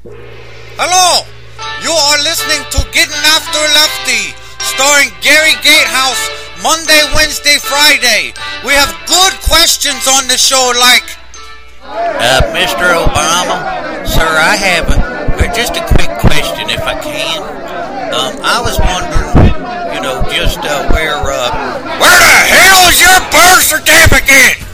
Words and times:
Hello! 0.00 1.28
You 1.84 1.92
are 1.92 2.18
listening 2.24 2.64
to 2.72 2.80
Getting 2.88 3.20
After 3.36 3.60
Lefty, 3.76 4.32
starring 4.56 5.12
Gary 5.20 5.52
Gatehouse, 5.60 6.16
Monday, 6.64 7.04
Wednesday, 7.12 7.60
Friday. 7.60 8.32
We 8.64 8.72
have 8.72 8.88
good 9.04 9.36
questions 9.44 10.08
on 10.08 10.24
the 10.24 10.40
show 10.40 10.72
like. 10.80 11.04
Uh, 11.84 12.40
Mr. 12.56 12.96
Obama, 12.96 13.60
sir, 14.08 14.24
I 14.24 14.56
have 14.56 14.88
a, 14.88 14.96
uh, 15.36 15.52
just 15.52 15.76
a 15.76 15.84
quick 15.84 16.08
question 16.16 16.72
if 16.72 16.80
I 16.80 16.96
can. 16.96 17.44
Um, 18.16 18.40
I 18.40 18.56
was 18.64 18.80
wondering, 18.80 19.52
you 19.92 20.00
know, 20.00 20.24
just 20.32 20.64
uh, 20.64 20.88
where, 20.96 21.12
uh, 21.12 21.52
Where 22.00 22.20
the 22.24 22.40
hell 22.48 22.88
is 22.88 22.96
your 23.04 23.20
birth 23.28 23.68
certificate? 23.68 24.69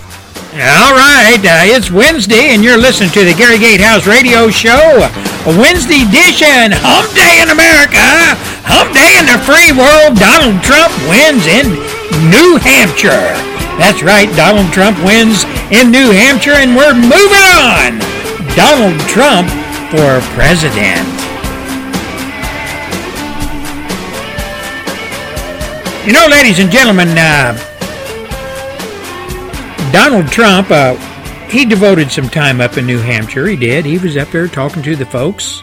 All 0.57 0.97
right, 0.97 1.37
uh, 1.45 1.69
it's 1.69 1.93
Wednesday, 1.93 2.57
and 2.57 2.65
you're 2.65 2.81
listening 2.81 3.13
to 3.13 3.29
the 3.29 3.37
Gary 3.37 3.61
Gatehouse 3.61 4.09
Radio 4.09 4.49
Show, 4.49 5.05
a 5.05 5.53
Wednesday 5.53 6.01
edition, 6.01 6.73
Hump 6.81 7.13
Day 7.13 7.45
in 7.45 7.53
America, 7.53 8.01
Hump 8.65 8.89
Day 8.97 9.21
in 9.21 9.29
the 9.29 9.37
free 9.45 9.77
world. 9.77 10.17
Donald 10.17 10.57
Trump 10.65 10.89
wins 11.13 11.45
in 11.45 11.77
New 12.33 12.57
Hampshire. 12.57 13.37
That's 13.77 14.01
right, 14.01 14.33
Donald 14.33 14.73
Trump 14.73 14.97
wins 15.05 15.45
in 15.69 15.93
New 15.93 16.09
Hampshire, 16.09 16.57
and 16.57 16.73
we're 16.73 16.97
moving 16.97 17.45
on. 17.53 18.01
Donald 18.57 18.97
Trump 19.13 19.53
for 19.93 20.25
president. 20.33 21.05
You 26.09 26.17
know, 26.17 26.25
ladies 26.33 26.65
and 26.65 26.73
gentlemen, 26.73 27.13
uh, 27.13 27.76
Donald 29.93 30.29
Trump, 30.29 30.71
uh, 30.71 30.95
he 31.49 31.65
devoted 31.65 32.11
some 32.11 32.29
time 32.29 32.61
up 32.61 32.77
in 32.77 32.87
New 32.87 32.99
Hampshire. 32.99 33.47
He 33.47 33.57
did. 33.57 33.85
He 33.85 33.99
was 33.99 34.17
up 34.17 34.31
there 34.31 34.49
talking 34.49 34.83
to 34.83 34.97
the 34.97 35.07
folks. 35.07 35.63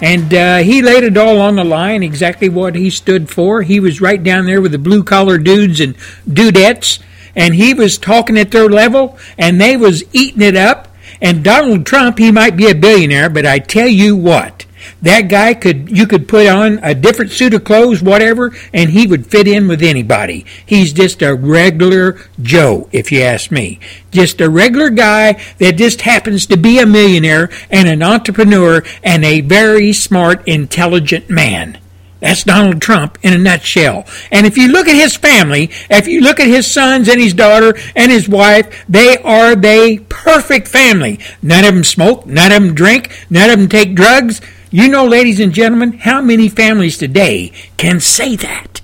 And 0.00 0.32
uh, 0.32 0.58
he 0.58 0.82
laid 0.82 1.04
it 1.04 1.16
all 1.16 1.40
on 1.40 1.56
the 1.56 1.64
line, 1.64 2.02
exactly 2.02 2.48
what 2.48 2.76
he 2.76 2.90
stood 2.90 3.28
for. 3.28 3.62
He 3.62 3.80
was 3.80 4.00
right 4.00 4.22
down 4.22 4.46
there 4.46 4.60
with 4.60 4.72
the 4.72 4.78
blue 4.78 5.02
collar 5.02 5.38
dudes 5.38 5.80
and 5.80 5.96
dudettes, 6.28 7.00
and 7.34 7.54
he 7.54 7.74
was 7.74 7.98
talking 7.98 8.38
at 8.38 8.52
their 8.52 8.68
level, 8.68 9.18
and 9.36 9.60
they 9.60 9.76
was 9.76 10.04
eating 10.12 10.42
it 10.42 10.56
up. 10.56 10.88
And 11.20 11.42
Donald 11.42 11.84
Trump, 11.84 12.18
he 12.18 12.30
might 12.30 12.56
be 12.56 12.70
a 12.70 12.74
billionaire, 12.74 13.28
but 13.28 13.44
I 13.44 13.58
tell 13.58 13.88
you 13.88 14.14
what, 14.14 14.66
that 15.02 15.22
guy 15.22 15.54
could 15.54 15.96
you 15.96 16.06
could 16.06 16.28
put 16.28 16.46
on 16.46 16.78
a 16.82 16.94
different 16.94 17.30
suit 17.30 17.54
of 17.54 17.64
clothes, 17.64 18.02
whatever, 18.02 18.54
and 18.72 18.90
he 18.90 19.06
would 19.06 19.26
fit 19.26 19.48
in 19.48 19.68
with 19.68 19.82
anybody. 19.82 20.44
He's 20.64 20.92
just 20.92 21.22
a 21.22 21.34
regular 21.34 22.20
Joe, 22.40 22.88
if 22.92 23.12
you 23.12 23.22
ask 23.22 23.50
me. 23.50 23.80
Just 24.10 24.40
a 24.40 24.50
regular 24.50 24.90
guy 24.90 25.42
that 25.58 25.76
just 25.76 26.02
happens 26.02 26.46
to 26.46 26.56
be 26.56 26.78
a 26.78 26.86
millionaire 26.86 27.50
and 27.70 27.88
an 27.88 28.02
entrepreneur 28.02 28.82
and 29.02 29.24
a 29.24 29.40
very 29.40 29.92
smart, 29.92 30.46
intelligent 30.46 31.28
man. 31.28 31.78
That's 32.20 32.42
Donald 32.42 32.82
Trump 32.82 33.16
in 33.22 33.32
a 33.32 33.38
nutshell. 33.38 34.04
And 34.32 34.44
if 34.46 34.56
you 34.56 34.68
look 34.68 34.88
at 34.88 34.96
his 34.96 35.16
family, 35.16 35.70
if 35.88 36.08
you 36.08 36.20
look 36.20 36.40
at 36.40 36.48
his 36.48 36.68
sons 36.68 37.08
and 37.08 37.20
his 37.20 37.32
daughter 37.32 37.78
and 37.94 38.10
his 38.10 38.28
wife, 38.28 38.84
they 38.88 39.18
are 39.18 39.54
the 39.54 40.04
perfect 40.08 40.66
family. 40.66 41.20
None 41.42 41.64
of 41.64 41.74
them 41.74 41.84
smoke, 41.84 42.26
none 42.26 42.50
of 42.50 42.62
them 42.62 42.74
drink, 42.74 43.26
none 43.30 43.50
of 43.50 43.58
them 43.58 43.68
take 43.68 43.94
drugs. 43.94 44.40
You 44.70 44.88
know, 44.88 45.06
ladies 45.06 45.40
and 45.40 45.52
gentlemen, 45.52 45.94
how 45.94 46.20
many 46.20 46.48
families 46.48 46.98
today 46.98 47.52
can 47.76 48.00
say 48.00 48.36
that? 48.36 48.82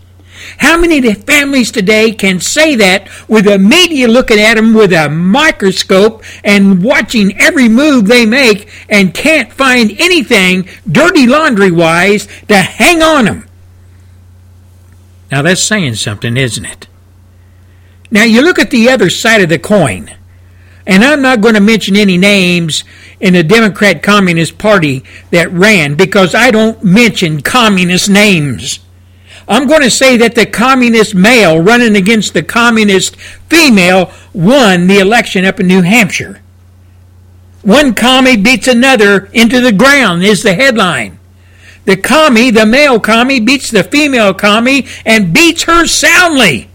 How 0.59 0.79
many 0.79 1.13
families 1.15 1.71
today 1.71 2.13
can 2.13 2.41
say 2.41 2.75
that 2.77 3.09
with 3.29 3.45
the 3.45 3.59
media 3.59 4.09
looking 4.09 4.39
at 4.39 4.55
them 4.55 4.73
with 4.73 4.93
a 4.93 5.09
microscope 5.11 6.23
and 6.43 6.83
watching 6.83 7.39
every 7.39 7.69
move 7.69 8.07
they 8.07 8.25
make 8.25 8.69
and 8.89 9.13
can't 9.13 9.53
find 9.53 9.91
anything 9.99 10.69
dirty 10.91 11.27
laundry 11.27 11.71
wise 11.71 12.29
to 12.49 12.57
hang 12.57 13.03
on 13.03 13.25
them? 13.27 13.49
Now 15.31 15.43
that's 15.43 15.63
saying 15.63 15.97
something, 15.97 16.37
isn't 16.37 16.65
it? 16.65 16.87
Now 18.11 18.25
you 18.25 18.43
look 18.43 18.59
at 18.59 18.71
the 18.71 18.89
other 18.89 19.11
side 19.11 19.43
of 19.43 19.49
the 19.49 19.59
coin. 19.59 20.11
And 20.87 21.03
I'm 21.03 21.23
not 21.23 21.41
going 21.41 21.55
to 21.55 21.61
mention 21.61 21.97
any 21.97 22.19
names 22.19 22.85
in 23.21 23.33
the 23.33 23.43
Democrat 23.43 24.03
Communist 24.03 24.59
Party 24.59 25.03
that 25.31 25.51
ran 25.51 25.95
because 25.95 26.35
I 26.35 26.51
don't 26.51 26.83
mention 26.85 27.41
communist 27.41 28.11
names. 28.11 28.81
I'm 29.49 29.67
going 29.67 29.83
to 29.83 29.91
say 29.91 30.17
that 30.19 30.35
the 30.35 30.47
communist 30.47 31.15
male 31.15 31.61
running 31.61 31.97
against 31.97 32.35
the 32.35 32.43
communist 32.43 33.17
female 33.17 34.11
won 34.33 34.87
the 34.87 34.99
election 34.99 35.45
up 35.45 35.61
in 35.61 35.67
New 35.67 35.83
Hampshire. 35.83 36.41
One 37.63 37.95
commie 37.95 38.37
beats 38.37 38.69
another 38.69 39.27
into 39.33 39.61
the 39.61 39.73
ground 39.73 40.23
is 40.23 40.43
the 40.43 40.55
headline. 40.55 41.19
The 41.87 41.97
commie, 41.97 42.51
the 42.51 42.67
male 42.67 43.01
commie, 43.01 43.41
beats 43.41 43.71
the 43.71 43.85
female 43.85 44.35
commie 44.35 44.87
and 45.05 45.33
beats 45.35 45.65
her 45.65 45.87
soundly. 45.87 46.69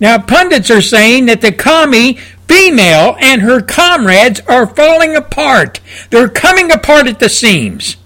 Now, 0.00 0.18
pundits 0.18 0.70
are 0.70 0.82
saying 0.82 1.26
that 1.26 1.40
the 1.40 1.52
commie 1.52 2.18
female 2.48 3.16
and 3.20 3.42
her 3.42 3.60
comrades 3.60 4.40
are 4.48 4.66
falling 4.66 5.14
apart. 5.14 5.80
They're 6.10 6.28
coming 6.28 6.72
apart 6.72 7.06
at 7.06 7.18
the 7.18 7.28
seams. 7.28 7.96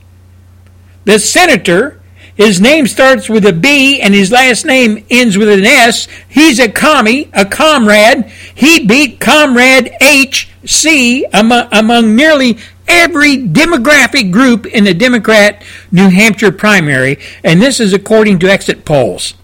The 1.05 1.19
senator, 1.19 2.01
his 2.35 2.61
name 2.61 2.87
starts 2.87 3.29
with 3.29 3.47
a 3.47 3.53
B 3.53 4.01
and 4.01 4.15
his 4.15 4.33
last 4.33 4.65
name 4.65 5.05
ends 5.11 5.37
with 5.37 5.49
an 5.49 5.65
S. 5.65 6.09
He's 6.29 6.59
a 6.59 6.71
commie, 6.71 7.31
a 7.33 7.45
comrade. 7.45 8.25
He 8.55 8.87
beat 8.87 9.21
Comrade 9.21 9.93
HC 10.01 11.25
among, 11.33 11.69
among 11.73 12.17
nearly 12.17 12.59
every 12.89 13.37
demographic 13.37 14.33
group 14.33 14.67
in 14.67 14.85
the 14.85 14.95
Democrat 14.95 15.63
New 15.91 16.09
Hampshire 16.09 16.53
primary, 16.53 17.19
and 17.45 17.61
this 17.61 17.81
is 17.81 17.93
according 17.93 18.39
to 18.41 18.51
exit 18.51 18.85
polls. 18.85 19.35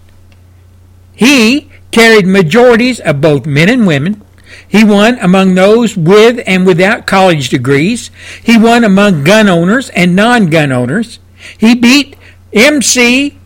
He 1.15 1.71
carried 1.91 2.27
majorities 2.27 3.01
of 3.01 3.21
both 3.21 3.47
men 3.47 3.69
and 3.69 3.87
women. 3.87 4.23
He 4.67 4.85
won 4.85 5.19
among 5.21 5.55
those 5.55 5.97
with 5.97 6.43
and 6.47 6.67
without 6.67 7.07
college 7.07 7.49
degrees. 7.49 8.11
He 8.43 8.59
won 8.59 8.85
among 8.85 9.25
gun 9.25 9.49
owners 9.49 9.91
and 9.91 10.15
non 10.15 10.47
gun 10.47 10.73
owners. 10.73 11.19
He 11.57 11.75
beat 11.75 12.17
MC 12.53 13.39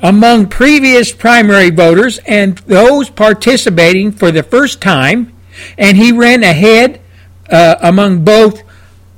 among 0.00 0.48
previous 0.48 1.12
primary 1.12 1.70
voters 1.70 2.18
and 2.26 2.58
those 2.58 3.10
participating 3.10 4.12
for 4.12 4.30
the 4.30 4.42
first 4.42 4.80
time. 4.80 5.32
And 5.76 5.96
he 5.96 6.12
ran 6.12 6.42
ahead 6.42 7.00
uh, 7.50 7.76
among 7.80 8.24
both 8.24 8.62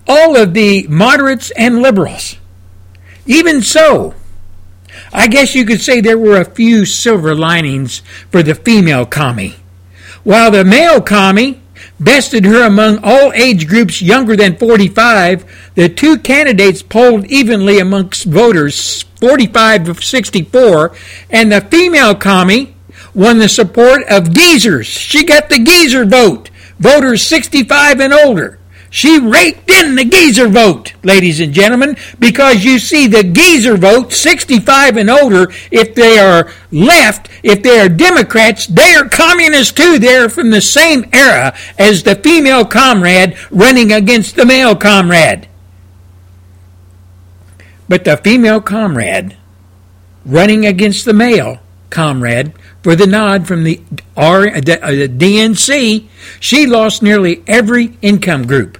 all 0.08 0.36
of 0.36 0.54
the 0.54 0.86
moderates 0.88 1.50
and 1.52 1.82
liberals. 1.82 2.36
Even 3.26 3.62
so, 3.62 4.14
I 5.12 5.28
guess 5.28 5.54
you 5.54 5.64
could 5.64 5.80
say 5.80 6.00
there 6.00 6.18
were 6.18 6.40
a 6.40 6.44
few 6.44 6.84
silver 6.84 7.34
linings 7.34 8.02
for 8.30 8.42
the 8.42 8.54
female 8.54 9.06
commie. 9.06 9.59
While 10.22 10.50
the 10.50 10.64
male 10.64 11.00
commie 11.00 11.60
bested 11.98 12.44
her 12.44 12.62
among 12.66 13.00
all 13.02 13.32
age 13.32 13.66
groups 13.66 14.02
younger 14.02 14.36
than 14.36 14.56
45, 14.56 15.72
the 15.74 15.88
two 15.88 16.18
candidates 16.18 16.82
polled 16.82 17.26
evenly 17.26 17.78
amongst 17.78 18.24
voters 18.24 19.02
45 19.20 19.84
to 19.84 19.94
64, 19.94 20.94
and 21.30 21.50
the 21.50 21.60
female 21.62 22.14
commie 22.14 22.74
won 23.14 23.38
the 23.38 23.48
support 23.48 24.02
of 24.08 24.32
geezers. 24.32 24.86
She 24.86 25.24
got 25.24 25.48
the 25.48 25.58
geezer 25.58 26.04
vote, 26.04 26.50
voters 26.78 27.22
65 27.22 28.00
and 28.00 28.12
older. 28.12 28.59
She 28.92 29.20
raked 29.20 29.70
in 29.70 29.94
the 29.94 30.04
geezer 30.04 30.48
vote, 30.48 30.94
ladies 31.04 31.38
and 31.38 31.52
gentlemen, 31.52 31.96
because 32.18 32.64
you 32.64 32.80
see 32.80 33.06
the 33.06 33.22
geezer 33.22 33.76
vote, 33.76 34.12
65 34.12 34.96
and 34.96 35.08
older, 35.08 35.52
if 35.70 35.94
they 35.94 36.18
are 36.18 36.50
left, 36.72 37.28
if 37.44 37.62
they 37.62 37.78
are 37.78 37.88
Democrats, 37.88 38.66
they 38.66 38.96
are 38.96 39.08
communists 39.08 39.72
too. 39.72 40.00
They're 40.00 40.28
from 40.28 40.50
the 40.50 40.60
same 40.60 41.08
era 41.12 41.56
as 41.78 42.02
the 42.02 42.16
female 42.16 42.64
comrade 42.64 43.36
running 43.52 43.92
against 43.92 44.34
the 44.34 44.44
male 44.44 44.74
comrade. 44.74 45.48
But 47.88 48.04
the 48.04 48.16
female 48.16 48.60
comrade 48.60 49.36
running 50.26 50.66
against 50.66 51.04
the 51.04 51.12
male 51.12 51.60
comrade 51.90 52.52
for 52.82 52.96
the 52.96 53.06
nod 53.06 53.46
from 53.46 53.64
the 53.64 53.80
R, 54.16 54.60
the, 54.60 54.82
uh, 54.82 54.90
DNC, 55.08 56.08
she 56.38 56.66
lost 56.66 57.02
nearly 57.02 57.42
every 57.46 57.96
income 58.02 58.46
group. 58.46 58.78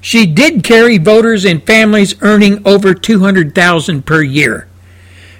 She 0.00 0.26
did 0.26 0.64
carry 0.64 0.98
voters 0.98 1.44
and 1.44 1.64
families 1.64 2.14
earning 2.22 2.66
over 2.66 2.94
200,000 2.94 4.06
per 4.06 4.22
year. 4.22 4.66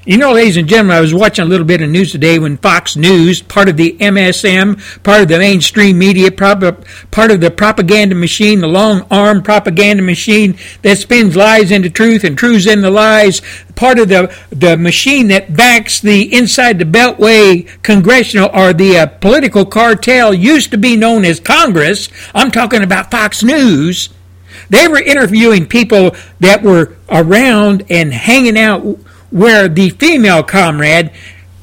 You 0.06 0.16
know, 0.16 0.32
ladies 0.32 0.56
and 0.56 0.66
gentlemen, 0.66 0.96
I 0.96 1.02
was 1.02 1.12
watching 1.12 1.44
a 1.44 1.48
little 1.48 1.66
bit 1.66 1.82
of 1.82 1.90
news 1.90 2.10
today 2.10 2.38
when 2.38 2.56
Fox 2.56 2.96
News, 2.96 3.42
part 3.42 3.68
of 3.68 3.76
the 3.76 3.98
MSM, 4.00 5.02
part 5.02 5.20
of 5.20 5.28
the 5.28 5.38
mainstream 5.38 5.98
media, 5.98 6.32
part 6.32 6.62
of 6.62 6.80
the 7.10 7.52
propaganda 7.54 8.14
machine, 8.14 8.60
the 8.60 8.66
long 8.66 9.06
arm 9.10 9.42
propaganda 9.42 10.02
machine 10.02 10.56
that 10.80 10.96
spins 10.96 11.36
lies 11.36 11.70
into 11.70 11.90
truth 11.90 12.24
and 12.24 12.38
truths 12.38 12.66
into 12.66 12.88
lies, 12.88 13.42
part 13.76 13.98
of 13.98 14.08
the, 14.08 14.34
the 14.48 14.78
machine 14.78 15.28
that 15.28 15.54
backs 15.54 16.00
the 16.00 16.32
inside 16.34 16.78
the 16.78 16.86
beltway 16.86 17.68
congressional 17.82 18.48
or 18.54 18.72
the 18.72 18.96
uh, 18.96 19.06
political 19.06 19.66
cartel 19.66 20.32
used 20.32 20.70
to 20.70 20.78
be 20.78 20.96
known 20.96 21.26
as 21.26 21.40
Congress. 21.40 22.08
I'm 22.34 22.50
talking 22.50 22.82
about 22.82 23.10
Fox 23.10 23.42
News 23.42 24.08
They 24.70 24.88
were 24.88 25.02
interviewing 25.02 25.66
people 25.66 26.16
that 26.38 26.62
were 26.62 26.96
around 27.10 27.84
and 27.90 28.14
hanging 28.14 28.58
out 28.58 28.98
where 29.30 29.68
the 29.68 29.90
female 29.90 30.42
comrade 30.42 31.10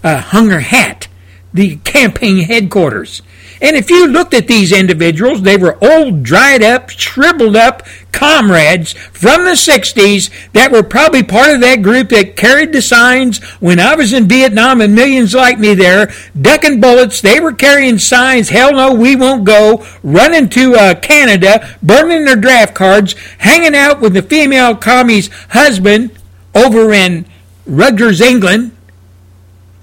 uh, 0.03 0.21
hung 0.21 0.49
her 0.49 0.61
hat, 0.61 1.07
the 1.53 1.77
campaign 1.77 2.43
headquarters. 2.43 3.21
And 3.59 3.75
if 3.75 3.89
you 3.89 4.07
looked 4.07 4.35
at 4.35 4.47
these 4.47 4.71
individuals, 4.71 5.41
they 5.41 5.57
were 5.57 5.83
old, 5.83 6.21
dried 6.21 6.61
up, 6.61 6.91
shriveled 6.91 7.55
up 7.55 7.83
comrades 8.11 8.93
from 8.93 9.45
the 9.45 9.51
60s 9.51 10.29
that 10.53 10.71
were 10.71 10.83
probably 10.83 11.23
part 11.23 11.53
of 11.53 11.61
that 11.61 11.81
group 11.81 12.09
that 12.09 12.35
carried 12.35 12.71
the 12.71 12.81
signs 12.81 13.43
when 13.59 13.79
I 13.79 13.95
was 13.95 14.13
in 14.13 14.27
Vietnam 14.27 14.81
and 14.81 14.93
millions 14.93 15.33
like 15.33 15.59
me 15.59 15.73
there, 15.73 16.11
ducking 16.39 16.79
bullets. 16.79 17.21
They 17.21 17.39
were 17.39 17.53
carrying 17.53 17.97
signs, 17.97 18.49
hell 18.49 18.73
no, 18.73 18.93
we 18.93 19.15
won't 19.15 19.43
go, 19.43 19.85
running 20.03 20.49
to 20.49 20.75
uh, 20.75 20.95
Canada, 20.95 21.75
burning 21.81 22.25
their 22.25 22.35
draft 22.35 22.75
cards, 22.75 23.15
hanging 23.39 23.75
out 23.75 24.01
with 24.01 24.13
the 24.13 24.21
female 24.21 24.75
commie's 24.75 25.29
husband 25.49 26.11
over 26.53 26.93
in 26.93 27.25
Rutgers, 27.67 28.21
England. 28.21 28.75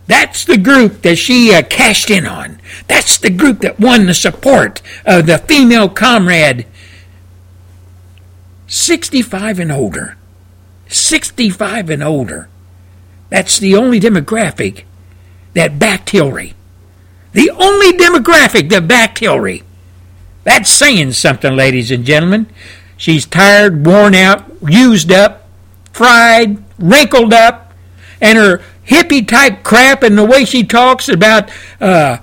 That's 0.07 0.45
the 0.45 0.59
group 0.59 1.03
that 1.03 1.17
she 1.17 1.55
uh, 1.55 1.63
cashed 1.63 2.11
in 2.11 2.27
on. 2.27 2.61
That's 2.89 3.17
the 3.17 3.31
group 3.31 3.61
that 3.61 3.81
won 3.81 4.07
the 4.07 4.15
support 4.15 4.83
of 5.07 5.27
the 5.27 5.39
female 5.39 5.89
comrade. 5.89 6.67
65 8.67 9.59
and 9.59 9.73
older. 9.73 10.17
65 10.89 11.91
and 11.91 12.03
older. 12.03 12.49
That's 13.31 13.59
the 13.59 13.75
only 13.75 13.99
demographic 13.99 14.85
that 15.55 15.79
backed 15.79 16.11
Hillary. 16.11 16.55
The 17.33 17.51
only 17.51 17.93
demographic 17.93 18.69
that 18.71 18.87
backed 18.87 19.19
Hillary. 19.19 19.63
That's 20.45 20.71
saying 20.71 21.13
something, 21.13 21.57
ladies 21.57 21.91
and 21.91 22.05
gentlemen. 22.05 22.47
She's 22.97 23.27
tired, 23.27 23.87
worn 23.87 24.15
out, 24.15 24.45
used 24.63 25.11
up, 25.11 25.49
fried, 25.93 26.63
wrinkled 26.79 27.33
up, 27.33 27.64
and 28.25 28.39
her 28.39 28.63
hippie 28.87 29.29
type 29.29 29.63
crap 29.63 30.03
and 30.03 30.17
the 30.17 30.25
way 30.25 30.47
she 30.47 30.65
talks 30.65 31.11
about 31.11 31.51
uh, 31.79 32.17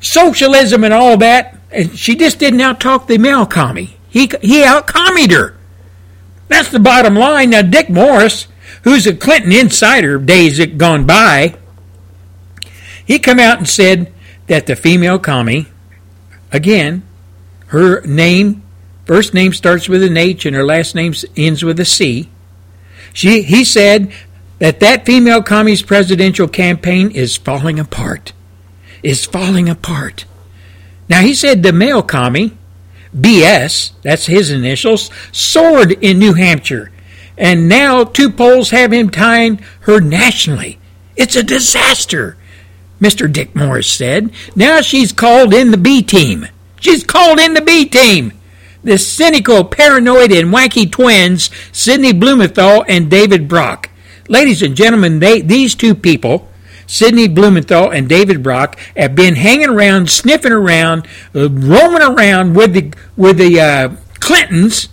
socialism 0.00 0.84
and 0.84 0.94
all 0.94 1.16
that. 1.16 1.58
And 1.72 1.98
she 1.98 2.14
just 2.14 2.38
didn't 2.38 2.60
out 2.60 2.80
talk 2.80 3.08
the 3.08 3.18
male 3.18 3.46
commie. 3.46 3.96
He, 4.08 4.30
he 4.40 4.62
out 4.62 4.86
commied 4.86 5.32
her. 5.32 5.56
That's 6.46 6.70
the 6.70 6.78
bottom 6.78 7.16
line. 7.16 7.50
Now, 7.50 7.62
Dick 7.62 7.90
Morris, 7.90 8.46
who's 8.84 9.08
a 9.08 9.14
Clinton 9.14 9.50
insider 9.50 10.18
days 10.18 10.58
that 10.58 10.78
gone 10.78 11.04
by, 11.04 11.56
he 13.04 13.18
come 13.18 13.40
out 13.40 13.58
and 13.58 13.68
said 13.68 14.12
that 14.46 14.66
the 14.66 14.76
female 14.76 15.18
commie, 15.18 15.66
again, 16.52 17.02
her 17.66 18.00
name, 18.02 18.62
first 19.04 19.34
name 19.34 19.52
starts 19.52 19.88
with 19.88 20.04
an 20.04 20.16
H 20.16 20.46
and 20.46 20.54
her 20.54 20.64
last 20.64 20.94
name 20.94 21.12
ends 21.36 21.64
with 21.64 21.80
a 21.80 21.84
C. 21.84 22.28
She, 23.12 23.42
he 23.42 23.64
said 23.64 24.12
that 24.60 24.80
that 24.80 25.04
female 25.04 25.42
commie's 25.42 25.82
presidential 25.82 26.46
campaign 26.46 27.10
is 27.10 27.36
falling 27.36 27.78
apart 27.80 28.32
is 29.02 29.24
falling 29.24 29.68
apart. 29.68 30.24
Now, 31.08 31.20
he 31.22 31.34
said 31.34 31.62
the 31.62 31.72
male 31.72 32.02
commie, 32.02 32.56
BS, 33.16 33.92
that's 34.02 34.26
his 34.26 34.50
initials, 34.50 35.10
soared 35.32 35.92
in 35.92 36.18
New 36.18 36.34
Hampshire, 36.34 36.92
and 37.36 37.68
now 37.68 38.04
two 38.04 38.30
polls 38.30 38.70
have 38.70 38.92
him 38.92 39.10
tying 39.10 39.60
her 39.80 40.00
nationally. 40.00 40.78
It's 41.16 41.36
a 41.36 41.42
disaster, 41.42 42.36
Mr. 43.00 43.30
Dick 43.32 43.56
Morris 43.56 43.90
said. 43.90 44.30
Now 44.54 44.80
she's 44.80 45.12
called 45.12 45.52
in 45.52 45.70
the 45.70 45.78
B 45.78 46.02
team. 46.02 46.46
She's 46.78 47.02
called 47.02 47.40
in 47.40 47.54
the 47.54 47.60
B 47.60 47.86
team. 47.86 48.32
The 48.82 48.96
cynical, 48.96 49.64
paranoid, 49.64 50.32
and 50.32 50.52
wacky 50.54 50.90
twins, 50.90 51.50
Sidney 51.72 52.12
Blumenthal 52.12 52.84
and 52.88 53.10
David 53.10 53.48
Brock. 53.48 53.89
Ladies 54.30 54.62
and 54.62 54.76
gentlemen, 54.76 55.18
they, 55.18 55.40
these 55.40 55.74
two 55.74 55.92
people 55.92 56.48
Sidney 56.86 57.26
Blumenthal 57.26 57.90
and 57.90 58.08
David 58.08 58.44
Brock 58.44 58.78
have 58.96 59.16
been 59.16 59.34
hanging 59.34 59.68
around, 59.68 60.08
sniffing 60.08 60.52
around, 60.52 61.06
uh, 61.34 61.50
roaming 61.50 62.02
around 62.02 62.54
with 62.54 62.72
the 62.72 62.92
with 63.16 63.38
the 63.38 63.60
uh, 63.60 63.96
Clintons 64.20 64.88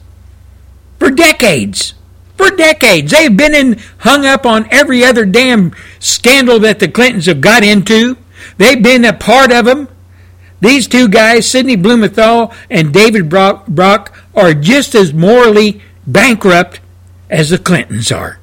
for 1.00 1.12
decades. 1.12 1.94
For 2.36 2.50
decades, 2.52 3.12
they've 3.12 3.36
been 3.36 3.56
in, 3.56 3.80
hung 4.00 4.26
up 4.26 4.46
on 4.46 4.68
every 4.72 5.04
other 5.04 5.26
damn 5.26 5.76
scandal 6.00 6.60
that 6.60 6.80
the 6.80 6.88
Clintons 6.88 7.28
have 7.28 7.42
got 7.42 7.64
into. 7.64 8.18
They've 8.58 8.82
been 8.82 9.06
a 9.06 9.14
part 9.14 9.52
of 9.52 9.66
them. 9.66 9.88
These 10.62 10.88
two 10.88 11.08
guys, 11.08 11.50
Sidney 11.50 11.76
Blumenthal 11.76 12.54
and 12.70 12.94
David 12.94 13.30
Brock, 13.30 13.68
Brock, 13.68 14.16
are 14.36 14.54
just 14.54 14.96
as 14.96 15.14
morally 15.14 15.82
bankrupt 16.06 16.80
as 17.30 17.52
the 17.52 17.60
Clintons 17.60 18.12
are. 18.12 18.40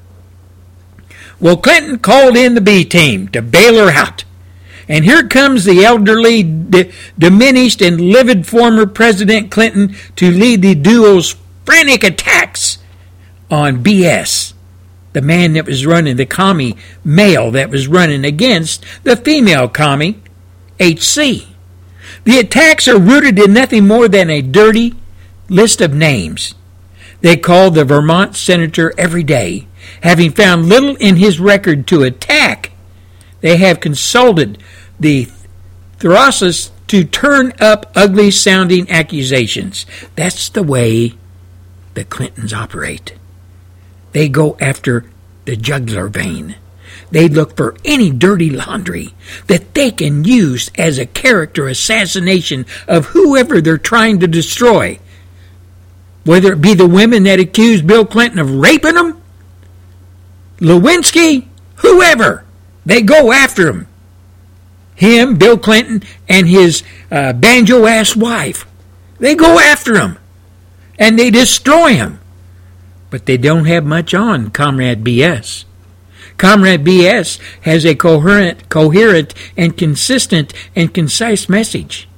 Well, 1.41 1.57
Clinton 1.57 1.99
called 1.99 2.37
in 2.37 2.55
the 2.55 2.61
B 2.61 2.85
team 2.85 3.29
to 3.29 3.43
bail 3.43 3.77
her 3.77 3.91
out. 3.91 4.25
And 4.89 5.05
here 5.05 5.27
comes 5.27 5.65
the 5.65 5.85
elderly, 5.85 6.43
d- 6.43 6.93
diminished, 7.19 7.81
and 7.81 8.01
livid 8.01 8.47
former 8.47 8.87
President 8.87 9.51
Clinton 9.51 9.97
to 10.17 10.31
lead 10.31 10.63
the 10.63 10.75
duo's 10.75 11.37
frantic 11.65 12.05
attacks 12.05 12.79
on 13.51 13.83
BS, 13.83 14.53
the 15.13 15.23
man 15.23 15.55
that 15.55 15.67
was 15.67 15.87
running, 15.87 16.17
the 16.17 16.27
commie 16.27 16.77
male 17.03 17.51
that 17.51 17.71
was 17.71 17.89
running 17.89 18.25
against 18.25 18.85
the 19.05 19.17
female 19.17 19.69
commie, 19.69 20.21
HC. 20.79 21.49
The 22.25 22.39
attacks 22.39 22.89
are 22.89 22.99
rooted 22.99 23.39
in 23.39 23.53
nothing 23.53 23.87
more 23.87 24.09
than 24.09 24.29
a 24.29 24.43
dirty 24.43 24.95
list 25.49 25.81
of 25.81 25.95
names. 25.95 26.55
They 27.21 27.37
call 27.37 27.71
the 27.71 27.85
Vermont 27.85 28.37
senator 28.37 28.93
every 28.99 29.23
day 29.23 29.67
Having 30.03 30.33
found 30.33 30.69
little 30.69 30.97
in 30.97 31.17
his 31.17 31.41
record 31.41 31.87
to 31.89 32.03
attack, 32.03 32.73
they 33.41 33.57
have 33.57 33.81
consulted 33.81 34.59
the 34.99 35.29
Thrasos 35.99 36.71
to 36.89 37.05
turn 37.05 37.53
up 37.61 37.91
ugly 37.95 38.31
sounding 38.31 38.91
accusations. 38.91 39.87
That's 40.17 40.49
the 40.49 40.63
way 40.63 41.15
the 41.95 42.05
Clintons 42.05 42.53
operate. 42.53 43.15
They 44.13 44.29
go 44.29 44.57
after 44.61 45.07
the 45.45 45.57
jugular 45.57 46.09
vein. 46.09 46.57
They 47.11 47.29
look 47.29 47.57
for 47.57 47.77
any 47.85 48.11
dirty 48.11 48.51
laundry 48.51 49.15
that 49.47 49.75
they 49.75 49.91
can 49.91 50.25
use 50.25 50.71
as 50.77 50.99
a 50.99 51.07
character 51.07 51.69
assassination 51.69 52.67
of 52.89 53.07
whoever 53.07 53.61
they're 53.61 53.79
trying 53.79 54.21
to 54.21 54.27
destroy. 54.27 54.99
Whether 56.25 56.53
it 56.53 56.61
be 56.61 56.75
the 56.75 56.89
women 56.89 57.25
that 57.25 57.41
accused 57.41 57.87
Bill 57.87 58.07
Clinton 58.07 58.39
of 58.39 58.55
raping 58.55 58.95
them, 58.95 59.21
Lewinsky, 60.59 61.47
whoever, 61.77 62.45
they 62.87 63.03
go 63.03 63.33
after 63.33 63.69
him. 63.69 63.87
Him, 64.95 65.37
Bill 65.37 65.59
Clinton, 65.59 66.03
and 66.29 66.49
his 66.49 66.83
uh, 67.11 67.33
banjo 67.33 67.87
ass 67.87 68.15
wife. 68.15 68.67
They 69.19 69.35
go 69.35 69.59
after 69.59 69.99
him 69.99 70.19
and 70.99 71.19
they 71.19 71.31
destroy 71.31 71.95
him. 71.95 72.21
But 73.11 73.27
they 73.27 73.37
don't 73.37 73.67
have 73.67 73.85
much 73.85 74.15
on 74.15 74.51
Comrade 74.51 75.05
BS. 75.05 75.65
Comrade 76.37 76.85
BS 76.85 77.39
has 77.63 77.85
a 77.85 77.95
coherent, 77.95 78.69
coherent 78.69 79.35
and 79.57 79.77
consistent 79.77 80.53
and 80.75 80.93
concise 80.93 81.49
message. 81.49 82.09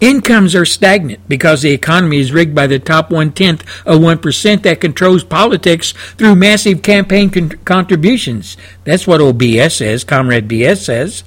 Incomes 0.00 0.54
are 0.54 0.66
stagnant 0.66 1.26
because 1.26 1.62
the 1.62 1.70
economy 1.70 2.18
is 2.18 2.32
rigged 2.32 2.54
by 2.54 2.66
the 2.66 2.78
top 2.78 3.10
one 3.10 3.32
tenth 3.32 3.62
of 3.86 4.00
1% 4.00 4.62
that 4.62 4.80
controls 4.80 5.24
politics 5.24 5.92
through 6.18 6.36
massive 6.36 6.82
campaign 6.82 7.30
con- 7.30 7.50
contributions. 7.64 8.58
That's 8.84 9.06
what 9.06 9.22
OBS 9.22 9.76
says, 9.76 10.04
Comrade 10.04 10.48
BS 10.48 10.84
says. 10.84 11.24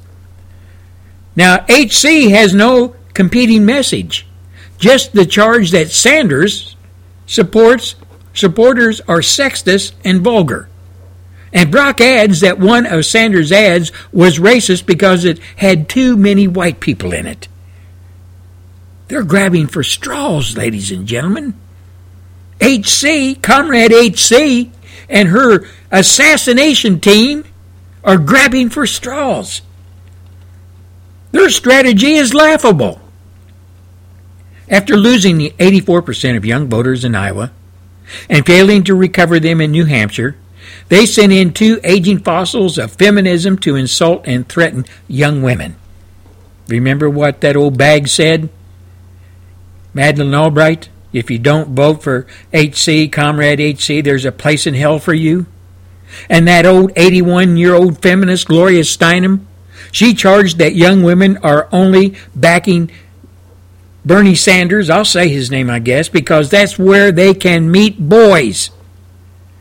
Now, 1.36 1.66
HC 1.68 2.30
has 2.30 2.54
no 2.54 2.96
competing 3.14 3.66
message, 3.66 4.28
just 4.78 5.14
the 5.14 5.26
charge 5.26 5.72
that 5.72 5.90
Sanders 5.90 6.76
supports 7.26 7.96
supporters 8.34 9.02
are 9.02 9.20
sexist 9.20 9.94
and 10.06 10.22
vulgar. 10.22 10.70
And 11.52 11.72
Brock 11.72 12.00
adds 12.00 12.42
that 12.42 12.60
one 12.60 12.86
of 12.86 13.06
Sanders' 13.06 13.52
ads 13.52 13.92
was 14.12 14.38
racist 14.38 14.86
because 14.86 15.26
it 15.26 15.40
had 15.58 15.90
too 15.90 16.16
many 16.16 16.48
white 16.48 16.80
people 16.80 17.12
in 17.12 17.26
it. 17.26 17.48
They're 19.10 19.24
grabbing 19.24 19.68
for 19.68 19.84
straws, 19.84 20.56
ladies 20.56 20.92
and 20.92 21.08
gentlemen. 21.08 21.56
HC, 22.62 23.42
Comrade 23.42 23.92
HC, 23.92 24.70
and 25.10 25.30
her 25.30 25.66
assassination 25.92 27.00
team 27.00 27.44
are 28.04 28.18
grabbing 28.18 28.70
for 28.70 28.86
straws. 28.86 29.64
Their 31.32 31.50
strategy 31.50 32.14
is 32.14 32.36
laughable. 32.36 33.02
After 34.70 34.96
losing 34.96 35.40
the 35.40 35.56
84% 35.58 36.38
of 36.38 36.46
young 36.46 36.70
voters 36.70 37.04
in 37.04 37.16
Iowa 37.16 37.52
and 38.30 38.46
failing 38.46 38.84
to 38.84 38.94
recover 38.94 39.40
them 39.40 39.60
in 39.60 39.72
New 39.72 39.86
Hampshire, 39.86 40.38
they 40.90 41.08
sent 41.08 41.34
in 41.34 41.52
two 41.52 41.80
aging 41.84 42.20
fossils 42.20 42.78
of 42.78 42.92
feminism 42.92 43.58
to 43.60 43.76
insult 43.76 44.28
and 44.28 44.48
threaten 44.48 44.86
young 45.08 45.42
women. 45.42 45.78
Remember 46.68 47.10
what 47.10 47.42
that 47.42 47.56
old 47.56 47.76
bag 47.76 48.08
said? 48.08 48.50
Madeleine 49.94 50.36
Albright, 50.36 50.90
if 51.12 51.32
you 51.32 51.40
don't 51.40 51.76
vote 51.76 52.04
for 52.04 52.28
HC, 52.54 53.12
Comrade 53.12 53.60
HC, 53.60 54.04
there's 54.04 54.26
a 54.26 54.32
place 54.32 54.68
in 54.68 54.74
hell 54.74 55.00
for 55.00 55.14
you? 55.14 55.48
And 56.30 56.48
that 56.48 56.66
old 56.66 56.92
81 56.96 57.58
year 57.58 57.74
old 57.74 58.02
feminist, 58.02 58.48
Gloria 58.48 58.82
Steinem, 58.82 59.46
she 59.92 60.14
charged 60.14 60.58
that 60.58 60.76
young 60.76 61.04
women 61.04 61.38
are 61.38 61.68
only 61.72 62.16
backing 62.36 62.92
Bernie 64.06 64.36
Sanders, 64.36 64.90
I'll 64.90 65.06
say 65.06 65.28
his 65.30 65.52
name, 65.52 65.70
I 65.70 65.80
guess, 65.80 66.10
because 66.10 66.50
that's 66.50 66.80
where 66.80 67.12
they 67.12 67.34
can 67.34 67.70
meet 67.70 68.00
boys. 68.00 68.72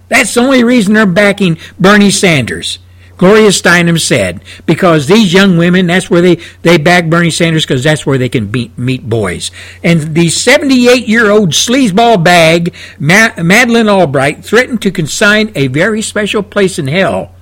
That's 0.09 0.33
the 0.35 0.41
only 0.41 0.65
reason 0.65 0.95
they're 0.95 1.07
backing 1.07 1.59
Bernie 1.79 2.11
Sanders. 2.11 2.79
Gloria 3.19 3.49
Steinem 3.49 4.01
said, 4.01 4.43
because 4.65 5.09
these 5.09 5.33
young 5.33 5.59
women, 5.59 5.89
that's 5.89 6.09
where 6.09 6.23
they, 6.23 6.37
they 6.63 6.79
back 6.79 7.11
Bernie 7.11 7.31
Sanders 7.31 7.67
because 7.67 7.83
that's 7.83 8.07
where 8.07 8.17
they 8.17 8.29
can 8.29 8.51
meet, 8.51 8.79
meet 8.79 9.09
boys. 9.09 9.51
And 9.83 10.15
the 10.15 10.29
78 10.29 11.07
year 11.09 11.29
old 11.29 11.51
sleazeball 11.51 12.23
bag, 12.23 12.75
Ma- 12.99 13.35
Madeleine 13.43 13.89
Albright, 13.89 14.45
threatened 14.45 14.81
to 14.83 14.93
consign 14.93 15.51
a 15.57 15.67
very 15.67 16.01
special 16.01 16.43
place 16.43 16.79
in 16.79 16.87
hell 16.87 17.35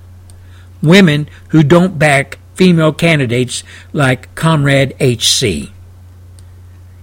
women 0.83 1.29
who 1.49 1.63
don't 1.63 1.99
back 1.99 2.39
female 2.55 2.93
candidates 2.93 3.63
like 3.93 4.35
Comrade 4.35 4.95
HC. 4.99 5.71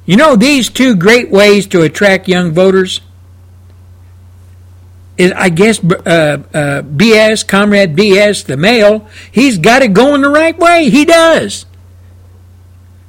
You 0.05 0.17
know, 0.17 0.35
these 0.35 0.69
two 0.69 0.95
great 0.95 1.29
ways 1.29 1.67
to 1.67 1.81
attract 1.83 2.27
young 2.27 2.51
voters 2.51 3.01
is, 5.23 5.31
I 5.31 5.49
guess, 5.49 5.83
uh, 5.83 6.43
uh, 6.53 6.81
BS, 6.83 7.47
Comrade 7.47 7.95
BS, 7.95 8.45
the 8.45 8.57
male, 8.57 9.07
he's 9.31 9.57
got 9.57 9.81
it 9.81 9.93
going 9.93 10.21
the 10.21 10.29
right 10.29 10.57
way. 10.57 10.89
He 10.89 11.05
does. 11.05 11.65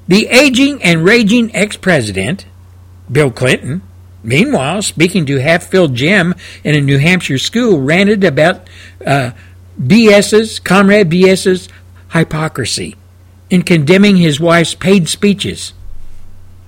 The 0.06 0.26
aging 0.28 0.82
and 0.82 1.04
raging 1.04 1.54
ex 1.54 1.76
president, 1.76 2.46
Bill 3.10 3.30
Clinton, 3.30 3.82
meanwhile, 4.22 4.82
speaking 4.82 5.26
to 5.26 5.40
half 5.40 5.64
filled 5.64 5.94
gym 5.94 6.34
in 6.62 6.74
a 6.74 6.80
New 6.80 6.98
Hampshire 6.98 7.38
school, 7.38 7.80
ranted 7.80 8.22
about 8.22 8.68
uh, 9.04 9.32
BS's, 9.82 10.60
Comrade 10.60 11.10
BS's 11.10 11.68
hypocrisy 12.12 12.96
in 13.50 13.62
condemning 13.62 14.16
his 14.16 14.38
wife's 14.38 14.74
paid 14.74 15.08
speeches. 15.08 15.72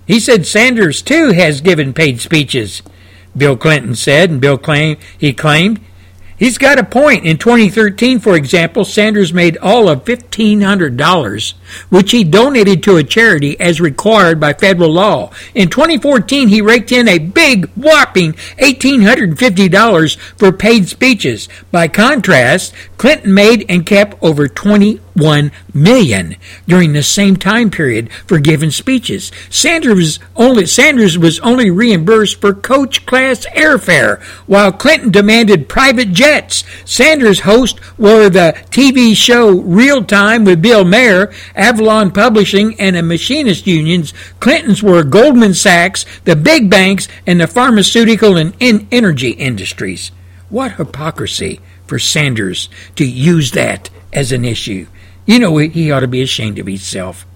He 0.06 0.18
said 0.18 0.46
Sanders, 0.46 1.02
too, 1.02 1.32
has 1.32 1.60
given 1.60 1.92
paid 1.92 2.20
speeches, 2.20 2.82
Bill 3.36 3.56
Clinton 3.56 3.94
said, 3.94 4.30
and 4.30 4.40
Bill 4.40 4.58
claimed, 4.58 4.98
he 5.18 5.32
claimed 5.32 5.80
He's 6.36 6.58
got 6.58 6.78
a 6.78 6.84
point. 6.84 7.24
In 7.24 7.38
2013, 7.38 8.18
for 8.18 8.36
example, 8.36 8.84
Sanders 8.84 9.32
made 9.32 9.56
all 9.58 9.88
of 9.88 10.04
$1,500, 10.04 11.54
which 11.88 12.10
he 12.10 12.24
donated 12.24 12.82
to 12.82 12.96
a 12.96 13.04
charity 13.04 13.58
as 13.60 13.80
required 13.80 14.40
by 14.40 14.52
federal 14.52 14.92
law. 14.92 15.30
In 15.54 15.68
2014, 15.68 16.48
he 16.48 16.60
raked 16.60 16.92
in 16.92 17.08
a 17.08 17.18
big, 17.18 17.66
whopping 17.76 18.32
$1,850 18.58 20.16
for 20.36 20.52
paid 20.52 20.88
speeches. 20.88 21.48
By 21.70 21.88
contrast, 21.88 22.72
Clinton 22.96 23.34
made 23.34 23.64
and 23.68 23.84
kept 23.84 24.16
over 24.22 24.48
21 24.48 25.52
million 25.74 26.36
during 26.66 26.92
the 26.92 27.02
same 27.02 27.36
time 27.36 27.70
period 27.70 28.10
for 28.26 28.38
given 28.38 28.70
speeches. 28.70 29.30
Sanders 29.50 30.18
only 30.34 30.66
Sanders 30.66 31.18
was 31.18 31.38
only 31.40 31.70
reimbursed 31.70 32.40
for 32.40 32.54
coach 32.54 33.04
class 33.06 33.46
airfare, 33.54 34.22
while 34.46 34.72
Clinton 34.72 35.10
demanded 35.10 35.68
private 35.68 36.12
Jets. 36.12 36.64
Sanders' 36.84 37.40
hosts 37.40 37.80
were 37.98 38.28
the 38.28 38.54
TV 38.70 39.14
show 39.14 39.60
Real 39.60 40.04
Time 40.04 40.44
with 40.44 40.62
Bill 40.62 40.84
Maher, 40.84 41.32
Avalon 41.56 42.10
Publishing, 42.10 42.78
and 42.78 42.94
the 42.94 43.02
machinist 43.02 43.66
unions. 43.66 44.12
Clinton's 44.38 44.82
were 44.82 45.02
Goldman 45.02 45.54
Sachs, 45.54 46.04
the 46.24 46.36
big 46.36 46.70
banks, 46.70 47.08
and 47.26 47.40
the 47.40 47.46
pharmaceutical 47.46 48.36
and 48.36 48.54
energy 48.60 49.30
industries. 49.30 50.12
What 50.48 50.72
hypocrisy 50.72 51.60
for 51.86 51.98
Sanders 51.98 52.68
to 52.96 53.04
use 53.04 53.52
that 53.52 53.90
as 54.12 54.32
an 54.32 54.44
issue. 54.44 54.86
You 55.24 55.38
know, 55.38 55.56
he 55.56 55.90
ought 55.90 56.00
to 56.00 56.08
be 56.08 56.22
ashamed 56.22 56.58
of 56.58 56.66
himself. 56.66 57.26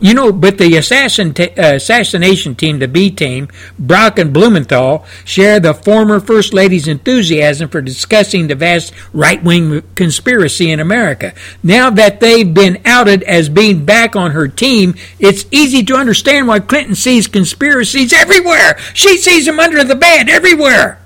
You 0.00 0.14
know, 0.14 0.32
but 0.32 0.58
the 0.58 0.76
assassin 0.76 1.34
uh, 1.38 1.74
assassination 1.74 2.54
team, 2.54 2.78
the 2.78 2.88
B 2.88 3.10
team, 3.10 3.48
Brock 3.78 4.18
and 4.18 4.32
Blumenthal, 4.32 5.04
share 5.24 5.58
the 5.58 5.74
former 5.74 6.20
First 6.20 6.52
Lady's 6.54 6.86
enthusiasm 6.86 7.68
for 7.68 7.80
discussing 7.80 8.46
the 8.46 8.54
vast 8.54 8.92
right 9.12 9.42
wing 9.42 9.82
conspiracy 9.94 10.70
in 10.70 10.80
America. 10.80 11.34
Now 11.62 11.90
that 11.90 12.20
they've 12.20 12.52
been 12.52 12.80
outed 12.84 13.22
as 13.24 13.48
being 13.48 13.84
back 13.84 14.14
on 14.14 14.30
her 14.32 14.46
team, 14.46 14.94
it's 15.18 15.46
easy 15.50 15.82
to 15.84 15.96
understand 15.96 16.48
why 16.48 16.60
Clinton 16.60 16.94
sees 16.94 17.26
conspiracies 17.26 18.12
everywhere. 18.12 18.78
She 18.94 19.16
sees 19.16 19.46
them 19.46 19.58
under 19.58 19.82
the 19.82 19.96
bed 19.96 20.28
everywhere. 20.28 21.00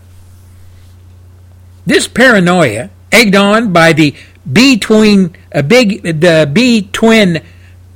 This 1.86 2.06
paranoia, 2.06 2.90
egged 3.10 3.34
on 3.34 3.72
by 3.72 3.92
the 3.92 4.14
B 4.50 4.76
twin, 4.76 5.34
a 5.52 5.62
big, 5.62 6.02
the 6.02 6.50
B 6.52 6.88
twin 6.92 7.42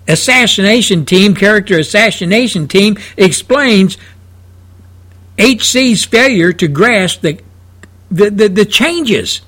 assassination 0.09 1.05
team, 1.05 1.35
character 1.35 1.79
assassination 1.79 2.69
team, 2.69 2.97
explains 3.17 3.97
HC's 5.39 6.05
failure 6.05 6.53
to 6.53 6.69
grasp 6.69 7.21
the, 7.21 7.41
the, 8.11 8.31
the, 8.31 8.49
the 8.49 8.65
changes 8.65 9.43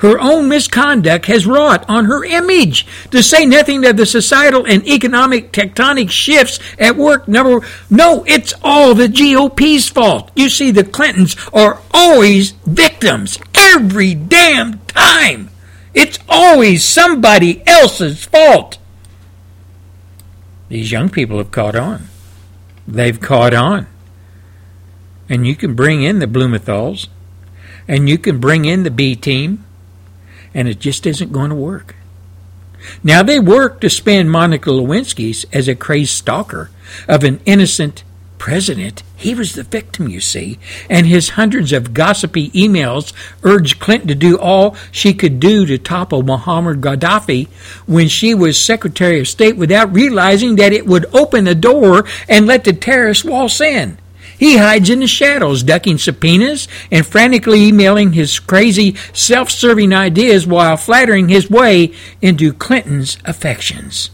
her 0.00 0.18
own 0.18 0.48
misconduct 0.48 1.26
has 1.26 1.46
wrought 1.46 1.84
on 1.88 2.06
her 2.06 2.24
image, 2.24 2.86
to 3.10 3.22
say 3.22 3.44
nothing 3.44 3.84
of 3.84 3.98
the 3.98 4.06
societal 4.06 4.66
and 4.66 4.86
economic 4.86 5.52
tectonic 5.52 6.10
shifts 6.10 6.58
at 6.78 6.96
work. 6.96 7.28
Number 7.28 7.66
no, 7.90 8.24
it's 8.26 8.54
all 8.62 8.94
the 8.94 9.08
GOP's 9.08 9.88
fault. 9.88 10.30
You 10.34 10.48
see, 10.48 10.70
the 10.70 10.84
Clintons 10.84 11.36
are 11.52 11.80
always 11.92 12.52
victims 12.64 13.38
every 13.54 14.14
damn 14.14 14.78
time. 14.86 15.50
It's 15.92 16.18
always 16.28 16.82
somebody 16.82 17.62
else's 17.66 18.24
fault. 18.24 18.78
These 20.70 20.92
young 20.92 21.10
people 21.10 21.38
have 21.38 21.50
caught 21.50 21.74
on. 21.74 22.06
They've 22.86 23.20
caught 23.20 23.52
on. 23.52 23.88
And 25.28 25.46
you 25.46 25.56
can 25.56 25.74
bring 25.74 26.02
in 26.02 26.20
the 26.20 26.26
Blumenthals, 26.26 27.08
and 27.88 28.08
you 28.08 28.16
can 28.16 28.38
bring 28.38 28.64
in 28.64 28.84
the 28.84 28.90
B 28.90 29.16
team, 29.16 29.64
and 30.54 30.68
it 30.68 30.78
just 30.78 31.06
isn't 31.06 31.32
going 31.32 31.50
to 31.50 31.56
work. 31.56 31.96
Now, 33.02 33.22
they 33.22 33.40
work 33.40 33.80
to 33.80 33.90
spin 33.90 34.28
Monica 34.28 34.70
Lewinsky 34.70 35.44
as 35.52 35.66
a 35.66 35.74
crazed 35.74 36.12
stalker 36.12 36.70
of 37.08 37.24
an 37.24 37.40
innocent 37.44 38.04
president. 38.40 39.02
He 39.16 39.34
was 39.34 39.52
the 39.52 39.62
victim, 39.62 40.08
you 40.08 40.20
see, 40.20 40.58
and 40.88 41.06
his 41.06 41.30
hundreds 41.30 41.72
of 41.72 41.92
gossipy 41.92 42.50
emails 42.50 43.12
urged 43.44 43.78
Clinton 43.78 44.08
to 44.08 44.14
do 44.14 44.38
all 44.38 44.74
she 44.90 45.12
could 45.12 45.38
do 45.38 45.66
to 45.66 45.76
topple 45.76 46.24
Muammar 46.24 46.80
Gaddafi 46.80 47.48
when 47.86 48.08
she 48.08 48.34
was 48.34 48.58
Secretary 48.58 49.20
of 49.20 49.28
State 49.28 49.58
without 49.58 49.92
realizing 49.92 50.56
that 50.56 50.72
it 50.72 50.86
would 50.86 51.04
open 51.14 51.44
the 51.44 51.54
door 51.54 52.06
and 52.28 52.46
let 52.46 52.64
the 52.64 52.72
terrorists 52.72 53.24
waltz 53.24 53.60
in. 53.60 53.98
He 54.38 54.56
hides 54.56 54.88
in 54.88 55.00
the 55.00 55.06
shadows, 55.06 55.62
ducking 55.62 55.98
subpoenas 55.98 56.66
and 56.90 57.06
frantically 57.06 57.66
emailing 57.66 58.14
his 58.14 58.38
crazy, 58.38 58.96
self 59.12 59.50
serving 59.50 59.92
ideas 59.92 60.46
while 60.46 60.78
flattering 60.78 61.28
his 61.28 61.50
way 61.50 61.92
into 62.22 62.54
Clinton's 62.54 63.18
affections. 63.26 64.10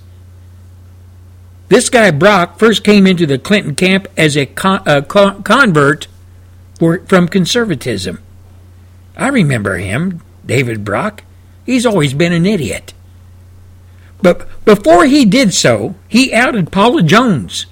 This 1.68 1.90
guy 1.90 2.10
Brock 2.12 2.58
first 2.58 2.84
came 2.84 3.06
into 3.06 3.26
the 3.26 3.38
Clinton 3.38 3.74
camp 3.74 4.06
as 4.16 4.36
a, 4.36 4.46
con- 4.46 4.86
uh, 4.86 4.98
a 4.98 5.02
con- 5.02 5.42
convert 5.42 6.06
for, 6.78 7.00
from 7.06 7.26
conservatism. 7.26 8.22
I 9.16 9.28
remember 9.28 9.76
him, 9.76 10.22
David 10.44 10.84
Brock. 10.84 11.24
He's 11.64 11.84
always 11.84 12.14
been 12.14 12.32
an 12.32 12.46
idiot. 12.46 12.94
But 14.22 14.46
before 14.64 15.06
he 15.06 15.24
did 15.24 15.52
so, 15.52 15.96
he 16.08 16.32
outed 16.32 16.70
Paula 16.70 17.02
Jones, 17.02 17.66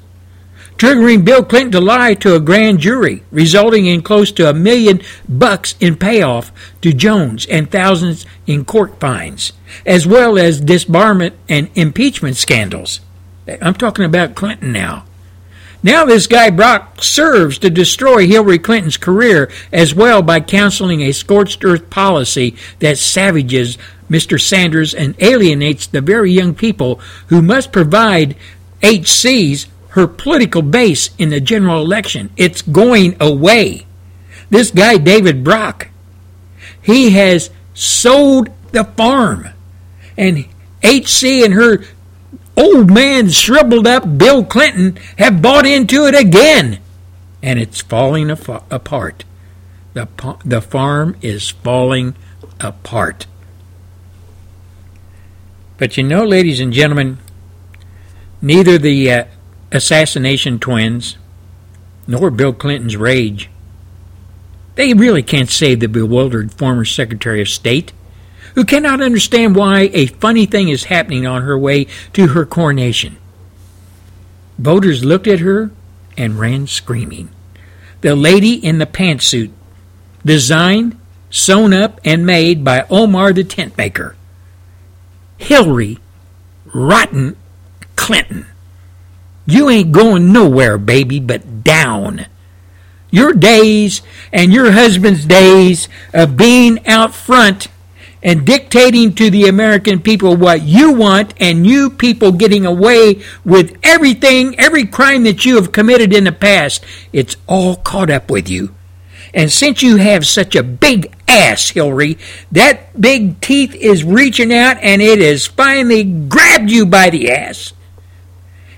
triggering 0.77 1.25
Bill 1.25 1.45
Clinton 1.45 1.73
to 1.73 1.81
lie 1.81 2.15
to 2.15 2.35
a 2.35 2.41
grand 2.41 2.81
jury, 2.81 3.23
resulting 3.31 3.87
in 3.87 4.03
close 4.03 4.33
to 4.33 4.51
a 4.51 4.55
million 4.55 5.01
bucks 5.29 5.77
in 5.79 5.97
payoff 5.97 6.51
to 6.83 6.93
Jones 6.93 7.47
and 7.47 7.71
thousands 7.71 8.27
in 8.47 8.65
court 8.65 8.99
fines, 8.99 9.53
as 9.87 10.07
well 10.07 10.37
as 10.37 10.61
disbarment 10.61 11.35
and 11.49 11.71
impeachment 11.77 12.37
scandals. 12.37 13.01
I'm 13.47 13.75
talking 13.75 14.05
about 14.05 14.35
Clinton 14.35 14.73
now. 14.73 15.05
Now, 15.83 16.07
this 16.07 16.27
guy 16.27 16.49
Brock 16.49 17.03
serves 17.03 17.59
to 17.59 17.69
destroy 17.69 18.27
Hillary 18.27 18.59
Clinton's 18.59 18.97
career 18.97 19.51
as 19.71 19.95
well 19.95 20.23
by 20.23 20.41
counseling 20.41 21.03
a 21.03 21.13
scorched 21.13 21.63
earth 21.63 21.91
policy 21.91 22.57
that 22.79 22.97
savages 22.97 23.77
Mr. 24.09 24.41
Sanders 24.41 24.95
and 24.95 25.15
alienates 25.19 25.87
the 25.87 26.01
very 26.01 26.33
young 26.33 26.55
people 26.55 27.01
who 27.27 27.43
must 27.43 27.71
provide 27.71 28.35
HC's 28.81 29.67
her 29.89 30.07
political 30.07 30.63
base 30.63 31.11
in 31.19 31.29
the 31.29 31.41
general 31.41 31.83
election. 31.83 32.31
It's 32.37 32.63
going 32.63 33.17
away. 33.21 33.87
This 34.49 34.71
guy, 34.71 34.97
David 34.97 35.45
Brock, 35.45 35.89
he 36.81 37.11
has 37.11 37.51
sold 37.75 38.49
the 38.73 38.85
farm. 38.85 39.49
And 40.17 40.47
HC 40.83 41.45
and 41.45 41.55
her 41.55 41.85
old 42.57 42.91
man 42.91 43.29
shriveled 43.31 43.87
up 43.87 44.19
Bill 44.19 44.45
Clinton 44.45 44.97
have 45.19 45.43
bought 45.43 45.67
into 45.67 46.07
it 46.07 46.15
again. 46.15 46.79
and 47.43 47.59
it's 47.59 47.83
falling 47.83 48.31
apart. 48.31 49.25
The, 49.93 50.09
the 50.45 50.63
farm 50.63 51.15
is 51.21 51.51
falling 51.51 52.15
apart. 52.59 53.27
But 55.77 55.97
you 55.99 56.05
know, 56.05 56.25
ladies 56.25 56.61
and 56.61 56.73
gentlemen, 56.73 57.19
neither 58.41 58.79
the 58.79 59.11
uh, 59.13 59.25
assassination 59.71 60.59
twins 60.59 61.19
nor 62.07 62.31
Bill 62.31 62.53
Clinton's 62.55 62.97
rage, 62.97 63.51
they 64.77 64.95
really 64.95 65.23
can't 65.23 65.51
save 65.51 65.81
the 65.81 65.87
bewildered 65.89 66.53
former 66.53 66.85
Secretary 66.85 67.43
of 67.43 67.49
State, 67.49 67.93
who 68.55 68.65
cannot 68.65 69.01
understand 69.01 69.57
why 69.57 69.91
a 69.93 70.07
funny 70.07 70.47
thing 70.47 70.69
is 70.69 70.85
happening 70.85 71.27
on 71.27 71.43
her 71.43 71.59
way 71.59 71.87
to 72.13 72.29
her 72.29 72.47
coronation. 72.47 73.17
Voters 74.59 75.05
looked 75.05 75.27
at 75.27 75.41
her 75.41 75.71
and 76.17 76.39
ran 76.39 76.67
screaming. 76.67 77.29
The 78.01 78.15
lady 78.15 78.55
in 78.55 78.79
the 78.79 78.87
pantsuit, 78.87 79.51
designed, 80.25 80.99
sewn 81.31 81.73
up, 81.73 82.01
and 82.05 82.25
made 82.25 82.65
by 82.65 82.87
Omar 82.91 83.33
the 83.33 83.45
tent 83.45 83.77
maker. 83.77 84.15
Hillary 85.37 85.99
Rotten 86.73 87.37
Clinton. 87.97 88.47
You 89.47 89.69
ain't 89.69 89.93
going 89.93 90.33
nowhere, 90.33 90.79
baby, 90.79 91.21
but 91.21 91.65
down. 91.65 92.27
Your 93.11 93.33
days 93.33 94.03
and 94.33 94.53
your 94.53 94.73
husband's 94.73 95.25
days 95.25 95.89
of 96.13 96.37
being 96.37 96.85
out 96.87 97.15
front 97.15 97.69
and 98.25 98.47
dictating 98.47 99.15
to 99.15 99.29
the 99.29 99.47
American 99.47 100.01
people 100.01 100.35
what 100.35 100.63
you 100.63 100.93
want, 100.93 101.35
and 101.39 101.67
you 101.67 101.91
people 101.91 102.33
getting 102.33 102.65
away 102.65 103.23
with 103.45 103.77
everything, 103.83 104.59
every 104.59 104.87
crime 104.87 105.25
that 105.25 105.45
you 105.45 105.57
have 105.57 105.73
committed 105.73 106.13
in 106.13 106.25
the 106.25 106.33
past, 106.33 106.83
it's 107.13 107.37
all 107.47 107.77
caught 107.77 108.09
up 108.09 108.31
with 108.31 108.49
you. 108.49 108.75
And 109.35 109.53
since 109.53 109.83
you 109.83 109.97
have 109.97 110.27
such 110.27 110.57
a 110.57 110.63
big 110.63 111.15
ass, 111.29 111.71
Hillary, 111.71 112.17
that 112.51 112.99
big 112.99 113.41
teeth 113.41 113.75
is 113.75 114.05
reaching 114.05 114.53
out 114.53 114.79
and 114.81 115.03
it 115.03 115.21
has 115.21 115.47
finally 115.47 116.05
grabbed 116.05 116.71
you 116.71 116.87
by 116.87 117.11
the 117.11 117.31
ass. 117.31 117.75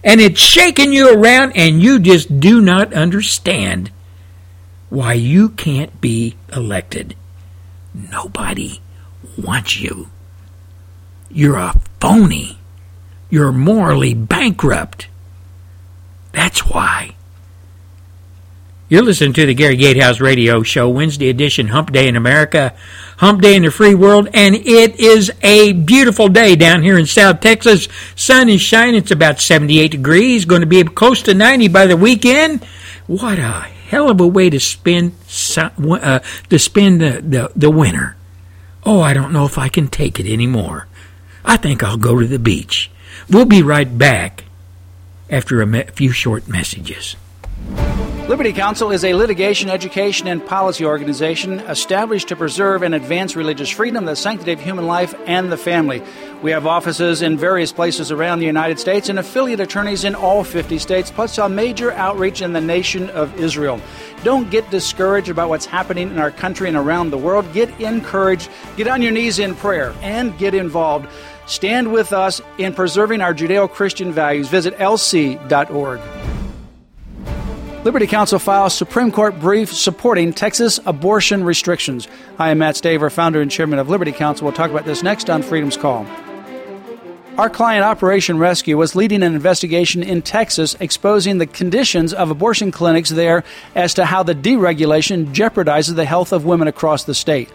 And 0.03 0.21
it's 0.21 0.41
shaking 0.41 0.93
you 0.93 1.13
around, 1.13 1.57
and 1.57 1.83
you 1.83 1.99
just 1.99 2.41
do 2.41 2.61
not 2.61 2.95
understand 2.95 3.91
why 4.89 5.15
you 5.15 5.49
can't 5.51 6.01
be 6.01 6.37
elected. 6.53 7.17
Nobody 7.93 8.81
wants 9.39 9.81
you. 9.81 10.09
You're 11.31 11.57
a 11.57 11.81
phony. 12.01 12.59
You're 13.31 13.53
morally 13.53 14.15
bankrupt. 14.15 15.09
That's 16.33 16.61
why. 16.61 17.17
You're 18.89 19.03
listening 19.03 19.33
to 19.33 19.47
the 19.47 19.55
Gary 19.55 19.75
Gatehouse 19.75 20.21
Radio 20.21 20.63
Show, 20.63 20.89
Wednesday 20.89 21.29
edition, 21.29 21.67
Hump 21.69 21.91
Day 21.91 22.07
in 22.07 22.15
America, 22.15 22.73
Hump 23.17 23.43
Day 23.43 23.57
in 23.57 23.63
the 23.63 23.71
Free 23.73 23.97
World, 23.97 24.29
and 24.33 24.55
it 24.55 25.01
is 25.01 25.33
a 25.43 25.73
beautiful 25.73 26.29
day 26.29 26.55
down 26.55 26.85
here 26.85 26.97
in 26.97 27.07
South 27.07 27.41
Texas. 27.41 27.89
Sun 28.15 28.49
is 28.49 28.61
shining. 28.61 28.95
It's 28.95 29.11
about 29.11 29.41
78 29.41 29.91
degrees. 29.91 30.45
Going 30.45 30.61
to 30.61 30.69
be 30.69 30.85
close 30.85 31.21
to 31.23 31.35
90 31.35 31.67
by 31.67 31.87
the 31.87 31.97
weekend. 31.97 32.65
What 33.09 33.41
a 33.41 33.63
hell 33.89 34.09
of 34.09 34.21
a 34.21 34.27
way 34.27 34.51
to 34.51 34.61
spend 34.61 35.15
uh, 35.59 36.21
to 36.49 36.59
spend 36.59 37.01
the, 37.01 37.23
the, 37.23 37.53
the 37.57 37.71
winter. 37.71 38.17
Oh, 38.87 39.01
I 39.01 39.13
don't 39.15 39.33
know 39.33 39.45
if 39.45 39.59
I 39.59 39.69
can 39.69 39.89
take 39.89 40.21
it 40.21 40.33
anymore. 40.33 40.87
I 41.45 41.57
think 41.57 41.83
I'll 41.83 41.97
go 41.97 42.21
to 42.21 42.27
the 42.27 42.39
beach. 42.39 42.89
We'll 43.29 43.45
be 43.45 43.61
right 43.63 43.99
back 43.99 44.45
after 45.29 45.61
a 45.61 45.67
me- 45.67 45.85
few 45.93 46.13
short 46.13 46.47
messages. 46.47 47.17
Liberty 48.29 48.53
Counsel 48.53 48.91
is 48.91 49.05
a 49.05 49.15
litigation, 49.15 49.71
education, 49.71 50.27
and 50.27 50.45
policy 50.45 50.85
organization 50.85 51.61
established 51.61 52.27
to 52.27 52.35
preserve 52.35 52.83
and 52.83 52.93
advance 52.93 53.37
religious 53.37 53.71
freedom, 53.71 54.05
the 54.05 54.17
sanctity 54.17 54.51
of 54.51 54.59
human 54.59 54.89
life, 54.89 55.15
and 55.27 55.53
the 55.53 55.57
family. 55.57 56.03
We 56.43 56.51
have 56.51 56.67
offices 56.67 57.23
in 57.23 57.39
various 57.39 57.71
places 57.71 58.11
around 58.11 58.41
the 58.41 58.47
United 58.47 58.81
States 58.81 59.09
and 59.09 59.21
affiliate 59.21 59.61
attorneys 59.61 60.03
in 60.03 60.17
all 60.17 60.43
50 60.43 60.77
states, 60.79 61.09
plus 61.09 61.39
a 61.39 61.49
major 61.49 61.93
outreach 61.93 62.43
in 62.43 62.53
the 62.53 62.61
nation 62.61 63.11
of 63.11 63.33
Israel. 63.39 63.81
Don't 64.25 64.51
get 64.51 64.69
discouraged 64.71 65.29
about 65.29 65.49
what's 65.49 65.67
happening 65.67 66.11
in 66.11 66.19
our 66.19 66.33
country 66.33 66.67
and 66.67 66.77
around 66.77 67.11
the 67.11 67.19
world. 67.19 67.53
Get 67.53 67.81
encouraged, 67.81 68.51
get 68.77 68.89
on 68.89 69.03
your 69.03 69.13
knees 69.13 69.39
in 69.39 69.55
prayer, 69.55 69.95
and 70.03 70.37
get 70.37 70.53
involved. 70.53 71.09
Stand 71.47 71.93
with 71.93 72.13
us 72.13 72.43
in 72.59 72.75
preserving 72.75 73.21
our 73.21 73.33
Judeo 73.33 73.71
Christian 73.71 74.11
values. 74.11 74.49
Visit 74.49 74.77
lc.org. 74.79 76.01
Liberty 77.87 78.09
Counsel 78.09 78.41
files 78.41 78.75
Supreme 78.75 79.13
Court 79.13 79.39
brief 79.39 79.73
supporting 79.73 80.33
Texas 80.33 80.81
abortion 80.87 81.45
restrictions. 81.45 82.09
I 82.37 82.51
am 82.51 82.59
Matt 82.59 82.75
Staver, 82.75 83.13
founder 83.13 83.41
and 83.41 83.49
chairman 83.49 83.79
of 83.79 83.89
Liberty 83.89 84.11
Counsel. 84.11 84.45
We'll 84.45 84.57
talk 84.57 84.73
about 84.73 84.87
this 84.87 85.05
next 85.05 85.31
on 85.31 85.41
Freedom's 85.41 85.77
Call. 85.77 86.05
Our 87.39 87.49
client, 87.49 87.85
Operation 87.85 88.41
Rescue, 88.41 88.77
was 88.77 88.97
leading 88.97 89.23
an 89.23 89.37
investigation 89.37 90.03
in 90.03 90.23
Texas 90.23 90.75
exposing 90.81 91.39
the 91.39 91.47
conditions 91.47 92.13
of 92.13 92.29
abortion 92.29 92.73
clinics 92.73 93.11
there 93.11 93.45
as 93.77 93.95
to 93.95 94.05
how 94.05 94.25
the 94.25 94.35
deregulation 94.35 95.27
jeopardizes 95.33 95.95
the 95.95 96.07
health 96.07 96.33
of 96.33 96.45
women 96.45 96.67
across 96.67 97.05
the 97.05 97.15
state. 97.15 97.53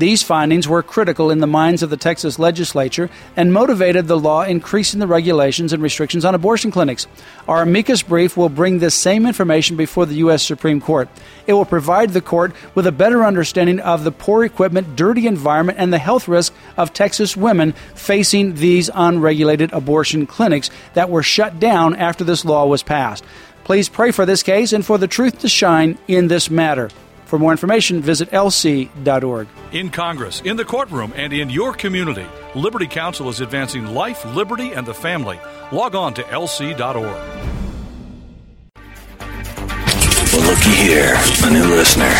These 0.00 0.22
findings 0.22 0.66
were 0.66 0.82
critical 0.82 1.30
in 1.30 1.40
the 1.40 1.46
minds 1.46 1.82
of 1.82 1.90
the 1.90 1.96
Texas 1.98 2.38
legislature 2.38 3.10
and 3.36 3.52
motivated 3.52 4.08
the 4.08 4.18
law 4.18 4.44
increasing 4.44 4.98
the 4.98 5.06
regulations 5.06 5.74
and 5.74 5.82
restrictions 5.82 6.24
on 6.24 6.34
abortion 6.34 6.70
clinics. 6.70 7.06
Our 7.46 7.60
amicus 7.60 8.02
brief 8.02 8.34
will 8.34 8.48
bring 8.48 8.78
this 8.78 8.94
same 8.94 9.26
information 9.26 9.76
before 9.76 10.06
the 10.06 10.14
U.S. 10.14 10.42
Supreme 10.42 10.80
Court. 10.80 11.10
It 11.46 11.52
will 11.52 11.66
provide 11.66 12.14
the 12.14 12.22
court 12.22 12.54
with 12.74 12.86
a 12.86 12.92
better 12.92 13.26
understanding 13.26 13.78
of 13.78 14.04
the 14.04 14.10
poor 14.10 14.42
equipment, 14.42 14.96
dirty 14.96 15.26
environment, 15.26 15.76
and 15.78 15.92
the 15.92 15.98
health 15.98 16.28
risk 16.28 16.54
of 16.78 16.94
Texas 16.94 17.36
women 17.36 17.74
facing 17.94 18.54
these 18.54 18.88
unregulated 18.94 19.70
abortion 19.74 20.26
clinics 20.26 20.70
that 20.94 21.10
were 21.10 21.22
shut 21.22 21.60
down 21.60 21.94
after 21.94 22.24
this 22.24 22.46
law 22.46 22.64
was 22.64 22.82
passed. 22.82 23.22
Please 23.64 23.90
pray 23.90 24.12
for 24.12 24.24
this 24.24 24.42
case 24.42 24.72
and 24.72 24.86
for 24.86 24.96
the 24.96 25.06
truth 25.06 25.40
to 25.40 25.48
shine 25.50 25.98
in 26.08 26.28
this 26.28 26.48
matter. 26.48 26.88
For 27.30 27.38
more 27.38 27.52
information, 27.52 28.02
visit 28.02 28.28
lc.org. 28.32 29.46
In 29.70 29.90
Congress, 29.90 30.40
in 30.40 30.56
the 30.56 30.64
courtroom, 30.64 31.12
and 31.14 31.32
in 31.32 31.48
your 31.48 31.72
community, 31.72 32.26
Liberty 32.56 32.88
Counsel 32.88 33.28
is 33.28 33.40
advancing 33.40 33.86
life, 33.86 34.24
liberty, 34.34 34.72
and 34.72 34.84
the 34.84 34.92
family. 34.92 35.38
Log 35.70 35.94
on 35.94 36.12
to 36.14 36.24
lc.org. 36.24 37.04
Well, 40.32 40.42
looky 40.42 40.74
here, 40.74 41.14
a 41.44 41.50
new 41.52 41.72
listener. 41.72 42.10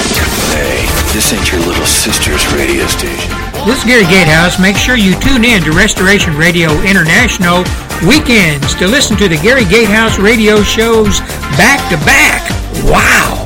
Hey, 0.55 0.87
this 1.12 1.33
ain't 1.33 1.51
your 1.51 1.61
little 1.66 1.87
sister's 1.87 2.46
radio 2.55 2.87
station. 2.87 3.35
This 3.66 3.79
is 3.79 3.85
Gary 3.85 4.05
Gatehouse. 4.05 4.61
Make 4.61 4.77
sure 4.77 4.94
you 4.94 5.18
tune 5.18 5.44
in 5.44 5.64
to 5.64 5.73
Restoration 5.73 6.37
Radio 6.37 6.70
International 6.83 7.64
weekends 8.07 8.77
to 8.77 8.87
listen 8.87 9.16
to 9.16 9.27
the 9.27 9.38
Gary 9.42 9.64
Gatehouse 9.64 10.20
radio 10.20 10.62
shows 10.62 11.18
back 11.59 11.83
to 11.90 11.96
back. 12.07 12.49
Wow! 12.85 13.39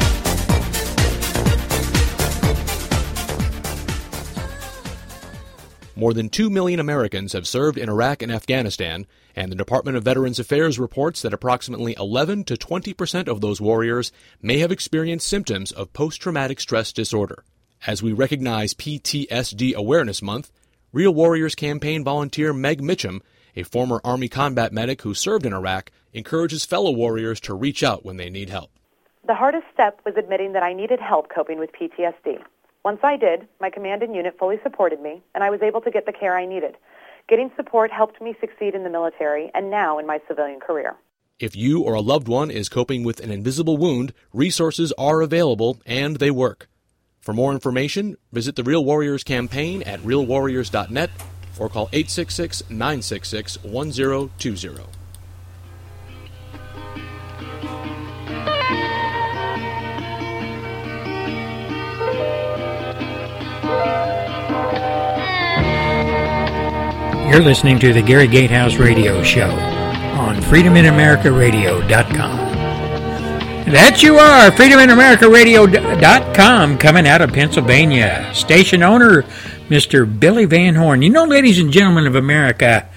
More 6.05 6.13
than 6.13 6.29
2 6.29 6.51
million 6.51 6.81
Americans 6.81 7.33
have 7.33 7.47
served 7.47 7.79
in 7.79 7.89
Iraq 7.89 8.21
and 8.21 8.31
Afghanistan, 8.31 9.07
and 9.35 9.51
the 9.51 9.57
Department 9.57 9.97
of 9.97 10.05
Veterans 10.05 10.39
Affairs 10.39 10.79
reports 10.79 11.23
that 11.23 11.33
approximately 11.33 11.97
11 11.99 12.45
to 12.45 12.59
20 12.59 12.93
percent 12.93 13.27
of 13.27 13.41
those 13.41 13.59
warriors 13.59 14.13
may 14.43 14.59
have 14.59 14.71
experienced 14.71 15.27
symptoms 15.27 15.73
of 15.73 15.95
post 15.95 16.21
traumatic 16.21 16.61
stress 16.61 16.93
disorder. 16.93 17.43
As 17.87 18.03
we 18.03 18.13
recognize 18.13 18.75
PTSD 18.75 19.75
Awareness 19.75 20.21
Month, 20.21 20.53
Real 20.93 21.15
Warriors 21.15 21.55
campaign 21.55 22.05
volunteer 22.05 22.53
Meg 22.53 22.83
Mitchum, 22.83 23.23
a 23.57 23.63
former 23.63 24.03
Army 24.05 24.29
combat 24.29 24.75
medic 24.75 25.01
who 25.01 25.15
served 25.15 25.47
in 25.47 25.55
Iraq, 25.55 25.91
encourages 26.13 26.67
fellow 26.67 26.91
warriors 26.91 27.41
to 27.41 27.55
reach 27.55 27.83
out 27.83 28.05
when 28.05 28.19
they 28.19 28.29
need 28.29 28.51
help. 28.51 28.71
The 29.27 29.35
hardest 29.35 29.65
step 29.73 30.03
was 30.05 30.17
admitting 30.19 30.53
that 30.53 30.63
I 30.63 30.75
needed 30.75 31.01
help 31.01 31.31
coping 31.35 31.59
with 31.59 31.71
PTSD. 31.73 32.43
Once 32.85 33.01
I 33.03 33.17
did, 33.17 33.49
my 33.61 33.71
command 33.71 34.03
and 34.03 34.15
unit 34.15 34.37
fully 34.39 34.59
supported 34.63 35.01
me, 35.01 35.23
and 35.35 35.43
I 35.43 35.49
was 35.49 35.63
able 35.63 35.81
to 35.81 35.91
get 35.91 36.05
the 36.05 36.13
care 36.13 36.37
I 36.37 36.45
needed. 36.45 36.77
Getting 37.29 37.51
support 37.57 37.91
helped 37.91 38.21
me 38.21 38.37
succeed 38.41 38.75
in 38.75 38.85
the 38.85 38.91
military 38.91 39.51
and 39.55 39.71
now 39.71 39.99
in 39.99 40.07
my 40.07 40.21
civilian 40.29 40.61
career. 40.61 40.95
If 41.39 41.57
you 41.57 41.81
or 41.81 41.95
a 41.95 42.03
loved 42.03 42.29
one 42.29 42.51
is 42.51 42.69
coping 42.69 43.03
with 43.03 43.21
an 43.21 43.31
invisible 43.31 43.79
wound, 43.79 44.13
resources 44.35 44.93
are 44.99 45.23
available 45.23 45.81
and 45.87 46.17
they 46.17 46.31
work. 46.31 46.69
For 47.21 47.33
more 47.33 47.53
information, 47.53 48.17
visit 48.33 48.55
the 48.55 48.63
Real 48.63 48.85
Warriors 48.85 49.25
campaign 49.25 49.83
at 49.85 50.01
realwarriors.net 50.01 51.11
or 51.59 51.71
call 51.71 51.89
866 51.91 52.69
966 52.69 53.65
1020. 53.65 54.94
You're 67.31 67.43
listening 67.43 67.79
to 67.81 67.93
the 67.93 68.01
Gary 68.03 68.29
Gatehouse 68.29 68.77
Radio 68.77 69.23
Show 69.23 69.51
on 69.51 70.37
freedominamericaradio.com. 70.37 72.37
That 73.73 74.03
you 74.05 74.19
are. 74.19 74.53
FreedomInAmericaRadio.com 74.53 76.79
coming 76.79 77.09
out 77.09 77.23
of 77.23 77.33
Pennsylvania. 77.33 78.31
Station 78.35 78.85
owner, 78.85 79.23
Mr. 79.69 80.07
Billy 80.21 80.45
Van 80.45 80.77
Horn. 80.77 81.03
You 81.03 81.11
know, 81.11 81.25
ladies 81.25 81.59
and 81.59 81.73
gentlemen 81.73 82.07
of 82.07 82.15
America, 82.15 82.89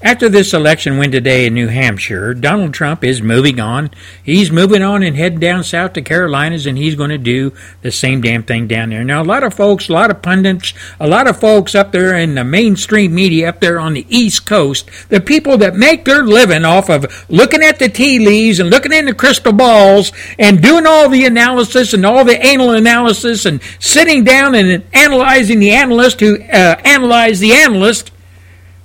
after 0.00 0.28
this 0.28 0.54
election 0.54 0.96
win 0.96 1.10
today 1.10 1.46
in 1.46 1.54
New 1.54 1.66
Hampshire, 1.66 2.32
Donald 2.32 2.72
Trump 2.72 3.02
is 3.02 3.20
moving 3.20 3.58
on. 3.58 3.90
He's 4.22 4.50
moving 4.50 4.82
on 4.82 5.02
and 5.02 5.16
heading 5.16 5.40
down 5.40 5.64
south 5.64 5.94
to 5.94 6.02
Carolinas, 6.02 6.66
and 6.66 6.78
he's 6.78 6.94
going 6.94 7.10
to 7.10 7.18
do 7.18 7.52
the 7.82 7.90
same 7.90 8.20
damn 8.20 8.44
thing 8.44 8.68
down 8.68 8.90
there. 8.90 9.02
Now, 9.02 9.22
a 9.22 9.24
lot 9.24 9.42
of 9.42 9.54
folks, 9.54 9.88
a 9.88 9.92
lot 9.92 10.10
of 10.10 10.22
pundits, 10.22 10.72
a 11.00 11.08
lot 11.08 11.26
of 11.26 11.40
folks 11.40 11.74
up 11.74 11.90
there 11.90 12.16
in 12.16 12.36
the 12.36 12.44
mainstream 12.44 13.12
media 13.12 13.48
up 13.48 13.60
there 13.60 13.80
on 13.80 13.94
the 13.94 14.06
East 14.08 14.46
Coast, 14.46 14.88
the 15.08 15.20
people 15.20 15.58
that 15.58 15.74
make 15.74 16.04
their 16.04 16.22
living 16.22 16.64
off 16.64 16.88
of 16.88 17.28
looking 17.28 17.62
at 17.62 17.80
the 17.80 17.88
tea 17.88 18.20
leaves 18.20 18.60
and 18.60 18.70
looking 18.70 18.92
in 18.92 19.06
the 19.06 19.14
crystal 19.14 19.52
balls 19.52 20.12
and 20.38 20.62
doing 20.62 20.86
all 20.86 21.08
the 21.08 21.24
analysis 21.24 21.92
and 21.92 22.06
all 22.06 22.24
the 22.24 22.46
anal 22.46 22.70
analysis 22.70 23.46
and 23.46 23.60
sitting 23.80 24.22
down 24.22 24.54
and 24.54 24.84
analyzing 24.92 25.58
the 25.58 25.72
analyst 25.72 26.20
who 26.20 26.40
uh, 26.42 26.80
analyze 26.84 27.40
the 27.40 27.52
analyst 27.52 28.12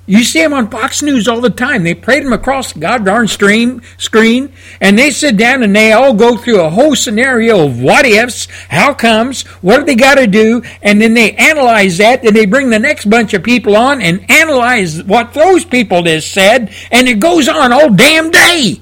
you 0.06 0.24
see 0.26 0.42
them 0.42 0.54
on 0.54 0.70
Fox 0.70 1.02
News 1.02 1.30
all 1.30 1.40
the 1.40 1.50
time. 1.50 1.84
They 1.84 1.94
parade 1.94 2.26
them 2.26 2.34
across 2.34 2.74
the 2.74 2.80
goddamn 2.80 3.28
stream, 3.28 3.82
screen, 3.98 4.52
and 4.82 5.00
they 5.00 5.12
sit 5.12 5.38
down 5.38 5.64
and 5.64 5.74
they 5.74 5.94
all 5.94 6.14
go 6.14 6.36
through 6.36 6.60
a 6.60 6.70
whole 6.70 6.96
scenario 6.96 7.66
of 7.66 7.82
what 7.82 8.06
ifs, 8.06 8.48
how 8.68 8.94
comes, 8.94 9.44
what 9.62 9.80
do 9.80 9.86
they 9.86 9.96
got 9.96 10.16
to 10.16 10.28
do, 10.28 10.62
and 10.82 11.02
then 11.02 11.14
they 11.14 11.34
analyze 11.36 11.98
that. 12.00 12.26
and 12.26 12.36
they 12.36 12.46
bring 12.46 12.70
the 12.70 12.80
next 12.80 13.10
bunch 13.10 13.34
of 13.34 13.44
people 13.44 13.78
on 13.78 14.02
and 14.02 14.30
analyze 14.30 15.02
what 15.04 15.34
those 15.34 15.64
people 15.64 16.02
just 16.02 16.34
said, 16.34 16.74
and 16.92 17.08
it 17.08 17.20
goes 17.20 17.48
on 17.48 17.72
all 17.72 17.90
damn 17.90 18.30
day. 18.30 18.82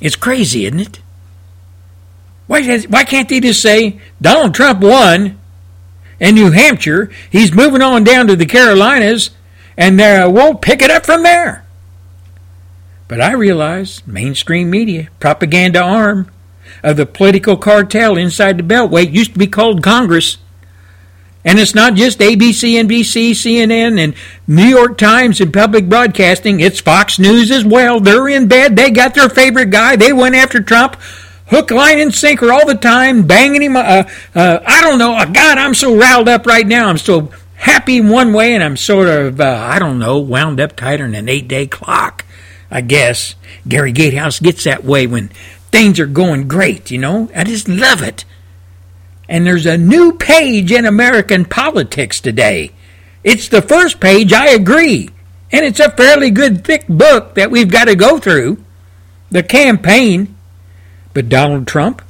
It's 0.00 0.16
crazy, 0.16 0.66
isn't 0.66 0.80
it? 0.80 1.00
Why, 2.46 2.78
why 2.82 3.02
can't 3.02 3.28
they 3.28 3.40
just 3.40 3.60
say 3.60 4.00
Donald 4.22 4.54
Trump 4.54 4.80
won? 4.80 5.38
In 6.20 6.34
New 6.34 6.50
Hampshire. 6.50 7.10
He's 7.30 7.54
moving 7.54 7.82
on 7.82 8.04
down 8.04 8.26
to 8.26 8.36
the 8.36 8.46
Carolinas, 8.46 9.30
and 9.76 10.00
uh, 10.00 10.28
we'll 10.32 10.54
pick 10.54 10.82
it 10.82 10.90
up 10.90 11.06
from 11.06 11.22
there. 11.22 11.64
But 13.06 13.20
I 13.20 13.32
realize 13.32 14.06
mainstream 14.06 14.70
media, 14.70 15.08
propaganda 15.18 15.80
arm 15.80 16.30
of 16.82 16.96
the 16.96 17.06
political 17.06 17.56
cartel 17.56 18.16
inside 18.16 18.58
the 18.58 18.62
Beltway, 18.62 19.10
used 19.10 19.32
to 19.32 19.38
be 19.38 19.46
called 19.46 19.82
Congress. 19.82 20.36
And 21.44 21.58
it's 21.58 21.74
not 21.74 21.94
just 21.94 22.18
ABC, 22.18 22.74
NBC, 22.74 23.30
CNN, 23.30 23.98
and 23.98 24.14
New 24.46 24.66
York 24.66 24.98
Times 24.98 25.40
and 25.40 25.54
public 25.54 25.88
broadcasting. 25.88 26.60
It's 26.60 26.80
Fox 26.80 27.18
News 27.18 27.50
as 27.50 27.64
well. 27.64 28.00
They're 28.00 28.28
in 28.28 28.48
bed. 28.48 28.76
They 28.76 28.90
got 28.90 29.14
their 29.14 29.30
favorite 29.30 29.70
guy. 29.70 29.96
They 29.96 30.12
went 30.12 30.34
after 30.34 30.60
Trump 30.60 30.96
hook, 31.48 31.70
line, 31.70 31.98
and 31.98 32.14
sinker 32.14 32.52
all 32.52 32.66
the 32.66 32.74
time, 32.74 33.26
banging 33.26 33.62
him. 33.62 33.76
Uh, 33.76 34.04
uh, 34.34 34.60
I 34.64 34.80
don't 34.82 34.98
know. 34.98 35.14
Uh, 35.14 35.26
God, 35.26 35.58
I'm 35.58 35.74
so 35.74 35.96
riled 35.96 36.28
up 36.28 36.46
right 36.46 36.66
now. 36.66 36.88
I'm 36.88 36.98
so 36.98 37.30
happy 37.54 38.00
one 38.00 38.32
way, 38.32 38.54
and 38.54 38.62
I'm 38.62 38.76
sort 38.76 39.08
of, 39.08 39.40
uh, 39.40 39.68
I 39.70 39.78
don't 39.78 39.98
know, 39.98 40.18
wound 40.18 40.60
up 40.60 40.76
tighter 40.76 41.04
than 41.04 41.14
an 41.14 41.28
eight 41.28 41.48
day 41.48 41.66
clock, 41.66 42.24
I 42.70 42.80
guess. 42.80 43.34
Gary 43.66 43.92
Gatehouse 43.92 44.40
gets 44.40 44.64
that 44.64 44.84
way 44.84 45.06
when 45.06 45.28
things 45.70 46.00
are 46.00 46.06
going 46.06 46.48
great, 46.48 46.90
you 46.90 46.98
know? 46.98 47.30
I 47.34 47.44
just 47.44 47.68
love 47.68 48.02
it. 48.02 48.24
And 49.28 49.46
there's 49.46 49.66
a 49.66 49.76
new 49.76 50.12
page 50.12 50.72
in 50.72 50.86
American 50.86 51.44
politics 51.44 52.20
today. 52.20 52.72
It's 53.22 53.48
the 53.48 53.60
first 53.60 54.00
page, 54.00 54.32
I 54.32 54.48
agree. 54.48 55.10
And 55.52 55.64
it's 55.64 55.80
a 55.80 55.90
fairly 55.90 56.30
good 56.30 56.64
thick 56.64 56.86
book 56.88 57.34
that 57.34 57.50
we've 57.50 57.70
got 57.70 57.86
to 57.86 57.94
go 57.94 58.18
through. 58.18 58.64
The 59.30 59.42
campaign 59.42 60.37
but 61.14 61.28
Donald 61.28 61.66
Trump 61.66 62.02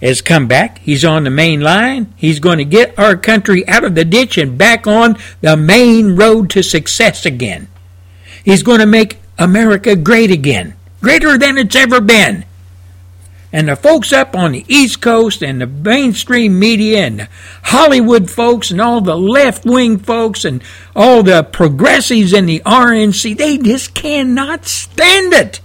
has 0.00 0.22
come 0.22 0.46
back. 0.46 0.78
He's 0.78 1.04
on 1.04 1.24
the 1.24 1.30
main 1.30 1.60
line. 1.60 2.12
He's 2.16 2.40
going 2.40 2.58
to 2.58 2.64
get 2.64 2.98
our 2.98 3.16
country 3.16 3.66
out 3.68 3.84
of 3.84 3.94
the 3.94 4.04
ditch 4.04 4.38
and 4.38 4.56
back 4.56 4.86
on 4.86 5.16
the 5.40 5.56
main 5.56 6.16
road 6.16 6.50
to 6.50 6.62
success 6.62 7.26
again. 7.26 7.68
He's 8.44 8.62
going 8.62 8.80
to 8.80 8.86
make 8.86 9.18
America 9.38 9.96
great 9.96 10.30
again, 10.30 10.74
greater 11.00 11.36
than 11.36 11.58
it's 11.58 11.76
ever 11.76 12.00
been. 12.00 12.44
And 13.52 13.68
the 13.68 13.74
folks 13.74 14.12
up 14.12 14.36
on 14.36 14.52
the 14.52 14.64
East 14.68 15.00
Coast 15.00 15.42
and 15.42 15.60
the 15.60 15.66
mainstream 15.66 16.58
media 16.58 17.04
and 17.06 17.28
Hollywood 17.64 18.30
folks 18.30 18.70
and 18.70 18.80
all 18.80 19.00
the 19.00 19.16
left 19.16 19.64
wing 19.64 19.98
folks 19.98 20.44
and 20.44 20.62
all 20.94 21.24
the 21.24 21.42
progressives 21.42 22.32
in 22.32 22.46
the 22.46 22.60
RNC, 22.60 23.36
they 23.36 23.58
just 23.58 23.92
cannot 23.92 24.66
stand 24.66 25.32
it 25.32 25.60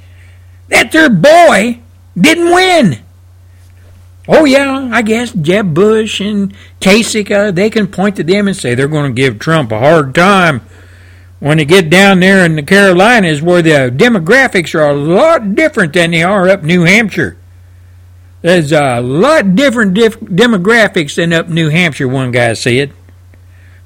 that 0.69 0.91
their 0.91 1.11
boy 1.11 1.79
didn't 2.19 2.53
win. 2.53 2.99
Oh, 4.27 4.45
yeah, 4.45 4.89
I 4.91 5.01
guess 5.03 5.31
Jeb 5.31 5.73
Bush 5.73 6.19
and 6.19 6.53
Kasich, 6.79 7.29
uh, 7.29 7.51
they 7.51 7.69
can 7.69 7.87
point 7.87 8.15
to 8.15 8.23
them 8.23 8.47
and 8.47 8.57
say 8.57 8.73
they're 8.73 8.87
going 8.87 9.13
to 9.13 9.21
give 9.21 9.37
Trump 9.37 9.71
a 9.71 9.79
hard 9.79 10.15
time 10.15 10.61
when 11.39 11.57
they 11.57 11.65
get 11.65 11.91
down 11.91 12.21
there 12.21 12.43
in 12.43 12.55
the 12.55 12.63
Carolinas 12.63 13.41
where 13.41 13.61
the 13.61 13.93
demographics 13.95 14.73
are 14.73 14.89
a 14.89 14.95
lot 14.95 15.53
different 15.53 15.93
than 15.93 16.11
they 16.11 16.23
are 16.23 16.49
up 16.49 16.63
New 16.63 16.83
Hampshire. 16.83 17.37
There's 18.41 18.71
a 18.71 18.99
lot 18.99 19.55
different 19.55 19.93
dif- 19.93 20.19
demographics 20.19 21.15
than 21.15 21.33
up 21.33 21.47
New 21.47 21.69
Hampshire, 21.69 22.07
one 22.07 22.31
guy 22.31 22.53
said. 22.53 22.93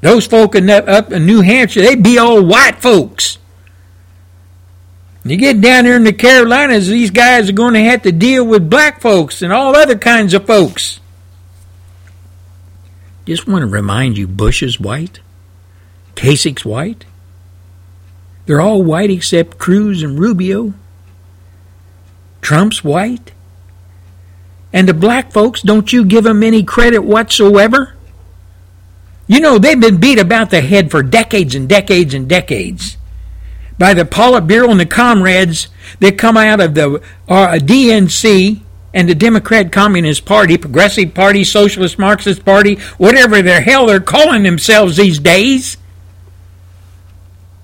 Those 0.02 0.26
folk 0.26 0.56
in 0.56 0.70
up, 0.70 0.88
up 0.88 1.12
in 1.12 1.26
New 1.26 1.42
Hampshire, 1.42 1.82
they 1.82 1.96
be 1.96 2.18
all 2.18 2.46
white 2.46 2.82
folks. 2.82 3.38
You 5.24 5.36
get 5.36 5.60
down 5.60 5.86
here 5.86 5.96
in 5.96 6.06
the 6.06 6.14
Carolinas, 6.14 6.88
these 6.88 7.12
guys 7.12 7.50
are 7.50 7.54
going 7.54 7.74
to 7.74 7.84
have 7.84 8.04
to 8.04 8.12
deal 8.12 8.46
with 8.46 8.70
black 8.70 9.02
folks 9.02 9.42
and 9.42 9.52
all 9.52 9.76
other 9.76 9.98
kinds 9.98 10.34
of 10.34 10.46
folks. 10.46 11.00
Just 13.26 13.48
want 13.48 13.62
to 13.62 13.68
remind 13.68 14.18
you 14.18 14.28
Bush 14.28 14.64
is 14.64 14.80
white, 14.80 15.20
Kasich's 16.16 16.66
white. 16.66 17.06
They're 18.46 18.62
all 18.62 18.82
white 18.82 19.12
except 19.12 19.60
Cruz 19.60 20.02
and 20.02 20.18
Rubio. 20.18 20.74
Trump's 22.42 22.84
white. 22.84 23.32
And 24.72 24.88
the 24.88 24.94
black 24.94 25.32
folks, 25.32 25.62
don't 25.62 25.92
you 25.92 26.06
give 26.06 26.24
them 26.24 26.42
any 26.42 26.64
credit 26.64 27.04
whatsoever? 27.04 27.96
You 29.28 29.40
know, 29.42 29.60
they've 29.60 29.80
been 29.80 29.98
beat 29.98 30.18
about 30.18 30.50
the 30.50 30.62
head 30.62 30.90
for 30.90 31.04
decades 31.04 31.54
and 31.54 31.70
decades 31.70 32.16
and 32.16 32.28
decades 32.28 32.98
by 33.80 33.94
the 33.94 34.04
Politburo 34.04 34.70
and 34.70 34.80
the 34.80 34.86
comrades 34.86 35.70
that 36.00 36.18
come 36.20 36.38
out 36.38 36.60
of 36.60 36.76
the 36.76 37.02
uh, 37.28 37.58
DNC 37.60 38.62
and 38.94 39.08
the 39.08 39.16
Democrat 39.16 39.72
Communist 39.72 40.26
Party, 40.26 40.58
Progressive 40.58 41.14
Party, 41.14 41.44
Socialist 41.44 41.98
Marxist 41.98 42.44
Party, 42.44 42.76
whatever 42.98 43.42
the 43.42 43.62
hell 43.62 43.88
they're 43.88 44.02
calling 44.02 44.44
themselves 44.44 44.98
these 44.98 45.18
days. 45.18 45.78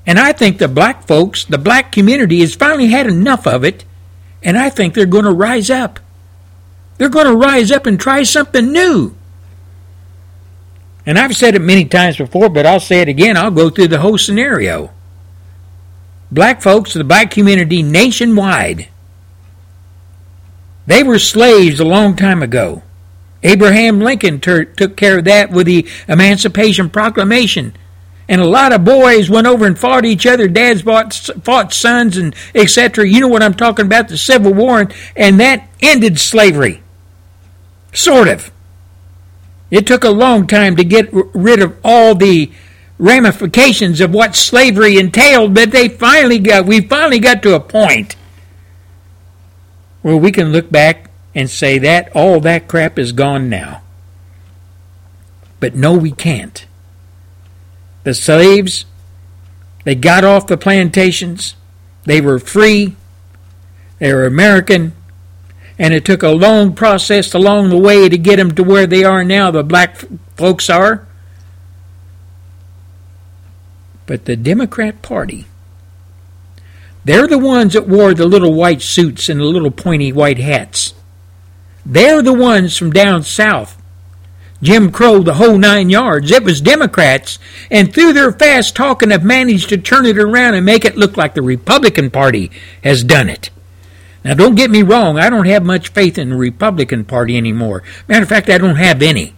And 0.08 0.17
I 0.17 0.32
think 0.32 0.58
the 0.58 0.69
black 0.69 1.06
folks, 1.06 1.43
the 1.43 1.58
black 1.58 1.91
community, 1.91 2.39
has 2.39 2.56
finally 2.56 2.88
had 2.88 3.08
enough 3.08 3.45
of 3.45 3.65
it, 3.65 3.84
and 4.41 4.58
I 4.58 4.69
think 4.69 4.93
they're 4.93 5.06
going 5.06 5.25
to 5.25 5.32
rise 5.32 5.69
up. 5.69 5.99
They're 6.97 7.10
going 7.10 7.25
to 7.25 7.36
rise 7.36 7.71
up 7.71 7.86
and 7.86 7.99
try 7.99 8.23
something 8.23 8.71
new. 8.71 9.15
And 11.06 11.19
I've 11.19 11.36
said 11.36 11.56
it 11.56 11.60
many 11.60 11.86
times 11.86 12.17
before, 12.17 12.49
but 12.49 12.65
I'll 12.65 12.80
say 12.80 13.01
it 13.01 13.10
again. 13.10 13.36
I'll 13.36 13.51
go 13.51 13.69
through 13.69 13.89
the 13.89 13.99
whole 13.99 14.17
scenario 14.17 14.95
black 16.36 16.62
folks, 16.62 16.93
the 16.93 17.04
black 17.04 17.32
community 17.32 17.82
nationwide. 17.82 18.89
They 20.86 21.02
were 21.02 21.17
slaves 21.17 21.80
a 21.80 21.86
long 21.86 22.15
time 22.15 22.43
ago. 22.43 22.84
Abraham 23.41 24.00
Lincoln 24.00 24.39
ter- 24.39 24.65
took 24.65 24.98
care 24.98 25.19
of 25.19 25.26
that 25.26 25.52
with 25.52 25.65
the 25.65 25.88
Emancipation 26.08 26.89
Proclamation. 26.89 27.76
And 28.28 28.41
a 28.41 28.48
lot 28.48 28.74
of 28.74 28.84
boys 28.84 29.30
went 29.30 29.48
over 29.48 29.65
and 29.65 29.78
fought 29.78 30.04
each 30.04 30.26
other. 30.26 30.48
Dads 30.48 30.82
fought, 30.82 31.13
fought 31.43 31.74
sons 31.74 32.17
and 32.17 32.36
etc. 32.56 33.08
You 33.08 33.21
know 33.21 33.28
what 33.28 33.43
I'm 33.43 33.54
talking 33.54 33.86
about, 33.86 34.08
the 34.08 34.17
Civil 34.17 34.54
War. 34.54 34.82
And, 34.82 34.93
and 35.15 35.39
that 35.39 35.69
ended 35.82 36.19
slavery. 36.19 36.82
Sort 37.93 38.28
of. 38.28 38.52
It 39.69 39.88
took 39.88 40.04
a 40.04 40.10
long 40.10 40.48
time 40.48 40.76
to 40.76 40.84
get 40.84 41.10
rid 41.12 41.62
of 41.62 41.78
all 41.84 42.15
the 42.15 42.52
ramifications 42.98 44.02
of 44.02 44.14
what 44.14 44.36
slavery 44.36 44.98
entailed, 44.98 45.54
but 45.54 45.72
they 45.72 45.90
finally 45.90 46.40
got 46.40 46.66
we 46.66 46.82
finally 46.82 47.20
got 47.20 47.44
to 47.44 47.56
a 47.56 47.60
point 47.60 48.16
where 50.02 50.18
we 50.18 50.32
can 50.32 50.52
look 50.52 50.70
back 50.70 51.10
and 51.34 51.50
say 51.50 51.78
that 51.80 52.16
all 52.16 52.40
that 52.40 52.68
crap 52.68 52.98
is 52.98 53.12
gone 53.12 53.50
now. 53.50 53.82
But 55.60 55.76
no, 55.76 55.94
we 55.98 56.12
can't. 56.12 56.66
The 58.04 58.14
slaves, 58.14 58.86
they 59.84 59.96
got 59.96 60.24
off 60.24 60.48
the 60.48 60.58
plantations, 60.58 61.56
they 62.04 62.22
were 62.22 62.40
free, 62.40 62.96
they 64.00 64.14
were 64.14 64.26
American, 64.26 64.94
and 65.78 65.94
it 65.94 66.06
took 66.06 66.24
a 66.24 66.30
long 66.30 66.74
process 66.74 67.34
along 67.34 67.70
the 67.70 67.78
way 67.78 68.08
to 68.08 68.18
get 68.18 68.38
them 68.38 68.54
to 68.56 68.64
where 68.64 68.88
they 68.88 69.04
are 69.04 69.24
now, 69.24 69.52
the 69.52 69.64
black 69.64 69.98
folks 70.38 70.70
are. 70.70 71.08
But 74.06 74.26
the 74.26 74.36
Democrat 74.36 75.02
Party, 75.02 75.46
They're 77.06 77.28
the 77.28 77.38
ones 77.38 77.74
that 77.74 77.88
wore 77.88 78.15
the 78.15 78.26
little 78.26 78.54
white 78.54 78.82
suits 78.82 79.30
and 79.30 79.39
the 79.39 79.46
little 79.46 79.72
pointy 79.72 80.12
white 80.12 80.39
hats. 80.39 80.96
They're 81.86 82.24
the 82.24 82.34
ones 82.34 82.76
from 82.78 82.91
down 82.91 83.24
south. 83.24 83.80
Jim 84.63 84.91
Crow, 84.91 85.22
the 85.22 85.36
whole 85.36 85.60
nine 85.60 85.91
yards. 85.91 86.32
It 86.32 86.44
was 86.44 86.62
Democrats, 86.62 87.38
and 87.70 87.94
through 87.94 88.13
their 88.13 88.32
fast 88.32 88.76
talking 88.76 89.12
have 89.12 89.24
managed 89.24 89.70
to 89.70 89.78
turn 89.78 90.08
it 90.08 90.18
around 90.18 90.56
and 90.56 90.65
make 90.65 90.84
it 90.84 90.98
look 90.98 91.15
like 91.15 91.36
the 91.36 91.44
Republican 91.44 92.10
Party 92.10 92.50
has 92.84 93.04
done 93.04 93.30
it. 93.30 93.52
Now, 94.24 94.34
don't 94.34 94.56
get 94.56 94.72
me 94.72 94.82
wrong, 94.82 95.20
I 95.20 95.30
don't 95.30 95.46
have 95.46 95.63
much 95.63 95.89
faith 95.89 96.18
in 96.18 96.30
the 96.30 96.36
Republican 96.36 97.06
Party 97.06 97.38
anymore. 97.38 97.84
Matter 98.08 98.24
of 98.24 98.30
fact, 98.30 98.50
I 98.50 98.58
don't 98.58 98.78
have 98.78 99.04
any. 99.04 99.36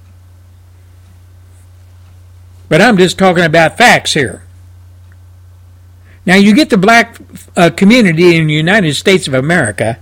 But 2.70 2.82
I'm 2.82 2.98
just 2.98 3.18
talking 3.18 3.44
about 3.44 3.78
facts 3.78 4.14
here. 4.14 4.47
Now, 6.28 6.36
you 6.36 6.54
get 6.54 6.70
the 6.70 6.78
black 6.78 7.18
uh, 7.56 7.70
community 7.70 8.36
in 8.36 8.48
the 8.48 8.54
United 8.54 8.96
States 8.96 9.30
of 9.30 9.34
America, 9.34 9.98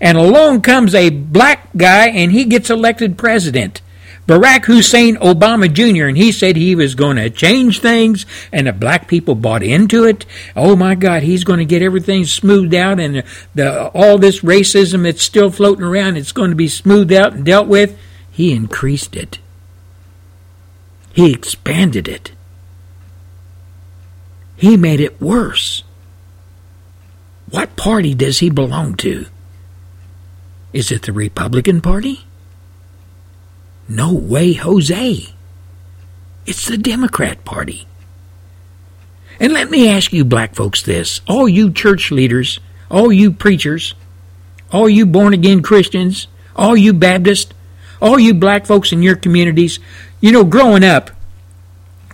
and 0.00 0.18
along 0.18 0.62
comes 0.62 0.96
a 0.96 1.10
black 1.10 1.68
guy 1.76 2.08
and 2.08 2.32
he 2.32 2.44
gets 2.44 2.70
elected 2.70 3.16
president. 3.16 3.80
Barack 4.26 4.64
Hussein 4.64 5.14
Obama 5.16 5.72
Jr., 5.72 6.06
and 6.06 6.16
he 6.16 6.32
said 6.32 6.56
he 6.56 6.74
was 6.74 6.96
going 6.96 7.18
to 7.18 7.30
change 7.30 7.80
things, 7.80 8.26
and 8.52 8.66
the 8.66 8.72
black 8.72 9.06
people 9.06 9.36
bought 9.36 9.62
into 9.62 10.04
it. 10.04 10.26
Oh 10.56 10.74
my 10.74 10.96
God, 10.96 11.22
he's 11.22 11.44
going 11.44 11.60
to 11.60 11.64
get 11.64 11.82
everything 11.82 12.24
smoothed 12.24 12.74
out, 12.74 12.98
and 12.98 13.16
the, 13.16 13.24
the, 13.54 13.86
all 13.88 14.18
this 14.18 14.40
racism 14.40 15.04
that's 15.04 15.22
still 15.22 15.52
floating 15.52 15.84
around, 15.84 16.16
it's 16.16 16.32
going 16.32 16.50
to 16.50 16.56
be 16.56 16.68
smoothed 16.68 17.12
out 17.12 17.32
and 17.32 17.44
dealt 17.44 17.68
with. 17.68 17.96
He 18.28 18.52
increased 18.52 19.14
it. 19.14 19.38
He 21.12 21.32
expanded 21.32 22.08
it. 22.08 22.32
He 24.62 24.76
made 24.76 25.00
it 25.00 25.20
worse. 25.20 25.82
What 27.50 27.74
party 27.74 28.14
does 28.14 28.38
he 28.38 28.48
belong 28.48 28.94
to? 28.98 29.26
Is 30.72 30.92
it 30.92 31.02
the 31.02 31.12
Republican 31.12 31.80
Party? 31.80 32.26
No 33.88 34.14
way, 34.14 34.52
Jose. 34.52 35.34
It's 36.46 36.68
the 36.68 36.78
Democrat 36.78 37.44
Party. 37.44 37.88
And 39.40 39.52
let 39.52 39.68
me 39.68 39.88
ask 39.88 40.12
you, 40.12 40.24
black 40.24 40.54
folks, 40.54 40.80
this 40.80 41.22
all 41.26 41.48
you 41.48 41.72
church 41.72 42.12
leaders, 42.12 42.60
all 42.88 43.12
you 43.12 43.32
preachers, 43.32 43.96
all 44.70 44.88
you 44.88 45.06
born 45.06 45.34
again 45.34 45.62
Christians, 45.62 46.28
all 46.54 46.76
you 46.76 46.92
Baptists, 46.92 47.52
all 48.00 48.16
you 48.16 48.32
black 48.32 48.66
folks 48.66 48.92
in 48.92 49.02
your 49.02 49.16
communities, 49.16 49.80
you 50.20 50.30
know, 50.30 50.44
growing 50.44 50.84
up, 50.84 51.10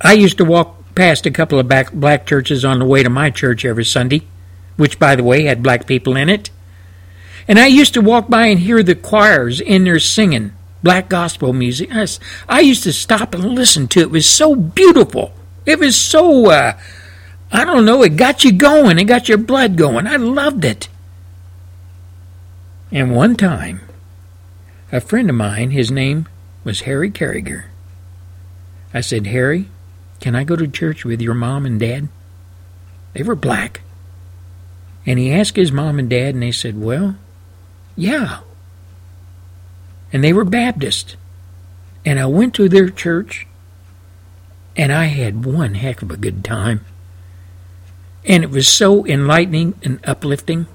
I 0.01 0.15
used 0.15 0.39
to 0.39 0.47
walk 0.47 0.78
past 0.99 1.27
a 1.27 1.31
couple 1.31 1.61
of 1.61 1.69
black, 1.69 1.93
black 1.93 2.27
churches 2.27 2.65
on 2.65 2.81
the 2.81 2.85
way 2.85 3.05
to 3.05 3.09
my 3.09 3.31
church 3.31 3.65
every 3.65 3.85
Sunday, 3.85 4.21
which, 4.77 4.99
by 4.99 5.15
the 5.15 5.23
way, 5.23 5.45
had 5.45 5.63
black 5.63 5.87
people 5.87 6.17
in 6.17 6.29
it. 6.29 6.51
And 7.47 7.57
I 7.57 7.69
used 7.69 7.95
to 7.95 8.01
walk 8.01 8.29
by 8.29 8.47
and 8.47 8.59
hear 8.59 8.83
the 8.83 8.97
choirs 8.97 9.61
in 9.61 9.85
there 9.85 10.01
singing 10.01 10.53
black 10.83 11.09
gospel 11.09 11.53
music. 11.53 11.89
I, 11.93 12.05
I 12.49 12.61
used 12.61 12.83
to 12.83 12.93
stop 12.93 13.33
and 13.33 13.45
listen 13.45 13.87
to 13.89 14.01
it. 14.01 14.03
It 14.03 14.11
was 14.11 14.29
so 14.29 14.57
beautiful. 14.57 15.33
It 15.65 15.79
was 15.79 15.95
so, 15.95 16.51
uh, 16.51 16.77
I 17.53 17.65
don't 17.65 17.85
know, 17.85 18.03
it 18.03 18.17
got 18.17 18.43
you 18.43 18.51
going. 18.51 18.99
It 18.99 19.05
got 19.05 19.29
your 19.29 19.39
blood 19.39 19.77
going. 19.77 20.09
I 20.09 20.17
loved 20.17 20.65
it. 20.65 20.89
And 22.91 23.15
one 23.15 23.37
time, 23.37 23.83
a 24.91 25.01
friend 25.01 25.31
of 25.31 25.37
mine, 25.37 25.71
his 25.71 25.93
name 25.93 26.27
was 26.65 26.81
Harry 26.81 27.11
Carriger. 27.11 27.67
I 28.93 29.01
said, 29.01 29.29
Harry, 29.29 29.69
can 30.21 30.35
I 30.35 30.45
go 30.45 30.57
to 30.57 30.67
church 30.67 31.05
with 31.05 31.21
your 31.21 31.35
mom 31.35 31.65
and 31.65 31.79
dad? 31.79 32.09
They 33.13 33.23
were 33.23 33.37
black. 33.37 33.83
And 35.07 35.19
he 35.19 35.33
asked 35.33 35.57
his 35.57 35.73
mom 35.73 35.99
and 35.99 36.11
dad, 36.11 36.35
and 36.35 36.43
they 36.43 36.53
said, 36.53 36.81
Well, 36.81 37.17
yeah. 37.97 38.41
And 40.13 40.23
they 40.23 40.33
were 40.33 40.45
Baptist. 40.45 41.17
And 42.05 42.19
I 42.19 42.27
went 42.27 42.55
to 42.55 42.69
their 42.69 42.89
church, 42.89 43.47
and 44.77 44.93
I 44.93 45.07
had 45.07 45.45
one 45.45 45.75
heck 45.75 46.03
of 46.03 46.11
a 46.11 46.17
good 46.17 46.45
time. 46.45 46.85
And 48.25 48.43
it 48.45 48.51
was 48.51 48.69
so 48.69 49.07
enlightening 49.07 49.75
and 49.83 50.01
uplifting. 50.05 50.67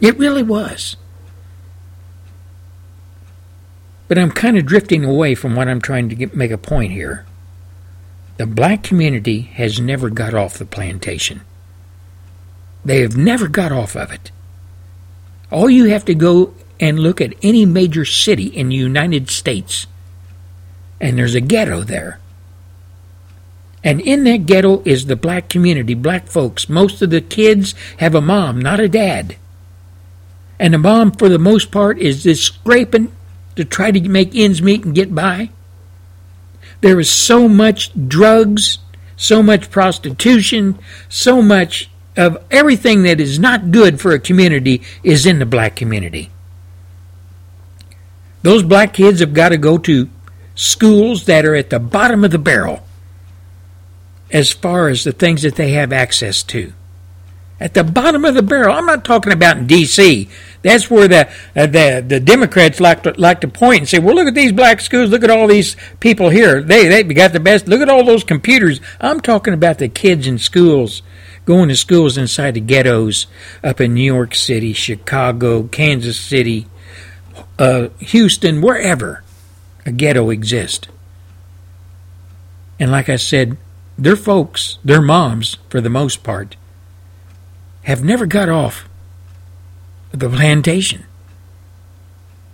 It 0.00 0.18
really 0.18 0.42
was. 0.42 0.96
But 4.06 4.18
I'm 4.18 4.30
kind 4.30 4.56
of 4.56 4.66
drifting 4.66 5.04
away 5.04 5.34
from 5.34 5.54
what 5.54 5.68
I'm 5.68 5.80
trying 5.80 6.08
to 6.08 6.14
get, 6.14 6.34
make 6.34 6.50
a 6.50 6.58
point 6.58 6.92
here. 6.92 7.26
The 8.38 8.46
black 8.46 8.84
community 8.84 9.40
has 9.54 9.80
never 9.80 10.10
got 10.10 10.32
off 10.32 10.58
the 10.58 10.64
plantation. 10.64 11.40
They 12.84 13.00
have 13.00 13.16
never 13.16 13.48
got 13.48 13.72
off 13.72 13.96
of 13.96 14.12
it. 14.12 14.30
All 15.50 15.68
you 15.68 15.86
have 15.86 16.04
to 16.04 16.14
go 16.14 16.54
and 16.78 17.00
look 17.00 17.20
at 17.20 17.34
any 17.42 17.66
major 17.66 18.04
city 18.04 18.46
in 18.46 18.68
the 18.68 18.76
United 18.76 19.28
States, 19.28 19.88
and 21.00 21.18
there's 21.18 21.34
a 21.34 21.40
ghetto 21.40 21.82
there. 21.82 22.20
And 23.82 24.00
in 24.00 24.22
that 24.24 24.46
ghetto 24.46 24.82
is 24.84 25.06
the 25.06 25.16
black 25.16 25.48
community, 25.48 25.94
black 25.94 26.28
folks. 26.28 26.68
Most 26.68 27.02
of 27.02 27.10
the 27.10 27.20
kids 27.20 27.74
have 27.98 28.14
a 28.14 28.20
mom, 28.20 28.60
not 28.60 28.78
a 28.78 28.88
dad. 28.88 29.34
And 30.60 30.74
the 30.74 30.78
mom, 30.78 31.10
for 31.10 31.28
the 31.28 31.38
most 31.40 31.72
part, 31.72 31.98
is 31.98 32.22
just 32.22 32.44
scraping 32.44 33.10
to 33.56 33.64
try 33.64 33.90
to 33.90 34.08
make 34.08 34.36
ends 34.36 34.62
meet 34.62 34.84
and 34.84 34.94
get 34.94 35.12
by. 35.12 35.50
There 36.80 37.00
is 37.00 37.10
so 37.10 37.48
much 37.48 37.90
drugs, 38.08 38.78
so 39.16 39.42
much 39.42 39.70
prostitution, 39.70 40.78
so 41.08 41.42
much 41.42 41.90
of 42.16 42.42
everything 42.50 43.02
that 43.04 43.20
is 43.20 43.38
not 43.38 43.70
good 43.70 44.00
for 44.00 44.12
a 44.12 44.18
community 44.18 44.82
is 45.02 45.26
in 45.26 45.38
the 45.38 45.46
black 45.46 45.76
community. 45.76 46.30
Those 48.42 48.62
black 48.62 48.92
kids 48.92 49.20
have 49.20 49.34
got 49.34 49.50
to 49.50 49.58
go 49.58 49.78
to 49.78 50.08
schools 50.54 51.26
that 51.26 51.44
are 51.44 51.54
at 51.54 51.70
the 51.70 51.78
bottom 51.78 52.24
of 52.24 52.30
the 52.30 52.38
barrel 52.38 52.84
as 54.30 54.52
far 54.52 54.88
as 54.88 55.04
the 55.04 55.12
things 55.12 55.42
that 55.42 55.56
they 55.56 55.72
have 55.72 55.92
access 55.92 56.42
to. 56.44 56.72
At 57.60 57.74
the 57.74 57.82
bottom 57.82 58.24
of 58.24 58.34
the 58.34 58.42
barrel. 58.42 58.74
I'm 58.74 58.86
not 58.86 59.04
talking 59.04 59.32
about 59.32 59.56
in 59.58 59.66
D.C. 59.66 60.28
That's 60.62 60.90
where 60.90 61.08
the 61.08 61.28
uh, 61.56 61.66
the 61.66 62.04
the 62.06 62.20
Democrats 62.20 62.80
like 62.80 63.02
to 63.02 63.14
like 63.18 63.40
to 63.40 63.48
point 63.48 63.80
and 63.80 63.88
say, 63.88 63.98
"Well, 63.98 64.14
look 64.14 64.28
at 64.28 64.34
these 64.34 64.52
black 64.52 64.80
schools. 64.80 65.10
Look 65.10 65.24
at 65.24 65.30
all 65.30 65.46
these 65.46 65.76
people 65.98 66.30
here. 66.30 66.62
They 66.62 66.88
they 66.88 67.02
got 67.02 67.32
the 67.32 67.40
best. 67.40 67.66
Look 67.66 67.80
at 67.80 67.88
all 67.88 68.04
those 68.04 68.24
computers." 68.24 68.80
I'm 69.00 69.20
talking 69.20 69.54
about 69.54 69.78
the 69.78 69.88
kids 69.88 70.26
in 70.26 70.38
schools, 70.38 71.02
going 71.44 71.68
to 71.68 71.76
schools 71.76 72.16
inside 72.16 72.54
the 72.54 72.60
ghettos 72.60 73.26
up 73.64 73.80
in 73.80 73.94
New 73.94 74.02
York 74.02 74.34
City, 74.34 74.72
Chicago, 74.72 75.64
Kansas 75.64 76.18
City, 76.18 76.66
uh, 77.58 77.88
Houston, 77.98 78.60
wherever 78.60 79.24
a 79.84 79.90
ghetto 79.90 80.30
exists. 80.30 80.86
And 82.78 82.92
like 82.92 83.08
I 83.08 83.16
said, 83.16 83.56
their 83.96 84.16
folks, 84.16 84.78
their 84.84 85.02
moms, 85.02 85.56
for 85.68 85.80
the 85.80 85.90
most 85.90 86.22
part, 86.22 86.56
have 87.88 88.04
never 88.04 88.26
got 88.26 88.50
off 88.50 88.86
the 90.10 90.28
plantation. 90.28 91.06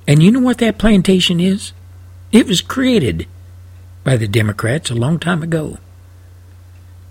And 0.07 0.23
you 0.23 0.31
know 0.31 0.39
what 0.39 0.59
that 0.59 0.79
plantation 0.79 1.41
is? 1.41 1.73
It 2.31 2.47
was 2.47 2.63
created 2.63 3.27
by 4.05 4.17
the 4.17 4.29
Democrats 4.29 4.91
a 4.91 4.95
long 4.95 5.19
time 5.19 5.43
ago. 5.43 5.79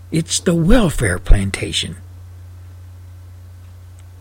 It's 0.09 0.39
the 0.39 0.55
welfare 0.55 1.19
plantation. 1.19 1.97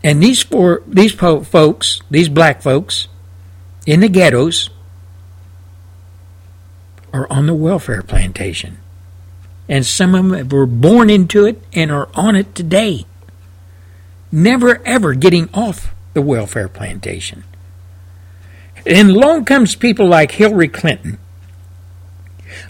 And 0.03 0.21
these 0.21 0.43
four, 0.43 0.83
these 0.85 1.15
po- 1.15 1.45
folks, 1.45 2.01
these 2.11 2.27
black 2.27 2.61
folks 2.61 3.07
in 3.85 4.01
the 4.01 4.09
ghettos, 4.09 4.69
are 7.13 7.31
on 7.31 7.45
the 7.45 7.53
welfare 7.53 8.01
plantation. 8.01 8.79
And 9.69 9.85
some 9.85 10.13
of 10.13 10.29
them 10.29 10.49
were 10.49 10.65
born 10.65 11.09
into 11.09 11.45
it 11.45 11.63
and 11.71 11.89
are 11.89 12.09
on 12.15 12.35
it 12.35 12.53
today 12.53 13.05
never 14.33 14.81
ever 14.83 15.13
getting 15.13 15.47
off 15.53 15.93
the 16.13 16.21
welfare 16.21 16.67
plantation. 16.67 17.43
And 18.85 19.11
along 19.11 19.45
comes 19.45 19.75
people 19.75 20.07
like 20.07 20.31
Hillary 20.31 20.67
Clinton. 20.67 21.19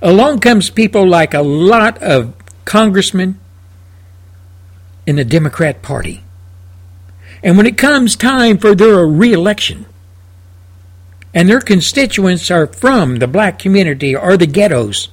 Along 0.01 0.39
comes 0.39 0.69
people 0.69 1.07
like 1.07 1.33
a 1.33 1.41
lot 1.41 1.97
of 2.03 2.33
congressmen 2.65 3.39
in 5.07 5.15
the 5.15 5.25
Democrat 5.25 5.81
Party. 5.81 6.21
And 7.41 7.57
when 7.57 7.65
it 7.65 7.77
comes 7.77 8.15
time 8.15 8.57
for 8.57 8.75
their 8.75 9.05
reelection, 9.07 9.85
and 11.33 11.49
their 11.49 11.61
constituents 11.61 12.51
are 12.51 12.67
from 12.67 13.17
the 13.17 13.27
black 13.27 13.57
community 13.57 14.15
or 14.15 14.37
the 14.37 14.45
ghettos, 14.45 15.09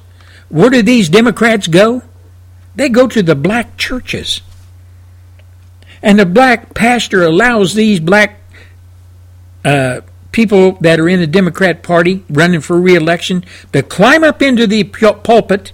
where 0.48 0.70
do 0.70 0.82
these 0.82 1.08
Democrats 1.08 1.66
go? 1.66 2.02
They 2.74 2.88
go 2.88 3.06
to 3.06 3.22
the 3.22 3.34
black 3.34 3.76
churches. 3.76 4.42
And 6.02 6.18
the 6.18 6.26
black 6.26 6.74
pastor 6.74 7.22
allows 7.22 7.74
these 7.74 8.00
black 8.00 8.40
uh, 9.64 10.00
people 10.32 10.72
that 10.80 10.98
are 10.98 11.08
in 11.08 11.20
the 11.20 11.26
Democrat 11.26 11.82
Party 11.82 12.24
running 12.30 12.60
for 12.60 12.80
reelection 12.80 13.44
to 13.72 13.82
climb 13.82 14.24
up 14.24 14.40
into 14.40 14.66
the 14.66 14.84
pulpit 14.84 15.72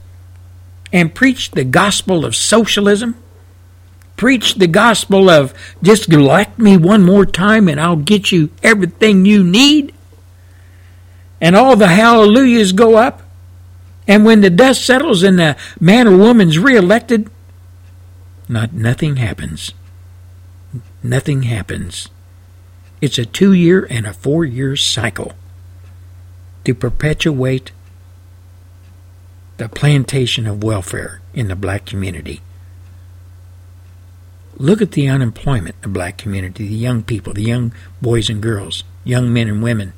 and 0.92 1.14
preach 1.14 1.52
the 1.52 1.64
gospel 1.64 2.24
of 2.24 2.34
socialism 2.34 3.14
preach 4.16 4.54
the 4.54 4.66
gospel 4.66 5.28
of 5.28 5.54
just 5.82 6.12
elect 6.12 6.58
me 6.58 6.76
one 6.76 7.02
more 7.02 7.26
time 7.26 7.68
and 7.68 7.80
I'll 7.80 7.96
get 7.96 8.32
you 8.32 8.50
everything 8.62 9.26
you 9.26 9.44
need? 9.44 9.94
And 11.40 11.54
all 11.54 11.76
the 11.76 11.88
hallelujahs 11.88 12.72
go 12.72 12.96
up? 12.96 13.22
And 14.08 14.24
when 14.24 14.40
the 14.40 14.50
dust 14.50 14.84
settles 14.84 15.22
and 15.22 15.38
the 15.38 15.56
man 15.80 16.06
or 16.06 16.16
woman's 16.16 16.58
reelected, 16.58 17.28
not 18.48 18.72
nothing 18.72 19.16
happens. 19.16 19.74
Nothing 21.02 21.42
happens. 21.42 22.08
It's 23.00 23.18
a 23.18 23.26
two 23.26 23.52
year 23.52 23.86
and 23.88 24.06
a 24.06 24.12
four 24.12 24.44
year 24.44 24.76
cycle 24.76 25.32
to 26.64 26.74
perpetuate 26.74 27.72
the 29.56 29.68
plantation 29.68 30.46
of 30.46 30.62
welfare 30.62 31.20
in 31.32 31.48
the 31.48 31.56
black 31.56 31.86
community. 31.86 32.40
Look 34.56 34.80
at 34.80 34.92
the 34.92 35.08
unemployment 35.08 35.76
in 35.76 35.82
the 35.82 35.88
black 35.88 36.16
community, 36.16 36.66
the 36.66 36.74
young 36.74 37.02
people, 37.02 37.34
the 37.34 37.42
young 37.42 37.72
boys 38.00 38.30
and 38.30 38.42
girls, 38.42 38.84
young 39.04 39.32
men 39.32 39.48
and 39.48 39.62
women. 39.62 39.92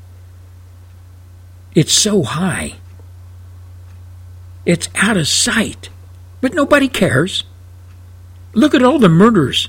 It's 1.75 1.93
so 1.93 2.25
high. 2.25 2.75
It's 4.67 4.89
out 4.97 5.17
of 5.17 5.29
sight. 5.29 5.91
But 6.41 6.55
nobody 6.55 6.89
cares. 6.89 7.45
Look 8.53 8.75
at 8.75 8.83
all 8.83 8.99
the 8.99 9.09
murders, 9.09 9.69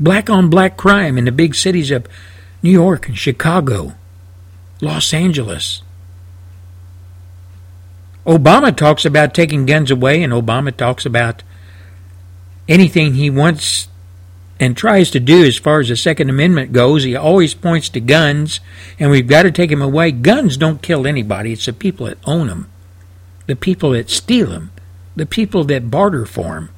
black 0.00 0.30
on 0.30 0.50
black 0.50 0.76
crime 0.76 1.18
in 1.18 1.26
the 1.26 1.32
big 1.32 1.54
cities 1.54 1.90
of 1.90 2.08
New 2.62 2.70
York 2.70 3.06
and 3.06 3.16
Chicago, 3.16 3.94
Los 4.80 5.12
Angeles. 5.12 5.82
Obama 8.26 8.74
talks 8.74 9.04
about 9.04 9.34
taking 9.34 9.66
guns 9.66 9.90
away, 9.90 10.22
and 10.22 10.32
Obama 10.32 10.74
talks 10.74 11.06
about 11.06 11.42
anything 12.68 13.14
he 13.14 13.30
wants 13.30 13.88
and 14.58 14.76
tries 14.76 15.10
to 15.10 15.20
do 15.20 15.44
as 15.44 15.56
far 15.56 15.80
as 15.80 15.88
the 15.88 15.96
Second 15.96 16.28
Amendment 16.28 16.72
goes. 16.72 17.02
He 17.02 17.16
always 17.16 17.54
points 17.54 17.88
to 17.90 18.00
guns, 18.00 18.60
and 18.98 19.10
we've 19.10 19.26
got 19.26 19.44
to 19.44 19.50
take 19.50 19.70
them 19.70 19.80
away. 19.80 20.12
Guns 20.12 20.56
don't 20.56 20.82
kill 20.82 21.06
anybody, 21.06 21.52
it's 21.52 21.66
the 21.66 21.72
people 21.72 22.06
that 22.06 22.18
own 22.26 22.48
them, 22.48 22.70
the 23.46 23.56
people 23.56 23.90
that 23.90 24.10
steal 24.10 24.48
them, 24.48 24.70
the 25.16 25.26
people 25.26 25.64
that 25.64 25.90
barter 25.90 26.26
for 26.26 26.54
them. 26.54 26.70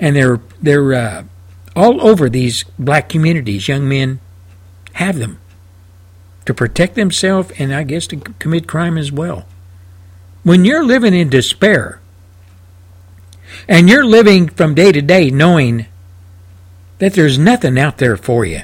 And 0.00 0.16
they're, 0.16 0.40
they're 0.60 0.92
uh, 0.92 1.24
all 1.76 2.04
over 2.04 2.28
these 2.28 2.64
black 2.78 3.08
communities. 3.08 3.68
Young 3.68 3.88
men 3.88 4.18
have 4.94 5.18
them 5.18 5.38
to 6.46 6.52
protect 6.52 6.96
themselves 6.96 7.52
and 7.58 7.72
I 7.72 7.84
guess 7.84 8.08
to 8.08 8.16
commit 8.16 8.66
crime 8.66 8.98
as 8.98 9.12
well. 9.12 9.46
When 10.42 10.64
you're 10.64 10.84
living 10.84 11.14
in 11.14 11.28
despair, 11.28 12.00
and 13.68 13.88
you're 13.88 14.04
living 14.04 14.48
from 14.48 14.74
day 14.74 14.92
to 14.92 15.02
day 15.02 15.30
knowing 15.30 15.86
that 16.98 17.14
there's 17.14 17.38
nothing 17.38 17.78
out 17.78 17.98
there 17.98 18.16
for 18.16 18.44
you. 18.44 18.62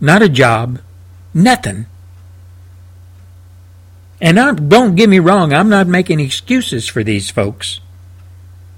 Not 0.00 0.22
a 0.22 0.28
job, 0.28 0.80
nothing. 1.34 1.86
And 4.20 4.38
I, 4.40 4.52
don't 4.52 4.94
get 4.94 5.08
me 5.08 5.18
wrong, 5.18 5.52
I'm 5.52 5.68
not 5.68 5.86
making 5.86 6.20
excuses 6.20 6.86
for 6.86 7.04
these 7.04 7.30
folks. 7.30 7.80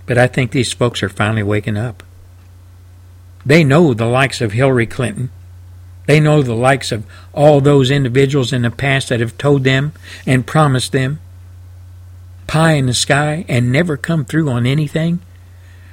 But 0.08 0.18
I 0.18 0.26
think 0.26 0.50
these 0.50 0.72
folks 0.72 1.02
are 1.04 1.08
finally 1.08 1.44
waking 1.44 1.76
up. 1.76 2.02
They 3.46 3.62
know 3.62 3.94
the 3.94 4.06
likes 4.06 4.40
of 4.40 4.52
Hillary 4.52 4.86
Clinton. 4.86 5.30
They 6.06 6.18
know 6.18 6.42
the 6.42 6.54
likes 6.54 6.90
of 6.90 7.06
all 7.32 7.60
those 7.60 7.90
individuals 7.90 8.52
in 8.52 8.62
the 8.62 8.70
past 8.70 9.10
that 9.10 9.20
have 9.20 9.38
told 9.38 9.62
them 9.62 9.92
and 10.26 10.46
promised 10.46 10.90
them 10.90 11.20
pie 12.46 12.72
in 12.72 12.86
the 12.86 12.94
sky 12.94 13.44
and 13.46 13.70
never 13.70 13.96
come 13.96 14.24
through 14.24 14.50
on 14.50 14.66
anything. 14.66 15.20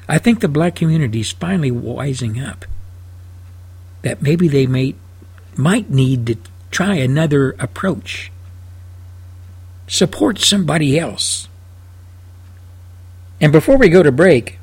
I 0.08 0.18
think 0.18 0.40
the 0.40 0.48
black 0.48 0.76
community 0.76 1.20
is 1.20 1.32
finally 1.34 1.72
wising 1.72 2.42
up 2.42 2.66
that 4.02 4.22
maybe 4.22 4.48
they 4.48 4.66
may 4.66 4.96
might 5.58 5.90
need 5.90 6.28
to 6.28 6.38
try 6.72 6.96
another 6.96 7.56
approach. 7.60 8.32
Support 9.88 10.40
somebody 10.40 10.98
else. 10.98 11.48
And 13.42 13.52
before 13.52 13.78
we 13.78 13.90
go 13.90 14.04
to 14.04 14.12
break, 14.12 14.60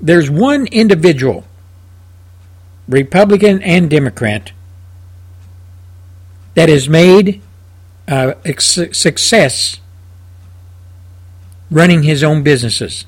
there's 0.00 0.30
one 0.30 0.66
individual, 0.66 1.44
Republican 2.88 3.62
and 3.62 3.88
Democrat, 3.88 4.52
that 6.54 6.68
has 6.68 6.88
made 6.88 7.40
uh, 8.08 8.34
a 8.44 8.60
success 8.60 9.80
running 11.70 12.02
his 12.02 12.22
own 12.22 12.42
businesses 12.42 13.06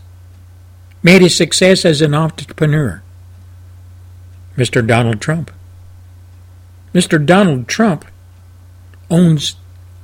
made 1.04 1.22
a 1.22 1.28
success 1.28 1.84
as 1.84 2.00
an 2.00 2.14
entrepreneur? 2.14 3.02
Mr. 4.56 4.84
Donald 4.84 5.20
Trump. 5.20 5.52
Mr. 6.94 7.24
Donald 7.24 7.68
Trump 7.68 8.06
owns 9.10 9.56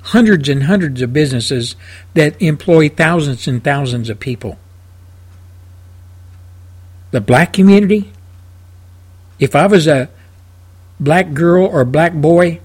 hundreds 0.03 0.49
and 0.49 0.65
hundreds 0.65 1.03
of 1.03 1.13
businesses 1.13 1.77
that 2.15 2.41
employ 2.41 2.89
thousands 2.89 3.47
and 3.47 3.63
thousands 3.63 4.09
of 4.09 4.21
people. 4.21 4.59
The 7.11 7.21
black 7.21 7.53
community, 7.53 8.13
if 9.39 9.57
I 9.57 9.67
was 9.67 9.87
a 9.87 10.09
black 10.99 11.33
girl 11.33 11.67
or 11.67 11.85
black 11.85 12.15
boy, 12.15 12.61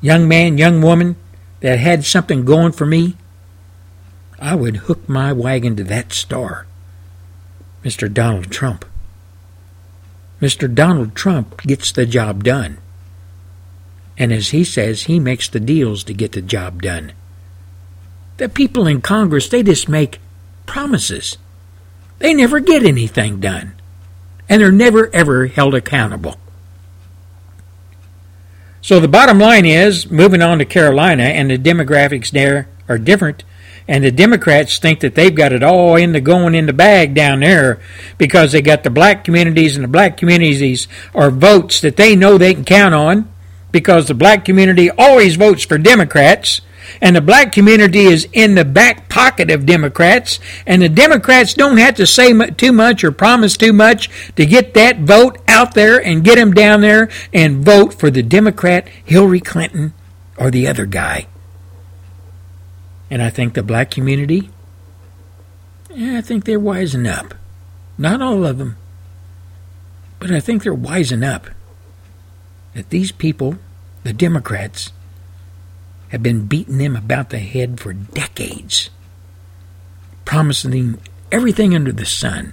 young 0.00 0.28
man, 0.28 0.58
young 0.58 0.80
woman 0.80 1.16
that 1.60 1.78
had 1.78 2.04
something 2.04 2.44
going 2.44 2.72
for 2.72 2.86
me, 2.86 3.16
I 4.38 4.54
would 4.54 4.76
hook 4.88 5.08
my 5.08 5.32
wagon 5.32 5.76
to 5.76 5.84
that 5.84 6.12
star. 6.12 6.66
Mr. 7.84 8.12
Donald 8.12 8.50
Trump. 8.50 8.84
Mr. 10.40 10.72
Donald 10.72 11.14
Trump 11.14 11.60
gets 11.62 11.92
the 11.92 12.06
job 12.06 12.42
done. 12.42 12.78
And 14.18 14.32
as 14.32 14.50
he 14.50 14.64
says, 14.64 15.02
he 15.02 15.18
makes 15.18 15.48
the 15.48 15.60
deals 15.60 16.04
to 16.04 16.14
get 16.14 16.32
the 16.32 16.42
job 16.42 16.82
done. 16.82 17.12
The 18.36 18.48
people 18.48 18.86
in 18.86 19.00
Congress, 19.00 19.48
they 19.48 19.62
just 19.62 19.88
make 19.88 20.20
promises. 20.66 21.38
They 22.18 22.34
never 22.34 22.60
get 22.60 22.84
anything 22.84 23.40
done. 23.40 23.74
And 24.48 24.60
they're 24.60 24.72
never, 24.72 25.14
ever 25.14 25.46
held 25.46 25.74
accountable. 25.74 26.36
So 28.80 29.00
the 29.00 29.08
bottom 29.08 29.38
line 29.38 29.64
is, 29.64 30.10
moving 30.10 30.42
on 30.42 30.58
to 30.58 30.64
Carolina, 30.64 31.24
and 31.24 31.50
the 31.50 31.58
demographics 31.58 32.30
there 32.30 32.68
are 32.88 32.98
different 32.98 33.44
and 33.88 34.04
the 34.04 34.10
Democrats 34.10 34.78
think 34.78 35.00
that 35.00 35.14
they've 35.14 35.34
got 35.34 35.52
it 35.52 35.62
all 35.62 35.96
in 35.96 36.12
the 36.12 36.20
going 36.20 36.54
in 36.54 36.66
the 36.66 36.72
bag 36.72 37.14
down 37.14 37.40
there 37.40 37.80
because 38.16 38.52
they 38.52 38.62
got 38.62 38.84
the 38.84 38.90
black 38.90 39.24
communities 39.24 39.76
and 39.76 39.84
the 39.84 39.88
black 39.88 40.16
communities 40.16 40.86
are 41.14 41.30
votes 41.30 41.80
that 41.80 41.96
they 41.96 42.14
know 42.14 42.38
they 42.38 42.54
can 42.54 42.64
count 42.64 42.94
on 42.94 43.31
because 43.72 44.06
the 44.06 44.14
black 44.14 44.44
community 44.44 44.90
always 44.90 45.36
votes 45.36 45.64
for 45.64 45.78
Democrats 45.78 46.60
and 47.00 47.16
the 47.16 47.20
black 47.20 47.52
community 47.52 48.04
is 48.04 48.28
in 48.32 48.54
the 48.54 48.64
back 48.64 49.08
pocket 49.08 49.50
of 49.50 49.66
Democrats, 49.66 50.40
and 50.66 50.82
the 50.82 50.88
Democrats 50.88 51.54
don't 51.54 51.78
have 51.78 51.94
to 51.96 52.06
say 52.06 52.32
too 52.50 52.72
much 52.72 53.04
or 53.04 53.12
promise 53.12 53.56
too 53.56 53.72
much 53.72 54.10
to 54.36 54.46
get 54.46 54.74
that 54.74 55.00
vote 55.00 55.38
out 55.48 55.74
there 55.74 56.04
and 56.04 56.24
get 56.24 56.36
them 56.36 56.52
down 56.52 56.80
there 56.80 57.08
and 57.32 57.64
vote 57.64 57.94
for 57.94 58.10
the 58.10 58.22
Democrat 58.22 58.88
Hillary 59.04 59.40
Clinton 59.40 59.94
or 60.36 60.50
the 60.50 60.66
other 60.66 60.86
guy. 60.86 61.26
And 63.10 63.22
I 63.22 63.30
think 63.30 63.54
the 63.54 63.62
black 63.62 63.90
community, 63.90 64.50
yeah, 65.90 66.18
I 66.18 66.20
think 66.20 66.44
they're 66.44 66.60
wising 66.60 67.10
up. 67.10 67.34
Not 67.98 68.22
all 68.22 68.44
of 68.44 68.58
them, 68.58 68.76
but 70.18 70.30
I 70.30 70.40
think 70.40 70.62
they're 70.62 70.74
wising 70.74 71.26
up 71.26 71.48
that 72.74 72.90
these 72.90 73.12
people, 73.12 73.56
the 74.02 74.12
Democrats, 74.12 74.92
have 76.08 76.22
been 76.22 76.46
beating 76.46 76.78
them 76.78 76.96
about 76.96 77.30
the 77.30 77.38
head 77.38 77.80
for 77.80 77.92
decades, 77.92 78.90
promising 80.24 81.00
everything 81.30 81.74
under 81.74 81.92
the 81.92 82.04
sun. 82.04 82.52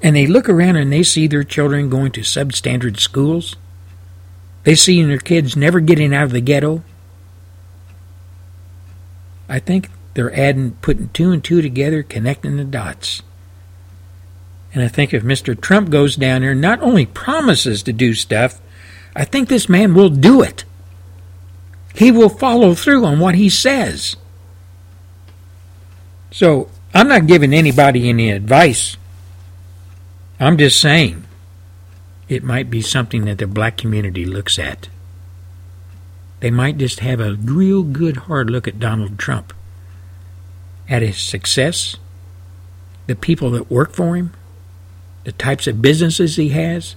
And 0.00 0.14
they 0.14 0.26
look 0.26 0.48
around 0.48 0.76
and 0.76 0.92
they 0.92 1.02
see 1.02 1.26
their 1.26 1.42
children 1.42 1.90
going 1.90 2.12
to 2.12 2.20
substandard 2.20 3.00
schools. 3.00 3.56
They 4.62 4.76
see 4.76 5.02
their 5.02 5.18
kids 5.18 5.56
never 5.56 5.80
getting 5.80 6.14
out 6.14 6.24
of 6.24 6.30
the 6.30 6.40
ghetto. 6.40 6.84
I 9.48 9.58
think 9.58 9.90
they're 10.14 10.34
adding, 10.38 10.72
putting 10.82 11.08
two 11.08 11.32
and 11.32 11.42
two 11.42 11.62
together, 11.62 12.02
connecting 12.02 12.56
the 12.56 12.64
dots. 12.64 13.22
And 14.74 14.82
I 14.82 14.88
think 14.88 15.14
if 15.14 15.22
Mr. 15.22 15.58
Trump 15.58 15.90
goes 15.90 16.16
down 16.16 16.42
there, 16.42 16.54
not 16.54 16.80
only 16.82 17.06
promises 17.06 17.82
to 17.84 17.92
do 17.92 18.14
stuff, 18.14 18.60
I 19.16 19.24
think 19.24 19.48
this 19.48 19.68
man 19.68 19.94
will 19.94 20.10
do 20.10 20.42
it. 20.42 20.64
He 21.94 22.10
will 22.10 22.28
follow 22.28 22.74
through 22.74 23.04
on 23.04 23.18
what 23.18 23.34
he 23.34 23.48
says. 23.48 24.16
So 26.30 26.70
I'm 26.94 27.08
not 27.08 27.26
giving 27.26 27.52
anybody 27.52 28.08
any 28.08 28.30
advice. 28.30 28.96
I'm 30.38 30.56
just 30.56 30.80
saying 30.80 31.24
it 32.28 32.44
might 32.44 32.70
be 32.70 32.82
something 32.82 33.24
that 33.24 33.38
the 33.38 33.46
black 33.46 33.76
community 33.76 34.24
looks 34.24 34.58
at. 34.58 34.88
They 36.40 36.50
might 36.50 36.78
just 36.78 37.00
have 37.00 37.20
a 37.20 37.34
real 37.34 37.82
good 37.82 38.16
hard 38.28 38.48
look 38.50 38.68
at 38.68 38.78
Donald 38.78 39.18
Trump, 39.18 39.52
at 40.88 41.02
his 41.02 41.18
success, 41.18 41.96
the 43.08 43.16
people 43.16 43.50
that 43.50 43.70
work 43.70 43.92
for 43.92 44.14
him, 44.14 44.32
the 45.28 45.32
types 45.32 45.66
of 45.66 45.82
businesses 45.82 46.36
he 46.36 46.48
has. 46.48 46.96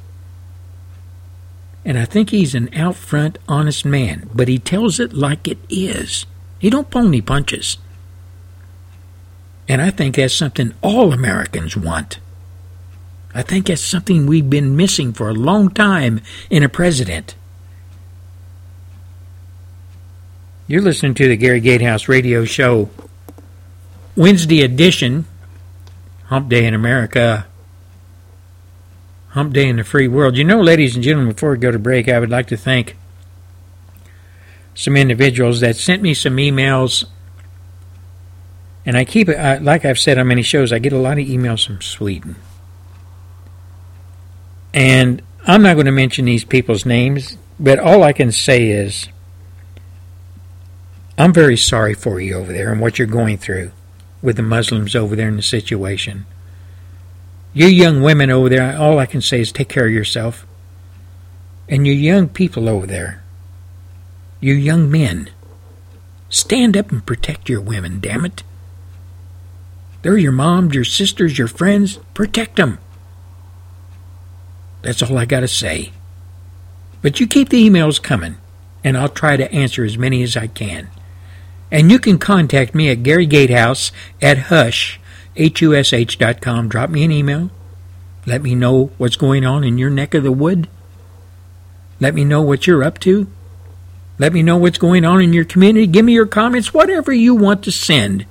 And 1.83 1.99
I 1.99 2.05
think 2.05 2.29
he's 2.29 2.55
an 2.55 2.73
out 2.73 2.95
front, 2.95 3.37
honest 3.45 3.83
man, 3.83 4.29
but 4.33 4.47
he 4.47 4.57
tells 4.57 5.01
it 5.01 5.11
like 5.11 5.49
it 5.49 5.57
is. 5.67 6.25
He 6.57 6.69
don't 6.69 6.95
any 6.95 7.19
punches. 7.19 7.75
And 9.67 9.81
I 9.81 9.89
think 9.89 10.15
that's 10.15 10.33
something 10.33 10.73
all 10.81 11.11
Americans 11.11 11.75
want. 11.75 12.19
I 13.35 13.41
think 13.41 13.65
that's 13.65 13.81
something 13.81 14.25
we've 14.25 14.49
been 14.49 14.77
missing 14.77 15.11
for 15.11 15.27
a 15.27 15.33
long 15.33 15.69
time 15.69 16.21
in 16.49 16.63
a 16.63 16.69
president. 16.69 17.35
You're 20.67 20.83
listening 20.83 21.15
to 21.15 21.27
the 21.27 21.35
Gary 21.35 21.59
Gatehouse 21.59 22.07
radio 22.07 22.45
show, 22.45 22.89
Wednesday 24.15 24.61
edition, 24.61 25.25
Hump 26.27 26.47
Day 26.47 26.65
in 26.65 26.73
America, 26.73 27.47
Hump 29.31 29.53
Day 29.53 29.69
in 29.69 29.77
the 29.77 29.83
Free 29.83 30.07
World. 30.07 30.37
You 30.37 30.43
know, 30.43 30.59
ladies 30.59 30.95
and 30.95 31.03
gentlemen, 31.03 31.33
before 31.33 31.51
we 31.51 31.57
go 31.57 31.71
to 31.71 31.79
break, 31.79 32.09
I 32.09 32.19
would 32.19 32.29
like 32.29 32.47
to 32.47 32.57
thank 32.57 32.97
some 34.75 34.97
individuals 34.97 35.61
that 35.61 35.77
sent 35.77 36.01
me 36.01 36.13
some 36.13 36.35
emails. 36.35 37.05
And 38.85 38.97
I 38.97 39.05
keep 39.05 39.29
it, 39.29 39.63
like 39.63 39.85
I've 39.85 39.99
said 39.99 40.17
on 40.17 40.27
many 40.27 40.41
shows, 40.41 40.73
I 40.73 40.79
get 40.79 40.91
a 40.91 40.97
lot 40.97 41.17
of 41.17 41.25
emails 41.25 41.65
from 41.65 41.81
Sweden. 41.81 42.35
And 44.73 45.21
I'm 45.45 45.61
not 45.61 45.75
going 45.75 45.85
to 45.85 45.91
mention 45.91 46.25
these 46.25 46.43
people's 46.43 46.85
names, 46.85 47.37
but 47.59 47.79
all 47.79 48.03
I 48.03 48.13
can 48.13 48.31
say 48.31 48.69
is 48.69 49.07
I'm 51.17 51.31
very 51.31 51.57
sorry 51.57 51.93
for 51.93 52.19
you 52.19 52.35
over 52.35 52.51
there 52.51 52.71
and 52.71 52.81
what 52.81 52.97
you're 52.97 53.07
going 53.07 53.37
through 53.37 53.71
with 54.21 54.35
the 54.35 54.43
Muslims 54.43 54.95
over 54.95 55.15
there 55.15 55.27
in 55.29 55.37
the 55.37 55.41
situation. 55.41 56.25
You 57.53 57.67
young 57.67 58.01
women 58.01 58.29
over 58.29 58.49
there, 58.49 58.77
all 58.77 58.99
I 58.99 59.05
can 59.05 59.21
say 59.21 59.41
is 59.41 59.51
take 59.51 59.69
care 59.69 59.87
of 59.87 59.93
yourself. 59.93 60.45
And 61.67 61.85
you 61.85 61.93
young 61.93 62.29
people 62.29 62.69
over 62.69 62.85
there, 62.85 63.23
you 64.39 64.53
young 64.53 64.89
men, 64.89 65.29
stand 66.29 66.75
up 66.75 66.91
and 66.91 67.05
protect 67.05 67.49
your 67.49 67.61
women, 67.61 67.99
damn 67.99 68.25
it. 68.25 68.43
They're 70.01 70.17
your 70.17 70.31
moms, 70.31 70.73
your 70.73 70.83
sisters, 70.83 71.37
your 71.37 71.47
friends. 71.47 71.99
Protect 72.13 72.55
them. 72.55 72.79
That's 74.81 75.03
all 75.03 75.17
I 75.17 75.25
got 75.25 75.41
to 75.41 75.47
say. 75.47 75.91
But 77.01 77.19
you 77.19 77.27
keep 77.27 77.49
the 77.49 77.67
emails 77.67 78.01
coming, 78.01 78.37
and 78.83 78.97
I'll 78.97 79.09
try 79.09 79.37
to 79.37 79.51
answer 79.53 79.83
as 79.83 79.97
many 79.97 80.23
as 80.23 80.35
I 80.35 80.47
can. 80.47 80.89
And 81.71 81.91
you 81.91 81.99
can 81.99 82.17
contact 82.17 82.73
me 82.73 82.89
at 82.89 83.03
Gary 83.03 83.25
Gatehouse 83.25 83.91
at 84.21 84.37
Hush, 84.37 84.99
H-U-S-H 85.35 86.17
dot 86.17 86.41
com. 86.41 86.67
Drop 86.67 86.89
me 86.89 87.03
an 87.03 87.11
email. 87.11 87.49
Let 88.25 88.41
me 88.41 88.55
know 88.55 88.91
what's 88.97 89.15
going 89.15 89.45
on 89.45 89.63
in 89.63 89.77
your 89.77 89.89
neck 89.89 90.13
of 90.13 90.23
the 90.23 90.31
wood. 90.31 90.67
Let 91.99 92.13
me 92.13 92.23
know 92.23 92.41
what 92.41 92.67
you're 92.67 92.83
up 92.83 92.99
to. 92.99 93.27
Let 94.19 94.33
me 94.33 94.43
know 94.43 94.57
what's 94.57 94.77
going 94.77 95.05
on 95.05 95.21
in 95.21 95.33
your 95.33 95.45
community. 95.45 95.87
Give 95.87 96.05
me 96.05 96.13
your 96.13 96.27
comments, 96.27 96.73
whatever 96.73 97.11
you 97.11 97.33
want 97.33 97.63
to 97.63 97.71
send. 97.71 98.25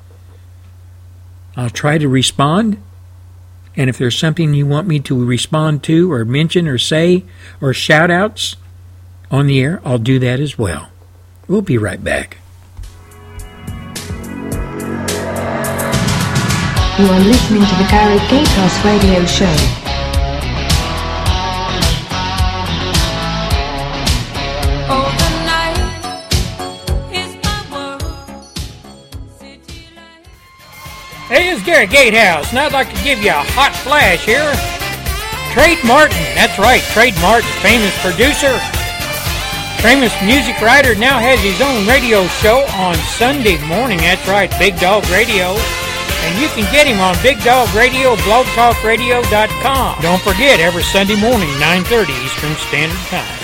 I'll 1.57 1.71
try 1.71 1.99
to 1.99 2.09
respond 2.09 2.81
and 3.77 3.89
if 3.89 3.99
there's 3.99 4.19
something 4.19 4.53
you 4.53 4.67
want 4.67 4.89
me 4.89 5.01
to 5.01 5.25
respond 5.25 5.83
to 5.85 6.13
or 6.13 6.25
mention 6.25 6.67
or 6.67 6.79
say 6.79 7.25
or 7.61 7.73
shout 7.73 8.11
outs 8.11 8.57
on 9.31 9.47
the 9.47 9.61
air, 9.61 9.81
I'll 9.85 9.99
do 9.99 10.19
that 10.19 10.41
as 10.41 10.59
well. 10.59 10.91
We'll 11.47 11.63
be 11.63 11.79
right 11.79 12.03
back. 12.03 12.39
You 17.01 17.07
are 17.07 17.21
listening 17.21 17.63
to 17.63 17.75
the 17.77 17.89
Gary 17.89 18.19
Gatehouse 18.29 18.85
Radio 18.85 19.25
Show. 19.25 19.47
Hey, 31.29 31.49
it's 31.49 31.65
Gary 31.65 31.87
Gatehouse, 31.87 32.51
and 32.51 32.59
I'd 32.59 32.73
like 32.73 32.95
to 32.95 33.03
give 33.03 33.23
you 33.23 33.31
a 33.31 33.45
hot 33.57 33.75
flash 33.77 34.27
here. 34.27 34.53
Trade 35.55 35.83
Martin, 35.87 36.19
that's 36.35 36.59
right, 36.59 36.83
Trade 36.93 37.15
Martin, 37.23 37.49
famous 37.63 37.99
producer, 38.03 38.53
famous 39.81 40.13
music 40.23 40.61
writer, 40.61 40.95
now 40.95 41.19
has 41.19 41.41
his 41.41 41.63
own 41.63 41.89
radio 41.89 42.27
show 42.45 42.67
on 42.77 42.95
Sunday 43.17 43.57
morning. 43.67 43.97
That's 43.97 44.29
right, 44.29 44.53
Big 44.59 44.79
Dog 44.79 45.09
Radio. 45.09 45.57
And 46.23 46.41
you 46.41 46.49
can 46.49 46.71
get 46.73 46.87
him 46.87 47.01
on 47.01 47.17
Big 47.23 47.43
Dog 47.43 47.73
Radio, 47.75 48.15
blogtalkradio.com. 48.17 50.03
Don't 50.03 50.23
forget, 50.23 50.61
every 50.61 50.83
Sunday 50.83 51.17
morning, 51.21 51.49
9.30 51.59 52.25
Eastern 52.25 52.55
Standard 52.57 52.99
Time. 53.09 53.39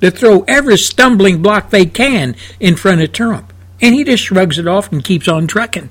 to 0.00 0.10
throw 0.10 0.42
every 0.42 0.76
stumbling 0.76 1.40
block 1.40 1.70
they 1.70 1.86
can 1.86 2.36
in 2.60 2.76
front 2.76 3.00
of 3.00 3.12
Trump. 3.12 3.52
And 3.80 3.94
he 3.94 4.04
just 4.04 4.24
shrugs 4.24 4.58
it 4.58 4.66
off 4.66 4.92
and 4.92 5.04
keeps 5.04 5.28
on 5.28 5.46
trucking. 5.46 5.88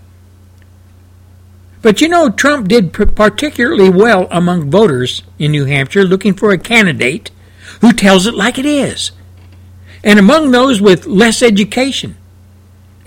But 1.82 2.02
you 2.02 2.10
know, 2.10 2.30
Trump 2.30 2.68
did 2.68 2.92
particularly 2.92 3.90
well 3.90 4.28
among 4.30 4.70
voters 4.70 5.24
in 5.40 5.52
New 5.52 5.66
Hampshire 5.66 6.04
looking 6.04 6.34
for 6.34 6.52
a 6.52 6.58
candidate 6.58 7.32
who 7.80 7.94
tells 7.94 8.28
it 8.28 8.34
like 8.34 8.58
it 8.58 8.66
is. 8.66 9.12
And 10.04 10.20
among 10.20 10.52
those 10.52 10.82
with 10.82 11.06
less 11.06 11.42
education 11.42 12.18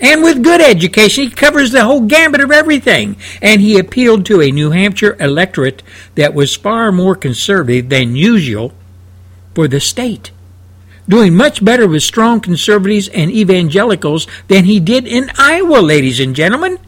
and 0.00 0.22
with 0.22 0.44
good 0.44 0.60
education, 0.60 1.24
he 1.24 1.30
covers 1.30 1.72
the 1.72 1.84
whole 1.84 2.02
gambit 2.02 2.40
of 2.40 2.52
everything. 2.52 3.16
And 3.42 3.60
he 3.60 3.78
appealed 3.78 4.26
to 4.26 4.40
a 4.40 4.50
New 4.50 4.70
Hampshire 4.70 5.16
electorate 5.18 5.82
that 6.14 6.34
was 6.34 6.54
far 6.54 6.92
more 6.92 7.16
conservative 7.16 7.88
than 7.88 8.14
usual 8.14 8.72
for 9.54 9.66
the 9.66 9.80
state, 9.80 10.30
doing 11.08 11.34
much 11.34 11.64
better 11.64 11.88
with 11.88 12.04
strong 12.04 12.40
conservatives 12.40 13.08
and 13.08 13.30
evangelicals 13.30 14.28
than 14.46 14.66
he 14.66 14.78
did 14.78 15.06
in 15.06 15.32
Iowa, 15.36 15.78
ladies 15.78 16.20
and 16.20 16.36
gentlemen. 16.36 16.78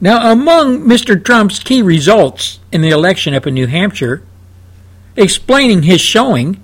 Now, 0.00 0.30
among 0.30 0.82
Mr. 0.82 1.22
Trump's 1.22 1.58
key 1.58 1.82
results 1.82 2.60
in 2.70 2.82
the 2.82 2.90
election 2.90 3.34
up 3.34 3.46
in 3.46 3.54
New 3.54 3.66
Hampshire, 3.66 4.22
explaining 5.16 5.84
his 5.84 6.00
showing, 6.00 6.60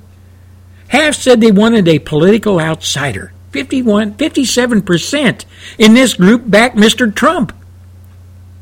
half 0.89 1.17
said 1.17 1.41
they 1.41 1.51
wanted 1.51 1.89
a 1.89 1.99
political 1.99 2.61
outsider. 2.61 3.33
51, 3.51 4.15
57% 4.15 5.45
in 5.79 5.95
this 5.95 6.15
group 6.15 6.43
backed 6.47 6.77
Mr. 6.77 7.15
Trump. 7.15 7.53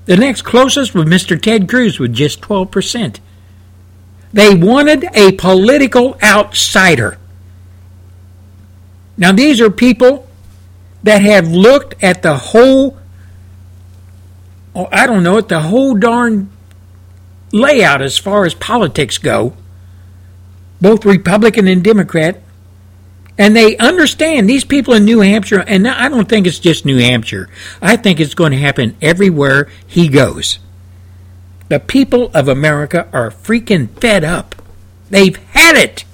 The 0.06 0.16
next 0.16 0.42
closest 0.42 0.94
was 0.94 1.04
Mr. 1.04 1.40
Ted 1.40 1.68
Cruz 1.68 1.98
with 1.98 2.14
just 2.14 2.40
12%. 2.40 3.20
They 4.32 4.54
wanted 4.54 5.04
a 5.14 5.32
political 5.32 6.16
outsider. 6.22 7.18
Now, 9.16 9.32
these 9.32 9.60
are 9.60 9.70
people 9.70 10.26
that 11.02 11.22
have 11.22 11.48
looked 11.48 12.02
at 12.02 12.22
the 12.22 12.36
whole, 12.36 12.96
oh, 14.74 14.88
I 14.92 15.06
don't 15.06 15.22
know, 15.22 15.38
at 15.38 15.48
the 15.48 15.60
whole 15.60 15.94
darn 15.94 16.50
layout 17.52 18.00
as 18.00 18.18
far 18.18 18.44
as 18.44 18.54
politics 18.54 19.18
go, 19.18 19.54
both 20.80 21.04
Republican 21.04 21.66
and 21.66 21.82
Democrat, 21.82 22.40
and 23.38 23.54
they 23.54 23.76
understand 23.76 24.48
these 24.48 24.64
people 24.64 24.94
in 24.94 25.04
New 25.04 25.20
Hampshire, 25.20 25.60
and 25.60 25.86
I 25.86 26.08
don't 26.08 26.28
think 26.28 26.46
it's 26.46 26.58
just 26.58 26.84
New 26.84 26.98
Hampshire. 26.98 27.48
I 27.80 27.96
think 27.96 28.18
it's 28.18 28.34
going 28.34 28.50
to 28.50 28.58
happen 28.58 28.96
everywhere 29.00 29.68
he 29.86 30.08
goes. 30.08 30.58
The 31.68 31.78
people 31.78 32.32
of 32.34 32.48
America 32.48 33.08
are 33.12 33.30
freaking 33.30 33.88
fed 34.00 34.24
up. 34.24 34.56
They've 35.08 35.36
had 35.36 35.76
it. 35.76 36.04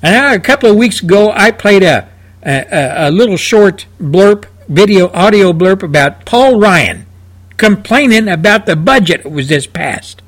And 0.00 0.36
a 0.36 0.40
couple 0.40 0.70
of 0.70 0.76
weeks 0.76 1.02
ago, 1.02 1.32
I 1.32 1.50
played 1.50 1.82
a, 1.82 2.08
a, 2.42 3.08
a 3.08 3.10
little 3.10 3.36
short 3.36 3.86
blurb, 4.00 4.46
video, 4.68 5.10
audio 5.12 5.52
blurb 5.52 5.82
about 5.82 6.24
Paul 6.24 6.60
Ryan 6.60 7.06
complaining 7.56 8.28
about 8.28 8.66
the 8.66 8.76
budget 8.76 9.24
that 9.24 9.30
was 9.30 9.48
just 9.48 9.72
passed 9.72 10.22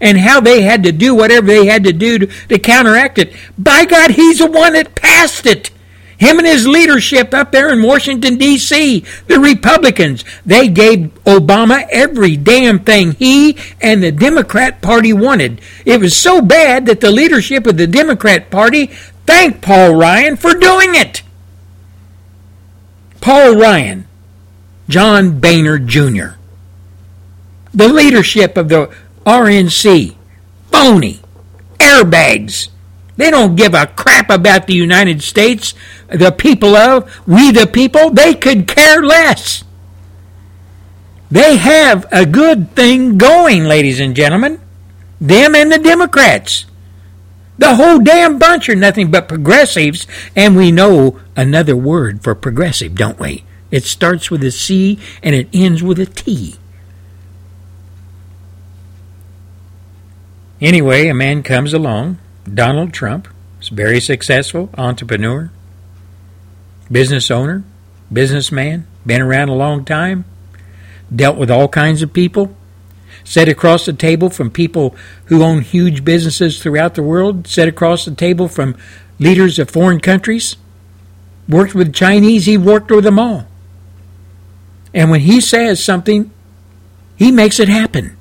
and 0.00 0.18
how 0.18 0.40
they 0.40 0.62
had 0.62 0.82
to 0.84 0.92
do 0.92 1.14
whatever 1.14 1.46
they 1.46 1.66
had 1.66 1.84
to 1.84 1.92
do 1.92 2.18
to, 2.18 2.26
to 2.48 2.58
counteract 2.58 3.18
it. 3.18 3.34
By 3.58 3.84
God, 3.84 4.12
he's 4.12 4.38
the 4.38 4.50
one 4.50 4.74
that 4.74 4.94
passed 4.94 5.46
it. 5.46 5.70
Him 6.16 6.38
and 6.38 6.46
his 6.46 6.66
leadership 6.66 7.34
up 7.34 7.50
there 7.50 7.72
in 7.72 7.82
Washington, 7.82 8.38
D.C., 8.38 9.04
the 9.26 9.40
Republicans, 9.40 10.24
they 10.46 10.68
gave 10.68 11.12
Obama 11.24 11.86
every 11.90 12.36
damn 12.36 12.78
thing 12.78 13.12
he 13.12 13.58
and 13.80 14.02
the 14.02 14.12
Democrat 14.12 14.80
Party 14.80 15.12
wanted. 15.12 15.60
It 15.84 16.00
was 16.00 16.16
so 16.16 16.40
bad 16.40 16.86
that 16.86 17.00
the 17.00 17.10
leadership 17.10 17.66
of 17.66 17.76
the 17.76 17.86
Democrat 17.86 18.50
Party 18.50 18.86
thanked 19.26 19.60
Paul 19.62 19.96
Ryan 19.96 20.36
for 20.36 20.54
doing 20.54 20.94
it. 20.94 21.22
Paul 23.20 23.56
Ryan, 23.56 24.06
John 24.88 25.40
Boehner 25.40 25.78
Jr., 25.78 26.36
the 27.72 27.88
leadership 27.88 28.56
of 28.56 28.68
the 28.68 28.94
RNC, 29.24 30.14
phony, 30.70 31.20
airbags. 31.78 32.68
They 33.16 33.30
don't 33.30 33.56
give 33.56 33.74
a 33.74 33.86
crap 33.86 34.28
about 34.28 34.66
the 34.66 34.74
United 34.74 35.22
States, 35.22 35.74
the 36.08 36.32
people 36.32 36.74
of, 36.76 37.10
we 37.26 37.52
the 37.52 37.66
people. 37.66 38.10
They 38.10 38.34
could 38.34 38.66
care 38.66 39.02
less. 39.02 39.64
They 41.30 41.56
have 41.56 42.06
a 42.12 42.26
good 42.26 42.72
thing 42.72 43.18
going, 43.18 43.64
ladies 43.64 44.00
and 44.00 44.14
gentlemen. 44.14 44.60
Them 45.20 45.54
and 45.54 45.70
the 45.70 45.78
Democrats. 45.78 46.66
The 47.56 47.76
whole 47.76 48.00
damn 48.00 48.38
bunch 48.38 48.68
are 48.68 48.74
nothing 48.74 49.10
but 49.10 49.28
progressives, 49.28 50.06
and 50.34 50.56
we 50.56 50.72
know 50.72 51.20
another 51.36 51.76
word 51.76 52.22
for 52.22 52.34
progressive, 52.34 52.96
don't 52.96 53.18
we? 53.18 53.44
It 53.70 53.84
starts 53.84 54.30
with 54.30 54.42
a 54.44 54.50
C 54.50 54.98
and 55.22 55.34
it 55.34 55.48
ends 55.52 55.82
with 55.82 55.98
a 55.98 56.06
T. 56.06 56.56
Anyway, 60.64 61.08
a 61.08 61.14
man 61.14 61.42
comes 61.42 61.74
along, 61.74 62.18
Donald 62.54 62.90
Trump, 62.90 63.28
very 63.70 64.00
successful 64.00 64.70
entrepreneur, 64.78 65.50
business 66.90 67.30
owner, 67.30 67.62
businessman, 68.10 68.86
been 69.04 69.20
around 69.20 69.50
a 69.50 69.54
long 69.54 69.84
time, 69.84 70.24
dealt 71.14 71.36
with 71.36 71.50
all 71.50 71.68
kinds 71.68 72.00
of 72.00 72.14
people, 72.14 72.56
sat 73.24 73.46
across 73.46 73.84
the 73.84 73.92
table 73.92 74.30
from 74.30 74.50
people 74.50 74.96
who 75.26 75.42
own 75.42 75.60
huge 75.60 76.02
businesses 76.02 76.58
throughout 76.62 76.94
the 76.94 77.02
world, 77.02 77.46
sat 77.46 77.68
across 77.68 78.06
the 78.06 78.14
table 78.14 78.48
from 78.48 78.74
leaders 79.18 79.58
of 79.58 79.68
foreign 79.68 80.00
countries, 80.00 80.56
worked 81.46 81.74
with 81.74 81.92
Chinese, 81.92 82.46
he 82.46 82.56
worked 82.56 82.90
with 82.90 83.04
them 83.04 83.18
all. 83.18 83.46
And 84.94 85.10
when 85.10 85.20
he 85.20 85.42
says 85.42 85.84
something, 85.84 86.30
he 87.16 87.30
makes 87.30 87.60
it 87.60 87.68
happen. 87.68 88.16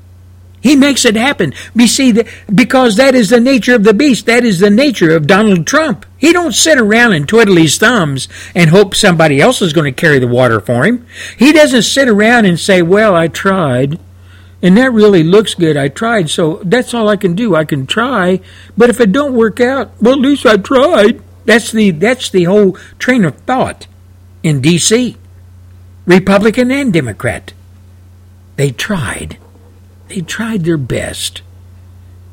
He 0.64 0.78
makes 0.78 1.04
it 1.04 1.18
happen. 1.18 1.54
You 1.76 1.88
see, 1.88 2.24
because 2.54 2.96
that 2.96 3.16
is 3.16 3.30
the 3.30 3.42
nature 3.42 3.76
of 3.76 3.84
the 3.84 3.94
beast. 3.94 4.26
That 4.28 4.46
is 4.46 4.60
the 4.60 4.70
nature 4.70 5.14
of 5.14 5.28
Donald 5.28 5.68
Trump. 5.68 6.06
He 6.18 6.32
don't 6.32 6.56
sit 6.56 6.80
around 6.80 7.12
and 7.12 7.28
twiddle 7.28 7.58
his 7.58 7.78
thumbs 7.78 8.30
and 8.56 8.70
hope 8.70 8.96
somebody 8.96 9.42
else 9.42 9.62
is 9.62 9.74
going 9.74 9.94
to 9.94 10.02
carry 10.02 10.20
the 10.20 10.28
water 10.28 10.62
for 10.62 10.86
him. 10.86 11.06
He 11.38 11.52
doesn't 11.52 11.84
sit 11.84 12.08
around 12.08 12.46
and 12.46 12.58
say, 12.58 12.82
"Well, 12.82 13.14
I 13.14 13.28
tried." 13.28 14.00
And 14.62 14.78
that 14.78 14.94
really 14.94 15.22
looks 15.22 15.54
good. 15.54 15.76
I 15.76 15.90
tried, 15.90 16.30
so 16.30 16.62
that's 16.64 16.94
all 16.94 17.10
I 17.10 17.18
can 17.18 17.36
do. 17.36 17.54
I 17.54 17.66
can 17.66 17.86
try, 17.86 18.40
but 18.78 18.90
if 18.90 19.02
it 19.02 19.12
don't 19.12 19.36
work 19.36 19.60
out, 19.60 19.92
well, 20.02 20.14
at 20.14 20.20
least 20.20 20.46
I 20.46 20.56
tried. 20.56 21.22
That's 21.44 21.74
the 21.74 21.92
that's 21.92 22.30
the 22.30 22.46
whole 22.46 22.78
train 23.00 23.26
of 23.26 23.36
thought 23.40 23.86
in 24.44 24.62
D.C. 24.62 25.18
Republican 26.06 26.72
and 26.72 26.94
Democrat. 26.94 27.52
They 28.56 28.72
tried. 28.72 29.38
They 30.08 30.22
tried 30.22 30.64
their 30.64 30.78
best, 30.78 31.42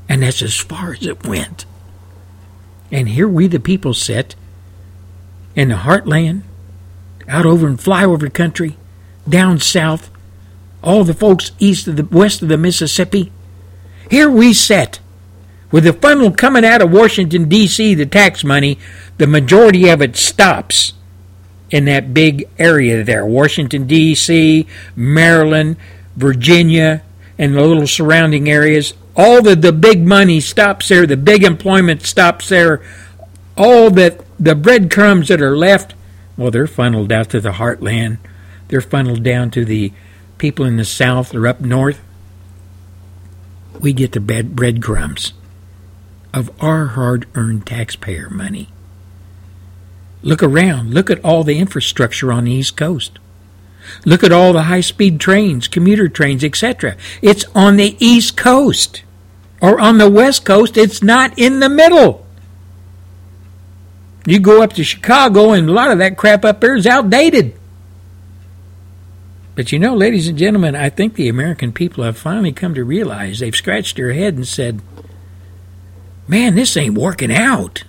and 0.09 0.23
that's 0.23 0.43
as 0.43 0.57
far 0.57 0.93
as 0.93 1.07
it 1.07 1.27
went. 1.27 1.65
And 2.91 3.09
here 3.09 3.29
we, 3.29 3.47
the 3.47 3.61
people, 3.61 3.95
sit 3.95 4.35
in 5.55 5.69
the 5.69 5.77
heartland, 5.77 6.43
out 7.29 7.47
over 7.47 7.69
in 7.69 7.77
flyover 7.77 8.33
country, 8.33 8.77
down 9.29 9.61
south, 9.61 10.11
all 10.83 11.05
the 11.05 11.15
folks 11.15 11.53
east 11.59 11.87
of 11.87 11.97
the 11.97 12.05
west 12.05 12.43
of 12.43 12.49
the 12.49 12.57
Mississippi. 12.57 13.31
Here 14.11 14.29
we 14.29 14.53
sit 14.53 14.99
with 15.71 15.85
the 15.85 15.93
funnel 15.93 16.33
coming 16.33 16.65
out 16.65 16.83
of 16.83 16.91
Washington, 16.91 17.49
D.C., 17.49 17.95
the 17.95 18.07
tax 18.07 18.43
money, 18.43 18.79
the 19.19 19.27
majority 19.27 19.89
of 19.89 20.03
it 20.03 20.17
stops 20.17 20.95
in 21.71 21.85
that 21.85 22.13
big 22.13 22.49
area 22.59 23.05
there 23.05 23.25
Washington, 23.25 23.87
D.C., 23.87 24.67
Maryland, 24.97 25.77
Virginia, 26.17 27.03
and 27.41 27.57
the 27.57 27.63
little 27.63 27.87
surrounding 27.87 28.51
areas. 28.51 28.93
All 29.17 29.41
the, 29.41 29.57
the 29.57 29.73
big 29.73 30.07
money 30.07 30.41
stops 30.41 30.89
there, 30.89 31.07
the 31.07 31.17
big 31.17 31.43
employment 31.43 32.03
stops 32.03 32.51
there. 32.51 32.83
All 33.57 33.91
that 33.93 34.21
the 34.39 34.55
breadcrumbs 34.55 35.29
that 35.29 35.41
are 35.41 35.57
left, 35.57 35.95
well, 36.37 36.51
they're 36.51 36.67
funneled 36.67 37.11
out 37.11 37.31
to 37.31 37.41
the 37.41 37.53
heartland. 37.53 38.19
They're 38.69 38.83
funneled 38.83 39.23
down 39.23 39.51
to 39.53 39.65
the 39.65 39.91
people 40.37 40.67
in 40.67 40.77
the 40.77 40.85
south 40.85 41.35
or 41.35 41.47
up 41.47 41.63
north. 41.63 42.01
We 43.81 43.95
get 43.95 44.13
the 44.13 44.21
bread 44.21 44.55
breadcrumbs 44.55 45.33
of 46.35 46.51
our 46.63 46.89
hard 46.89 47.27
earned 47.35 47.67
taxpayer 47.67 48.29
money. 48.29 48.69
Look 50.23 50.43
around. 50.43 50.93
Look 50.93 51.09
at 51.09 51.25
all 51.25 51.43
the 51.43 51.59
infrastructure 51.59 52.31
on 52.31 52.45
the 52.45 52.53
East 52.53 52.77
Coast. 52.77 53.19
Look 54.05 54.25
at 54.25 54.33
all 54.33 54.53
the 54.53 54.65
high 54.65 54.81
speed 54.81 55.21
trains, 55.21 55.69
commuter 55.69 56.09
trains, 56.09 56.45
etc. 56.45 56.97
It's 57.23 57.45
on 57.55 57.77
the 57.77 57.97
East 57.99 58.37
Coast. 58.37 59.03
Or 59.61 59.79
on 59.79 59.99
the 59.99 60.11
West 60.11 60.45
Coast, 60.45 60.77
it's 60.77 61.03
not 61.03 61.39
in 61.39 61.61
the 61.61 61.69
middle. 61.69 62.27
You 64.27 64.39
go 64.39 64.63
up 64.63 64.73
to 64.75 64.85
Chicago, 64.85 65.53
and 65.53 65.69
a 65.69 65.73
lot 65.73 65.91
of 65.91 65.99
that 65.99 66.17
crap 66.17 66.45
up 66.45 66.61
there 66.61 66.75
is 66.75 66.87
outdated. 66.87 67.55
But 69.55 69.73
you 69.73 69.79
know, 69.79 69.95
ladies 69.95 70.29
and 70.29 70.39
gentlemen, 70.39 70.75
I 70.75 70.89
think 70.89 71.15
the 71.15 71.29
American 71.29 71.73
people 71.73 72.05
have 72.05 72.17
finally 72.17 72.53
come 72.53 72.75
to 72.75 72.85
realize 72.85 73.41
they've 73.41 73.55
scratched 73.55 73.97
their 73.97 74.13
head 74.13 74.35
and 74.35 74.49
said, 74.49 74.81
man, 76.27 76.55
this 76.55 76.77
ain't 76.77 76.97
working 76.97 77.33
out. 77.33 77.85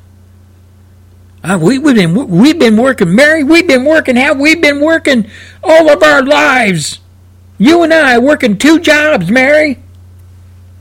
Uh, 1.43 1.57
we, 1.59 1.79
we've 1.79 1.95
been 1.95 2.27
we've 2.27 2.59
been 2.59 2.77
working, 2.77 3.15
Mary. 3.15 3.43
We've 3.43 3.67
been 3.67 3.83
working. 3.83 4.15
How 4.15 4.33
we've 4.33 4.61
been 4.61 4.79
working 4.79 5.29
all 5.63 5.89
of 5.89 6.03
our 6.03 6.23
lives. 6.23 6.99
You 7.57 7.83
and 7.83 7.93
I 7.93 8.19
working 8.19 8.57
two 8.57 8.79
jobs, 8.79 9.29
Mary. 9.29 9.79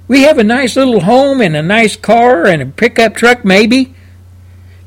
We 0.07 0.23
have 0.23 0.39
a 0.39 0.45
nice 0.45 0.77
little 0.77 1.01
home 1.01 1.41
and 1.41 1.55
a 1.57 1.63
nice 1.63 1.97
car 1.97 2.47
and 2.47 2.61
a 2.61 2.67
pickup 2.67 3.15
truck, 3.15 3.45
maybe. 3.45 3.95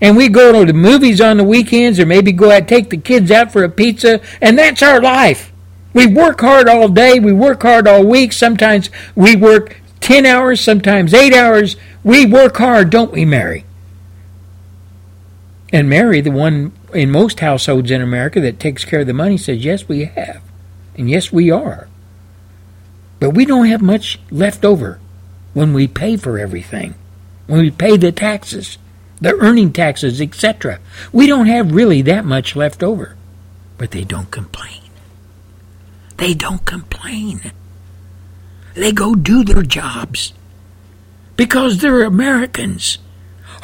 And 0.02 0.18
we 0.18 0.28
go 0.28 0.52
to 0.52 0.66
the 0.66 0.78
movies 0.78 1.22
on 1.22 1.38
the 1.38 1.44
weekends, 1.44 2.00
or 2.00 2.06
maybe 2.06 2.34
go 2.34 2.52
out 2.52 2.68
take 2.68 2.90
the 2.90 2.98
kids 2.98 3.32
out 3.32 3.52
for 3.52 3.64
a 3.64 3.70
pizza, 3.70 4.22
and 4.42 4.60
that's 4.60 4.84
our 4.84 5.02
life. 5.02 5.52
We 5.94 6.08
work 6.08 6.42
hard 6.42 6.68
all 6.68 6.88
day. 6.88 7.20
We 7.20 7.34
work 7.34 7.62
hard 7.62 7.88
all 7.88 8.04
week. 8.04 8.34
Sometimes 8.34 8.90
we 9.16 9.36
work 9.36 9.82
ten 10.02 10.26
hours, 10.26 10.60
sometimes 10.62 11.14
eight 11.14 11.34
hours. 11.34 11.78
We 12.04 12.26
work 12.26 12.58
hard, 12.58 12.90
don't 12.90 13.12
we, 13.12 13.26
Mary? 13.26 13.66
And 15.74 15.90
Mary, 15.90 16.22
the 16.22 16.32
one 16.32 16.72
in 16.94 17.10
most 17.10 17.40
households 17.40 17.90
in 17.90 18.00
America 18.00 18.40
that 18.40 18.60
takes 18.60 18.86
care 18.86 19.02
of 19.02 19.08
the 19.08 19.14
money, 19.14 19.38
says, 19.38 19.66
Yes, 19.66 19.88
we 19.88 20.06
have. 20.06 20.42
And 20.96 21.10
yes, 21.10 21.32
we 21.32 21.50
are. 21.50 21.88
But 23.20 23.32
we 23.32 23.44
don't 23.44 23.66
have 23.66 23.82
much 23.82 24.20
left 24.30 24.64
over 24.64 25.00
when 25.56 25.74
we 25.74 25.88
pay 25.88 26.16
for 26.16 26.38
everything, 26.38 26.94
when 27.48 27.62
we 27.62 27.72
pay 27.72 27.98
the 27.98 28.12
taxes, 28.12 28.78
the 29.20 29.34
earning 29.40 29.74
taxes, 29.74 30.22
etc. 30.22 30.80
We 31.12 31.26
don't 31.26 31.48
have 31.48 31.74
really 31.74 32.04
that 32.04 32.24
much 32.24 32.56
left 32.56 32.84
over. 32.84 33.16
But 33.80 33.92
they 33.92 34.04
don't 34.04 34.30
complain. 34.30 34.82
They 36.18 36.36
don't 36.36 36.64
complain. 36.66 37.52
They 38.76 38.92
go 38.92 39.16
do 39.16 39.44
their 39.44 39.64
jobs 39.64 40.34
because 41.36 41.80
they're 41.80 42.04
Americans, 42.04 43.00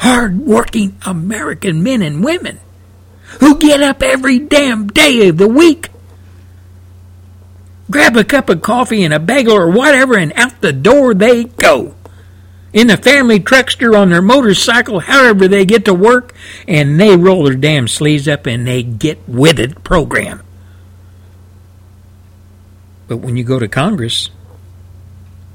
hard 0.00 0.38
working 0.38 0.96
American 1.04 1.82
men 1.82 2.00
and 2.00 2.24
women 2.24 2.58
who 3.38 3.58
get 3.58 3.82
up 3.82 4.02
every 4.02 4.38
damn 4.38 4.88
day 4.88 5.28
of 5.28 5.36
the 5.36 5.48
week, 5.48 5.90
grab 7.90 8.16
a 8.16 8.24
cup 8.24 8.48
of 8.48 8.62
coffee 8.62 9.04
and 9.04 9.12
a 9.12 9.20
bagel 9.20 9.52
or 9.52 9.70
whatever, 9.70 10.16
and 10.16 10.32
out 10.34 10.60
the 10.60 10.72
door 10.72 11.14
they 11.14 11.44
go. 11.44 11.94
In 12.72 12.86
the 12.86 12.96
family 12.96 13.40
truckster 13.40 13.98
on 13.98 14.10
their 14.10 14.22
motorcycle, 14.22 15.00
however 15.00 15.48
they 15.48 15.64
get 15.66 15.84
to 15.84 15.94
work, 15.94 16.34
and 16.66 16.98
they 16.98 17.16
roll 17.16 17.44
their 17.44 17.54
damn 17.54 17.86
sleeves 17.86 18.26
up 18.26 18.46
and 18.46 18.66
they 18.66 18.82
get 18.82 19.28
with 19.28 19.58
it 19.58 19.84
program. 19.84 20.42
But 23.06 23.18
when 23.18 23.36
you 23.36 23.44
go 23.44 23.58
to 23.58 23.68
Congress, 23.68 24.30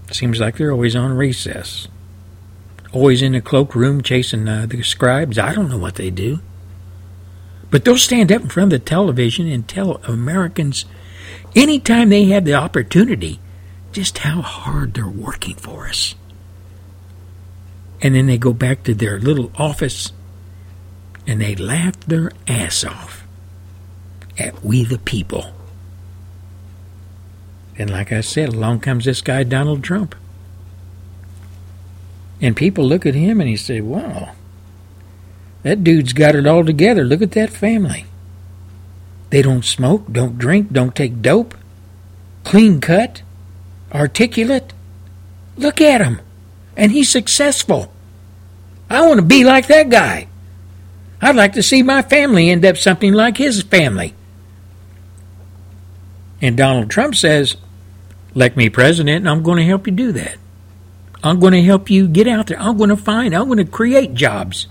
it 0.07 0.13
seems 0.13 0.39
like 0.39 0.57
they're 0.57 0.71
always 0.71 0.95
on 0.95 1.13
recess. 1.13 1.87
Always 2.95 3.21
in 3.21 3.33
the 3.33 3.41
cloakroom 3.41 4.01
chasing 4.01 4.47
uh, 4.47 4.67
the 4.67 4.81
scribes. 4.81 5.37
I 5.37 5.53
don't 5.53 5.67
know 5.67 5.77
what 5.77 5.95
they 5.95 6.09
do. 6.09 6.39
But 7.69 7.83
they'll 7.83 7.97
stand 7.97 8.31
up 8.31 8.43
in 8.43 8.47
front 8.47 8.71
of 8.71 8.79
the 8.79 8.85
television 8.85 9.47
and 9.47 9.67
tell 9.67 9.97
Americans 10.05 10.85
anytime 11.53 12.07
they 12.07 12.23
have 12.27 12.45
the 12.45 12.53
opportunity 12.53 13.41
just 13.91 14.19
how 14.19 14.41
hard 14.41 14.93
they're 14.93 15.09
working 15.09 15.55
for 15.55 15.89
us. 15.89 16.15
And 18.01 18.15
then 18.15 18.27
they 18.27 18.37
go 18.37 18.53
back 18.53 18.83
to 18.83 18.93
their 18.93 19.19
little 19.19 19.51
office 19.57 20.13
and 21.27 21.41
they 21.41 21.53
laugh 21.53 21.99
their 21.99 22.31
ass 22.47 22.85
off 22.85 23.25
at 24.37 24.63
we 24.63 24.85
the 24.85 24.99
people. 24.99 25.51
And 27.77 27.89
like 27.89 28.13
I 28.13 28.21
said, 28.21 28.53
along 28.53 28.79
comes 28.79 29.03
this 29.03 29.19
guy, 29.19 29.43
Donald 29.43 29.83
Trump. 29.83 30.15
And 32.41 32.55
people 32.55 32.85
look 32.85 33.05
at 33.05 33.15
him 33.15 33.39
and 33.39 33.49
he 33.49 33.55
say, 33.55 33.81
wow, 33.81 34.33
that 35.63 35.83
dude's 35.83 36.13
got 36.13 36.35
it 36.35 36.45
all 36.45 36.65
together. 36.65 37.03
Look 37.03 37.21
at 37.21 37.31
that 37.31 37.49
family. 37.49 38.05
They 39.29 39.41
don't 39.41 39.65
smoke, 39.65 40.11
don't 40.11 40.37
drink, 40.37 40.71
don't 40.71 40.95
take 40.95 41.21
dope. 41.21 41.55
Clean 42.43 42.79
cut, 42.79 43.23
articulate. 43.91 44.73
Look 45.57 45.81
at 45.81 46.01
him. 46.01 46.21
And 46.77 46.91
he's 46.91 47.09
successful. 47.09 47.91
I 48.89 49.07
want 49.07 49.19
to 49.19 49.25
be 49.25 49.43
like 49.43 49.67
that 49.67 49.89
guy. 49.89 50.27
I'd 51.21 51.35
like 51.35 51.53
to 51.53 51.63
see 51.63 51.81
my 51.81 52.01
family 52.01 52.49
end 52.49 52.65
up 52.65 52.77
something 52.77 53.13
like 53.13 53.37
his 53.37 53.63
family. 53.63 54.13
And 56.41 56.55
Donald 56.55 56.91
Trump 56.91 57.15
says, 57.15 57.55
elect 58.35 58.57
me 58.57 58.69
president, 58.69 59.17
and 59.17 59.29
I'm 59.29 59.41
going 59.41 59.57
to 59.57 59.65
help 59.65 59.87
you 59.87 59.93
do 59.93 60.11
that. 60.11 60.37
I'm 61.25 61.39
going 61.39 61.53
to 61.53 61.63
help 61.63 61.89
you 61.89 62.07
get 62.07 62.27
out 62.27 62.47
there. 62.47 62.59
I'm 62.59 62.77
going 62.77 62.91
to 62.91 62.97
find, 62.97 63.33
I'm 63.33 63.47
going 63.47 63.57
to 63.57 63.65
create 63.65 64.13
jobs. 64.13 64.67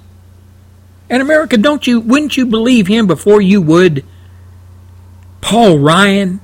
And 1.11 1.21
America, 1.21 1.57
don't 1.57 1.87
you, 1.87 2.01
wouldn't 2.01 2.37
you 2.37 2.47
believe 2.47 2.87
him 2.87 3.07
before 3.07 3.43
you 3.43 3.61
would 3.61 4.05
Paul 5.41 5.79
Ryan 5.79 6.41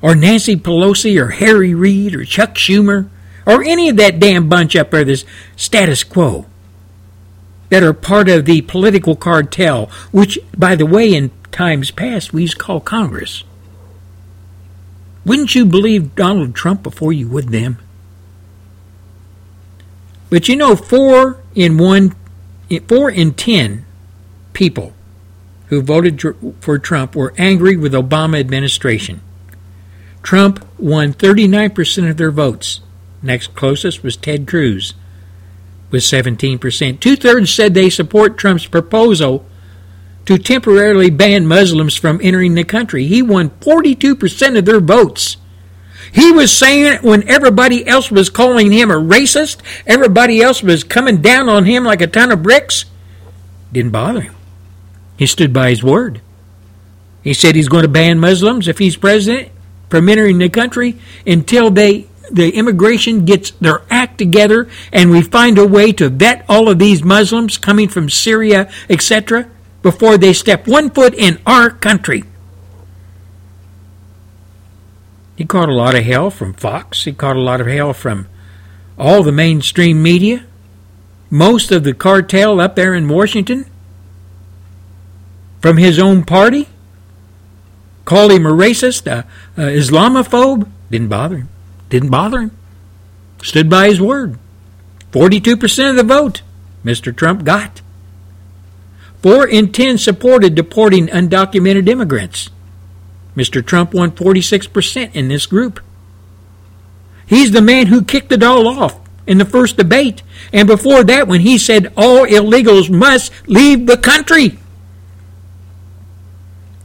or 0.00 0.14
Nancy 0.14 0.56
Pelosi 0.56 1.20
or 1.20 1.28
Harry 1.28 1.74
Reid 1.74 2.14
or 2.14 2.24
Chuck 2.24 2.54
Schumer 2.54 3.08
or 3.46 3.62
any 3.62 3.90
of 3.90 3.96
that 3.96 4.18
damn 4.18 4.48
bunch 4.48 4.74
up 4.74 4.90
there, 4.90 5.04
this 5.04 5.24
status 5.54 6.02
quo 6.02 6.46
that 7.68 7.82
are 7.82 7.92
part 7.92 8.28
of 8.28 8.46
the 8.46 8.62
political 8.62 9.14
cartel, 9.14 9.86
which, 10.10 10.38
by 10.56 10.74
the 10.74 10.86
way, 10.86 11.14
in 11.14 11.30
times 11.52 11.90
past 11.90 12.32
we 12.32 12.42
used 12.42 12.58
to 12.58 12.64
call 12.64 12.80
Congress. 12.80 13.44
Wouldn't 15.24 15.54
you 15.54 15.66
believe 15.66 16.14
Donald 16.14 16.54
Trump 16.54 16.82
before 16.82 17.12
you 17.12 17.28
would 17.28 17.50
them? 17.50 17.78
But 20.30 20.48
you 20.48 20.56
know, 20.56 20.76
four 20.76 21.42
in 21.54 21.76
one 21.76 22.14
four 22.88 23.10
in 23.10 23.34
ten 23.34 23.84
people 24.52 24.94
who 25.66 25.82
voted 25.82 26.22
for 26.60 26.78
Trump 26.78 27.14
were 27.14 27.34
angry 27.36 27.76
with 27.76 27.92
Obama 27.92 28.40
administration. 28.40 29.20
Trump 30.22 30.66
won 30.78 31.14
39% 31.14 32.10
of 32.10 32.16
their 32.16 32.30
votes. 32.30 32.80
Next 33.22 33.54
closest 33.54 34.02
was 34.02 34.16
Ted 34.16 34.46
Cruz 34.46 34.94
with 35.90 36.02
17%. 36.02 37.00
Two 37.00 37.16
thirds 37.16 37.52
said 37.52 37.74
they 37.74 37.90
support 37.90 38.36
Trump's 38.36 38.66
proposal 38.66 39.46
to 40.26 40.38
temporarily 40.38 41.10
ban 41.10 41.46
Muslims 41.46 41.96
from 41.96 42.20
entering 42.22 42.54
the 42.54 42.64
country. 42.64 43.06
He 43.06 43.22
won 43.22 43.50
42% 43.50 44.58
of 44.58 44.64
their 44.64 44.80
votes. 44.80 45.36
He 46.12 46.32
was 46.32 46.56
saying 46.56 46.94
it 46.94 47.02
when 47.02 47.28
everybody 47.28 47.86
else 47.86 48.10
was 48.10 48.30
calling 48.30 48.72
him 48.72 48.90
a 48.90 48.94
racist, 48.94 49.58
everybody 49.86 50.40
else 50.40 50.62
was 50.62 50.84
coming 50.84 51.22
down 51.22 51.48
on 51.48 51.64
him 51.64 51.84
like 51.84 52.00
a 52.00 52.06
ton 52.06 52.32
of 52.32 52.42
bricks. 52.42 52.84
Didn't 53.72 53.92
bother 53.92 54.22
him. 54.22 54.34
He 55.16 55.26
stood 55.26 55.52
by 55.52 55.70
his 55.70 55.82
word. 55.84 56.20
He 57.22 57.34
said 57.34 57.54
he's 57.54 57.68
going 57.68 57.82
to 57.82 57.88
ban 57.88 58.18
Muslims 58.18 58.66
if 58.66 58.78
he's 58.78 58.96
president 58.96 59.50
from 59.88 60.08
entering 60.08 60.38
the 60.38 60.48
country 60.48 60.98
until 61.26 61.70
they 61.70 62.06
the 62.30 62.50
immigration 62.54 63.24
gets 63.24 63.50
their 63.52 63.82
act 63.90 64.16
together 64.16 64.68
and 64.92 65.10
we 65.10 65.20
find 65.20 65.58
a 65.58 65.66
way 65.66 65.92
to 65.92 66.08
vet 66.08 66.44
all 66.48 66.68
of 66.68 66.78
these 66.78 67.02
Muslims 67.02 67.58
coming 67.58 67.88
from 67.88 68.08
Syria, 68.08 68.70
etc., 68.88 69.50
before 69.82 70.16
they 70.16 70.32
step 70.32 70.68
one 70.68 70.90
foot 70.90 71.12
in 71.14 71.40
our 71.44 71.70
country. 71.70 72.22
He 75.40 75.46
caught 75.46 75.70
a 75.70 75.74
lot 75.74 75.94
of 75.94 76.04
hell 76.04 76.30
from 76.30 76.52
Fox. 76.52 77.04
He 77.04 77.14
caught 77.14 77.34
a 77.34 77.40
lot 77.40 77.62
of 77.62 77.66
hell 77.66 77.94
from 77.94 78.28
all 78.98 79.22
the 79.22 79.32
mainstream 79.32 80.02
media, 80.02 80.44
most 81.30 81.72
of 81.72 81.82
the 81.82 81.94
cartel 81.94 82.60
up 82.60 82.76
there 82.76 82.94
in 82.94 83.08
Washington, 83.08 83.64
from 85.62 85.78
his 85.78 85.98
own 85.98 86.24
party. 86.24 86.68
Called 88.04 88.32
him 88.32 88.44
a 88.44 88.50
racist, 88.50 89.06
a, 89.06 89.26
a 89.56 89.62
Islamophobe. 89.62 90.68
Didn't 90.90 91.08
bother 91.08 91.38
him. 91.38 91.48
Didn't 91.88 92.10
bother 92.10 92.42
him. 92.42 92.58
Stood 93.42 93.70
by 93.70 93.88
his 93.88 93.98
word. 93.98 94.38
42% 95.12 95.88
of 95.88 95.96
the 95.96 96.02
vote 96.02 96.42
Mr. 96.84 97.16
Trump 97.16 97.44
got. 97.44 97.80
Four 99.22 99.48
in 99.48 99.72
ten 99.72 99.96
supported 99.96 100.54
deporting 100.54 101.06
undocumented 101.06 101.88
immigrants. 101.88 102.50
Mr. 103.36 103.64
Trump 103.64 103.94
won 103.94 104.10
46% 104.10 105.14
in 105.14 105.28
this 105.28 105.46
group. 105.46 105.80
He's 107.26 107.52
the 107.52 107.62
man 107.62 107.86
who 107.86 108.02
kicked 108.02 108.32
it 108.32 108.42
all 108.42 108.66
off 108.66 108.98
in 109.26 109.38
the 109.38 109.44
first 109.44 109.76
debate, 109.76 110.22
and 110.52 110.66
before 110.66 111.04
that, 111.04 111.28
when 111.28 111.40
he 111.40 111.58
said 111.58 111.92
all 111.96 112.26
illegals 112.26 112.90
must 112.90 113.32
leave 113.46 113.86
the 113.86 113.96
country. 113.96 114.58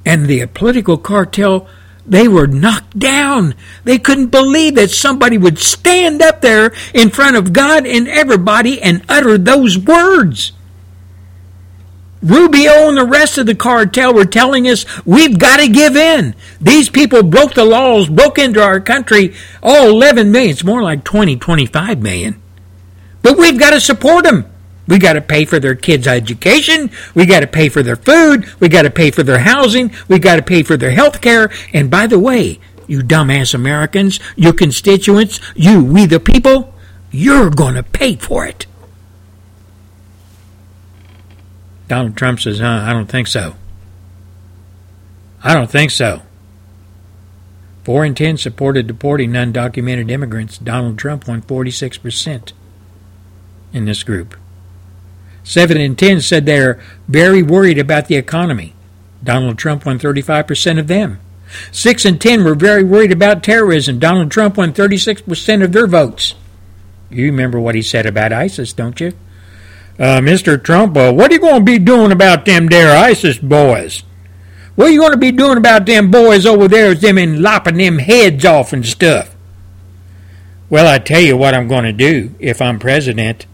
And 0.06 0.28
the 0.28 0.46
political 0.46 0.98
cartel, 0.98 1.68
they 2.06 2.28
were 2.28 2.46
knocked 2.46 3.00
down. 3.00 3.56
They 3.84 3.98
couldn't 3.98 4.28
believe 4.28 4.76
that 4.76 4.92
somebody 4.92 5.40
would 5.40 5.58
stand 5.58 6.22
up 6.22 6.42
there 6.42 6.72
in 6.94 7.10
front 7.10 7.36
of 7.36 7.54
God 7.54 7.88
and 7.88 8.08
everybody 8.08 8.80
and 8.80 9.04
utter 9.10 9.40
those 9.40 9.80
words. 9.80 10.52
Rubio 12.26 12.90
and 12.90 12.98
the 12.98 13.06
rest 13.06 13.38
of 13.38 13.46
the 13.46 13.54
cartel 13.54 14.12
were 14.12 14.26
telling 14.26 14.68
us 14.68 14.84
we've 15.06 15.38
got 15.38 15.58
to 15.58 15.68
give 15.68 15.96
in. 15.96 16.34
These 16.60 16.90
people 16.90 17.22
broke 17.22 17.54
the 17.54 17.64
laws, 17.64 18.10
broke 18.10 18.40
into 18.40 18.64
our 18.64 18.80
country, 18.80 19.36
all 19.62 19.90
11 19.90 20.32
million. 20.32 20.50
It's 20.50 20.64
more 20.64 20.82
like 20.82 21.04
20, 21.04 21.38
25 21.38 22.02
million. 22.02 22.42
But 23.22 23.38
we've 23.38 23.60
got 23.60 23.72
to 23.72 23.80
support 23.80 24.26
them. 24.26 24.52
We 24.88 24.98
got 24.98 25.14
to 25.14 25.22
pay 25.22 25.46
for 25.46 25.60
their 25.60 25.76
kids' 25.76 26.08
education. 26.08 26.90
We 27.14 27.28
got 27.28 27.42
to 27.42 27.48
pay 27.48 27.70
for 27.70 27.84
their 27.84 27.96
food. 27.96 28.48
We 28.60 28.70
got 28.70 28.84
to 28.84 28.92
pay 28.92 29.12
for 29.12 29.22
their 29.22 29.40
housing. 29.40 29.92
We 30.08 30.18
got 30.18 30.38
to 30.38 30.42
pay 30.42 30.64
for 30.64 30.78
their 30.78 30.92
health 30.92 31.22
care. 31.22 31.52
And 31.74 31.92
by 31.92 32.08
the 32.08 32.20
way, 32.20 32.60
you 32.88 33.02
dumbass 33.02 33.54
Americans, 33.54 34.20
your 34.36 34.54
constituents, 34.54 35.40
you, 35.56 35.84
we 35.84 36.08
the 36.08 36.20
people, 36.20 36.74
you're 37.12 37.52
going 37.52 37.76
to 37.76 37.84
pay 37.84 38.16
for 38.16 38.48
it. 38.48 38.66
Donald 41.88 42.18
Trump 42.18 42.40
says, 42.40 42.60
huh, 42.60 42.84
I 42.84 42.94
don't 42.94 43.10
think 43.10 43.28
so. 43.28 43.56
I 45.44 45.54
don't 45.54 45.70
think 45.70 45.92
so. 45.92 46.24
Four 47.84 48.04
in 48.04 48.16
ten 48.16 48.38
supported 48.38 48.88
deporting 48.88 49.32
undocumented 49.32 50.10
immigrants. 50.10 50.58
Donald 50.58 50.98
Trump 50.98 51.28
won 51.28 51.44
46% 51.44 52.54
in 53.74 53.86
this 53.86 54.02
group. 54.02 54.36
Seven 55.44 55.78
in 55.78 55.96
ten 55.96 56.20
said 56.20 56.46
they're 56.46 56.82
very 57.08 57.44
worried 57.44 57.78
about 57.78 58.08
the 58.08 58.16
economy. 58.16 58.74
Donald 59.24 59.60
Trump 59.60 59.86
won 59.86 60.00
35% 60.00 60.80
of 60.80 60.88
them. 60.88 61.20
Six 61.72 62.06
in 62.06 62.18
ten 62.18 62.44
were 62.44 62.56
very 62.56 62.84
worried 62.84 63.12
about 63.12 63.44
terrorism. 63.44 64.00
Donald 64.00 64.32
Trump 64.32 64.58
won 64.58 64.74
36% 64.74 65.64
of 65.64 65.72
their 65.72 65.86
votes. 65.86 66.34
You 67.12 67.26
remember 67.26 67.60
what 67.60 67.76
he 67.76 67.84
said 67.84 68.08
about 68.08 68.34
ISIS, 68.34 68.74
don't 68.74 69.00
you? 69.00 69.14
Uh, 69.98 70.20
Mr. 70.20 70.62
Trump, 70.62 70.98
uh, 70.98 71.14
what 71.14 71.32
are 71.32 71.36
you 71.36 71.40
going 71.40 71.60
to 71.60 71.72
be 71.72 71.80
doing 71.80 72.12
about 72.12 72.46
them 72.46 72.68
there 72.68 72.96
ISIS 72.96 73.38
boys? 73.38 74.04
What 74.76 74.88
are 74.88 74.92
you 74.92 75.00
going 75.00 75.14
to 75.14 75.18
be 75.18 75.32
doing 75.32 75.58
about 75.58 75.86
them 75.86 76.12
boys 76.12 76.46
over 76.46 76.68
there, 76.68 76.94
them 76.94 77.18
and 77.18 77.42
lopping 77.42 77.78
them 77.78 78.00
heads 78.00 78.44
off 78.44 78.74
and 78.74 78.86
stuff? 78.86 79.34
Well, 80.70 80.88
I 80.88 81.00
tell 81.00 81.22
you 81.22 81.38
what 81.38 81.54
I'm 81.54 81.70
going 81.70 81.86
to 81.86 81.94
do 81.94 82.36
if 82.40 82.62
I'm 82.62 82.78
president. 82.78 83.46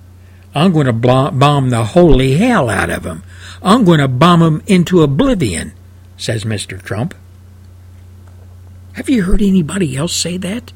I'm 0.56 0.74
going 0.74 0.88
to 0.88 0.94
bomb 0.94 1.70
the 1.70 1.86
holy 1.86 2.38
hell 2.38 2.70
out 2.70 2.90
of 2.90 3.04
them. 3.04 3.24
I'm 3.62 3.86
going 3.86 4.00
to 4.00 4.08
bomb 4.08 4.40
them 4.40 4.64
into 4.66 5.04
oblivion, 5.04 5.74
says 6.18 6.44
Mr. 6.44 6.82
Trump. 6.82 7.14
Have 8.94 9.10
you 9.10 9.24
heard 9.24 9.42
anybody 9.42 9.96
else 9.96 10.16
say 10.16 10.38
that? 10.38 10.74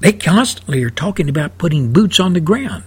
They 0.00 0.12
constantly 0.12 0.82
are 0.82 0.90
talking 0.90 1.28
about 1.28 1.58
putting 1.58 1.92
boots 1.92 2.18
on 2.18 2.32
the 2.32 2.40
ground. 2.40 2.84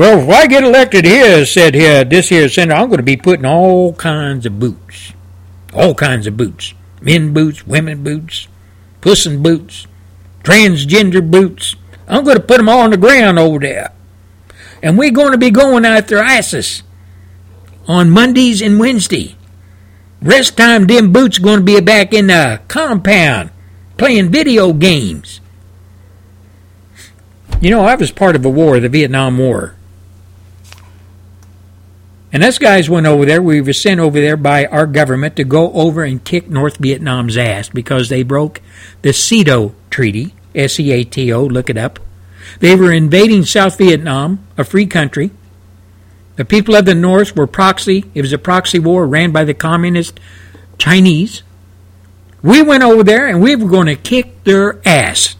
Well, 0.00 0.20
if 0.20 0.30
I 0.30 0.46
get 0.46 0.64
elected 0.64 1.04
here, 1.04 1.44
said 1.44 1.74
here, 1.74 2.04
this 2.04 2.30
here 2.30 2.48
senator, 2.48 2.80
I'm 2.80 2.88
going 2.88 3.00
to 3.00 3.02
be 3.02 3.18
putting 3.18 3.44
all 3.44 3.92
kinds 3.92 4.46
of 4.46 4.58
boots. 4.58 5.12
All 5.74 5.94
kinds 5.94 6.26
of 6.26 6.38
boots. 6.38 6.72
Men 7.02 7.34
boots, 7.34 7.66
women 7.66 8.02
boots, 8.02 8.48
puss 9.02 9.26
in 9.26 9.42
boots, 9.42 9.86
transgender 10.42 11.30
boots. 11.30 11.76
I'm 12.08 12.24
going 12.24 12.38
to 12.38 12.42
put 12.42 12.56
them 12.56 12.68
all 12.70 12.78
on 12.78 12.92
the 12.92 12.96
ground 12.96 13.38
over 13.38 13.58
there. 13.58 13.92
And 14.82 14.96
we're 14.96 15.10
going 15.10 15.32
to 15.32 15.38
be 15.38 15.50
going 15.50 15.84
after 15.84 16.18
ISIS 16.18 16.82
on 17.86 18.08
Mondays 18.08 18.62
and 18.62 18.80
Wednesday. 18.80 19.36
Rest 20.22 20.56
time, 20.56 20.86
them 20.86 21.12
boots 21.12 21.38
are 21.38 21.42
going 21.42 21.58
to 21.58 21.62
be 21.62 21.78
back 21.78 22.14
in 22.14 22.28
the 22.28 22.62
compound 22.68 23.50
playing 23.98 24.30
video 24.30 24.72
games. 24.72 25.42
You 27.60 27.68
know, 27.68 27.82
I 27.82 27.96
was 27.96 28.10
part 28.10 28.34
of 28.34 28.46
a 28.46 28.48
war, 28.48 28.80
the 28.80 28.88
Vietnam 28.88 29.36
War. 29.36 29.76
And 32.32 32.44
us 32.44 32.58
guys 32.58 32.88
went 32.88 33.06
over 33.06 33.26
there. 33.26 33.42
We 33.42 33.60
were 33.60 33.72
sent 33.72 33.98
over 33.98 34.20
there 34.20 34.36
by 34.36 34.66
our 34.66 34.86
government 34.86 35.36
to 35.36 35.44
go 35.44 35.72
over 35.72 36.04
and 36.04 36.24
kick 36.24 36.48
North 36.48 36.76
Vietnam's 36.76 37.36
ass 37.36 37.68
because 37.68 38.08
they 38.08 38.22
broke 38.22 38.60
the 39.02 39.12
SEATO 39.12 39.74
Treaty. 39.90 40.34
S 40.54 40.80
E 40.80 40.90
A 40.92 41.04
T 41.04 41.32
O, 41.32 41.44
look 41.44 41.70
it 41.70 41.76
up. 41.76 42.00
They 42.58 42.74
were 42.74 42.92
invading 42.92 43.44
South 43.44 43.78
Vietnam, 43.78 44.44
a 44.56 44.64
free 44.64 44.86
country. 44.86 45.30
The 46.36 46.44
people 46.44 46.74
of 46.74 46.86
the 46.86 46.94
North 46.94 47.36
were 47.36 47.46
proxy. 47.46 48.04
It 48.14 48.22
was 48.22 48.32
a 48.32 48.38
proxy 48.38 48.78
war 48.78 49.06
ran 49.06 49.30
by 49.30 49.44
the 49.44 49.54
communist 49.54 50.18
Chinese. 50.78 51.42
We 52.42 52.62
went 52.62 52.82
over 52.82 53.04
there 53.04 53.26
and 53.26 53.42
we 53.42 53.54
were 53.54 53.68
going 53.68 53.86
to 53.86 53.96
kick 53.96 54.44
their 54.44 54.80
ass. 54.88 55.36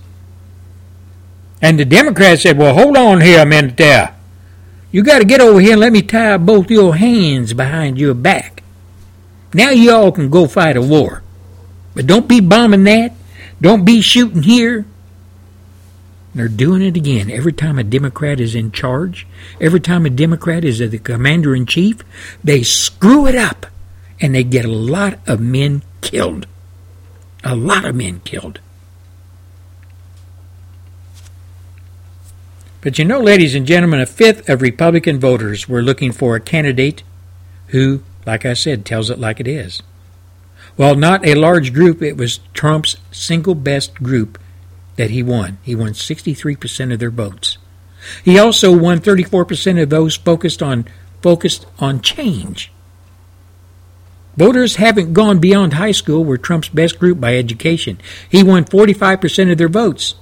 And 1.63 1.79
the 1.79 1.85
Democrats 1.85 2.43
said, 2.43 2.59
Well, 2.59 2.75
hold 2.75 2.97
on 2.97 3.21
here 3.21 3.41
a 3.41 3.47
minute 3.47 3.77
there. 3.77 4.15
You 4.93 5.03
got 5.03 5.19
to 5.19 5.25
get 5.25 5.41
over 5.41 5.61
here 5.61 5.73
and 5.73 5.81
let 5.81 5.93
me 5.93 6.03
tie 6.03 6.37
both 6.37 6.71
your 6.71 6.97
hands 6.97 7.53
behind 7.53 7.99
your 7.99 8.15
back. 8.15 8.63
Now 9.55 9.71
you 9.71 9.93
all 9.93 10.13
can 10.13 10.31
go 10.31 10.47
fight 10.47 10.77
a 10.77 10.83
war. 10.83 11.23
But 11.95 12.07
don't 12.07 12.29
be 12.29 12.41
bombing 12.41 12.85
that. 12.85 13.13
Don't 13.61 13.85
be 13.85 14.01
shooting 14.01 14.43
here. 14.43 14.87
They're 16.35 16.49
doing 16.49 16.83
it 16.83 16.97
again. 16.97 17.31
Every 17.31 17.53
time 17.53 17.79
a 17.79 17.85
Democrat 17.85 18.41
is 18.41 18.55
in 18.55 18.71
charge, 18.71 19.27
every 19.61 19.81
time 19.81 20.07
a 20.07 20.11
Democrat 20.11 20.65
is 20.65 20.79
the 20.79 20.99
commander 20.99 21.55
in 21.55 21.67
chief, 21.67 21.99
they 22.43 22.63
screw 22.63 23.27
it 23.27 23.35
up 23.35 23.67
and 24.21 24.35
they 24.35 24.45
get 24.45 24.65
a 24.65 24.69
lot 24.69 25.19
of 25.27 25.41
men 25.41 25.83
killed. 26.01 26.47
A 27.43 27.57
lot 27.57 27.85
of 27.85 27.97
men 27.97 28.21
killed. 28.25 28.61
But 32.83 32.99
you 32.99 33.05
know, 33.05 33.21
ladies 33.21 33.55
and 33.55 33.67
gentlemen, 33.67 34.01
a 34.01 34.07
fifth 34.07 34.49
of 34.49 34.63
Republican 34.63 35.21
voters 35.21 35.69
were 35.69 35.83
looking 35.83 36.13
for 36.13 36.35
a 36.35 36.41
candidate 36.41 37.03
who, 37.69 38.03
like 38.25 38.47
I 38.47 38.55
said, 38.55 38.85
tells 38.85 39.11
it 39.11 39.19
like 39.19 39.39
it 39.39 39.49
is. 39.49 39.83
While 40.77 40.95
not 40.95 41.27
a 41.27 41.35
large 41.35 41.75
group, 41.75 42.01
it 42.01 42.17
was 42.17 42.41
Trump's 42.55 42.97
single 43.13 43.55
best 43.55 43.95
group 43.95 44.39
that 44.97 45.11
he 45.11 45.23
won. 45.23 45.59
He 45.63 45.75
won 45.75 45.91
63% 45.93 46.93
of 46.93 46.99
their 46.99 47.11
votes. 47.11 47.59
He 48.25 48.39
also 48.39 48.75
won 48.77 49.01
34% 49.01 49.83
of 49.83 49.91
those 49.91 50.17
focused 50.17 50.63
on 50.63 50.87
focused 51.21 51.67
on 51.79 52.01
change. 52.01 52.73
Voters 54.39 54.77
haven't 54.77 55.13
gone 55.13 55.39
beyond 55.39 55.75
high 55.75 55.91
school 55.91 56.25
were 56.25 56.39
Trump's 56.39 56.71
best 56.71 56.99
group 56.99 57.21
by 57.21 57.37
education. 57.37 58.01
He 58.27 58.43
won 58.43 58.65
45% 58.65 59.53
of 59.53 59.59
their 59.59 59.69
votes. 59.69 60.15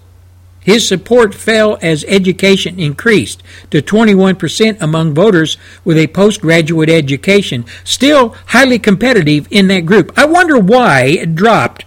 His 0.61 0.87
support 0.87 1.35
fell 1.35 1.79
as 1.81 2.05
education 2.09 2.79
increased 2.79 3.43
to 3.71 3.81
21% 3.81 4.81
among 4.81 5.15
voters 5.15 5.57
with 5.85 5.97
a 5.97 6.09
postgraduate 6.09 6.91
education, 6.91 7.65
still 7.85 8.37
highly 8.49 8.79
competitive 8.79 9.49
in 9.51 9.69
that 9.69 9.87
group. 9.87 10.13
I 10.19 10.27
wonder 10.27 10.59
why 10.59 11.05
it 11.05 11.35
dropped 11.35 11.85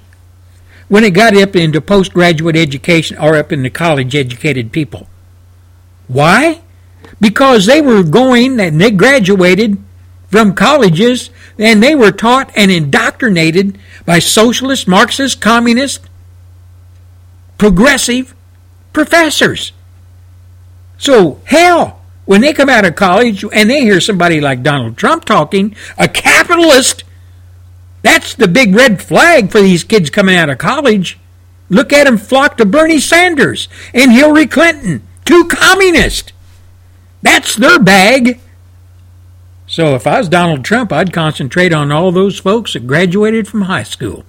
when 0.87 1.03
it 1.03 1.11
got 1.11 1.37
up 1.37 1.55
into 1.55 1.79
postgraduate 1.79 2.55
education 2.55 3.17
or 3.17 3.35
up 3.35 3.51
into 3.51 3.69
college 3.69 4.15
educated 4.15 4.71
people. 4.71 5.07
Why? 6.07 6.61
Because 7.19 7.65
they 7.65 7.81
were 7.81 8.03
going 8.03 8.59
and 8.59 8.81
they 8.81 8.91
graduated 8.91 9.77
from 10.27 10.53
colleges 10.53 11.29
and 11.59 11.83
they 11.83 11.93
were 11.93 12.11
taught 12.11 12.51
and 12.55 12.71
indoctrinated 12.71 13.77
by 14.05 14.19
socialist, 14.19 14.87
Marxist, 14.87 15.39
communist, 15.39 16.01
progressive 17.57 18.33
professors. 18.93 19.71
So, 20.97 21.41
hell, 21.45 22.01
when 22.25 22.41
they 22.41 22.53
come 22.53 22.69
out 22.69 22.85
of 22.85 22.95
college 22.95 23.43
and 23.51 23.69
they 23.69 23.81
hear 23.81 23.99
somebody 23.99 24.39
like 24.39 24.63
Donald 24.63 24.97
Trump 24.97 25.25
talking, 25.25 25.75
a 25.97 26.07
capitalist 26.07 27.03
that's 28.01 28.33
the 28.33 28.47
big 28.47 28.75
red 28.75 29.01
flag 29.01 29.51
for 29.51 29.61
these 29.61 29.83
kids 29.83 30.09
coming 30.09 30.35
out 30.35 30.49
of 30.49 30.57
college. 30.57 31.19
Look 31.69 31.93
at 31.93 32.05
them 32.05 32.17
flock 32.17 32.57
to 32.57 32.65
Bernie 32.65 32.99
Sanders 32.99 33.67
and 33.93 34.11
Hillary 34.11 34.47
Clinton, 34.47 35.07
two 35.23 35.47
communists. 35.47 36.33
That's 37.21 37.55
their 37.55 37.79
bag. 37.79 38.39
So 39.67 39.95
if 39.95 40.05
I 40.05 40.17
was 40.17 40.27
Donald 40.27 40.65
Trump, 40.65 40.91
I'd 40.91 41.13
concentrate 41.13 41.71
on 41.71 41.91
all 41.91 42.11
those 42.11 42.39
folks 42.39 42.73
that 42.73 42.87
graduated 42.87 43.47
from 43.47 43.63
high 43.63 43.83
school, 43.83 44.25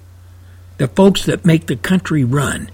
the 0.77 0.87
folks 0.87 1.25
that 1.25 1.43
make 1.43 1.65
the 1.65 1.75
country 1.75 2.23
run, 2.23 2.69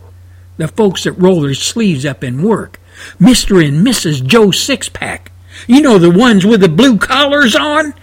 the 0.59 0.67
folks 0.67 1.05
that 1.05 1.13
roll 1.13 1.41
their 1.41 1.53
sleeves 1.53 2.05
up 2.05 2.21
and 2.21 2.43
work, 2.43 2.79
Mr. 3.17 3.65
and 3.65 3.85
Mrs. 3.85 4.23
Joe 4.23 4.47
Sixpack. 4.47 5.27
You 5.67 5.81
know 5.81 5.97
the 5.97 6.11
ones 6.11 6.45
with 6.45 6.59
the 6.59 6.69
blue 6.69 6.97
collars 6.97 7.55
on? 7.55 7.93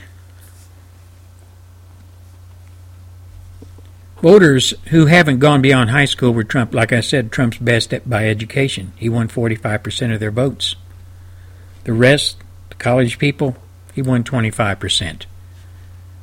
Voters 4.23 4.73
who 4.87 5.05
haven't 5.05 5.39
gone 5.39 5.61
beyond 5.61 5.91
high 5.91 6.07
school 6.07 6.33
were 6.33 6.45
Trump. 6.45 6.75
Like 6.75 6.93
I 6.93 7.01
said, 7.01 7.31
Trump's 7.31 7.59
best 7.59 7.93
by 8.09 8.27
education. 8.27 8.95
He 8.97 9.11
won 9.11 9.29
45% 9.29 10.15
of 10.15 10.19
their 10.19 10.31
votes. 10.31 10.77
The 11.85 11.93
rest, 11.93 12.39
the 12.71 12.75
college 12.77 13.19
people, 13.19 13.57
he 13.95 14.01
won 14.01 14.25
25%. 14.25 15.27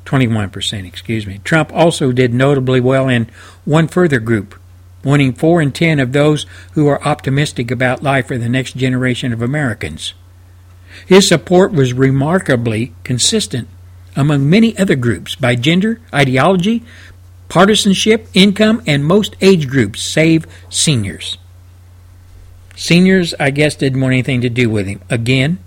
21%, 0.04 0.86
excuse 0.86 1.26
me. 1.26 1.40
Trump 1.44 1.72
also 1.72 2.10
did 2.10 2.34
notably 2.34 2.80
well 2.80 3.08
in 3.08 3.30
one 3.64 3.86
further 3.86 4.18
group, 4.18 4.58
winning 5.04 5.32
4 5.32 5.60
in 5.62 5.72
10 5.72 6.00
of 6.00 6.12
those 6.12 6.46
who 6.72 6.86
are 6.88 7.02
optimistic 7.04 7.70
about 7.70 8.02
life 8.02 8.28
for 8.28 8.38
the 8.38 8.48
next 8.48 8.76
generation 8.76 9.32
of 9.32 9.42
Americans. 9.42 10.14
His 11.06 11.28
support 11.28 11.72
was 11.72 11.92
remarkably 11.92 12.94
consistent 13.04 13.68
among 14.16 14.48
many 14.48 14.76
other 14.78 14.96
groups 14.96 15.34
by 15.34 15.56
gender, 15.56 16.00
ideology, 16.12 16.82
partisanship, 17.48 18.28
income, 18.32 18.82
and 18.86 19.04
most 19.04 19.36
age 19.40 19.68
groups, 19.68 20.02
save 20.02 20.46
seniors. 20.70 21.38
Seniors, 22.76 23.34
I 23.38 23.50
guess, 23.50 23.76
didn't 23.76 24.00
want 24.00 24.12
anything 24.12 24.40
to 24.40 24.48
do 24.48 24.68
with 24.68 24.86
him. 24.86 25.00
Again, 25.10 25.58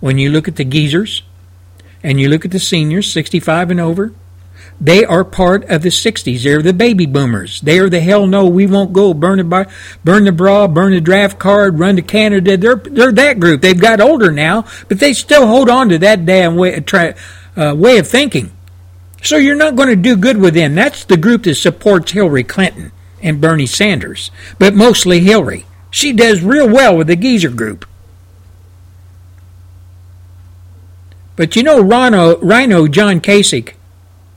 when 0.00 0.18
you 0.18 0.30
look 0.30 0.48
at 0.48 0.56
the 0.56 0.64
geezers 0.64 1.22
and 2.02 2.20
you 2.20 2.28
look 2.28 2.44
at 2.44 2.50
the 2.50 2.58
seniors, 2.58 3.12
65 3.12 3.70
and 3.70 3.80
over, 3.80 4.12
they 4.80 5.04
are 5.04 5.24
part 5.24 5.64
of 5.70 5.82
the 5.82 5.90
60s. 5.90 6.42
They're 6.42 6.62
the 6.62 6.72
baby 6.72 7.06
boomers. 7.06 7.60
They 7.60 7.78
are 7.78 7.88
the 7.88 8.00
hell 8.00 8.26
no, 8.26 8.46
we 8.46 8.66
won't 8.66 8.92
go. 8.92 9.14
Burn 9.14 9.38
the, 9.38 9.70
burn 10.04 10.24
the 10.24 10.32
bra, 10.32 10.66
burn 10.66 10.92
the 10.92 11.00
draft 11.00 11.38
card, 11.38 11.78
run 11.78 11.96
to 11.96 12.02
Canada. 12.02 12.56
They're, 12.56 12.76
they're 12.76 13.12
that 13.12 13.38
group. 13.38 13.60
They've 13.62 13.80
got 13.80 14.00
older 14.00 14.32
now, 14.32 14.64
but 14.88 14.98
they 14.98 15.12
still 15.12 15.46
hold 15.46 15.70
on 15.70 15.88
to 15.90 15.98
that 15.98 16.26
damn 16.26 16.56
way, 16.56 16.80
try, 16.80 17.14
uh, 17.56 17.74
way 17.76 17.98
of 17.98 18.08
thinking. 18.08 18.50
So 19.22 19.36
you're 19.36 19.54
not 19.54 19.76
going 19.76 19.88
to 19.88 19.96
do 19.96 20.16
good 20.16 20.38
with 20.38 20.54
them. 20.54 20.74
That's 20.74 21.04
the 21.04 21.16
group 21.16 21.44
that 21.44 21.54
supports 21.54 22.10
Hillary 22.10 22.42
Clinton 22.42 22.90
and 23.22 23.40
Bernie 23.40 23.66
Sanders, 23.66 24.32
but 24.58 24.74
mostly 24.74 25.20
Hillary. 25.20 25.64
She 25.92 26.12
does 26.12 26.42
real 26.42 26.68
well 26.68 26.96
with 26.96 27.06
the 27.06 27.14
geezer 27.14 27.50
group. 27.50 27.86
But 31.36 31.54
you 31.54 31.62
know, 31.62 31.80
Rhino, 31.80 32.38
Rhino 32.38 32.88
John 32.88 33.20
Kasich 33.20 33.74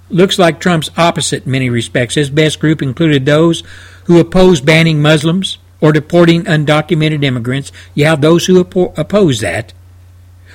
looks 0.10 0.40
like 0.40 0.60
Trump's 0.60 0.90
opposite 0.98 1.46
in 1.46 1.52
many 1.52 1.70
respects. 1.70 2.16
His 2.16 2.30
best 2.30 2.60
group 2.60 2.82
included 2.82 3.26
those 3.26 3.64
who 4.06 4.20
oppose 4.20 4.62
banning 4.62 5.02
Muslims 5.02 5.58
or 5.82 5.92
deporting 5.92 6.44
undocumented 6.44 7.24
immigrants. 7.24 7.72
Yeah, 7.94 8.16
those 8.16 8.46
who 8.46 8.60
oppose 8.60 9.42
that. 9.42 9.74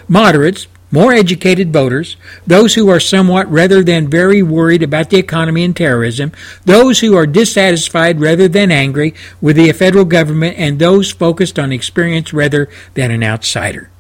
Moderates, 0.09 0.67
more 0.93 1.13
educated 1.13 1.73
voters, 1.73 2.17
those 2.47 2.75
who 2.75 2.89
are 2.89 2.99
somewhat 2.99 3.51
rather 3.51 3.83
than 3.83 4.11
very 4.11 4.43
worried 4.43 4.83
about 4.83 5.11
the 5.11 5.19
economy 5.19 5.63
and 5.63 5.77
terrorism, 5.77 6.33
those 6.65 7.01
who 7.01 7.17
are 7.17 7.27
dissatisfied 7.27 8.21
rather 8.21 8.49
than 8.49 8.73
angry 8.73 9.15
with 9.41 9.57
the 9.57 9.71
federal 9.73 10.05
government, 10.05 10.57
and 10.59 10.79
those 10.79 11.13
focused 11.13 11.59
on 11.59 11.71
experience 11.71 12.33
rather 12.33 12.69
than 12.95 13.11
an 13.11 13.23
outsider. 13.23 13.91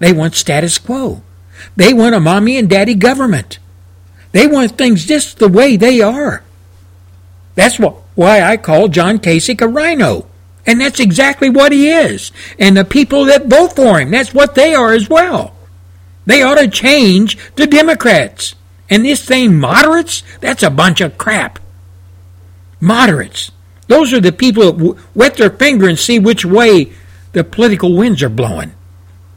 They 0.00 0.12
want 0.12 0.34
status 0.34 0.78
quo. 0.78 1.22
They 1.76 1.92
want 1.92 2.14
a 2.14 2.20
mommy 2.20 2.56
and 2.56 2.68
daddy 2.68 2.94
government. 2.94 3.58
They 4.32 4.46
want 4.46 4.78
things 4.78 5.06
just 5.06 5.38
the 5.38 5.48
way 5.48 5.76
they 5.76 6.00
are. 6.00 6.42
That's 7.54 7.78
what, 7.78 7.96
why 8.14 8.42
I 8.42 8.56
call 8.56 8.88
John 8.88 9.18
Kasich 9.18 9.60
a 9.60 9.68
rhino. 9.68 10.26
And 10.66 10.80
that's 10.80 11.00
exactly 11.00 11.50
what 11.50 11.72
he 11.72 11.88
is. 11.88 12.32
And 12.58 12.76
the 12.76 12.84
people 12.84 13.24
that 13.24 13.46
vote 13.46 13.74
for 13.74 13.98
him, 13.98 14.10
that's 14.10 14.34
what 14.34 14.54
they 14.54 14.74
are 14.74 14.92
as 14.92 15.08
well. 15.08 15.54
They 16.26 16.42
ought 16.42 16.56
to 16.56 16.68
change 16.68 17.38
the 17.56 17.66
Democrats. 17.66 18.54
And 18.88 19.04
this 19.04 19.24
thing, 19.24 19.58
moderates, 19.58 20.22
that's 20.40 20.62
a 20.62 20.70
bunch 20.70 21.00
of 21.00 21.18
crap. 21.18 21.58
Moderates. 22.78 23.50
Those 23.88 24.12
are 24.12 24.20
the 24.20 24.32
people 24.32 24.72
that 24.72 24.96
wet 25.14 25.36
their 25.36 25.50
finger 25.50 25.88
and 25.88 25.98
see 25.98 26.18
which 26.18 26.44
way 26.44 26.92
the 27.32 27.42
political 27.42 27.96
winds 27.96 28.22
are 28.22 28.28
blowing. 28.28 28.72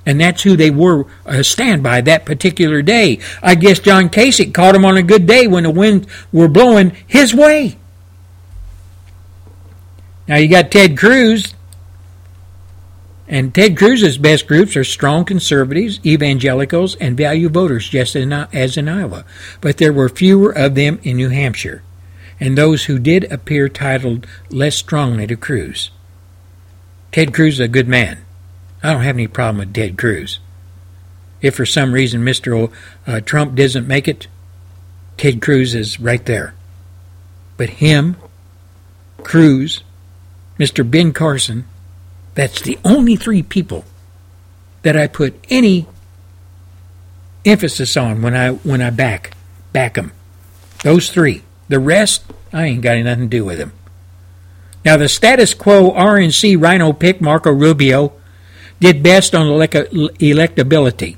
And 0.05 0.19
that's 0.19 0.43
who 0.43 0.57
they 0.57 0.69
were 0.69 1.05
uh, 1.25 1.43
stand 1.43 1.81
by 1.81 2.01
that 2.01 2.25
particular 2.25 2.81
day. 2.81 3.19
I 3.41 3.55
guess 3.55 3.79
John 3.79 4.09
Kasich 4.09 4.53
caught 4.53 4.75
him 4.75 4.85
on 4.85 4.97
a 4.97 5.03
good 5.03 5.25
day 5.25 5.47
when 5.47 5.63
the 5.63 5.71
winds 5.71 6.07
were 6.31 6.49
blowing 6.49 6.95
his 7.07 7.33
way. 7.33 7.77
Now 10.27 10.37
you 10.37 10.47
got 10.47 10.71
Ted 10.71 10.97
Cruz, 10.97 11.53
and 13.27 13.53
Ted 13.53 13.77
Cruz's 13.77 14.17
best 14.17 14.47
groups 14.47 14.75
are 14.75 14.83
strong 14.83 15.25
conservatives, 15.25 15.99
evangelicals, 16.05 16.95
and 16.95 17.17
value 17.17 17.49
voters, 17.49 17.87
just 17.89 18.15
as 18.15 18.77
in 18.77 18.89
Iowa. 18.89 19.25
But 19.59 19.77
there 19.77 19.93
were 19.93 20.09
fewer 20.09 20.51
of 20.51 20.75
them 20.75 20.99
in 21.03 21.17
New 21.17 21.29
Hampshire, 21.29 21.83
and 22.39 22.57
those 22.57 22.85
who 22.85 22.99
did 22.99 23.31
appear 23.31 23.69
titled 23.69 24.27
less 24.49 24.75
strongly 24.75 25.27
to 25.27 25.35
Cruz. 25.35 25.91
Ted 27.11 27.33
Cruz 27.33 27.55
is 27.55 27.59
a 27.61 27.67
good 27.67 27.87
man. 27.87 28.23
I 28.83 28.91
don't 28.91 29.03
have 29.03 29.15
any 29.15 29.27
problem 29.27 29.59
with 29.59 29.73
Ted 29.73 29.97
Cruz. 29.97 30.39
If 31.41 31.55
for 31.55 31.65
some 31.65 31.93
reason 31.93 32.23
Mr. 32.23 32.71
Uh, 33.07 33.21
Trump 33.21 33.55
doesn't 33.55 33.87
make 33.87 34.07
it, 34.07 34.27
Ted 35.17 35.41
Cruz 35.41 35.73
is 35.73 35.99
right 35.99 36.25
there. 36.25 36.53
But 37.55 37.69
him, 37.69 38.17
Cruz, 39.23 39.83
Mr. 40.59 40.89
Ben 40.89 41.13
Carson, 41.13 41.65
that's 42.35 42.61
the 42.61 42.77
only 42.83 43.15
three 43.15 43.41
people 43.41 43.85
that 44.81 44.97
I 44.97 45.07
put 45.07 45.35
any 45.49 45.87
emphasis 47.45 47.95
on 47.95 48.21
when 48.21 48.35
I 48.35 48.51
when 48.51 48.81
I 48.81 48.89
back 48.89 49.35
back 49.71 49.95
them. 49.95 50.11
Those 50.83 51.09
three. 51.09 51.43
The 51.69 51.79
rest, 51.79 52.23
I 52.51 52.65
ain't 52.65 52.81
got 52.81 52.97
nothing 52.97 53.29
to 53.29 53.37
do 53.37 53.45
with 53.45 53.57
them. 53.57 53.71
Now 54.83 54.97
the 54.97 55.07
status 55.07 55.53
quo 55.53 55.91
RNC 55.91 56.61
Rhino 56.61 56.91
pick 56.91 57.21
Marco 57.21 57.51
Rubio 57.51 58.13
did 58.83 59.01
best 59.01 59.33
on 59.33 59.45
electability, 59.47 61.15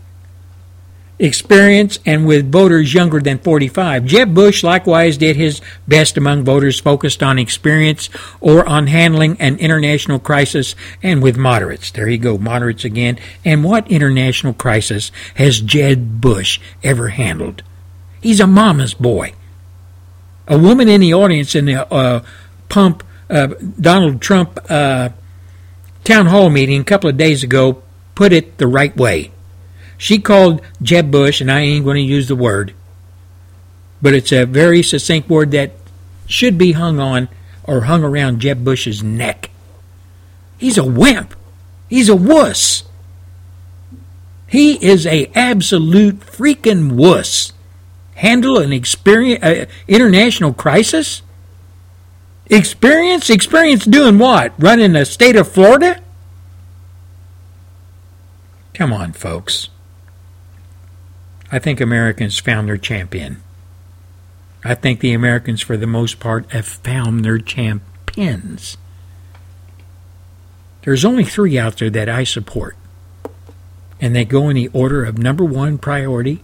experience, 1.18 1.98
and 2.06 2.28
with 2.28 2.52
voters 2.52 2.94
younger 2.94 3.20
than 3.20 3.40
45. 3.40 4.06
Jeb 4.06 4.36
Bush 4.36 4.64
likewise 4.64 5.18
did 5.18 5.36
his 5.36 5.62
best 5.88 6.16
among 6.16 6.44
voters 6.44 6.80
focused 6.80 7.24
on 7.24 7.40
experience 7.40 8.08
or 8.40 8.64
on 8.70 8.86
handling 8.86 9.36
an 9.42 9.58
international 9.58 10.20
crisis 10.20 10.76
and 11.02 11.24
with 11.24 11.38
moderates. 11.38 11.90
There 11.90 12.08
you 12.08 12.20
go, 12.20 12.38
moderates 12.38 12.86
again. 12.86 13.18
And 13.44 13.64
what 13.64 13.90
international 13.90 14.54
crisis 14.54 15.12
has 15.34 15.60
Jeb 15.60 16.22
Bush 16.22 16.60
ever 16.84 17.08
handled? 17.10 17.64
He's 18.22 18.40
a 18.40 18.46
mama's 18.46 18.94
boy. 18.94 19.34
A 20.48 20.60
woman 20.60 20.88
in 20.88 21.02
the 21.02 21.16
audience 21.16 21.56
in 21.56 21.66
the 21.66 21.92
uh, 21.92 22.24
pump 22.70 23.04
uh, 23.28 23.48
Donald 23.82 24.22
Trump 24.22 24.60
uh, 24.70 25.10
town 26.06 26.28
hall 26.28 26.50
meeting 26.50 26.80
a 26.80 26.86
couple 26.86 27.10
of 27.10 27.18
days 27.18 27.44
ago 27.44 27.82
put 28.14 28.32
it 28.32 28.58
the 28.58 28.68
right 28.68 28.96
way. 28.96 29.32
She 29.98 30.20
called 30.20 30.62
Jeb 30.82 31.12
Bush, 31.12 31.42
and 31.42 31.52
I 31.52 31.62
ain't 31.62 31.86
going 31.86 31.96
to 31.96 32.02
use 32.02 32.28
the 32.28 32.36
word, 32.36 32.74
but 34.02 34.14
it's 34.14 34.32
a 34.32 34.46
very 34.46 34.82
succinct 34.82 35.30
word 35.30 35.52
that 35.52 35.72
should 36.28 36.58
be 36.58 36.74
hung 36.74 37.00
on 37.00 37.30
or 37.64 37.82
hung 37.82 38.04
around 38.04 38.40
Jeb 38.40 38.64
Bush's 38.64 39.04
neck. 39.04 39.50
He's 40.58 40.78
a 40.78 40.84
wimp. 40.84 41.36
He's 41.90 42.10
a 42.10 42.16
wuss. 42.16 42.84
He 44.48 44.84
is 44.86 45.06
a 45.06 45.28
absolute 45.36 46.20
freaking 46.22 46.94
wuss. 46.94 47.52
Handle 48.16 48.58
an 48.58 48.72
experience, 48.72 49.44
uh, 49.44 49.66
international 49.88 50.54
crisis? 50.54 51.22
Experience? 52.48 53.30
Experience 53.30 53.86
doing 53.86 54.20
what? 54.20 54.54
Running 54.60 54.94
the 54.94 55.06
state 55.06 55.36
of 55.36 55.52
Florida? 55.52 56.02
Come 58.74 58.94
on, 58.94 59.14
folks. 59.14 59.70
I 61.52 61.60
think 61.60 61.80
Americans 61.80 62.40
found 62.40 62.68
their 62.68 62.78
champion. 62.78 63.42
I 64.64 64.76
think 64.76 65.00
the 65.00 65.14
Americans, 65.14 65.62
for 65.62 65.78
the 65.78 65.88
most 65.88 66.20
part, 66.20 66.52
have 66.52 66.66
found 66.66 67.24
their 67.24 67.38
champions. 67.38 68.78
There's 70.84 71.06
only 71.06 71.24
three 71.24 71.58
out 71.58 71.78
there 71.78 71.90
that 71.90 72.10
I 72.10 72.24
support, 72.24 72.76
and 74.00 74.16
they 74.16 74.26
go 74.26 74.50
in 74.50 74.56
the 74.56 74.68
order 74.70 75.04
of 75.04 75.18
number 75.18 75.44
one 75.44 75.78
priority 75.78 76.44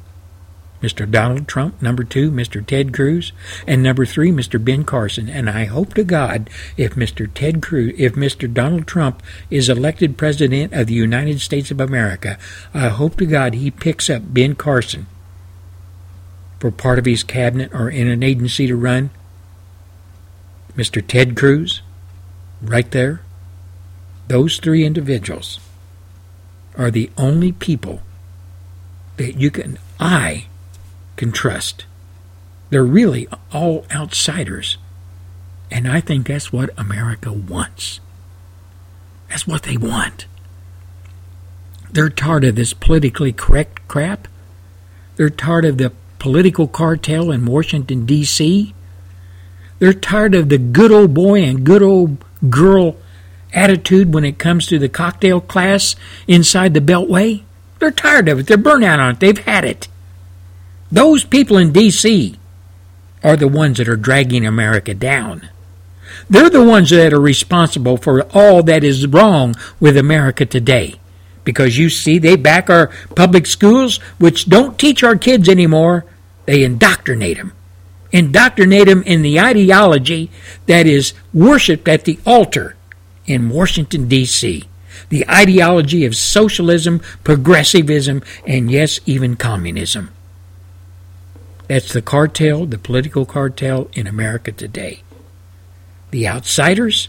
Mr. 0.81 1.09
Donald 1.09 1.47
Trump, 1.47 1.81
number 1.81 2.03
two, 2.03 2.31
Mr. 2.31 2.65
Ted 2.65 2.93
Cruz, 2.93 3.31
and 3.67 3.83
number 3.83 4.05
three, 4.05 4.31
Mr. 4.31 4.63
Ben 4.63 4.83
Carson. 4.83 5.29
And 5.29 5.49
I 5.49 5.65
hope 5.65 5.93
to 5.93 6.03
God, 6.03 6.49
if 6.75 6.95
Mr. 6.95 7.29
Ted 7.31 7.61
Cruz, 7.61 7.93
if 7.97 8.13
Mr. 8.13 8.51
Donald 8.51 8.87
Trump 8.87 9.21
is 9.49 9.69
elected 9.69 10.17
President 10.17 10.73
of 10.73 10.87
the 10.87 10.93
United 10.93 11.39
States 11.39 11.69
of 11.69 11.79
America, 11.79 12.37
I 12.73 12.89
hope 12.89 13.17
to 13.17 13.25
God 13.25 13.53
he 13.53 13.69
picks 13.69 14.09
up 14.09 14.33
Ben 14.33 14.55
Carson 14.55 15.05
for 16.59 16.71
part 16.71 16.99
of 16.99 17.05
his 17.05 17.23
cabinet 17.23 17.71
or 17.73 17.89
in 17.89 18.07
an 18.07 18.23
agency 18.23 18.67
to 18.67 18.75
run. 18.75 19.11
Mr. 20.75 21.05
Ted 21.05 21.35
Cruz, 21.35 21.81
right 22.61 22.89
there. 22.91 23.21
Those 24.27 24.57
three 24.57 24.85
individuals 24.85 25.59
are 26.77 26.89
the 26.89 27.09
only 27.17 27.51
people 27.51 28.01
that 29.17 29.35
you 29.35 29.51
can, 29.51 29.77
I 29.99 30.45
can 31.15 31.31
trust. 31.31 31.85
They're 32.69 32.83
really 32.83 33.27
all 33.51 33.85
outsiders. 33.91 34.77
And 35.69 35.87
I 35.87 36.01
think 36.01 36.27
that's 36.27 36.51
what 36.51 36.69
America 36.77 37.31
wants. 37.31 37.99
That's 39.29 39.47
what 39.47 39.63
they 39.63 39.77
want. 39.77 40.25
They're 41.91 42.09
tired 42.09 42.43
of 42.45 42.55
this 42.55 42.73
politically 42.73 43.33
correct 43.33 43.87
crap. 43.87 44.27
They're 45.15 45.29
tired 45.29 45.65
of 45.65 45.77
the 45.77 45.91
political 46.19 46.67
cartel 46.67 47.31
in 47.31 47.45
Washington, 47.45 48.05
D.C. 48.05 48.73
They're 49.79 49.93
tired 49.93 50.35
of 50.35 50.49
the 50.49 50.57
good 50.57 50.91
old 50.91 51.13
boy 51.13 51.43
and 51.43 51.65
good 51.65 51.81
old 51.81 52.23
girl 52.49 52.97
attitude 53.53 54.13
when 54.13 54.23
it 54.23 54.37
comes 54.37 54.67
to 54.67 54.79
the 54.79 54.89
cocktail 54.89 55.41
class 55.41 55.95
inside 56.27 56.73
the 56.73 56.79
Beltway. 56.79 57.43
They're 57.79 57.91
tired 57.91 58.29
of 58.29 58.39
it. 58.39 58.47
They're 58.47 58.57
burnt 58.57 58.83
out 58.83 58.99
on 58.99 59.13
it. 59.13 59.19
They've 59.19 59.37
had 59.37 59.65
it. 59.65 59.87
Those 60.91 61.23
people 61.23 61.57
in 61.57 61.71
D.C. 61.71 62.35
are 63.23 63.37
the 63.37 63.47
ones 63.47 63.77
that 63.77 63.87
are 63.87 63.95
dragging 63.95 64.45
America 64.45 64.93
down. 64.93 65.49
They're 66.29 66.49
the 66.49 66.63
ones 66.63 66.89
that 66.89 67.13
are 67.13 67.21
responsible 67.21 67.95
for 67.95 68.23
all 68.33 68.61
that 68.63 68.83
is 68.83 69.07
wrong 69.07 69.55
with 69.79 69.95
America 69.95 70.45
today. 70.45 70.95
Because 71.45 71.77
you 71.77 71.89
see, 71.89 72.19
they 72.19 72.35
back 72.35 72.69
our 72.69 72.91
public 73.15 73.45
schools, 73.45 73.97
which 74.17 74.49
don't 74.49 74.77
teach 74.77 75.01
our 75.01 75.15
kids 75.15 75.47
anymore, 75.47 76.05
they 76.45 76.63
indoctrinate 76.63 77.37
them. 77.37 77.53
Indoctrinate 78.11 78.87
them 78.87 79.01
in 79.03 79.21
the 79.21 79.39
ideology 79.39 80.29
that 80.65 80.85
is 80.85 81.13
worshiped 81.33 81.87
at 81.87 82.03
the 82.03 82.19
altar 82.25 82.75
in 83.25 83.49
Washington, 83.49 84.09
D.C. 84.09 84.65
The 85.07 85.27
ideology 85.29 86.03
of 86.05 86.17
socialism, 86.17 86.99
progressivism, 87.23 88.21
and 88.45 88.69
yes, 88.69 88.99
even 89.05 89.37
communism. 89.37 90.11
That's 91.71 91.93
the 91.93 92.01
cartel, 92.01 92.65
the 92.65 92.77
political 92.77 93.25
cartel 93.25 93.89
in 93.93 94.05
America 94.05 94.51
today. 94.51 95.03
The 96.09 96.27
outsiders 96.27 97.07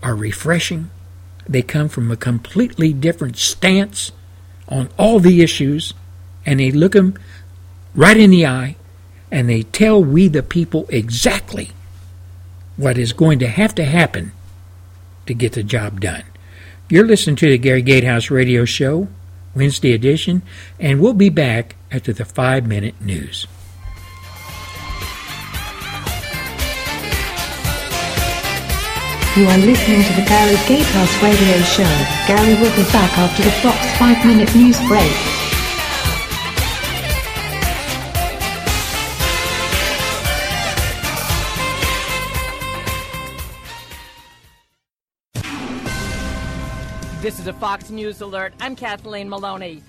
are 0.00 0.14
refreshing. 0.14 0.90
They 1.44 1.62
come 1.62 1.88
from 1.88 2.08
a 2.12 2.16
completely 2.16 2.92
different 2.92 3.36
stance 3.36 4.12
on 4.68 4.90
all 4.96 5.18
the 5.18 5.42
issues, 5.42 5.92
and 6.46 6.60
they 6.60 6.70
look 6.70 6.92
them 6.92 7.18
right 7.96 8.16
in 8.16 8.30
the 8.30 8.46
eye. 8.46 8.76
and 9.28 9.48
they 9.48 9.64
tell 9.64 10.04
we 10.04 10.28
the 10.28 10.44
people 10.44 10.86
exactly 10.88 11.72
what 12.76 12.96
is 12.96 13.12
going 13.12 13.40
to 13.40 13.48
have 13.48 13.74
to 13.74 13.84
happen 13.84 14.30
to 15.26 15.34
get 15.34 15.54
the 15.54 15.64
job 15.64 16.00
done. 16.00 16.22
You're 16.88 17.08
listening 17.08 17.34
to 17.36 17.48
the 17.48 17.58
Gary 17.58 17.82
Gatehouse 17.82 18.30
Radio 18.30 18.64
Show, 18.64 19.08
Wednesday 19.54 19.92
edition, 19.92 20.42
and 20.78 21.00
we'll 21.00 21.14
be 21.14 21.30
back 21.30 21.76
after 21.90 22.12
the 22.12 22.24
five 22.24 22.66
minute 22.66 23.00
news. 23.00 23.46
You 29.36 29.46
are 29.46 29.58
listening 29.58 30.02
to 30.02 30.12
the 30.14 30.26
Gary 30.26 30.56
Gatehouse 30.66 31.22
Radio 31.22 31.58
Show. 31.62 31.84
Gary 32.26 32.54
will 32.54 32.74
be 32.74 32.82
back 32.90 33.16
after 33.16 33.44
the 33.44 33.52
Fox 33.62 33.78
5 33.96 34.26
Minute 34.26 34.52
News 34.56 34.76
Break. 34.88 35.37
This 47.28 47.40
is 47.40 47.46
a 47.46 47.52
Fox 47.52 47.90
News 47.90 48.22
alert. 48.22 48.54
I'm 48.58 48.74
Kathleen 48.74 49.28
Maloney. 49.28 49.82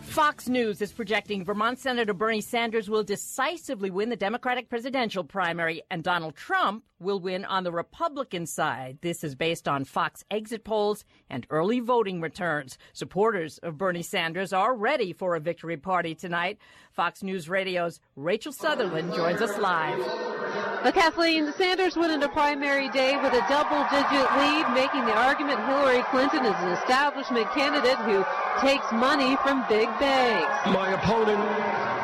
Fox 0.00 0.48
News 0.48 0.82
is 0.82 0.90
projecting 0.90 1.44
Vermont 1.44 1.78
Senator 1.78 2.12
Bernie 2.12 2.40
Sanders 2.40 2.90
will 2.90 3.04
decisively 3.04 3.88
win 3.88 4.08
the 4.10 4.16
Democratic 4.16 4.68
presidential 4.68 5.22
primary 5.22 5.80
and 5.92 6.02
Donald 6.02 6.34
Trump 6.34 6.82
will 6.98 7.20
win 7.20 7.44
on 7.44 7.62
the 7.62 7.70
Republican 7.70 8.46
side. 8.46 8.98
This 9.00 9.22
is 9.22 9.36
based 9.36 9.68
on 9.68 9.84
Fox 9.84 10.24
exit 10.28 10.64
polls 10.64 11.04
and 11.30 11.46
early 11.50 11.78
voting 11.78 12.20
returns. 12.20 12.78
Supporters 12.92 13.58
of 13.58 13.78
Bernie 13.78 14.02
Sanders 14.02 14.52
are 14.52 14.74
ready 14.74 15.12
for 15.12 15.36
a 15.36 15.40
victory 15.40 15.76
party 15.76 16.16
tonight. 16.16 16.58
Fox 16.92 17.22
News 17.22 17.48
Radio's 17.48 18.00
Rachel 18.16 18.52
Sutherland 18.52 19.14
joins 19.14 19.40
us 19.40 19.58
live. 19.58 19.98
Well, 19.98 20.92
Kathleen 20.92 21.52
Sanders 21.56 21.96
went 21.96 22.12
into 22.12 22.28
primary 22.28 22.90
day 22.90 23.16
with 23.16 23.32
a 23.32 23.40
double-digit 23.48 24.28
lead, 24.36 24.68
making 24.74 25.06
the 25.06 25.16
argument 25.16 25.64
Hillary 25.64 26.02
Clinton 26.10 26.44
is 26.44 26.56
an 26.60 26.68
establishment 26.68 27.50
candidate 27.52 27.96
who 27.98 28.24
takes 28.60 28.90
money 28.92 29.36
from 29.42 29.64
big 29.68 29.88
banks. 29.98 30.66
My 30.66 30.92
opponent, 30.92 31.40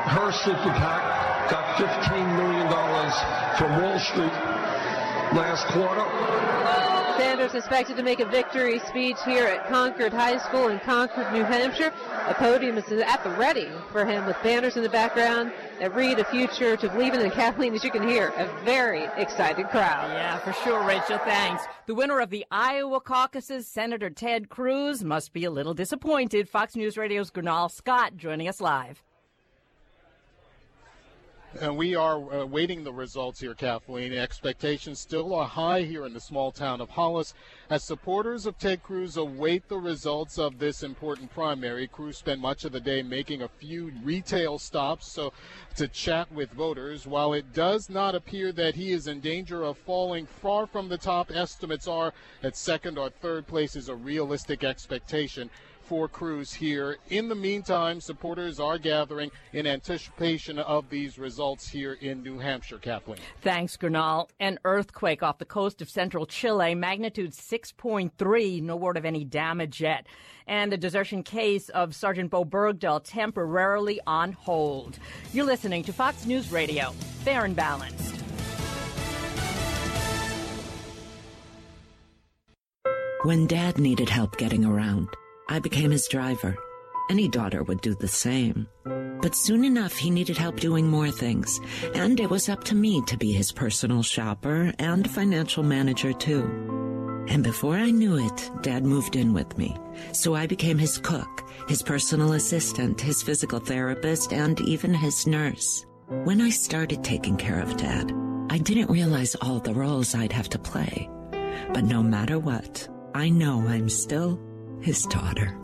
her 0.09 0.33
super 0.33 0.73
PAC, 0.73 1.51
got 1.51 1.65
$15 1.77 2.37
million 2.37 2.69
from 3.59 3.83
Wall 3.83 3.99
Street 3.99 4.33
last 5.37 5.67
quarter. 5.69 6.88
Sanders 7.19 7.57
expected 7.57 7.97
to 7.97 8.05
make 8.05 8.21
a 8.21 8.25
victory 8.25 8.79
speech 8.79 9.17
here 9.25 9.45
at 9.45 9.69
Concord 9.69 10.13
High 10.13 10.39
School 10.39 10.69
in 10.69 10.79
Concord, 10.79 11.33
New 11.33 11.43
Hampshire. 11.43 11.93
A 12.29 12.35
podium 12.35 12.79
is 12.79 12.85
at 12.93 13.25
the 13.25 13.31
ready 13.31 13.69
for 13.91 14.05
him 14.05 14.25
with 14.25 14.37
banners 14.45 14.77
in 14.77 14.85
the 14.85 14.89
background 14.89 15.51
that 15.81 15.93
read 15.97 16.21
a 16.21 16.25
future 16.27 16.77
to 16.77 16.89
believe 16.89 17.15
in. 17.15 17.21
And 17.21 17.33
Kathleen, 17.33 17.75
as 17.75 17.83
you 17.83 17.91
can 17.91 18.07
hear, 18.07 18.29
a 18.37 18.47
very 18.65 19.03
excited 19.17 19.69
crowd. 19.71 20.13
Yeah, 20.13 20.39
for 20.39 20.53
sure, 20.63 20.87
Rachel. 20.87 21.19
Thanks. 21.19 21.65
The 21.87 21.95
winner 21.97 22.21
of 22.21 22.31
the 22.31 22.47
Iowa 22.53 23.01
caucuses, 23.01 23.67
Senator 23.67 24.11
Ted 24.11 24.49
Cruz, 24.49 25.03
must 25.03 25.33
be 25.33 25.45
a 25.45 25.51
little 25.51 25.75
disappointed. 25.75 26.49
Fox 26.49 26.77
News 26.77 26.97
Radio's 26.97 27.33
Gernal 27.33 27.69
Scott 27.69 28.17
joining 28.17 28.47
us 28.47 28.61
live. 28.61 29.03
And 31.63 31.79
we 31.79 31.95
are 31.95 32.17
uh, 32.17 32.43
awaiting 32.43 32.85
the 32.85 32.93
results 32.93 33.41
here, 33.41 33.55
Kathleen. 33.55 34.13
Expectations 34.13 35.01
still 35.01 35.35
are 35.35 35.47
high 35.47 35.81
here 35.81 36.05
in 36.05 36.13
the 36.13 36.21
small 36.21 36.53
town 36.53 36.83
of 36.83 36.91
Hollis 36.91 37.33
as 37.71 37.83
supporters 37.83 38.45
of 38.45 38.59
Ted 38.59 38.83
Cruz 38.83 39.17
await 39.17 39.67
the 39.69 39.79
results 39.79 40.39
of 40.39 40.59
this 40.59 40.83
important 40.83 41.33
primary. 41.33 41.89
Cruz 41.89 42.19
spent 42.19 42.43
much 42.43 42.67
of 42.67 42.73
the 42.73 42.81
day 42.81 43.03
making 43.03 43.41
a 43.41 43.49
few 43.49 43.93
retail 44.05 44.59
stops 44.59 45.11
so 45.11 45.33
to 45.77 45.89
chat 45.89 46.31
with 46.31 46.51
voters. 46.51 47.07
While 47.07 47.33
it 47.33 47.55
does 47.55 47.89
not 47.89 48.15
appear 48.15 48.53
that 48.53 48.75
he 48.75 48.93
is 48.93 49.07
in 49.07 49.21
danger 49.21 49.65
of 49.65 49.79
falling 49.79 50.27
far 50.27 50.67
from 50.67 50.91
the 50.91 50.99
top, 50.99 51.31
estimates 51.31 51.89
are 51.89 52.13
that 52.43 52.59
second 52.59 52.99
or 52.99 53.09
third 53.09 53.47
place 53.47 53.75
is 53.75 53.89
a 53.89 53.95
realistic 53.95 54.65
expectation 54.65 55.49
for 55.89 56.07
Cruz 56.07 56.53
here. 56.53 56.99
In 57.09 57.29
the 57.29 57.35
meantime, 57.35 58.01
supporters 58.01 58.61
are 58.61 58.77
gathering 58.77 59.31
in 59.55 59.67
anticipation 59.67 60.59
of 60.59 60.91
these 60.91 61.19
results 61.19 61.67
here 61.67 61.95
in 61.95 62.23
New 62.23 62.39
Hampshire, 62.39 62.77
Kathleen. 62.77 63.19
Thanks, 63.41 63.77
Gernal. 63.79 64.29
An 64.39 64.59
earthquake 64.65 65.23
off 65.23 65.39
the 65.39 65.47
coast 65.47 65.81
of 65.81 65.89
central 65.89 66.27
Chile, 66.27 66.75
magnitude 66.75 67.33
6.3, 67.33 68.63
no 68.63 68.77
word 68.77 68.99
of 68.99 69.07
any 69.07 69.25
damage 69.25 69.81
yet. 69.81 70.07
And 70.47 70.71
the 70.71 70.77
desertion 70.77 71.23
case 71.23 71.71
of 71.71 71.95
Sergeant 71.95 72.31
Bo 72.31 72.45
Bergdahl 72.45 73.01
temporarily 73.03 73.99
on 74.07 74.33
hold. 74.33 74.99
You're 75.33 75.47
listening 75.47 75.85
to 75.85 75.93
Fox 75.93 76.27
News 76.27 76.53
Radio, 76.53 76.91
fair 77.25 77.45
and 77.45 77.57
balanced. 77.57 78.17
When 83.25 83.47
Dad 83.47 83.79
needed 83.79 84.09
help 84.09 84.37
getting 84.37 84.65
around, 84.65 85.09
I 85.51 85.59
became 85.61 85.91
his 85.91 86.09
driver. 86.09 86.57
Any 87.11 87.27
daughter 87.27 87.63
would 87.63 87.81
do 87.81 87.95
the 87.95 88.09
same. 88.09 88.69
But 88.85 89.35
soon 89.35 89.65
enough, 89.65 89.97
he 89.97 90.11
needed 90.11 90.37
help 90.37 90.61
doing 90.61 90.87
more 90.87 91.11
things, 91.11 91.59
and 91.95 92.21
it 92.21 92.29
was 92.29 92.51
up 92.51 92.65
to 92.65 92.75
me 92.75 93.03
to 93.07 93.17
be 93.17 93.33
his 93.33 93.51
personal 93.51 94.03
shopper 94.03 94.73
and 94.79 95.11
financial 95.11 95.63
manager, 95.63 96.13
too. 96.13 96.45
And 97.29 97.43
before 97.43 97.77
I 97.77 97.91
knew 97.91 98.19
it, 98.19 98.51
Dad 98.63 98.85
moved 98.85 99.17
in 99.17 99.33
with 99.33 99.57
me. 99.57 99.75
So 100.13 100.35
I 100.35 100.47
became 100.47 100.79
his 100.79 100.99
cook, 100.99 101.51
his 101.67 101.83
personal 101.83 102.35
assistant, 102.35 103.01
his 103.01 103.23
physical 103.23 103.59
therapist, 103.59 104.33
and 104.33 104.61
even 104.61 104.93
his 104.93 105.27
nurse. 105.27 105.87
When 106.25 106.41
I 106.41 106.51
started 106.51 107.03
taking 107.03 107.37
care 107.37 107.61
of 107.61 107.77
Dad, 107.77 108.13
I 108.51 108.59
didn't 108.59 108.91
realize 108.91 109.35
all 109.37 109.61
the 109.61 109.75
roles 109.75 110.15
I'd 110.15 110.33
have 110.33 110.49
to 110.51 110.59
play. 110.59 111.09
But 111.73 111.85
no 111.85 112.03
matter 112.03 112.39
what, 112.39 112.89
I 113.15 113.31
know 113.31 113.67
I'm 113.67 113.89
still 113.89 114.41
his 114.81 115.03
daughter. 115.05 115.59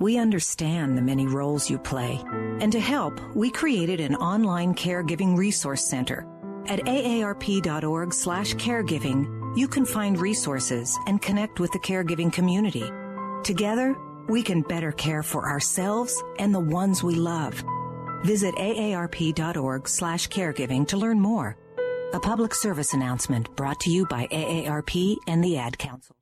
We 0.00 0.16
understand 0.18 0.96
the 0.96 1.02
many 1.02 1.26
roles 1.26 1.68
you 1.68 1.78
play. 1.78 2.20
And 2.60 2.72
to 2.72 2.80
help, 2.80 3.20
we 3.34 3.50
created 3.50 4.00
an 4.00 4.14
online 4.16 4.74
caregiving 4.74 5.36
resource 5.36 5.84
center. 5.84 6.26
At 6.66 6.80
aarp.org 6.80 8.14
slash 8.14 8.54
caregiving, 8.54 9.58
you 9.58 9.68
can 9.68 9.84
find 9.84 10.18
resources 10.18 10.98
and 11.06 11.20
connect 11.20 11.60
with 11.60 11.72
the 11.72 11.78
caregiving 11.80 12.32
community. 12.32 12.90
Together, 13.42 13.96
we 14.28 14.42
can 14.42 14.62
better 14.62 14.92
care 14.92 15.22
for 15.22 15.48
ourselves 15.48 16.14
and 16.38 16.54
the 16.54 16.60
ones 16.60 17.02
we 17.02 17.14
love. 17.14 17.62
Visit 18.24 18.54
aarp.org 18.56 19.88
slash 19.88 20.28
caregiving 20.28 20.86
to 20.88 20.96
learn 20.96 21.20
more. 21.20 21.56
A 22.12 22.20
public 22.20 22.54
service 22.54 22.94
announcement 22.94 23.54
brought 23.56 23.80
to 23.80 23.90
you 23.90 24.06
by 24.06 24.26
AARP 24.28 25.16
and 25.26 25.44
the 25.44 25.58
Ad 25.58 25.78
Council. 25.78 26.16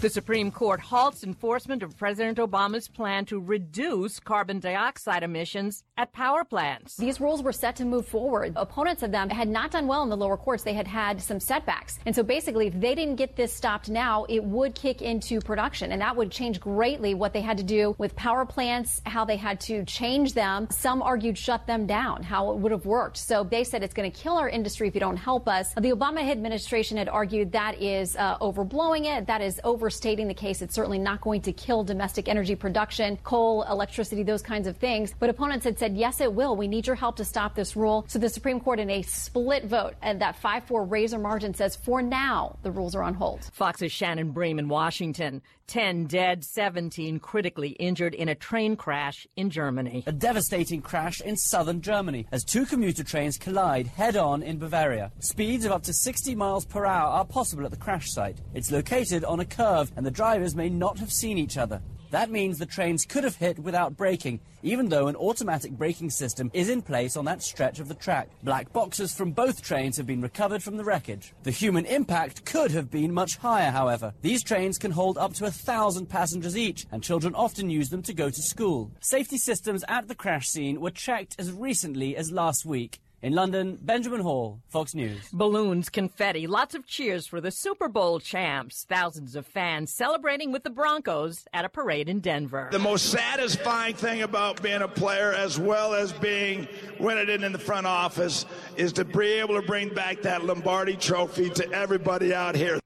The 0.00 0.08
Supreme 0.08 0.50
Court 0.50 0.80
halts 0.80 1.24
enforcement 1.24 1.82
of 1.82 1.94
President 1.94 2.38
Obama's 2.38 2.88
plan 2.88 3.26
to 3.26 3.38
reduce 3.38 4.18
carbon 4.18 4.58
dioxide 4.58 5.22
emissions 5.22 5.84
at 5.98 6.10
power 6.14 6.42
plants. 6.42 6.96
These 6.96 7.20
rules 7.20 7.42
were 7.42 7.52
set 7.52 7.76
to 7.76 7.84
move 7.84 8.08
forward. 8.08 8.54
Opponents 8.56 9.02
of 9.02 9.12
them 9.12 9.28
had 9.28 9.46
not 9.46 9.72
done 9.72 9.86
well 9.86 10.02
in 10.02 10.08
the 10.08 10.16
lower 10.16 10.38
courts. 10.38 10.62
They 10.62 10.72
had 10.72 10.86
had 10.86 11.20
some 11.20 11.38
setbacks. 11.38 11.98
And 12.06 12.16
so 12.16 12.22
basically, 12.22 12.68
if 12.68 12.80
they 12.80 12.94
didn't 12.94 13.16
get 13.16 13.36
this 13.36 13.52
stopped 13.52 13.90
now, 13.90 14.24
it 14.30 14.42
would 14.42 14.74
kick 14.74 15.02
into 15.02 15.38
production. 15.38 15.92
And 15.92 16.00
that 16.00 16.16
would 16.16 16.30
change 16.30 16.60
greatly 16.60 17.12
what 17.12 17.34
they 17.34 17.42
had 17.42 17.58
to 17.58 17.62
do 17.62 17.94
with 17.98 18.16
power 18.16 18.46
plants, 18.46 19.02
how 19.04 19.26
they 19.26 19.36
had 19.36 19.60
to 19.60 19.84
change 19.84 20.32
them. 20.32 20.66
Some 20.70 21.02
argued 21.02 21.36
shut 21.36 21.66
them 21.66 21.86
down, 21.86 22.22
how 22.22 22.52
it 22.52 22.56
would 22.56 22.72
have 22.72 22.86
worked. 22.86 23.18
So 23.18 23.44
they 23.44 23.64
said 23.64 23.82
it's 23.82 23.92
going 23.92 24.10
to 24.10 24.18
kill 24.18 24.38
our 24.38 24.48
industry 24.48 24.88
if 24.88 24.94
you 24.94 25.00
don't 25.00 25.18
help 25.18 25.46
us. 25.46 25.74
The 25.74 25.90
Obama 25.90 26.26
administration 26.26 26.96
had 26.96 27.10
argued 27.10 27.52
that 27.52 27.82
is 27.82 28.16
uh, 28.16 28.38
overblowing 28.38 29.04
it, 29.04 29.26
that 29.26 29.42
is 29.42 29.60
over 29.62 29.89
overstating 29.90 30.28
the 30.28 30.34
case. 30.34 30.62
It's 30.62 30.72
certainly 30.72 31.00
not 31.00 31.20
going 31.20 31.40
to 31.42 31.52
kill 31.52 31.82
domestic 31.82 32.28
energy 32.28 32.54
production, 32.54 33.18
coal, 33.24 33.64
electricity, 33.64 34.22
those 34.22 34.40
kinds 34.40 34.68
of 34.68 34.76
things. 34.76 35.12
But 35.18 35.30
opponents 35.30 35.64
had 35.64 35.80
said, 35.80 35.96
yes, 35.96 36.20
it 36.20 36.32
will. 36.32 36.54
We 36.54 36.68
need 36.68 36.86
your 36.86 36.94
help 36.94 37.16
to 37.16 37.24
stop 37.24 37.56
this 37.56 37.74
rule. 37.74 38.04
So 38.06 38.20
the 38.20 38.28
Supreme 38.28 38.60
Court, 38.60 38.78
in 38.78 38.88
a 38.88 39.02
split 39.02 39.64
vote, 39.64 39.94
and 40.00 40.20
that 40.20 40.36
5 40.36 40.62
4 40.62 40.84
razor 40.84 41.18
margin 41.18 41.54
says, 41.54 41.74
for 41.74 42.02
now, 42.02 42.56
the 42.62 42.70
rules 42.70 42.94
are 42.94 43.02
on 43.02 43.14
hold. 43.14 43.50
Fox's 43.52 43.90
Shannon 43.90 44.30
Bream 44.30 44.60
in 44.60 44.68
Washington. 44.68 45.42
10 45.70 46.06
dead, 46.06 46.44
17 46.44 47.20
critically 47.20 47.68
injured 47.78 48.12
in 48.12 48.28
a 48.28 48.34
train 48.34 48.74
crash 48.74 49.24
in 49.36 49.50
Germany. 49.50 50.02
A 50.04 50.10
devastating 50.10 50.82
crash 50.82 51.20
in 51.20 51.36
southern 51.36 51.80
Germany 51.80 52.26
as 52.32 52.42
two 52.42 52.66
commuter 52.66 53.04
trains 53.04 53.38
collide 53.38 53.86
head 53.86 54.16
on 54.16 54.42
in 54.42 54.58
Bavaria. 54.58 55.12
Speeds 55.20 55.64
of 55.64 55.70
up 55.70 55.84
to 55.84 55.92
60 55.92 56.34
miles 56.34 56.64
per 56.64 56.84
hour 56.84 57.10
are 57.10 57.24
possible 57.24 57.64
at 57.64 57.70
the 57.70 57.76
crash 57.76 58.10
site. 58.10 58.38
It's 58.52 58.72
located 58.72 59.22
on 59.22 59.38
a 59.38 59.44
curve 59.44 59.92
and 59.94 60.04
the 60.04 60.10
drivers 60.10 60.56
may 60.56 60.68
not 60.68 60.98
have 60.98 61.12
seen 61.12 61.38
each 61.38 61.56
other. 61.56 61.80
That 62.10 62.30
means 62.30 62.58
the 62.58 62.66
trains 62.66 63.04
could 63.04 63.22
have 63.24 63.36
hit 63.36 63.58
without 63.58 63.96
braking, 63.96 64.40
even 64.62 64.88
though 64.88 65.06
an 65.06 65.16
automatic 65.16 65.72
braking 65.72 66.10
system 66.10 66.50
is 66.52 66.68
in 66.68 66.82
place 66.82 67.16
on 67.16 67.24
that 67.26 67.42
stretch 67.42 67.78
of 67.78 67.88
the 67.88 67.94
track. 67.94 68.28
Black 68.42 68.72
boxes 68.72 69.14
from 69.14 69.30
both 69.30 69.62
trains 69.62 69.96
have 69.96 70.06
been 70.06 70.20
recovered 70.20 70.62
from 70.62 70.76
the 70.76 70.84
wreckage. 70.84 71.32
The 71.44 71.52
human 71.52 71.86
impact 71.86 72.44
could 72.44 72.72
have 72.72 72.90
been 72.90 73.14
much 73.14 73.36
higher, 73.36 73.70
however. 73.70 74.12
These 74.22 74.42
trains 74.42 74.76
can 74.76 74.90
hold 74.90 75.18
up 75.18 75.34
to 75.34 75.46
a 75.46 75.50
thousand 75.50 76.06
passengers 76.06 76.56
each, 76.56 76.86
and 76.90 77.02
children 77.02 77.34
often 77.34 77.70
use 77.70 77.90
them 77.90 78.02
to 78.02 78.14
go 78.14 78.28
to 78.28 78.42
school. 78.42 78.90
Safety 79.00 79.38
systems 79.38 79.84
at 79.86 80.08
the 80.08 80.14
crash 80.16 80.48
scene 80.48 80.80
were 80.80 80.90
checked 80.90 81.36
as 81.38 81.52
recently 81.52 82.16
as 82.16 82.32
last 82.32 82.66
week. 82.66 83.00
In 83.22 83.34
London, 83.34 83.78
Benjamin 83.82 84.22
Hall, 84.22 84.62
Fox 84.70 84.94
News. 84.94 85.28
Balloons, 85.30 85.90
confetti, 85.90 86.46
lots 86.46 86.74
of 86.74 86.86
cheers 86.86 87.26
for 87.26 87.38
the 87.38 87.50
Super 87.50 87.86
Bowl 87.86 88.18
champs. 88.18 88.86
Thousands 88.88 89.36
of 89.36 89.46
fans 89.46 89.92
celebrating 89.92 90.52
with 90.52 90.64
the 90.64 90.70
Broncos 90.70 91.46
at 91.52 91.66
a 91.66 91.68
parade 91.68 92.08
in 92.08 92.20
Denver. 92.20 92.70
The 92.72 92.78
most 92.78 93.10
satisfying 93.10 93.94
thing 93.94 94.22
about 94.22 94.62
being 94.62 94.80
a 94.80 94.88
player, 94.88 95.34
as 95.34 95.58
well 95.58 95.92
as 95.92 96.14
being 96.14 96.66
winning 96.98 97.28
it 97.28 97.42
in 97.42 97.52
the 97.52 97.58
front 97.58 97.86
office, 97.86 98.46
is 98.76 98.90
to 98.94 99.04
be 99.04 99.32
able 99.32 99.60
to 99.60 99.66
bring 99.66 99.92
back 99.92 100.22
that 100.22 100.46
Lombardi 100.46 100.96
trophy 100.96 101.50
to 101.50 101.70
everybody 101.72 102.32
out 102.32 102.54
here. 102.54 102.80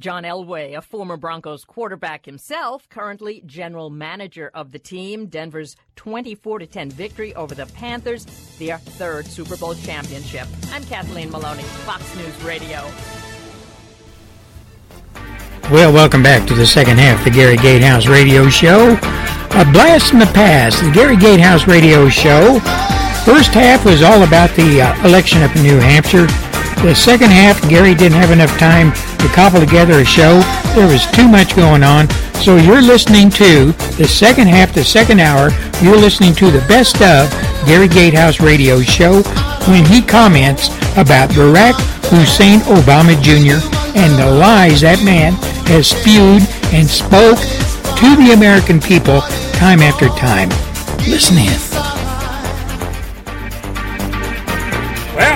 John 0.00 0.22
Elway, 0.22 0.76
a 0.76 0.80
former 0.80 1.18
Broncos 1.18 1.66
quarterback 1.66 2.24
himself, 2.24 2.88
currently 2.88 3.42
general 3.44 3.90
manager 3.90 4.50
of 4.54 4.72
the 4.72 4.78
team. 4.78 5.26
Denver's 5.26 5.76
24 5.96 6.60
10 6.60 6.90
victory 6.90 7.34
over 7.34 7.54
the 7.54 7.66
Panthers, 7.66 8.24
their 8.58 8.78
third 8.78 9.26
Super 9.26 9.58
Bowl 9.58 9.74
championship. 9.74 10.48
I'm 10.72 10.82
Kathleen 10.84 11.30
Maloney, 11.30 11.62
Fox 11.62 12.16
News 12.16 12.42
Radio. 12.42 12.82
Well, 15.70 15.92
welcome 15.92 16.22
back 16.22 16.48
to 16.48 16.54
the 16.54 16.66
second 16.66 16.98
half 16.98 17.18
of 17.18 17.24
the 17.26 17.30
Gary 17.30 17.58
Gatehouse 17.58 18.06
Radio 18.06 18.48
Show. 18.48 18.92
A 19.52 19.64
blast 19.70 20.10
from 20.10 20.20
the 20.20 20.30
past, 20.32 20.82
the 20.82 20.90
Gary 20.92 21.16
Gatehouse 21.16 21.66
Radio 21.66 22.08
Show. 22.08 22.58
First 23.26 23.50
half 23.50 23.84
was 23.84 24.02
all 24.02 24.22
about 24.22 24.48
the 24.56 24.80
uh, 24.80 25.06
election 25.06 25.42
up 25.42 25.54
in 25.56 25.62
New 25.62 25.78
Hampshire. 25.78 26.26
The 26.82 26.94
second 26.94 27.30
half, 27.30 27.60
Gary 27.68 27.94
didn't 27.94 28.18
have 28.18 28.30
enough 28.30 28.56
time 28.58 28.92
to 29.20 29.28
cobble 29.28 29.60
together 29.60 30.00
a 30.00 30.04
show. 30.04 30.40
There 30.74 30.86
was 30.86 31.06
too 31.10 31.28
much 31.28 31.54
going 31.54 31.82
on. 31.82 32.08
So 32.40 32.56
you're 32.56 32.80
listening 32.80 33.30
to 33.30 33.72
the 33.96 34.06
second 34.08 34.48
half, 34.48 34.72
the 34.72 34.84
second 34.84 35.20
hour. 35.20 35.50
You're 35.82 35.96
listening 35.96 36.34
to 36.36 36.50
the 36.50 36.64
best 36.66 36.96
of 37.02 37.30
Gary 37.66 37.88
Gatehouse 37.88 38.40
Radio 38.40 38.80
Show 38.80 39.22
when 39.68 39.84
he 39.84 40.00
comments 40.00 40.68
about 40.96 41.30
Barack 41.30 41.74
Hussein 42.08 42.60
Obama 42.60 43.14
Jr. 43.22 43.60
and 43.96 44.18
the 44.18 44.30
lies 44.30 44.80
that 44.80 45.02
man 45.04 45.34
has 45.66 45.88
spewed 45.88 46.42
and 46.72 46.88
spoke 46.88 47.38
to 47.38 48.16
the 48.16 48.32
American 48.34 48.80
people 48.80 49.20
time 49.52 49.80
after 49.80 50.08
time. 50.08 50.48
Listen 51.06 51.36
in. 51.38 51.89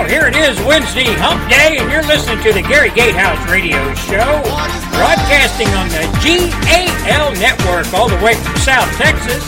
Here 0.09 0.29
it 0.29 0.37
is, 0.37 0.61
Wednesday 0.69 1.09
Hump 1.17 1.41
Day, 1.49 1.81
and 1.81 1.91
you're 1.91 2.05
listening 2.05 2.37
to 2.45 2.53
the 2.53 2.61
Gary 2.61 2.93
Gatehouse 2.93 3.41
Radio 3.49 3.81
Show, 4.05 4.45
broadcasting 5.01 5.69
on 5.73 5.89
the 5.89 6.05
GAL 6.21 7.33
network 7.41 7.89
all 7.97 8.13
the 8.13 8.21
way 8.21 8.37
from 8.37 8.55
South 8.61 8.89
Texas. 9.01 9.41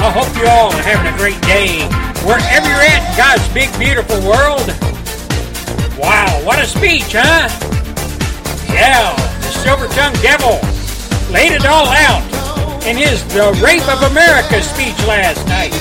I 0.00 0.08
hope 0.08 0.32
you 0.40 0.48
all 0.48 0.72
are 0.72 0.86
having 0.88 1.12
a 1.12 1.16
great 1.20 1.36
day 1.44 1.84
wherever 2.24 2.64
you're 2.64 2.88
at 2.88 3.04
in 3.04 3.14
God's 3.16 3.44
big, 3.52 3.68
beautiful 3.76 4.16
world. 4.24 4.64
Wow, 6.00 6.32
what 6.48 6.56
a 6.56 6.66
speech, 6.66 7.12
huh? 7.12 7.52
Yeah, 8.72 9.12
the 9.44 9.52
silver 9.60 9.88
tongued 9.92 10.20
devil 10.24 10.56
laid 11.28 11.52
it 11.52 11.68
all 11.68 11.88
out 11.88 12.24
in 12.88 12.96
his 12.96 13.20
The 13.36 13.52
Rape 13.60 13.84
of 13.88 14.00
America 14.08 14.64
speech 14.64 14.96
last 15.04 15.44
night. 15.44 15.76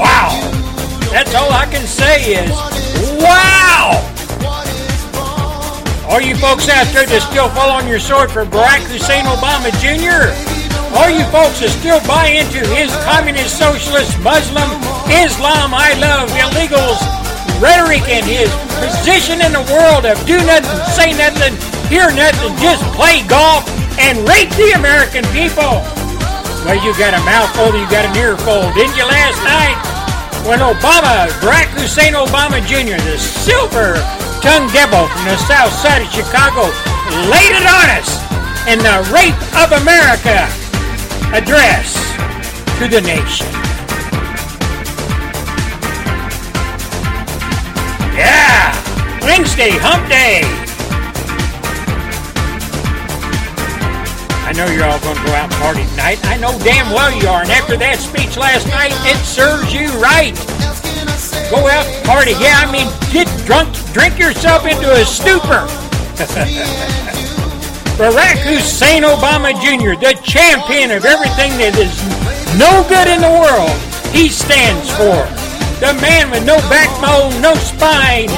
Wow, 0.00 0.51
that's 1.12 1.34
all 1.34 1.52
I 1.52 1.66
can 1.68 1.86
say 1.86 2.42
is 2.42 2.50
Wow! 3.20 4.00
All 6.08 6.20
you 6.20 6.36
folks 6.36 6.68
out 6.68 6.88
there 6.92 7.06
that 7.06 7.22
still 7.30 7.48
fall 7.52 7.70
on 7.70 7.86
your 7.86 8.00
sword 8.00 8.28
for 8.28 8.44
Barack 8.44 8.84
Hussein 8.90 9.24
Obama 9.24 9.72
Jr., 9.80 10.28
all 10.92 11.08
you 11.08 11.24
folks 11.32 11.64
that 11.64 11.72
still 11.72 12.04
buy 12.04 12.36
into 12.36 12.60
his 12.76 12.92
communist, 13.08 13.56
socialist, 13.56 14.12
Muslim, 14.20 14.68
Islam, 15.08 15.72
I 15.72 15.96
love 15.96 16.28
illegals 16.36 17.00
rhetoric 17.62 18.02
and 18.10 18.26
his 18.26 18.50
position 18.82 19.38
in 19.40 19.54
the 19.54 19.64
world 19.70 20.04
of 20.04 20.18
do 20.26 20.36
nothing, 20.42 20.68
say 20.92 21.14
nothing, 21.14 21.54
hear 21.86 22.10
nothing, 22.10 22.52
just 22.58 22.82
play 22.92 23.22
golf 23.30 23.62
and 23.96 24.18
rape 24.26 24.50
the 24.58 24.74
American 24.74 25.22
people. 25.30 25.80
Well, 26.66 26.76
you 26.82 26.90
got 26.98 27.14
a 27.14 27.22
mouthful, 27.22 27.70
you 27.72 27.86
got 27.88 28.04
an 28.04 28.18
earful, 28.18 28.66
didn't 28.74 28.98
you 28.98 29.06
last 29.06 29.38
night? 29.46 30.01
When 30.44 30.58
Obama, 30.58 31.30
Barack 31.38 31.70
Hussein 31.78 32.14
Obama 32.14 32.58
Jr., 32.66 32.98
the 33.06 33.18
silver 33.18 33.94
tongued 34.42 34.72
devil 34.72 35.06
from 35.06 35.24
the 35.24 35.36
south 35.46 35.72
side 35.72 36.02
of 36.02 36.10
Chicago, 36.10 36.66
laid 37.30 37.54
it 37.54 37.66
on 37.66 37.86
us 37.94 38.10
in 38.66 38.78
the 38.78 38.98
Rape 39.14 39.38
of 39.54 39.70
America 39.82 40.50
address 41.30 41.94
to 42.78 42.88
the 42.88 43.00
nation. 43.00 43.46
Yeah! 48.18 48.74
Wednesday, 49.22 49.70
hump 49.78 50.08
day! 50.08 50.71
I 54.52 54.54
know 54.54 54.68
you're 54.68 54.84
all 54.84 55.00
going 55.00 55.16
to 55.16 55.24
go 55.24 55.32
out 55.32 55.48
and 55.48 55.60
party 55.64 55.80
tonight. 55.96 56.20
I 56.28 56.36
know 56.36 56.52
damn 56.60 56.92
well 56.92 57.08
you 57.08 57.24
are. 57.24 57.40
And 57.40 57.48
after 57.48 57.72
that 57.80 57.96
speech 57.96 58.36
last 58.36 58.68
night, 58.68 58.92
it 59.08 59.16
serves 59.24 59.72
you 59.72 59.88
right. 59.96 60.36
Go 61.48 61.64
out 61.72 61.88
and 61.88 62.04
party. 62.04 62.36
Yeah, 62.36 62.60
I 62.60 62.68
mean, 62.68 62.84
get 63.08 63.24
drunk, 63.48 63.72
drink 63.96 64.20
yourself 64.20 64.68
into 64.68 64.92
a 64.92 65.08
stupor. 65.08 65.64
Barack 67.96 68.44
Hussein 68.44 69.08
Obama 69.08 69.56
Jr., 69.56 69.96
the 69.96 70.20
champion 70.20 70.92
of 70.92 71.08
everything 71.08 71.56
that 71.56 71.72
is 71.80 71.96
no 72.60 72.84
good 72.92 73.08
in 73.08 73.24
the 73.24 73.32
world, 73.32 73.72
he 74.12 74.28
stands 74.28 74.92
for. 75.00 75.24
The 75.80 75.96
man 76.04 76.28
with 76.28 76.44
no 76.44 76.60
backbone, 76.68 77.32
no 77.40 77.56
spine, 77.56 78.28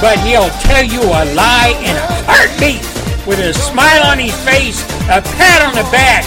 but 0.00 0.16
he'll 0.24 0.48
tell 0.64 0.80
you 0.80 1.04
a 1.04 1.28
lie 1.36 1.76
in 1.84 1.92
a 1.92 2.08
heartbeat 2.24 2.87
with 3.28 3.44
a 3.44 3.52
smile 3.52 4.08
on 4.08 4.18
his 4.18 4.32
face, 4.40 4.80
a 5.12 5.20
pat 5.36 5.60
on 5.60 5.76
the 5.76 5.84
back, 5.92 6.24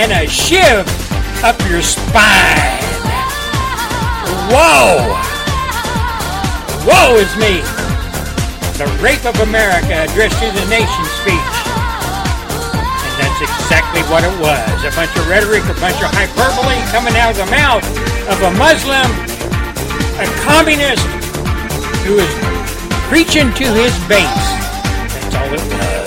and 0.00 0.08
a 0.16 0.24
shiv 0.24 0.88
up 1.44 1.60
your 1.68 1.84
spine. 1.84 2.80
Whoa! 4.48 5.12
Woe 6.88 7.20
is 7.20 7.28
me! 7.36 7.60
The 8.80 8.88
Rape 9.04 9.28
of 9.28 9.36
America 9.44 10.08
addressed 10.08 10.40
to 10.40 10.48
the 10.48 10.64
nation 10.72 11.04
speech. 11.20 11.52
And 12.64 13.14
that's 13.20 13.44
exactly 13.44 14.00
what 14.08 14.24
it 14.24 14.32
was. 14.40 14.72
A 14.88 14.92
bunch 14.96 15.12
of 15.20 15.28
rhetoric, 15.28 15.68
a 15.68 15.76
bunch 15.84 16.00
of 16.00 16.08
hyperbole 16.16 16.80
coming 16.88 17.12
out 17.20 17.36
of 17.36 17.44
the 17.44 17.50
mouth 17.52 17.84
of 18.24 18.40
a 18.40 18.52
Muslim, 18.56 19.10
a 20.16 20.26
communist 20.48 21.04
who 22.08 22.16
is 22.16 22.32
preaching 23.12 23.52
to 23.52 23.68
his 23.76 23.92
base. 24.08 24.48
That's 25.12 25.34
all 25.36 25.52
it 25.52 25.60
was. 25.60 25.97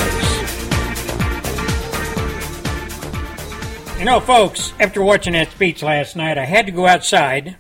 You 4.02 4.06
know, 4.06 4.20
folks, 4.20 4.74
after 4.80 5.04
watching 5.04 5.34
that 5.34 5.52
speech 5.52 5.84
last 5.84 6.16
night, 6.16 6.40
I 6.40 6.46
had 6.46 6.66
to 6.66 6.72
go 6.72 6.88
outside. 6.88 7.56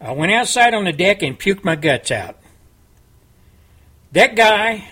I 0.00 0.12
went 0.12 0.32
outside 0.32 0.72
on 0.72 0.84
the 0.84 0.92
deck 0.94 1.20
and 1.20 1.38
puked 1.38 1.64
my 1.64 1.76
guts 1.76 2.10
out. 2.10 2.38
That 4.12 4.34
guy 4.34 4.90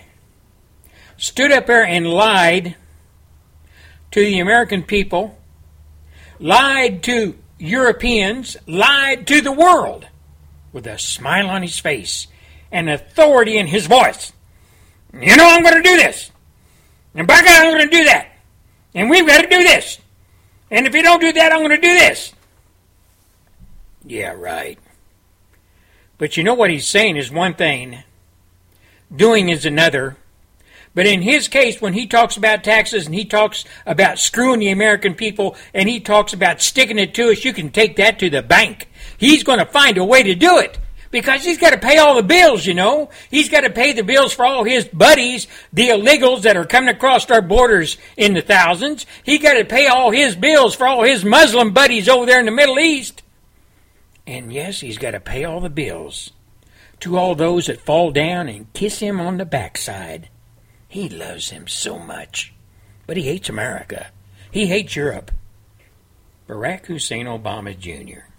stood 1.17 1.51
up 1.51 1.65
there 1.65 1.83
and 1.83 2.07
lied 2.07 2.75
to 4.11 4.19
the 4.23 4.37
American 4.37 4.83
people, 4.83 5.39
lied 6.37 7.01
to 7.01 7.35
Europeans, 7.57 8.57
lied 8.67 9.25
to 9.25 9.41
the 9.41 9.51
world 9.51 10.07
with 10.71 10.85
a 10.85 10.99
smile 10.99 11.49
on 11.49 11.63
his 11.63 11.79
face 11.79 12.27
and 12.71 12.91
authority 12.91 13.57
in 13.57 13.65
his 13.65 13.87
voice. 13.87 14.33
You 15.15 15.35
know, 15.35 15.49
I'm 15.49 15.63
going 15.63 15.81
to 15.81 15.81
do 15.81 15.97
this. 15.97 16.29
And 17.15 17.25
by 17.25 17.41
God, 17.41 17.65
I'm 17.65 17.73
going 17.73 17.89
to 17.89 17.97
do 17.97 18.03
that. 18.03 18.27
And 18.93 19.09
we've 19.09 19.25
got 19.25 19.41
to 19.41 19.49
do 19.49 19.63
this. 19.63 19.97
And 20.71 20.87
if 20.87 20.95
you 20.95 21.03
don't 21.03 21.19
do 21.19 21.33
that, 21.33 21.51
I'm 21.51 21.59
going 21.59 21.71
to 21.71 21.77
do 21.77 21.93
this. 21.93 22.33
Yeah, 24.05 24.31
right. 24.31 24.79
But 26.17 26.37
you 26.37 26.43
know 26.43 26.53
what 26.53 26.69
he's 26.69 26.87
saying 26.87 27.17
is 27.17 27.29
one 27.29 27.53
thing, 27.53 28.03
doing 29.13 29.49
is 29.49 29.65
another. 29.65 30.15
But 30.93 31.07
in 31.07 31.21
his 31.21 31.47
case, 31.47 31.81
when 31.81 31.93
he 31.93 32.05
talks 32.05 32.37
about 32.37 32.63
taxes 32.63 33.05
and 33.05 33.15
he 33.15 33.25
talks 33.25 33.63
about 33.85 34.19
screwing 34.19 34.59
the 34.59 34.71
American 34.71 35.15
people 35.15 35.55
and 35.73 35.87
he 35.87 35.99
talks 35.99 36.33
about 36.33 36.61
sticking 36.61 36.99
it 36.99 37.13
to 37.15 37.31
us, 37.31 37.45
you 37.45 37.53
can 37.53 37.69
take 37.69 37.95
that 37.97 38.19
to 38.19 38.29
the 38.29 38.41
bank. 38.41 38.89
He's 39.17 39.43
going 39.43 39.59
to 39.59 39.65
find 39.65 39.97
a 39.97 40.03
way 40.05 40.23
to 40.23 40.35
do 40.35 40.57
it. 40.57 40.79
Because 41.11 41.43
he's 41.43 41.57
got 41.57 41.71
to 41.71 41.77
pay 41.77 41.97
all 41.97 42.15
the 42.15 42.23
bills, 42.23 42.65
you 42.65 42.73
know. 42.73 43.09
He's 43.29 43.49
got 43.49 43.61
to 43.61 43.69
pay 43.69 43.93
the 43.93 44.03
bills 44.03 44.33
for 44.33 44.45
all 44.45 44.63
his 44.63 44.85
buddies, 44.85 45.47
the 45.71 45.89
illegals 45.89 46.41
that 46.43 46.57
are 46.57 46.65
coming 46.65 46.89
across 46.89 47.29
our 47.29 47.41
borders 47.41 47.97
in 48.17 48.33
the 48.33 48.41
thousands. 48.41 49.05
He 49.23 49.37
got 49.37 49.53
to 49.53 49.65
pay 49.65 49.87
all 49.87 50.11
his 50.11 50.35
bills 50.35 50.73
for 50.73 50.87
all 50.87 51.03
his 51.03 51.23
Muslim 51.23 51.73
buddies 51.73 52.09
over 52.09 52.25
there 52.25 52.39
in 52.39 52.45
the 52.45 52.51
Middle 52.51 52.79
East. 52.79 53.21
And 54.25 54.51
yes, 54.53 54.79
he's 54.79 54.97
got 54.97 55.11
to 55.11 55.19
pay 55.19 55.43
all 55.43 55.59
the 55.59 55.69
bills 55.69 56.31
to 57.01 57.17
all 57.17 57.35
those 57.35 57.67
that 57.67 57.81
fall 57.81 58.11
down 58.11 58.47
and 58.47 58.71
kiss 58.73 58.99
him 58.99 59.19
on 59.19 59.37
the 59.37 59.45
backside. 59.45 60.29
He 60.87 61.09
loves 61.09 61.49
him 61.49 61.67
so 61.67 61.99
much. 61.99 62.53
But 63.07 63.17
he 63.17 63.23
hates 63.23 63.49
America. 63.49 64.07
He 64.51 64.67
hates 64.67 64.95
Europe. 64.95 65.31
Barack 66.47 66.85
Hussein 66.85 67.25
Obama 67.25 67.77
Jr., 67.77 68.30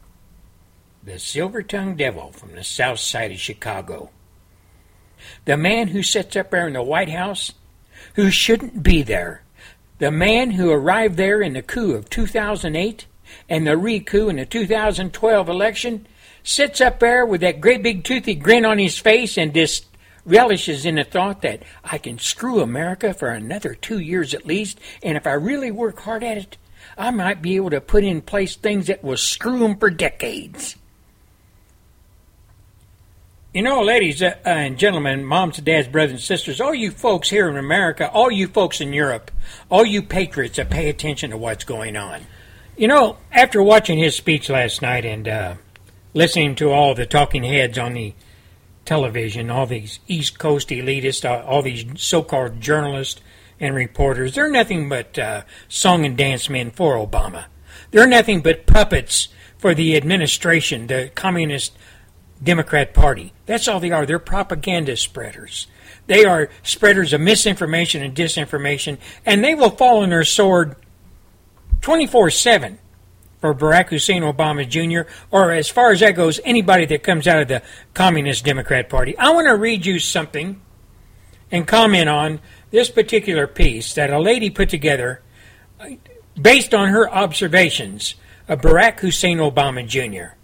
the 1.05 1.19
silver 1.19 1.63
tongued 1.63 1.99
devil 1.99 2.31
from 2.33 2.55
the 2.55 2.63
south 2.63 3.01
side 3.01 3.33
of 3.33 3.39
Chicago. 3.39 4.11
The 5.45 5.57
man 5.57 5.89
who 5.89 6.03
sits 6.03 6.37
up 6.37 6.51
there 6.51 6.67
in 6.67 6.75
the 6.75 6.83
White 6.83 7.09
House 7.09 7.53
who 8.15 8.31
shouldn't 8.31 8.83
be 8.83 9.03
there. 9.03 9.43
The 9.99 10.11
man 10.11 10.53
who 10.53 10.71
arrived 10.71 11.17
there 11.17 11.41
in 11.41 11.55
the 11.55 11.63
coup 11.63 11.95
of 11.95 12.11
2008 12.11 13.07
and 13.49 13.67
the 13.67 13.77
re 13.77 14.01
coup 14.01 14.29
in 14.29 14.37
the 14.37 14.47
2012 14.47 15.49
election 15.49 16.07
sits 16.43 16.81
up 16.81 17.01
there 17.01 17.25
with 17.25 17.41
that 17.41 17.61
great 17.61 17.83
big 17.83 18.05
toothy 18.05 18.35
grin 18.35 18.65
on 18.65 18.79
his 18.79 18.99
face 18.99 19.39
and 19.39 19.55
just 19.55 19.87
relishes 20.25 20.85
in 20.87 20.97
the 20.97 21.05
thought 21.05 21.43
that 21.43 21.63
I 21.85 21.99
can 21.99 22.19
screw 22.19 22.61
America 22.61 23.15
for 23.15 23.29
another 23.29 23.75
two 23.75 23.99
years 23.99 24.35
at 24.35 24.47
least, 24.47 24.79
and 25.03 25.17
if 25.17 25.27
I 25.27 25.33
really 25.33 25.71
work 25.71 26.01
hard 26.01 26.23
at 26.23 26.39
it, 26.39 26.57
I 26.97 27.11
might 27.11 27.43
be 27.43 27.57
able 27.57 27.71
to 27.71 27.81
put 27.81 28.05
in 28.05 28.23
place 28.23 28.55
things 28.55 28.87
that 28.87 29.03
will 29.03 29.17
screw 29.17 29.59
them 29.59 29.77
for 29.77 29.91
decades. 29.91 30.77
You 33.53 33.61
know, 33.61 33.83
ladies 33.83 34.23
uh, 34.23 34.35
and 34.47 34.79
gentlemen, 34.79 35.27
moms 35.27 35.59
and 35.59 35.67
dads, 35.67 35.87
brothers 35.87 36.13
and 36.13 36.21
sisters, 36.23 36.59
all 36.59 36.75
you 36.75 36.91
folks 36.91 37.29
here 37.29 37.51
in 37.51 37.59
America, 37.59 38.11
all 38.11 38.31
you 38.31 38.49
folks 38.49 38.81
in 38.81 38.95
Europe, 38.95 39.31
all 39.69 39.85
you 39.85 40.01
patriots 40.03 40.57
that 40.57 40.71
pay 40.71 40.89
attention 40.89 41.33
to 41.33 41.37
what's 41.37 41.65
going 41.65 41.95
on. 41.95 42.23
You 42.79 42.89
know, 42.89 43.19
after 43.31 43.63
watching 43.63 43.99
his 43.99 44.17
speech 44.17 44.49
last 44.49 44.81
night 44.81 45.05
and 45.05 45.29
uh, 45.29 45.55
listening 46.15 46.55
to 46.55 46.71
all 46.71 46.95
the 46.95 47.05
talking 47.05 47.43
heads 47.43 47.77
on 47.77 47.93
the 47.93 48.15
television, 48.87 49.51
all 49.51 49.67
these 49.67 49.99
East 50.09 50.39
Coast 50.39 50.71
elitists, 50.71 51.29
all 51.47 51.61
these 51.61 51.85
so 52.03 52.23
called 52.23 52.59
journalists 52.59 53.21
and 53.61 53.75
reporters, 53.75 54.35
they're 54.35 54.51
nothing 54.51 54.89
but 54.89 55.19
uh, 55.19 55.43
song 55.69 56.07
and 56.07 56.17
dance 56.17 56.49
men 56.49 56.71
for 56.71 56.97
Obama. 56.97 57.45
They're 57.91 58.07
nothing 58.07 58.41
but 58.41 58.65
puppets 58.65 59.29
for 59.59 59.75
the 59.75 59.95
administration, 59.95 60.87
the 60.87 61.11
Communist 61.15 61.77
Democrat 62.43 62.95
Party. 62.95 63.33
That's 63.47 63.69
all 63.69 63.81
they 63.81 63.91
are. 63.91 64.07
They're 64.07 64.19
propaganda 64.19 64.97
spreaders. 64.97 65.67
They 66.07 66.25
are 66.25 66.51
spreaders 66.63 67.13
of 67.13 67.21
misinformation 67.21 68.03
and 68.03 68.15
disinformation, 68.15 68.99
and 69.25 69.45
they 69.45 69.55
will 69.55 69.71
fall 69.71 70.03
on 70.03 70.11
their 70.11 70.25
sword 70.25 70.77
24 71.81 72.31
7 72.31 72.79
for 73.41 73.55
Barack 73.55 73.89
Hussein 73.89 74.23
Obama 74.23 74.69
Jr., 74.69 75.11
or 75.31 75.51
as 75.51 75.69
far 75.69 75.91
as 75.91 76.01
that 76.01 76.13
goes, 76.13 76.39
anybody 76.45 76.87
that 76.87 77.03
comes 77.03 77.27
out 77.27 77.43
of 77.43 77.49
the 77.49 77.63
Communist 77.93 78.45
Democrat 78.45 78.89
Party. 78.89 79.19
I 79.19 79.31
want 79.31 79.49
to 79.49 79.57
read 79.57 79.85
you 79.85 79.99
something 79.99 80.61
and 81.51 81.67
comment 81.67 82.09
on 82.09 82.41
this 82.71 82.89
particular 82.89 83.47
piece 83.47 83.95
that 83.95 84.11
a 84.11 84.21
lady 84.21 84.49
put 84.49 84.69
together 84.69 85.23
uh, 85.81 85.89
based 86.41 86.73
on 86.73 86.89
her 86.89 87.11
observations 87.11 88.15
of 88.49 88.61
Barack 88.61 89.01
Hussein 89.01 89.39
Obama 89.39 89.87
Jr. 89.87 90.37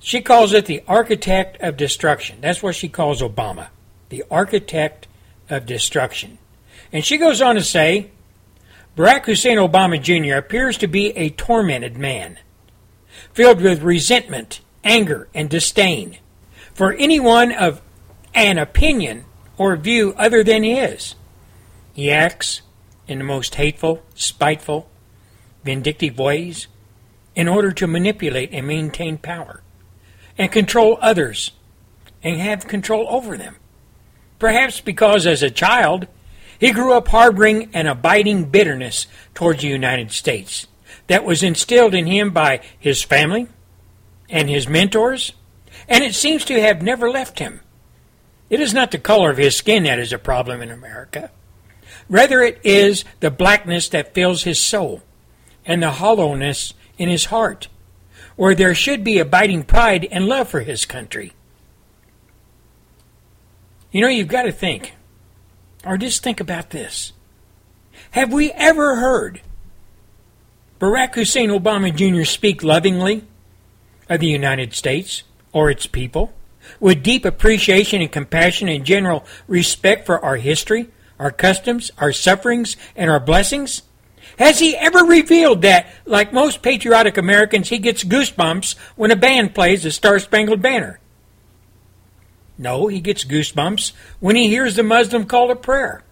She 0.00 0.20
calls 0.20 0.52
it 0.52 0.66
the 0.66 0.82
architect 0.86 1.60
of 1.60 1.76
destruction. 1.76 2.38
That's 2.40 2.62
what 2.62 2.74
she 2.74 2.88
calls 2.88 3.22
Obama, 3.22 3.68
the 4.08 4.24
architect 4.30 5.08
of 5.48 5.66
destruction. 5.66 6.38
And 6.92 7.04
she 7.04 7.16
goes 7.16 7.40
on 7.42 7.56
to 7.56 7.62
say 7.62 8.10
Barack 8.96 9.26
Hussein 9.26 9.58
Obama 9.58 10.00
Jr. 10.00 10.36
appears 10.36 10.78
to 10.78 10.86
be 10.86 11.08
a 11.16 11.30
tormented 11.30 11.96
man, 11.96 12.38
filled 13.32 13.60
with 13.60 13.82
resentment, 13.82 14.60
anger, 14.84 15.28
and 15.34 15.50
disdain 15.50 16.18
for 16.72 16.92
anyone 16.92 17.52
of 17.52 17.80
an 18.34 18.58
opinion 18.58 19.24
or 19.58 19.76
view 19.76 20.14
other 20.16 20.44
than 20.44 20.62
his. 20.62 21.14
He 21.94 22.10
acts 22.10 22.60
in 23.08 23.18
the 23.18 23.24
most 23.24 23.54
hateful, 23.54 24.02
spiteful, 24.14 24.88
vindictive 25.64 26.18
ways 26.18 26.66
in 27.34 27.48
order 27.48 27.72
to 27.72 27.86
manipulate 27.86 28.50
and 28.52 28.66
maintain 28.66 29.18
power 29.18 29.62
and 30.38 30.50
control 30.52 30.98
others 31.00 31.52
and 32.22 32.40
have 32.40 32.66
control 32.66 33.06
over 33.08 33.36
them. 33.36 33.56
Perhaps 34.38 34.80
because 34.80 35.26
as 35.26 35.42
a 35.42 35.50
child 35.50 36.06
he 36.58 36.72
grew 36.72 36.94
up 36.94 37.08
harboring 37.08 37.70
an 37.74 37.86
abiding 37.86 38.46
bitterness 38.46 39.06
towards 39.34 39.62
the 39.62 39.68
United 39.68 40.12
States 40.12 40.66
that 41.06 41.24
was 41.24 41.42
instilled 41.42 41.94
in 41.94 42.06
him 42.06 42.30
by 42.30 42.60
his 42.78 43.02
family 43.02 43.46
and 44.28 44.48
his 44.48 44.68
mentors, 44.68 45.32
and 45.88 46.02
it 46.02 46.14
seems 46.14 46.44
to 46.44 46.60
have 46.60 46.82
never 46.82 47.10
left 47.10 47.38
him. 47.38 47.60
It 48.48 48.60
is 48.60 48.74
not 48.74 48.90
the 48.90 48.98
color 48.98 49.30
of 49.30 49.36
his 49.36 49.56
skin 49.56 49.84
that 49.84 49.98
is 49.98 50.12
a 50.12 50.18
problem 50.18 50.62
in 50.62 50.70
America. 50.70 51.30
Rather, 52.08 52.40
it 52.42 52.60
is 52.64 53.04
the 53.20 53.30
blackness 53.30 53.88
that 53.90 54.14
fills 54.14 54.44
his 54.44 54.60
soul 54.60 55.02
and 55.64 55.82
the 55.82 55.90
hollowness 55.92 56.72
in 56.98 57.08
his 57.08 57.26
heart, 57.26 57.68
where 58.36 58.54
there 58.54 58.74
should 58.74 59.02
be 59.02 59.18
abiding 59.18 59.64
pride 59.64 60.06
and 60.10 60.26
love 60.26 60.48
for 60.48 60.60
his 60.60 60.84
country. 60.84 61.32
You 63.90 64.02
know, 64.02 64.08
you've 64.08 64.28
got 64.28 64.42
to 64.42 64.52
think 64.52 64.94
or 65.84 65.96
just 65.96 66.22
think 66.22 66.40
about 66.40 66.70
this. 66.70 67.12
Have 68.10 68.32
we 68.32 68.52
ever 68.52 68.96
heard 68.96 69.40
Barack 70.78 71.14
Hussein 71.14 71.48
Obama 71.48 71.94
Jr. 71.94 72.24
speak 72.24 72.62
lovingly 72.62 73.24
of 74.08 74.20
the 74.20 74.26
United 74.26 74.74
States 74.74 75.22
or 75.52 75.70
its 75.70 75.86
people 75.86 76.34
with 76.80 77.02
deep 77.02 77.24
appreciation 77.24 78.02
and 78.02 78.12
compassion 78.12 78.68
and 78.68 78.84
general 78.84 79.24
respect 79.48 80.04
for 80.04 80.22
our 80.22 80.36
history, 80.36 80.88
our 81.18 81.30
customs, 81.30 81.90
our 81.98 82.12
sufferings, 82.12 82.76
and 82.94 83.10
our 83.10 83.20
blessings? 83.20 83.82
Has 84.38 84.58
he 84.58 84.76
ever 84.76 84.98
revealed 85.00 85.62
that, 85.62 85.86
like 86.04 86.32
most 86.32 86.62
patriotic 86.62 87.16
Americans, 87.16 87.70
he 87.70 87.78
gets 87.78 88.04
goosebumps 88.04 88.76
when 88.94 89.10
a 89.10 89.16
band 89.16 89.54
plays 89.54 89.82
the 89.82 89.90
Star 89.90 90.18
Spangled 90.18 90.60
Banner? 90.60 91.00
No, 92.58 92.86
he 92.86 93.00
gets 93.00 93.24
goosebumps 93.24 93.92
when 94.20 94.36
he 94.36 94.48
hears 94.48 94.76
the 94.76 94.82
Muslim 94.82 95.24
call 95.26 95.48
to 95.48 95.56
prayer. 95.56 96.02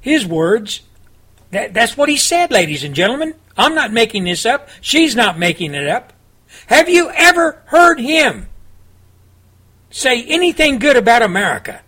His 0.00 0.26
words, 0.26 0.82
that, 1.50 1.74
that's 1.74 1.96
what 1.96 2.08
he 2.08 2.16
said, 2.16 2.50
ladies 2.50 2.84
and 2.84 2.94
gentlemen. 2.94 3.34
I'm 3.56 3.74
not 3.74 3.92
making 3.92 4.24
this 4.24 4.46
up. 4.46 4.68
She's 4.80 5.16
not 5.16 5.38
making 5.38 5.74
it 5.74 5.88
up. 5.88 6.12
Have 6.66 6.88
you 6.88 7.10
ever 7.10 7.62
heard 7.66 7.98
him 7.98 8.48
say 9.90 10.24
anything 10.24 10.78
good 10.78 10.96
about 10.96 11.22
America? 11.22 11.82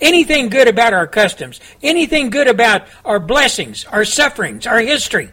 Anything 0.00 0.48
good 0.48 0.68
about 0.68 0.92
our 0.92 1.06
customs? 1.06 1.60
Anything 1.82 2.30
good 2.30 2.48
about 2.48 2.86
our 3.04 3.18
blessings, 3.18 3.84
our 3.86 4.04
sufferings, 4.04 4.66
our 4.66 4.80
history? 4.80 5.30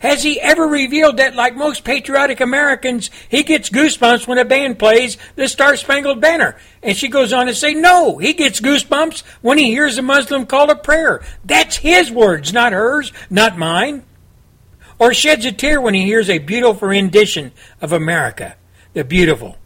Has 0.00 0.22
he 0.22 0.38
ever 0.38 0.64
revealed 0.64 1.16
that, 1.16 1.34
like 1.34 1.56
most 1.56 1.82
patriotic 1.82 2.40
Americans, 2.40 3.10
he 3.28 3.42
gets 3.42 3.70
goosebumps 3.70 4.26
when 4.26 4.36
a 4.36 4.44
band 4.44 4.78
plays 4.78 5.16
the 5.34 5.48
Star 5.48 5.76
Spangled 5.76 6.20
Banner? 6.20 6.58
And 6.82 6.94
she 6.94 7.08
goes 7.08 7.32
on 7.32 7.46
to 7.46 7.54
say, 7.54 7.72
no, 7.72 8.18
he 8.18 8.34
gets 8.34 8.60
goosebumps 8.60 9.22
when 9.40 9.56
he 9.56 9.70
hears 9.70 9.96
a 9.96 10.02
Muslim 10.02 10.44
call 10.44 10.70
a 10.70 10.76
prayer. 10.76 11.24
That's 11.44 11.76
his 11.76 12.10
words, 12.10 12.52
not 12.52 12.74
hers, 12.74 13.12
not 13.30 13.56
mine. 13.56 14.04
Or 14.98 15.14
sheds 15.14 15.46
a 15.46 15.52
tear 15.52 15.80
when 15.80 15.94
he 15.94 16.02
hears 16.02 16.28
a 16.28 16.38
beautiful 16.38 16.88
rendition 16.88 17.52
of 17.80 17.92
America, 17.92 18.56
the 18.92 19.04
beautiful. 19.04 19.56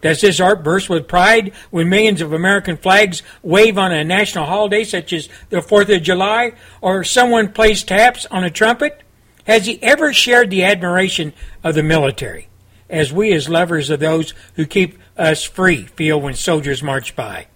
Does 0.00 0.22
this 0.22 0.40
art 0.40 0.64
burst 0.64 0.88
with 0.88 1.08
pride 1.08 1.52
when 1.70 1.88
millions 1.88 2.22
of 2.22 2.32
American 2.32 2.76
flags 2.76 3.22
wave 3.42 3.76
on 3.76 3.92
a 3.92 4.02
national 4.02 4.46
holiday 4.46 4.84
such 4.84 5.12
as 5.12 5.28
the 5.50 5.58
4th 5.58 5.94
of 5.94 6.02
July 6.02 6.52
or 6.80 7.04
someone 7.04 7.52
plays 7.52 7.84
taps 7.84 8.26
on 8.26 8.42
a 8.42 8.50
trumpet? 8.50 9.02
Has 9.44 9.66
he 9.66 9.82
ever 9.82 10.12
shared 10.12 10.50
the 10.50 10.64
admiration 10.64 11.32
of 11.62 11.74
the 11.74 11.82
military, 11.82 12.48
as 12.88 13.12
we 13.12 13.32
as 13.32 13.48
lovers 13.48 13.90
of 13.90 14.00
those 14.00 14.32
who 14.54 14.64
keep 14.64 14.98
us 15.16 15.44
free 15.44 15.84
feel 15.84 16.20
when 16.20 16.34
soldiers 16.34 16.82
march 16.82 17.14
by? 17.14 17.48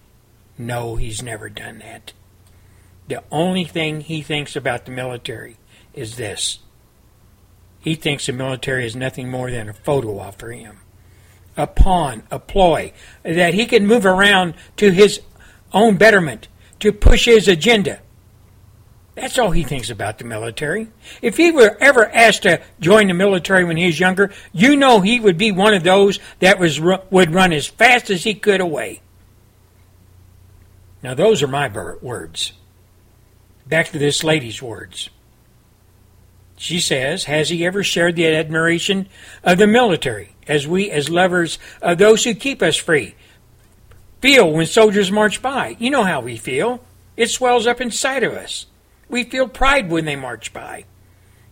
No, 0.57 0.97
he's 0.97 1.23
never 1.23 1.49
done 1.49 1.79
that. 1.79 2.13
The 3.07 3.23
only 3.31 3.65
thing 3.65 4.01
he 4.01 4.21
thinks 4.21 4.55
about 4.55 4.85
the 4.85 4.91
military 4.91 5.57
is 5.93 6.17
this. 6.17 6.59
He 7.79 7.95
thinks 7.95 8.25
the 8.25 8.33
military 8.33 8.85
is 8.85 8.95
nothing 8.95 9.29
more 9.29 9.51
than 9.51 9.69
a 9.69 9.73
photo 9.73 10.19
op 10.19 10.39
for 10.39 10.51
him 10.51 10.79
a 11.57 11.67
pawn, 11.67 12.23
a 12.31 12.39
ploy, 12.39 12.91
that 13.23 13.53
he 13.53 13.65
can 13.65 13.87
move 13.87 14.05
around 14.05 14.53
to 14.77 14.91
his 14.91 15.21
own 15.73 15.97
betterment, 15.97 16.47
to 16.79 16.91
push 16.91 17.25
his 17.25 17.47
agenda. 17.47 17.99
That's 19.15 19.39
all 19.39 19.51
he 19.51 19.63
thinks 19.63 19.89
about 19.89 20.17
the 20.17 20.25
military. 20.25 20.89
If 21.21 21.37
he 21.37 21.51
were 21.51 21.77
ever 21.79 22.13
asked 22.13 22.43
to 22.43 22.61
join 22.81 23.07
the 23.07 23.13
military 23.13 23.63
when 23.63 23.77
he 23.77 23.85
was 23.85 23.99
younger, 23.99 24.31
you 24.51 24.75
know 24.75 24.99
he 24.99 25.21
would 25.21 25.37
be 25.37 25.53
one 25.53 25.73
of 25.73 25.83
those 25.83 26.19
that 26.39 26.59
was 26.59 26.81
would 26.81 27.33
run 27.33 27.53
as 27.53 27.65
fast 27.65 28.09
as 28.09 28.25
he 28.25 28.33
could 28.33 28.59
away. 28.59 29.01
Now 31.01 31.13
those 31.13 31.41
are 31.41 31.47
my 31.47 31.69
words. 32.01 32.51
Back 33.65 33.89
to 33.89 33.99
this 33.99 34.23
lady's 34.23 34.61
words. 34.61 35.09
She 36.57 36.79
says, 36.79 37.25
Has 37.25 37.49
he 37.49 37.65
ever 37.65 37.83
shared 37.83 38.15
the 38.15 38.27
admiration 38.27 39.07
of 39.43 39.57
the 39.57 39.67
military, 39.67 40.35
as 40.47 40.67
we, 40.67 40.89
as 40.89 41.09
lovers 41.09 41.59
of 41.81 41.97
those 41.97 42.23
who 42.23 42.33
keep 42.33 42.61
us 42.61 42.77
free, 42.77 43.15
feel 44.21 44.51
when 44.51 44.65
soldiers 44.65 45.11
march 45.11 45.41
by? 45.41 45.75
You 45.79 45.89
know 45.89 46.03
how 46.03 46.21
we 46.21 46.37
feel. 46.37 46.81
It 47.17 47.29
swells 47.29 47.67
up 47.67 47.81
inside 47.81 48.23
of 48.23 48.33
us. 48.33 48.65
We 49.09 49.23
feel 49.23 49.47
pride 49.47 49.89
when 49.89 50.05
they 50.05 50.15
march 50.15 50.53
by. 50.53 50.85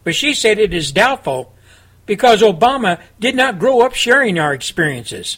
But 0.03 0.15
she 0.15 0.33
said 0.33 0.59
it 0.59 0.73
is 0.73 0.91
doubtful 0.91 1.53
because 2.05 2.41
Obama 2.41 2.99
did 3.19 3.35
not 3.35 3.59
grow 3.59 3.81
up 3.81 3.93
sharing 3.93 4.37
our 4.39 4.53
experiences, 4.53 5.37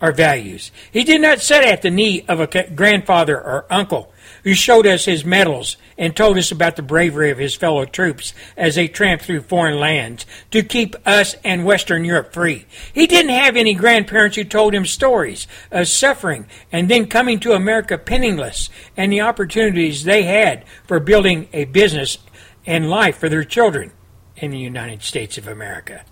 our 0.00 0.12
values. 0.12 0.70
He 0.90 1.04
did 1.04 1.20
not 1.20 1.40
sit 1.40 1.64
at 1.64 1.82
the 1.82 1.90
knee 1.90 2.24
of 2.28 2.40
a 2.40 2.68
grandfather 2.74 3.36
or 3.36 3.66
uncle 3.70 4.11
who 4.44 4.54
showed 4.54 4.86
us 4.86 5.04
his 5.04 5.24
medals 5.24 5.76
and 5.96 6.16
told 6.16 6.36
us 6.36 6.50
about 6.50 6.76
the 6.76 6.82
bravery 6.82 7.30
of 7.30 7.38
his 7.38 7.54
fellow 7.54 7.84
troops 7.84 8.34
as 8.56 8.74
they 8.74 8.88
tramped 8.88 9.24
through 9.24 9.40
foreign 9.42 9.78
lands 9.78 10.26
to 10.50 10.62
keep 10.62 10.96
us 11.06 11.36
and 11.44 11.64
Western 11.64 12.04
Europe 12.04 12.32
free. 12.32 12.66
He 12.92 13.06
didn't 13.06 13.32
have 13.32 13.56
any 13.56 13.74
grandparents 13.74 14.36
who 14.36 14.44
told 14.44 14.74
him 14.74 14.86
stories 14.86 15.46
of 15.70 15.88
suffering 15.88 16.46
and 16.70 16.88
then 16.88 17.06
coming 17.06 17.38
to 17.40 17.52
America 17.52 17.98
penniless 17.98 18.68
and 18.96 19.12
the 19.12 19.20
opportunities 19.20 20.04
they 20.04 20.24
had 20.24 20.64
for 20.86 20.98
building 20.98 21.48
a 21.52 21.64
business 21.66 22.18
and 22.66 22.90
life 22.90 23.18
for 23.18 23.28
their 23.28 23.44
children 23.44 23.92
in 24.36 24.50
the 24.50 24.58
United 24.58 25.02
States 25.02 25.38
of 25.38 25.46
America. 25.46 26.04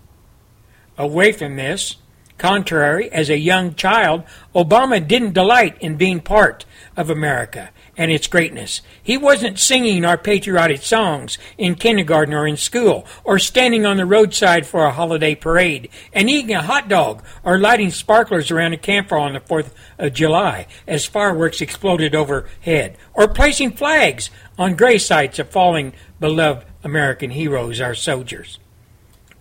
Away 0.97 1.33
from 1.33 1.57
this, 1.57 1.97
contrary, 2.39 3.11
as 3.11 3.31
a 3.31 3.39
young 3.39 3.75
child, 3.75 4.23
Obama 4.55 5.07
didn't 5.07 5.35
delight 5.35 5.77
in 5.81 5.97
being 5.97 6.21
part 6.21 6.65
of 6.97 7.11
America 7.11 7.71
and 8.01 8.11
its 8.11 8.29
greatness. 8.29 8.81
He 9.03 9.19
wasn't 9.19 9.59
singing 9.59 10.07
our 10.07 10.17
patriotic 10.17 10.81
songs 10.81 11.37
in 11.59 11.75
kindergarten 11.75 12.33
or 12.33 12.47
in 12.47 12.57
school, 12.57 13.05
or 13.25 13.39
standing 13.39 13.85
on 13.85 13.99
the 13.99 14.07
roadside 14.07 14.67
for 14.67 14.87
a 14.87 14.91
holiday 14.91 15.35
parade 15.35 15.91
and 16.15 16.31
eating 16.31 16.55
a 16.55 16.63
hot 16.63 16.89
dog 16.89 17.23
or 17.45 17.59
lighting 17.59 17.91
sparklers 17.91 18.51
around 18.51 18.73
a 18.73 18.79
campfire 18.79 19.19
on 19.19 19.35
the 19.35 19.41
4th 19.41 19.73
of 19.99 20.15
July 20.15 20.67
as 20.87 21.05
fireworks 21.05 21.61
exploded 21.61 22.15
overhead, 22.15 22.97
or 23.13 23.29
placing 23.29 23.73
flags 23.73 24.31
on 24.59 24.77
gray 24.77 24.97
sites 24.97 25.39
of 25.39 25.51
falling 25.51 25.93
beloved 26.19 26.67
American 26.83 27.29
heroes, 27.29 27.83
our 27.83 27.95
soldiers. 27.95 28.59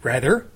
Rather, 0.03 0.48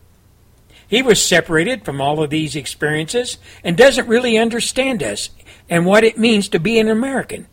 he 0.89 1.01
was 1.01 1.23
separated 1.23 1.85
from 1.85 2.01
all 2.01 2.21
of 2.21 2.31
these 2.31 2.57
experiences 2.57 3.37
and 3.63 3.77
doesn't 3.77 4.09
really 4.09 4.37
understand 4.37 5.01
us 5.01 5.29
and 5.69 5.85
what 5.85 6.03
it 6.03 6.17
means 6.17 6.49
to 6.49 6.59
be 6.59 6.77
an 6.79 6.89
American. 6.89 7.47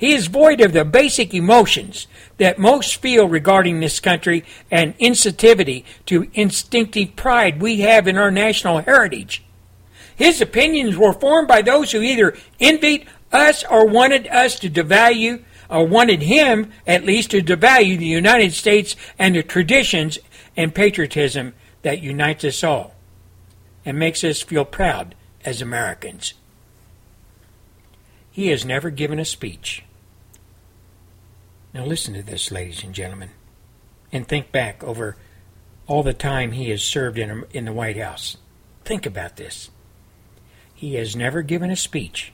He 0.00 0.14
is 0.14 0.28
void 0.28 0.62
of 0.62 0.72
the 0.72 0.86
basic 0.86 1.34
emotions 1.34 2.06
that 2.38 2.58
most 2.58 2.96
feel 3.02 3.28
regarding 3.28 3.80
this 3.80 4.00
country 4.00 4.46
and 4.70 4.96
insensitivity 4.96 5.84
to 6.06 6.30
instinctive 6.32 7.16
pride 7.16 7.60
we 7.60 7.80
have 7.80 8.08
in 8.08 8.16
our 8.16 8.30
national 8.30 8.78
heritage. 8.78 9.44
His 10.16 10.40
opinions 10.40 10.96
were 10.96 11.12
formed 11.12 11.48
by 11.48 11.60
those 11.60 11.92
who 11.92 12.00
either 12.00 12.34
envied 12.58 13.06
us 13.30 13.62
or 13.70 13.86
wanted 13.86 14.26
us 14.28 14.58
to 14.60 14.70
devalue, 14.70 15.44
or 15.68 15.86
wanted 15.86 16.22
him, 16.22 16.72
at 16.86 17.04
least, 17.04 17.32
to 17.32 17.42
devalue 17.42 17.98
the 17.98 18.06
United 18.06 18.54
States 18.54 18.96
and 19.18 19.36
the 19.36 19.42
traditions 19.42 20.18
and 20.56 20.74
patriotism 20.74 21.52
that 21.82 22.00
unites 22.00 22.42
us 22.42 22.64
all 22.64 22.94
and 23.84 23.98
makes 23.98 24.24
us 24.24 24.40
feel 24.40 24.64
proud 24.64 25.14
as 25.44 25.60
Americans. 25.60 26.32
He 28.30 28.48
has 28.48 28.64
never 28.64 28.88
given 28.88 29.18
a 29.18 29.26
speech 29.26 29.84
now 31.72 31.84
listen 31.84 32.14
to 32.14 32.22
this, 32.22 32.50
ladies 32.50 32.82
and 32.82 32.94
gentlemen, 32.94 33.30
and 34.12 34.26
think 34.26 34.52
back 34.52 34.82
over 34.82 35.16
all 35.86 36.02
the 36.02 36.14
time 36.14 36.52
he 36.52 36.70
has 36.70 36.82
served 36.82 37.18
in, 37.18 37.44
in 37.52 37.64
the 37.64 37.72
White 37.72 37.96
House. 37.96 38.36
Think 38.84 39.06
about 39.06 39.36
this. 39.36 39.70
He 40.74 40.94
has 40.94 41.14
never 41.14 41.42
given 41.42 41.70
a 41.70 41.76
speech 41.76 42.32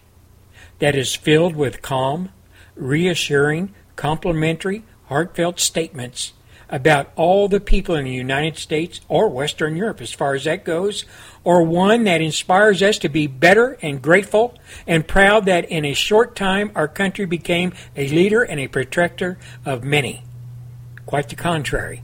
that 0.78 0.94
is 0.94 1.14
filled 1.14 1.56
with 1.56 1.82
calm, 1.82 2.30
reassuring, 2.74 3.74
complimentary, 3.96 4.84
heartfelt 5.06 5.58
statements 5.58 6.32
about 6.68 7.10
all 7.16 7.48
the 7.48 7.60
people 7.60 7.94
in 7.94 8.04
the 8.04 8.12
United 8.12 8.56
States 8.56 9.00
or 9.08 9.28
Western 9.28 9.76
Europe, 9.76 10.00
as 10.00 10.12
far 10.12 10.34
as 10.34 10.44
that 10.44 10.64
goes, 10.64 11.04
or 11.44 11.62
one 11.62 12.04
that 12.04 12.20
inspires 12.20 12.82
us 12.82 12.98
to 12.98 13.08
be 13.08 13.26
better 13.26 13.78
and 13.82 14.02
grateful 14.02 14.54
and 14.86 15.06
proud 15.06 15.46
that 15.46 15.64
in 15.70 15.84
a 15.84 15.94
short 15.94 16.34
time 16.34 16.72
our 16.74 16.88
country 16.88 17.24
became 17.24 17.72
a 17.94 18.08
leader 18.08 18.42
and 18.42 18.58
a 18.58 18.68
protector 18.68 19.38
of 19.64 19.84
many. 19.84 20.22
Quite 21.06 21.28
the 21.28 21.36
contrary. 21.36 22.02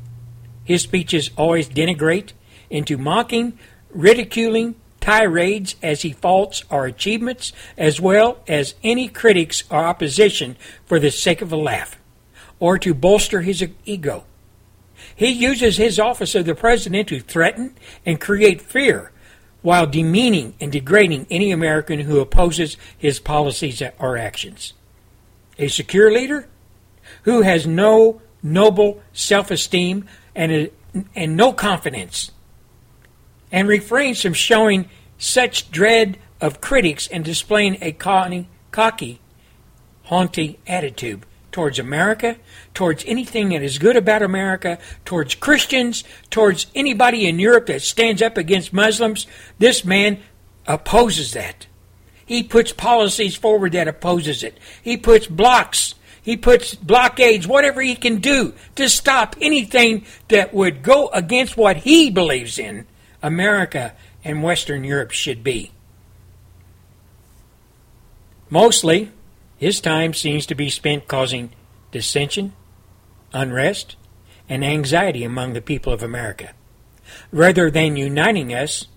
His 0.65 0.83
speeches 0.83 1.31
always 1.37 1.69
denigrate 1.69 2.33
into 2.71 2.97
mocking, 2.97 3.59
ridiculing, 3.91 4.77
tirades 5.01 5.75
as 5.83 6.03
he 6.03 6.13
faults 6.13 6.63
our 6.71 6.87
achievements 6.87 7.53
as 7.77 8.01
well 8.01 8.39
as 8.47 8.77
any 8.85 9.09
critics 9.09 9.65
or 9.69 9.85
opposition 9.85 10.57
for 10.87 11.01
the 11.01 11.11
sake 11.11 11.43
of 11.43 11.53
a 11.53 11.57
laugh 11.57 11.99
or 12.61 12.79
to 12.79 12.95
bolster 12.95 13.41
his 13.41 13.67
ego. 13.85 14.23
He 15.15 15.31
uses 15.31 15.77
his 15.77 15.99
office 15.99 16.35
of 16.35 16.47
the 16.47 16.55
president 16.55 17.09
to 17.09 17.21
threaten 17.21 17.75
and 18.05 18.21
create 18.21 18.61
fear 18.61 19.13
while 19.63 19.87
demeaning 19.87 20.55
and 20.61 20.73
degrading 20.73 21.27
any 21.31 21.53
American 21.53 22.01
who 22.01 22.21
opposes 22.21 22.77
his 22.99 23.21
policies 23.21 23.83
or 23.99 24.17
actions. 24.17 24.73
A 25.59 25.69
secure 25.69 26.11
leader 26.11 26.49
who 27.23 27.43
has 27.43 27.67
no 27.67 28.21
noble 28.43 29.03
self 29.13 29.51
esteem 29.51 30.07
and, 30.35 30.71
and 31.15 31.37
no 31.37 31.53
confidence, 31.53 32.33
and 33.51 33.69
refrains 33.69 34.23
from 34.23 34.33
showing 34.33 34.89
such 35.19 35.71
dread 35.71 36.19
of 36.41 36.61
critics 36.61 37.07
and 37.07 37.25
displaying 37.25 37.79
a 37.81 37.93
cocky, 37.93 39.21
haughty 40.05 40.59
attitude 40.67 41.25
towards 41.53 41.79
America, 41.79 42.37
towards 42.75 43.05
anything 43.07 43.51
that 43.51 43.63
is 43.63 43.79
good 43.79 43.97
about 43.97 44.23
America, 44.23 44.79
towards 45.05 45.35
Christians, 45.35 46.03
towards 46.31 46.67
anybody 46.75 47.29
in 47.29 47.39
Europe 47.39 47.67
that 47.67 47.83
stands 47.83 48.23
up 48.23 48.37
against 48.37 48.73
Muslims. 48.73 49.27
This 49.59 49.85
man 49.85 50.19
opposes 50.67 51.33
that. 51.33 51.67
He 52.25 52.43
puts 52.43 52.73
policies 52.73 53.37
forward 53.37 53.73
that 53.73 53.89
opposes 53.89 54.43
it. 54.43 54.59
He 54.83 54.97
puts 54.97 55.27
blocks, 55.27 55.95
he 56.23 56.37
puts 56.37 56.75
blockades, 56.75 57.47
whatever 57.47 57.83
he 57.83 57.95
can 57.95 58.17
do 58.17 58.55
to 58.77 58.89
stop 58.89 59.37
anything 59.41 60.07
that 60.29 60.55
would 60.55 60.83
go 60.83 61.09
against 61.09 61.57
what 61.57 61.79
he 61.79 62.11
believes 62.11 62.59
in 62.59 62.87
America 63.23 63.93
and 64.25 64.43
Western 64.43 64.85
Europe 64.85 65.11
should 65.11 65.45
be. 65.45 65.73
Mostly, 68.49 69.11
his 69.63 69.81
time 69.81 70.13
seems 70.13 70.45
to 70.45 70.57
be 70.57 70.69
spent 70.69 71.07
causing 71.07 71.49
dissension, 71.93 72.53
unrest, 73.33 73.95
and 74.49 74.65
anxiety 74.65 75.23
among 75.23 75.53
the 75.53 75.63
people 75.63 75.93
of 75.93 76.03
America, 76.03 76.53
rather 77.31 77.71
than 77.71 77.95
uniting 77.95 78.53
us. 78.53 78.89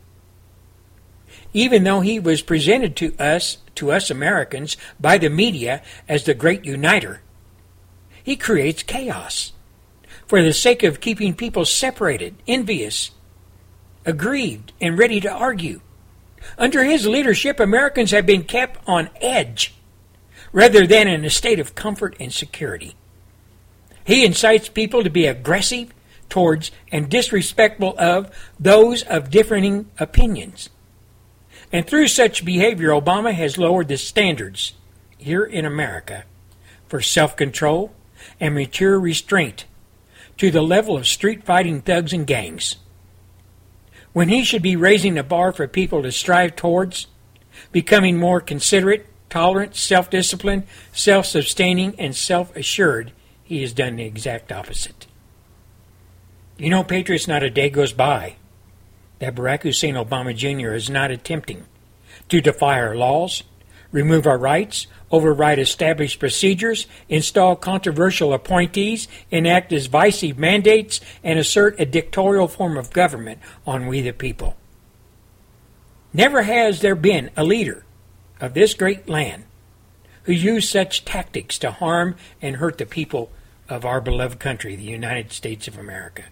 Even 1.53 1.83
though 1.83 1.99
he 1.99 2.19
was 2.19 2.41
presented 2.41 2.95
to 2.95 3.15
us, 3.19 3.59
to 3.75 3.91
us 3.91 4.09
Americans, 4.09 4.75
by 4.99 5.19
the 5.19 5.29
media 5.29 5.83
as 6.09 6.23
the 6.23 6.33
great 6.33 6.65
uniter, 6.65 7.21
he 8.23 8.35
creates 8.35 8.81
chaos 8.81 9.53
for 10.25 10.41
the 10.41 10.51
sake 10.51 10.81
of 10.81 10.99
keeping 10.99 11.35
people 11.35 11.65
separated, 11.65 12.33
envious, 12.47 13.11
aggrieved, 14.03 14.73
and 14.81 14.97
ready 14.97 15.19
to 15.19 15.31
argue. 15.31 15.81
Under 16.57 16.83
his 16.83 17.05
leadership, 17.05 17.59
Americans 17.59 18.09
have 18.09 18.25
been 18.25 18.43
kept 18.43 18.79
on 18.89 19.11
edge 19.21 19.74
rather 20.55 20.87
than 20.87 21.05
in 21.05 21.25
a 21.25 21.29
state 21.29 21.59
of 21.59 21.75
comfort 21.75 22.15
and 22.17 22.31
security. 22.31 22.95
He 24.05 24.23
incites 24.23 24.69
people 24.69 25.03
to 25.03 25.09
be 25.09 25.25
aggressive 25.25 25.93
towards 26.29 26.71
and 26.93 27.09
disrespectful 27.09 27.93
of 27.99 28.33
those 28.57 29.03
of 29.03 29.29
differing 29.29 29.91
opinions. 29.99 30.69
And 31.73 31.85
through 31.85 32.07
such 32.07 32.45
behavior, 32.45 32.91
Obama 32.91 33.33
has 33.33 33.57
lowered 33.57 33.89
the 33.89 33.97
standards 33.97 34.75
here 35.17 35.43
in 35.43 35.65
America 35.65 36.23
for 36.87 37.01
self 37.01 37.35
control 37.35 37.91
and 38.39 38.55
mature 38.55 38.97
restraint 38.97 39.65
to 40.37 40.51
the 40.51 40.61
level 40.61 40.95
of 40.95 41.05
street 41.05 41.43
fighting 41.43 41.81
thugs 41.81 42.13
and 42.13 42.25
gangs. 42.25 42.77
When 44.13 44.29
he 44.29 44.45
should 44.45 44.61
be 44.61 44.77
raising 44.77 45.15
the 45.15 45.23
bar 45.23 45.51
for 45.51 45.67
people 45.67 46.01
to 46.03 46.13
strive 46.13 46.55
towards 46.55 47.07
becoming 47.73 48.17
more 48.17 48.39
considerate 48.39 49.07
tolerant, 49.35 49.75
self 49.75 50.09
disciplined, 50.09 50.63
self 50.93 51.25
sustaining, 51.25 51.93
and 51.99 52.15
self 52.15 52.55
assured 52.55 53.11
he 53.43 53.61
has 53.61 53.73
done 53.73 53.97
the 53.97 54.05
exact 54.05 54.49
opposite. 54.49 55.07
You 56.57 56.69
know, 56.69 56.85
Patriots, 56.85 57.27
not 57.27 57.43
a 57.43 57.49
day 57.49 57.69
goes 57.69 57.91
by 57.91 58.37
that 59.19 59.35
Barack 59.35 59.63
Hussein 59.63 59.95
Obama 59.95 60.33
Jr. 60.33 60.73
is 60.73 60.89
not 60.89 61.11
attempting 61.11 61.65
to 62.29 62.39
defy 62.39 62.79
our 62.79 62.95
laws, 62.95 63.43
remove 63.91 64.25
our 64.25 64.37
rights, 64.37 64.87
override 65.11 65.59
established 65.59 66.17
procedures, 66.17 66.87
install 67.09 67.57
controversial 67.57 68.33
appointees, 68.33 69.09
enact 69.31 69.69
divisive 69.69 70.39
mandates, 70.39 71.01
and 71.25 71.37
assert 71.37 71.77
a 71.77 71.85
dictatorial 71.85 72.47
form 72.47 72.77
of 72.77 72.93
government 72.93 73.39
on 73.67 73.87
we 73.87 73.99
the 73.99 74.13
people. 74.13 74.55
Never 76.13 76.43
has 76.43 76.79
there 76.79 76.95
been 76.95 77.31
a 77.35 77.43
leader 77.43 77.84
of 78.39 78.53
this 78.53 78.73
great 78.73 79.07
land 79.07 79.43
who 80.23 80.33
used 80.33 80.69
such 80.69 81.05
tactics 81.05 81.57
to 81.59 81.71
harm 81.71 82.15
and 82.41 82.57
hurt 82.57 82.77
the 82.77 82.85
people 82.85 83.31
of 83.69 83.85
our 83.85 84.01
beloved 84.01 84.39
country, 84.39 84.75
the 84.75 84.83
United 84.83 85.31
States 85.31 85.67
of 85.67 85.77
America. 85.77 86.23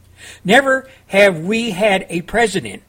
Never 0.44 0.88
have 1.08 1.40
we 1.40 1.72
had 1.72 2.06
a 2.10 2.22
president 2.22 2.84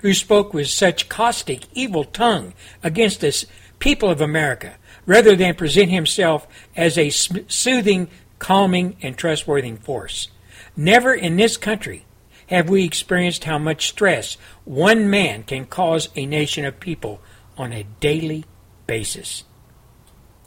who 0.00 0.14
spoke 0.14 0.54
with 0.54 0.68
such 0.68 1.08
caustic, 1.08 1.64
evil 1.74 2.04
tongue 2.04 2.54
against 2.82 3.24
us 3.24 3.46
people 3.78 4.10
of 4.10 4.20
America, 4.20 4.74
rather 5.06 5.34
than 5.36 5.54
present 5.54 5.90
himself 5.90 6.46
as 6.76 6.98
a 6.98 7.10
soothing, 7.10 8.08
calming, 8.38 8.96
and 9.02 9.16
trustworthy 9.16 9.74
force. 9.76 10.28
Never 10.76 11.14
in 11.14 11.36
this 11.36 11.56
country 11.56 12.04
have 12.48 12.68
we 12.68 12.84
experienced 12.84 13.44
how 13.44 13.58
much 13.58 13.88
stress 13.88 14.36
one 14.64 15.10
man 15.10 15.42
can 15.42 15.66
cause 15.66 16.08
a 16.16 16.26
nation 16.26 16.64
of 16.64 16.80
people 16.80 17.20
on 17.58 17.72
a 17.72 17.86
daily 18.00 18.44
basis. 18.86 19.44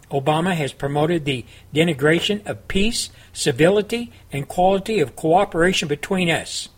Obama 0.10 0.54
has 0.54 0.74
promoted 0.74 1.24
the 1.24 1.46
denigration 1.74 2.46
of 2.46 2.68
peace, 2.68 3.10
civility, 3.32 4.12
and 4.32 4.48
quality 4.48 5.00
of 5.00 5.16
cooperation 5.16 5.88
between 5.88 6.30
us. 6.30 6.70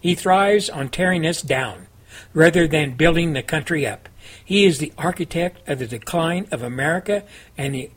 He 0.00 0.14
thrives 0.14 0.68
on 0.68 0.88
tearing 0.88 1.26
us 1.26 1.42
down 1.42 1.86
rather 2.32 2.66
than 2.66 2.96
building 2.96 3.32
the 3.32 3.42
country 3.42 3.86
up. 3.86 4.08
He 4.44 4.64
is 4.64 4.78
the 4.78 4.92
architect 4.98 5.66
of 5.68 5.78
the 5.78 5.86
decline 5.86 6.46
of 6.50 6.62
America 6.62 7.24
and 7.56 7.74
the 7.74 7.90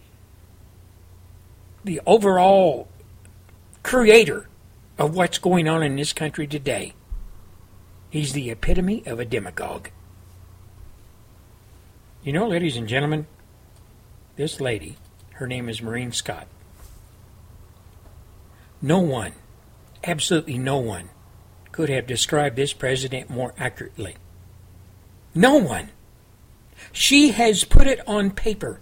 the 1.83 2.01
overall 2.05 2.89
creator 3.83 4.47
of 4.97 5.15
what's 5.15 5.37
going 5.37 5.67
on 5.67 5.81
in 5.81 5.95
this 5.95 6.11
country 6.11 6.45
today. 6.45 6.93
He's 8.09 8.33
the 8.33 8.49
epitome 8.49 9.01
of 9.05 9.19
a 9.19 9.25
demagogue. 9.25 9.89
You 12.21 12.33
know, 12.33 12.49
ladies 12.49 12.75
and 12.75 12.85
gentlemen, 12.85 13.27
this 14.35 14.59
lady, 14.59 14.97
her 15.35 15.47
name 15.47 15.69
is 15.69 15.81
Maureen 15.81 16.11
Scott. 16.11 16.47
No 18.81 18.99
one, 18.99 19.31
absolutely 20.03 20.57
no 20.57 20.79
one, 20.79 21.09
could 21.71 21.87
have 21.87 22.05
described 22.05 22.57
this 22.57 22.73
president 22.73 23.29
more 23.29 23.53
accurately. 23.57 24.17
No 25.33 25.55
one. 25.55 25.91
She 26.91 27.29
has 27.31 27.63
put 27.63 27.87
it 27.87 28.05
on 28.05 28.31
paper. 28.31 28.81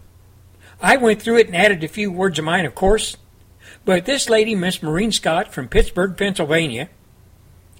I 0.82 0.98
went 0.98 1.22
through 1.22 1.38
it 1.38 1.48
and 1.48 1.56
added 1.56 1.84
a 1.84 1.88
few 1.88 2.12
words 2.12 2.40
of 2.40 2.46
mine, 2.46 2.66
of 2.66 2.74
course. 2.74 3.18
But 3.86 4.06
this 4.06 4.32
lady, 4.32 4.56
Miss 4.56 4.82
Maureen 4.82 5.12
Scott 5.12 5.54
from 5.54 5.68
Pittsburgh, 5.68 6.18
Pennsylvania, 6.18 6.90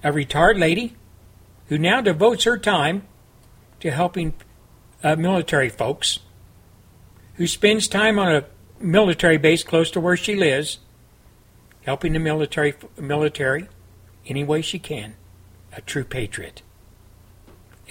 a 0.04 0.12
retired 0.12 0.56
lady 0.56 0.94
who 1.66 1.78
now 1.78 2.00
devotes 2.00 2.44
her 2.44 2.58
time 2.58 3.02
to 3.80 3.90
helping 3.90 4.34
uh, 5.02 5.16
military 5.16 5.68
folks, 5.68 6.20
who 7.34 7.46
spends 7.46 7.88
time 7.88 8.18
on 8.18 8.34
a 8.34 8.44
military 8.80 9.38
base 9.38 9.62
close 9.62 9.90
to 9.90 10.00
where 10.00 10.16
she 10.16 10.34
lives, 10.34 10.78
helping 11.82 12.12
the 12.12 12.18
military 12.18 12.74
military 12.98 13.68
any 14.26 14.44
way 14.44 14.60
she 14.62 14.78
can. 14.78 15.14
A 15.72 15.80
true 15.80 16.04
patriot. 16.04 16.62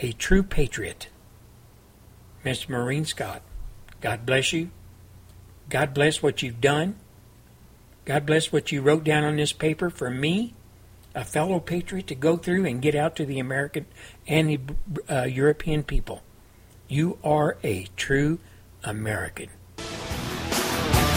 A 0.02 0.12
true 0.12 0.44
patriot. 0.44 1.08
Miss 2.44 2.70
Maureen 2.70 3.06
Scott, 3.06 3.42
God 4.02 4.26
bless 4.26 4.54
you. 4.54 4.70
God 5.70 5.94
bless 5.94 6.22
what 6.22 6.42
you've 6.42 6.62
done. 6.62 6.96
God 8.06 8.26
bless 8.26 8.54
what 8.54 8.72
you 8.72 8.82
wrote 8.82 9.04
down 9.04 9.26
on 9.26 9.36
this 9.36 9.52
paper 9.52 9.90
for 9.90 10.10
me, 10.10 10.54
a 11.14 11.26
fellow 11.26 11.60
patriot, 11.60 12.08
to 12.08 12.16
go 12.16 12.38
through 12.38 12.66
and 12.66 12.82
get 12.82 12.96
out 12.96 13.18
to 13.18 13.26
the 13.26 13.40
American 13.40 13.86
and 14.28 14.50
the 14.50 15.14
uh, 15.14 15.26
European 15.26 15.84
people. 15.84 16.22
You 16.90 17.18
are 17.22 17.58
a 17.64 17.88
true 17.98 18.40
American. 18.84 19.50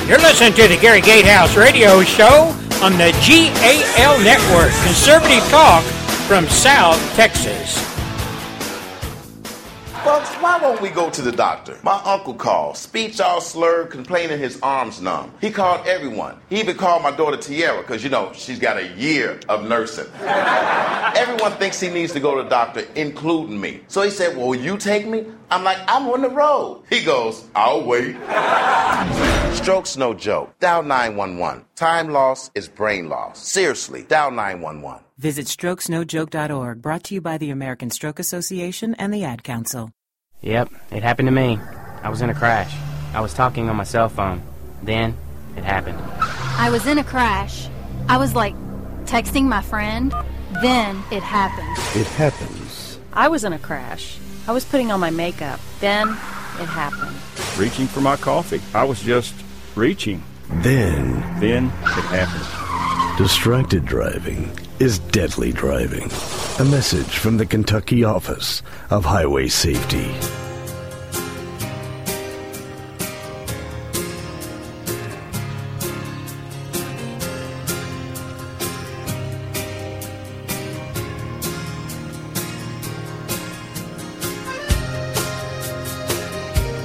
You're 0.06 0.18
listening 0.18 0.55
to 0.55 0.66
the 0.66 0.76
Gary 0.80 1.01
Gatehouse 1.01 1.56
Radio 1.56 2.02
Show 2.02 2.56
on 2.82 2.92
the 2.92 3.12
GAL 3.24 4.18
Network, 4.24 4.72
conservative 4.84 5.48
talk 5.51 5.84
from 6.26 6.48
South 6.48 6.98
Texas. 7.14 7.89
Folks, 10.05 10.35
why 10.36 10.59
won't 10.62 10.81
we 10.81 10.89
go 10.89 11.10
to 11.10 11.20
the 11.20 11.31
doctor? 11.31 11.78
My 11.82 12.01
uncle 12.06 12.32
called, 12.32 12.78
speech 12.78 13.20
all 13.20 13.43
slurred, 13.43 13.90
complaining 13.90 14.39
his 14.39 14.59
arms 14.62 14.98
numb. 15.02 15.31
He 15.43 15.51
called 15.51 15.86
everyone. 15.86 16.40
He 16.48 16.59
even 16.59 16.78
called 16.78 17.02
my 17.02 17.10
daughter 17.10 17.36
Tiara, 17.36 17.82
because, 17.82 18.02
you 18.02 18.09
know, 18.09 18.32
she's 18.32 18.59
got 18.59 18.78
a 18.78 18.89
year 18.97 19.39
of 19.51 19.68
nursing. 19.68 20.06
everyone 20.20 21.52
thinks 21.52 21.78
he 21.78 21.90
needs 21.90 22.14
to 22.14 22.20
go 22.20 22.35
to 22.36 22.44
the 22.44 22.48
doctor, 22.48 22.86
including 22.94 23.60
me. 23.60 23.82
So 23.89 24.01
he 24.01 24.10
said, 24.10 24.39
Well, 24.39 24.48
will 24.48 24.59
you 24.59 24.78
take 24.78 25.06
me? 25.06 25.27
I'm 25.51 25.64
like, 25.64 25.78
I'm 25.86 26.09
on 26.09 26.22
the 26.22 26.31
road. 26.31 26.82
He 26.89 27.05
goes, 27.05 27.44
I'll 27.55 27.85
wait. 27.85 28.16
Stroke's 29.55 29.98
no 29.98 30.14
joke. 30.14 30.59
Dial 30.60 30.82
911. 30.82 31.64
Time 31.74 32.09
loss 32.09 32.51
is 32.55 32.68
brain 32.68 33.10
loss. 33.10 33.47
Seriously, 33.47 34.05
dial 34.05 34.31
911. 34.31 35.05
Visit 35.20 35.48
strokesnojoke.org, 35.48 36.80
brought 36.80 37.05
to 37.05 37.14
you 37.14 37.20
by 37.20 37.36
the 37.36 37.51
American 37.51 37.90
Stroke 37.90 38.18
Association 38.18 38.94
and 38.94 39.12
the 39.12 39.22
Ad 39.22 39.44
Council. 39.44 39.90
Yep, 40.40 40.70
it 40.92 41.02
happened 41.02 41.28
to 41.28 41.32
me. 41.32 41.59
I 42.02 42.09
was 42.09 42.22
in 42.22 42.30
a 42.30 42.34
crash. 42.34 42.74
I 43.12 43.20
was 43.20 43.34
talking 43.34 43.68
on 43.68 43.76
my 43.76 43.84
cell 43.84 44.09
phone. 44.09 44.40
Then, 44.82 45.14
it 45.59 45.62
happened. 45.62 45.98
I 46.56 46.70
was 46.70 46.86
in 46.86 46.97
a 46.97 47.05
crash. 47.05 47.68
I 48.09 48.16
was 48.16 48.34
like 48.34 48.55
texting 49.05 49.44
my 49.44 49.60
friend. 49.60 50.14
Then 50.62 51.02
it 51.12 51.22
happened. 51.22 52.01
It 52.01 52.06
happens. 52.06 52.98
I 53.12 53.28
was 53.28 53.44
in 53.44 53.52
a 53.52 53.59
crash. 53.59 54.18
I 54.48 54.52
was 54.52 54.64
putting 54.64 54.90
on 54.90 55.01
my 55.01 55.10
makeup. 55.10 55.60
Then 55.80 56.09
it 56.09 56.66
happened. 56.66 57.14
Reaching 57.59 57.88
for 57.88 58.01
my 58.01 58.16
coffee. 58.16 58.62
I 58.74 58.84
was 58.84 59.02
just 59.02 59.34
reaching. 59.76 60.22
Then. 60.48 61.20
Then 61.40 61.66
it 61.66 62.06
happened. 62.09 63.18
Distracted 63.18 63.84
driving 63.84 64.51
is 64.81 64.98
deadly 64.98 65.52
driving. 65.52 66.11
A 66.59 66.65
message 66.65 67.19
from 67.19 67.36
the 67.36 67.44
Kentucky 67.44 68.02
Office 68.02 68.62
of 68.89 69.05
Highway 69.05 69.48
Safety. 69.48 70.11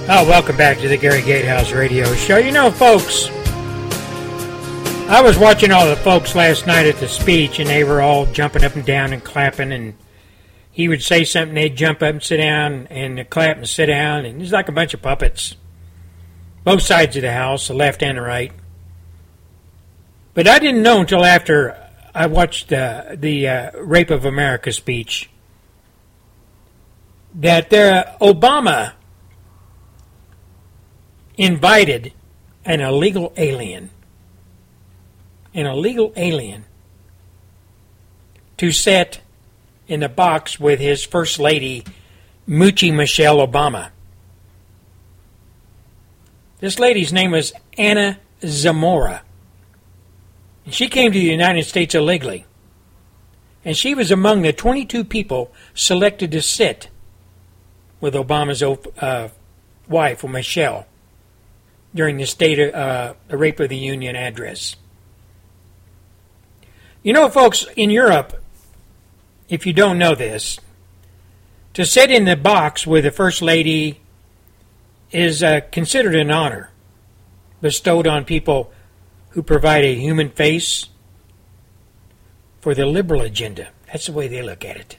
Oh, 0.07 0.23
welcome 0.27 0.57
back 0.57 0.77
to 0.79 0.87
the 0.89 0.97
Gary 0.97 1.21
Gatehouse 1.21 1.71
Radio 1.71 2.13
Show. 2.13 2.37
You 2.37 2.51
know, 2.51 2.69
folks, 2.69 3.29
I 5.07 5.21
was 5.21 5.37
watching 5.37 5.71
all 5.71 5.87
the 5.87 5.95
folks 5.95 6.33
last 6.33 6.65
night 6.65 6.87
at 6.87 6.97
the 6.97 7.07
speech, 7.07 7.59
and 7.59 7.69
they 7.69 7.83
were 7.83 8.01
all 8.01 8.25
jumping 8.25 8.63
up 8.63 8.75
and 8.75 8.83
down 8.83 9.13
and 9.13 9.23
clapping. 9.23 9.71
And 9.71 9.93
he 10.71 10.87
would 10.87 11.03
say 11.03 11.23
something, 11.23 11.53
they'd 11.53 11.75
jump 11.75 12.01
up 12.01 12.09
and 12.09 12.23
sit 12.23 12.37
down, 12.37 12.87
and 12.87 13.29
clap 13.29 13.57
and 13.57 13.69
sit 13.69 13.85
down, 13.85 14.25
and 14.25 14.41
it's 14.41 14.51
like 14.51 14.67
a 14.67 14.71
bunch 14.71 14.95
of 14.95 15.03
puppets. 15.03 15.57
Both 16.63 16.81
sides 16.81 17.15
of 17.15 17.21
the 17.21 17.31
house, 17.31 17.67
the 17.67 17.75
left 17.75 18.01
and 18.01 18.17
the 18.17 18.23
right. 18.23 18.51
But 20.33 20.47
I 20.47 20.57
didn't 20.57 20.81
know 20.81 21.01
until 21.01 21.23
after 21.23 21.77
I 22.15 22.25
watched 22.25 22.73
uh, 22.73 23.03
the 23.13 23.47
uh, 23.47 23.71
Rape 23.79 24.09
of 24.09 24.25
America 24.25 24.73
speech 24.73 25.29
that 27.35 27.69
there, 27.69 28.15
Obama 28.19 28.93
invited 31.37 32.11
an 32.65 32.81
illegal 32.81 33.33
alien 33.37 33.91
an 35.55 35.65
illegal 35.65 36.13
alien 36.15 36.65
to 38.57 38.71
sit 38.71 39.21
in 39.87 40.01
the 40.01 40.09
box 40.09 40.59
with 40.59 40.79
his 40.79 41.03
First 41.03 41.39
Lady, 41.39 41.83
Moochie 42.47 42.93
Michelle 42.93 43.37
Obama. 43.37 43.89
This 46.59 46.77
lady's 46.77 47.13
name 47.13 47.31
was 47.31 47.53
Anna 47.77 48.19
Zamora. 48.43 49.21
She 50.69 50.89
came 50.89 51.11
to 51.11 51.17
the 51.17 51.25
United 51.25 51.63
States 51.63 51.95
illegally. 51.95 52.45
And 53.63 53.75
she 53.75 53.95
was 53.95 54.11
among 54.11 54.43
the 54.43 54.53
22 54.53 55.03
people 55.03 55.51
selected 55.73 56.31
to 56.31 56.41
sit 56.41 56.89
with 57.99 58.13
Obama's 58.13 58.61
uh, 58.61 59.29
wife, 59.87 60.23
Michelle, 60.23 60.85
during 61.93 62.17
the 62.17 62.25
State 62.25 62.59
of, 62.59 62.75
uh, 62.75 63.13
the 63.27 63.37
Rape 63.37 63.59
of 63.59 63.69
the 63.69 63.77
Union 63.77 64.15
address. 64.15 64.75
You 67.05 67.13
know, 67.13 67.29
folks, 67.29 67.67
in 67.75 67.91
Europe, 67.91 68.43
if 69.47 69.67
you 69.67 69.73
don't 69.73 69.99
know 69.99 70.15
this, 70.15 70.59
to 71.75 71.85
sit 71.85 72.09
in 72.09 72.25
the 72.25 72.35
box 72.35 72.87
with 72.87 73.03
the 73.03 73.11
First 73.11 73.43
Lady 73.43 74.01
is 75.11 75.43
uh, 75.43 75.61
considered 75.71 76.15
an 76.15 76.31
honor 76.31 76.71
bestowed 77.61 78.07
on 78.07 78.25
people 78.25 78.73
who 79.29 79.43
provide 79.43 79.83
a 79.85 79.93
human 79.93 80.31
face 80.31 80.87
for 82.59 82.73
the 82.73 82.87
liberal 82.87 83.21
agenda. 83.21 83.67
That's 83.85 84.07
the 84.07 84.11
way 84.11 84.27
they 84.27 84.41
look 84.41 84.65
at 84.65 84.75
it. 84.75 84.97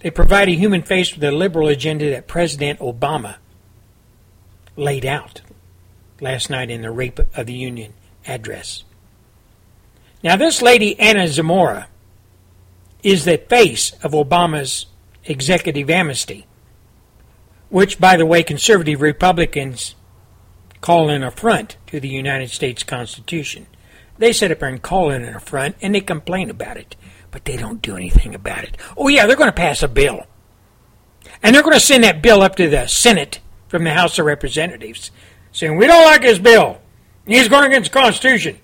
They 0.00 0.10
provide 0.10 0.50
a 0.50 0.52
human 0.52 0.82
face 0.82 1.08
for 1.08 1.20
the 1.20 1.32
liberal 1.32 1.68
agenda 1.68 2.10
that 2.10 2.26
President 2.26 2.78
Obama 2.80 3.36
laid 4.76 5.06
out 5.06 5.40
last 6.20 6.50
night 6.50 6.70
in 6.70 6.82
the 6.82 6.90
Rape 6.90 7.20
of 7.20 7.46
the 7.46 7.54
Union 7.54 7.94
address. 8.26 8.84
Now, 10.26 10.34
this 10.34 10.60
lady, 10.60 10.98
Anna 10.98 11.28
Zamora, 11.28 11.86
is 13.04 13.24
the 13.24 13.38
face 13.38 13.92
of 14.02 14.10
Obama's 14.10 14.86
executive 15.24 15.88
amnesty, 15.88 16.48
which, 17.68 18.00
by 18.00 18.16
the 18.16 18.26
way, 18.26 18.42
conservative 18.42 19.00
Republicans 19.02 19.94
call 20.80 21.10
an 21.10 21.22
affront 21.22 21.76
to 21.86 22.00
the 22.00 22.08
United 22.08 22.50
States 22.50 22.82
Constitution. 22.82 23.68
They 24.18 24.32
sit 24.32 24.50
up 24.50 24.58
there 24.58 24.68
and 24.68 24.82
call 24.82 25.12
it 25.12 25.22
an 25.22 25.32
affront, 25.32 25.76
and 25.80 25.94
they 25.94 26.00
complain 26.00 26.50
about 26.50 26.76
it, 26.76 26.96
but 27.30 27.44
they 27.44 27.56
don't 27.56 27.80
do 27.80 27.96
anything 27.96 28.34
about 28.34 28.64
it. 28.64 28.76
Oh, 28.96 29.06
yeah, 29.06 29.26
they're 29.26 29.36
going 29.36 29.46
to 29.46 29.52
pass 29.52 29.84
a 29.84 29.86
bill. 29.86 30.26
And 31.40 31.54
they're 31.54 31.62
going 31.62 31.74
to 31.74 31.78
send 31.78 32.02
that 32.02 32.20
bill 32.20 32.42
up 32.42 32.56
to 32.56 32.68
the 32.68 32.88
Senate 32.88 33.38
from 33.68 33.84
the 33.84 33.94
House 33.94 34.18
of 34.18 34.26
Representatives, 34.26 35.12
saying, 35.52 35.76
We 35.76 35.86
don't 35.86 36.04
like 36.04 36.22
this 36.22 36.40
bill. 36.40 36.80
He's 37.28 37.46
going 37.46 37.70
against 37.70 37.92
the 37.92 38.00
Constitution. 38.00 38.58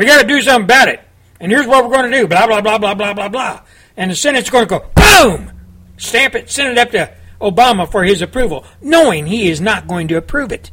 We 0.00 0.06
got 0.06 0.22
to 0.22 0.26
do 0.26 0.40
something 0.40 0.64
about 0.64 0.88
it. 0.88 0.98
And 1.40 1.52
here's 1.52 1.66
what 1.66 1.84
we're 1.84 1.94
going 1.94 2.10
to 2.10 2.18
do 2.20 2.26
blah, 2.26 2.46
blah, 2.46 2.62
blah, 2.62 2.78
blah, 2.78 2.94
blah, 2.94 3.12
blah, 3.12 3.28
blah. 3.28 3.60
And 3.98 4.10
the 4.10 4.14
Senate's 4.14 4.48
going 4.48 4.66
to 4.66 4.78
go, 4.78 4.86
boom! 4.94 5.52
Stamp 5.98 6.34
it, 6.34 6.48
send 6.48 6.70
it 6.70 6.78
up 6.78 6.90
to 6.92 7.12
Obama 7.38 7.86
for 7.86 8.02
his 8.02 8.22
approval, 8.22 8.64
knowing 8.80 9.26
he 9.26 9.50
is 9.50 9.60
not 9.60 9.86
going 9.86 10.08
to 10.08 10.16
approve 10.16 10.52
it. 10.52 10.70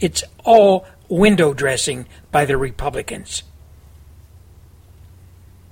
It's 0.00 0.24
all 0.42 0.88
window 1.08 1.54
dressing 1.54 2.08
by 2.32 2.46
the 2.46 2.56
Republicans. 2.56 3.44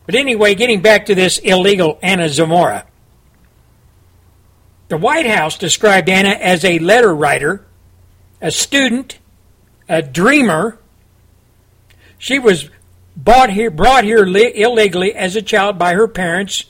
But 0.04 0.14
anyway, 0.14 0.54
getting 0.54 0.80
back 0.80 1.06
to 1.06 1.16
this 1.16 1.38
illegal 1.38 1.98
Anna 2.02 2.28
Zamora. 2.28 2.86
The 4.86 4.96
White 4.96 5.26
House 5.26 5.58
described 5.58 6.08
Anna 6.08 6.28
as 6.28 6.64
a 6.64 6.78
letter 6.78 7.12
writer, 7.12 7.66
a 8.40 8.52
student, 8.52 9.18
a 9.88 10.02
dreamer. 10.02 10.78
She 12.16 12.38
was 12.38 12.70
bought 13.16 13.50
here, 13.50 13.70
brought 13.70 14.04
here 14.04 14.24
illegally 14.24 15.14
as 15.14 15.34
a 15.34 15.42
child 15.42 15.78
by 15.78 15.94
her 15.94 16.06
parents, 16.06 16.64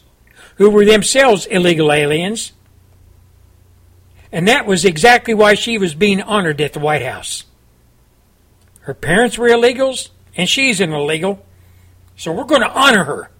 who 0.56 0.70
were 0.70 0.84
themselves 0.84 1.46
illegal 1.46 1.92
aliens. 1.92 2.52
And 4.32 4.48
that 4.48 4.66
was 4.66 4.84
exactly 4.84 5.34
why 5.34 5.54
she 5.54 5.78
was 5.78 5.94
being 5.94 6.22
honored 6.22 6.60
at 6.60 6.72
the 6.72 6.80
White 6.80 7.02
House. 7.02 7.44
Her 8.80 8.94
parents 8.94 9.36
were 9.36 9.48
illegals, 9.48 10.10
and 10.36 10.48
she's 10.48 10.80
an 10.80 10.92
illegal. 10.92 11.44
So 12.16 12.32
we're 12.32 12.44
going 12.44 12.62
to 12.62 12.70
honor 12.70 13.04
her. 13.04 13.30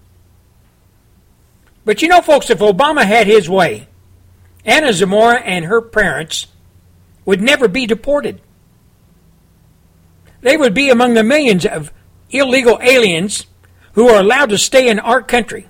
But 1.85 2.01
you 2.01 2.09
know, 2.09 2.21
folks, 2.21 2.49
if 2.49 2.59
Obama 2.59 3.03
had 3.05 3.27
his 3.27 3.49
way, 3.49 3.87
Anna 4.65 4.91
Zamora 4.91 5.39
and 5.39 5.65
her 5.65 5.81
parents 5.81 6.47
would 7.25 7.41
never 7.41 7.67
be 7.67 7.85
deported. 7.85 8.41
They 10.41 10.57
would 10.57 10.73
be 10.73 10.89
among 10.89 11.13
the 11.13 11.23
millions 11.23 11.65
of 11.65 11.91
illegal 12.29 12.79
aliens 12.81 13.45
who 13.93 14.09
are 14.09 14.19
allowed 14.19 14.49
to 14.49 14.57
stay 14.57 14.89
in 14.89 14.99
our 14.99 15.21
country. 15.21 15.67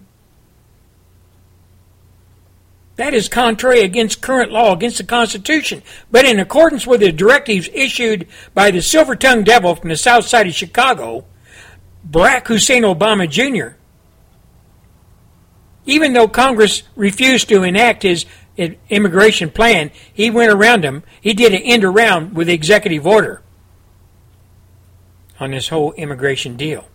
That 2.97 3.13
is 3.13 3.29
contrary 3.29 3.81
against 3.81 4.21
current 4.21 4.51
law, 4.51 4.73
against 4.73 4.97
the 4.97 5.03
Constitution. 5.03 5.83
But 6.11 6.25
in 6.25 6.39
accordance 6.39 6.87
with 6.87 6.99
the 7.01 7.11
directives 7.11 7.69
issued 7.71 8.27
by 8.55 8.71
the 8.71 8.81
silver 8.81 9.15
tongued 9.15 9.45
devil 9.45 9.75
from 9.75 9.89
the 9.89 9.95
south 9.95 10.25
side 10.25 10.47
of 10.47 10.55
Chicago, 10.55 11.25
Barack 12.09 12.47
Hussein 12.47 12.83
Obama 12.83 13.29
Jr., 13.29 13.77
even 15.85 16.13
though 16.13 16.27
Congress 16.27 16.83
refused 16.95 17.47
to 17.49 17.63
enact 17.63 18.03
his 18.03 18.25
immigration 18.89 19.49
plan, 19.51 19.91
he 20.11 20.29
went 20.29 20.51
around 20.51 20.83
them. 20.83 21.03
He 21.21 21.33
did 21.33 21.53
an 21.53 21.61
end 21.61 21.85
around 21.85 22.35
with 22.35 22.47
the 22.47 22.53
executive 22.53 23.07
order 23.07 23.41
on 25.39 25.51
this 25.51 25.69
whole 25.69 25.93
immigration 25.93 26.57
deal. 26.57 26.87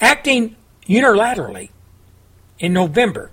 Acting 0.00 0.56
unilaterally 0.88 1.70
in 2.58 2.72
November, 2.72 3.30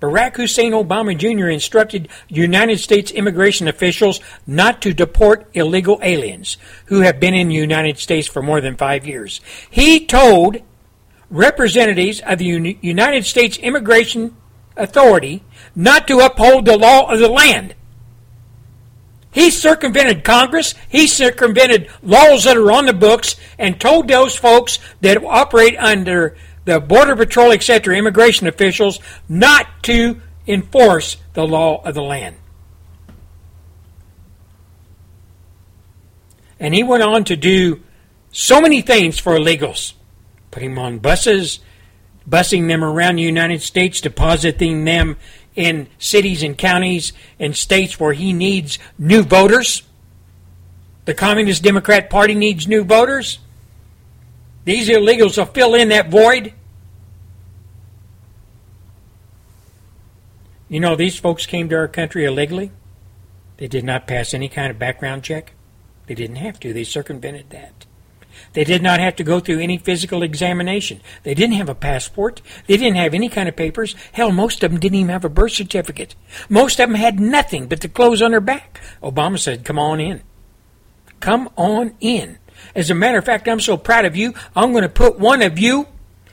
Barack 0.00 0.36
Hussein 0.36 0.72
Obama 0.72 1.16
Jr. 1.16 1.48
instructed 1.48 2.08
United 2.28 2.78
States 2.78 3.10
immigration 3.10 3.66
officials 3.66 4.20
not 4.46 4.80
to 4.82 4.94
deport 4.94 5.48
illegal 5.54 5.98
aliens 6.02 6.56
who 6.86 7.00
have 7.00 7.18
been 7.18 7.34
in 7.34 7.48
the 7.48 7.54
United 7.54 7.98
States 7.98 8.28
for 8.28 8.40
more 8.40 8.60
than 8.60 8.76
five 8.76 9.06
years. 9.06 9.40
He 9.68 10.06
told 10.06 10.58
representatives 11.30 12.20
of 12.20 12.38
the 12.38 12.78
United 12.80 13.26
States 13.26 13.58
Immigration 13.58 14.36
Authority 14.76 15.42
not 15.74 16.06
to 16.06 16.20
uphold 16.20 16.64
the 16.64 16.78
law 16.78 17.10
of 17.10 17.18
the 17.18 17.28
land. 17.28 17.74
He 19.30 19.50
circumvented 19.50 20.24
Congress, 20.24 20.74
he 20.88 21.06
circumvented 21.06 21.90
laws 22.02 22.44
that 22.44 22.56
are 22.56 22.72
on 22.72 22.86
the 22.86 22.92
books, 22.92 23.36
and 23.58 23.80
told 23.80 24.08
those 24.08 24.36
folks 24.36 24.78
that 25.00 25.22
operate 25.22 25.76
under 25.76 26.36
the 26.64 26.80
Border 26.80 27.16
Patrol, 27.16 27.52
etc., 27.52 27.96
immigration 27.96 28.46
officials 28.46 29.00
not 29.28 29.66
to 29.84 30.20
enforce 30.46 31.18
the 31.34 31.46
law 31.46 31.82
of 31.82 31.94
the 31.94 32.02
land. 32.02 32.36
And 36.58 36.74
he 36.74 36.82
went 36.82 37.02
on 37.02 37.24
to 37.24 37.36
do 37.36 37.82
so 38.32 38.60
many 38.60 38.80
things 38.80 39.18
for 39.18 39.38
illegals 39.38 39.92
putting 40.50 40.74
them 40.74 40.78
on 40.84 40.98
buses, 40.98 41.60
busing 42.28 42.68
them 42.68 42.84
around 42.84 43.16
the 43.16 43.22
United 43.22 43.62
States, 43.62 44.00
depositing 44.00 44.84
them 44.84 45.16
in 45.54 45.88
cities 45.98 46.42
and 46.42 46.56
counties 46.56 47.12
and 47.38 47.56
states 47.56 47.98
where 47.98 48.12
he 48.12 48.32
needs 48.32 48.78
new 48.98 49.22
voters. 49.22 49.82
The 51.04 51.14
Communist 51.14 51.62
Democrat 51.62 52.10
Party 52.10 52.34
needs 52.34 52.68
new 52.68 52.84
voters. 52.84 53.38
These 54.64 54.88
illegals 54.88 55.38
will 55.38 55.46
fill 55.46 55.74
in 55.74 55.88
that 55.88 56.10
void. 56.10 56.52
You 60.68 60.80
know, 60.80 60.96
these 60.96 61.18
folks 61.18 61.46
came 61.46 61.68
to 61.70 61.76
our 61.76 61.88
country 61.88 62.26
illegally. 62.26 62.70
They 63.56 63.68
did 63.68 63.84
not 63.84 64.06
pass 64.06 64.34
any 64.34 64.48
kind 64.48 64.70
of 64.70 64.78
background 64.78 65.24
check. 65.24 65.52
They 66.06 66.14
didn't 66.14 66.36
have 66.36 66.60
to. 66.60 66.72
They 66.72 66.84
circumvented 66.84 67.50
that. 67.50 67.86
They 68.58 68.64
did 68.64 68.82
not 68.82 68.98
have 68.98 69.14
to 69.14 69.22
go 69.22 69.38
through 69.38 69.60
any 69.60 69.78
physical 69.78 70.24
examination. 70.24 71.00
They 71.22 71.32
didn't 71.32 71.54
have 71.54 71.68
a 71.68 71.76
passport. 71.76 72.42
They 72.66 72.76
didn't 72.76 72.96
have 72.96 73.14
any 73.14 73.28
kind 73.28 73.48
of 73.48 73.54
papers. 73.54 73.94
Hell, 74.10 74.32
most 74.32 74.64
of 74.64 74.72
them 74.72 74.80
didn't 74.80 74.98
even 74.98 75.10
have 75.10 75.24
a 75.24 75.28
birth 75.28 75.52
certificate. 75.52 76.16
Most 76.48 76.80
of 76.80 76.88
them 76.88 76.96
had 76.96 77.20
nothing 77.20 77.68
but 77.68 77.82
the 77.82 77.88
clothes 77.88 78.20
on 78.20 78.32
their 78.32 78.40
back. 78.40 78.80
Obama 79.00 79.38
said, 79.38 79.64
Come 79.64 79.78
on 79.78 80.00
in. 80.00 80.22
Come 81.20 81.48
on 81.54 81.94
in. 82.00 82.38
As 82.74 82.90
a 82.90 82.96
matter 82.96 83.18
of 83.18 83.24
fact, 83.24 83.46
I'm 83.46 83.60
so 83.60 83.76
proud 83.76 84.04
of 84.04 84.16
you, 84.16 84.34
I'm 84.56 84.72
going 84.72 84.82
to 84.82 84.88
put 84.88 85.20
one 85.20 85.40
of 85.40 85.56
you 85.56 85.86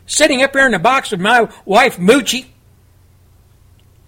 sitting 0.08 0.42
up 0.42 0.54
here 0.54 0.66
in 0.66 0.72
the 0.72 0.80
box 0.80 1.12
with 1.12 1.22
my 1.22 1.48
wife, 1.64 1.98
Moochie, 1.98 2.48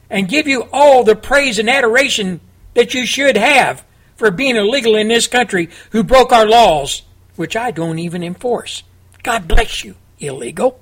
and 0.10 0.28
give 0.28 0.48
you 0.48 0.68
all 0.74 1.04
the 1.04 1.16
praise 1.16 1.60
and 1.60 1.70
adoration 1.70 2.42
that 2.74 2.96
you 2.96 3.06
should 3.06 3.38
have 3.38 3.86
for 4.16 4.32
being 4.32 4.56
illegal 4.56 4.96
in 4.96 5.08
this 5.08 5.28
country 5.28 5.70
who 5.92 6.02
broke 6.02 6.32
our 6.32 6.48
laws, 6.48 7.04
which 7.38 7.56
I 7.56 7.72
don't 7.72 8.00
even 8.00 8.24
enforce. 8.24 8.84
God 9.24 9.48
bless 9.48 9.84
you, 9.84 9.96
illegal. 10.20 10.80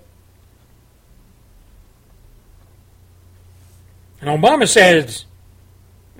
And 4.22 4.30
Obama 4.30 4.68
says, 4.68 5.26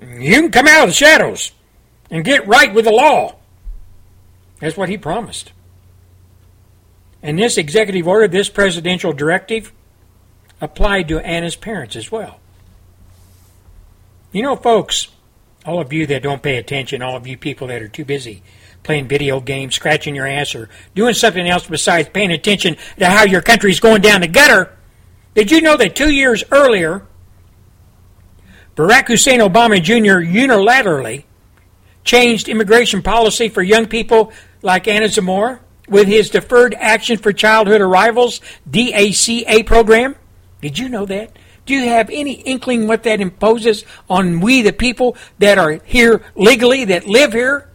you 0.00 0.42
can 0.42 0.52
come 0.52 0.68
out 0.68 0.84
of 0.84 0.90
the 0.90 0.94
shadows 0.94 1.52
and 2.10 2.24
get 2.24 2.46
right 2.46 2.72
with 2.72 2.84
the 2.84 2.92
law. 2.92 3.36
That's 4.60 4.76
what 4.76 4.88
he 4.88 4.96
promised. 4.96 5.52
And 7.22 7.38
this 7.38 7.58
executive 7.58 8.06
order, 8.06 8.28
this 8.28 8.48
presidential 8.48 9.12
directive, 9.12 9.72
applied 10.60 11.08
to 11.08 11.18
Anna's 11.18 11.56
parents 11.56 11.96
as 11.96 12.12
well. 12.12 12.38
You 14.32 14.42
know, 14.42 14.56
folks, 14.56 15.08
all 15.64 15.80
of 15.80 15.92
you 15.92 16.06
that 16.06 16.22
don't 16.22 16.42
pay 16.42 16.58
attention, 16.58 17.02
all 17.02 17.16
of 17.16 17.26
you 17.26 17.36
people 17.36 17.66
that 17.68 17.82
are 17.82 17.88
too 17.88 18.04
busy 18.04 18.42
playing 18.86 19.08
video 19.08 19.40
games, 19.40 19.74
scratching 19.74 20.14
your 20.14 20.26
ass, 20.26 20.54
or 20.54 20.70
doing 20.94 21.12
something 21.12 21.46
else 21.46 21.66
besides 21.66 22.08
paying 22.08 22.30
attention 22.30 22.76
to 22.98 23.06
how 23.06 23.24
your 23.24 23.42
country 23.42 23.70
is 23.70 23.80
going 23.80 24.00
down 24.00 24.22
the 24.22 24.28
gutter, 24.28 24.72
did 25.34 25.50
you 25.50 25.60
know 25.60 25.76
that 25.76 25.94
two 25.94 26.10
years 26.10 26.44
earlier, 26.50 27.04
Barack 28.76 29.08
Hussein 29.08 29.40
Obama 29.40 29.82
Jr. 29.82 30.24
unilaterally 30.24 31.24
changed 32.04 32.48
immigration 32.48 33.02
policy 33.02 33.48
for 33.48 33.60
young 33.60 33.86
people 33.86 34.32
like 34.62 34.88
Anna 34.88 35.08
Zamora, 35.08 35.60
with 35.88 36.08
his 36.08 36.30
Deferred 36.30 36.74
Action 36.74 37.18
for 37.18 37.32
Childhood 37.32 37.80
Arrivals 37.80 38.40
DACA 38.70 39.66
program? 39.66 40.16
Did 40.60 40.78
you 40.78 40.88
know 40.88 41.06
that? 41.06 41.36
Do 41.64 41.74
you 41.74 41.88
have 41.88 42.08
any 42.10 42.32
inkling 42.32 42.86
what 42.86 43.02
that 43.02 43.20
imposes 43.20 43.84
on 44.08 44.40
we, 44.40 44.62
the 44.62 44.72
people 44.72 45.16
that 45.38 45.58
are 45.58 45.80
here 45.84 46.22
legally, 46.36 46.84
that 46.86 47.06
live 47.06 47.32
here? 47.32 47.68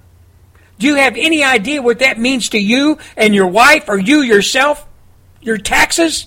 Do 0.81 0.87
you 0.87 0.95
have 0.95 1.15
any 1.15 1.43
idea 1.43 1.79
what 1.79 1.99
that 1.99 2.17
means 2.17 2.49
to 2.49 2.57
you 2.57 2.97
and 3.15 3.35
your 3.35 3.45
wife 3.45 3.87
or 3.87 3.99
you 3.99 4.23
yourself? 4.23 4.87
Your 5.39 5.59
taxes? 5.59 6.25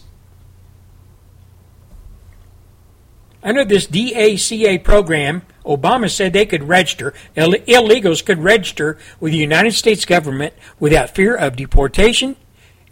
Under 3.43 3.65
this 3.65 3.89
DACA 3.89 4.85
program, 4.85 5.43
Obama 5.67 6.09
said 6.09 6.33
they 6.33 6.47
could 6.47 6.69
register, 6.69 7.13
Ill- 7.35 7.55
illegals 7.67 8.25
could 8.25 8.39
register 8.39 8.97
with 9.19 9.33
the 9.33 9.39
United 9.39 9.73
States 9.73 10.05
government 10.05 10.55
without 10.79 11.11
fear 11.11 11.35
of 11.35 11.57
deportation 11.57 12.37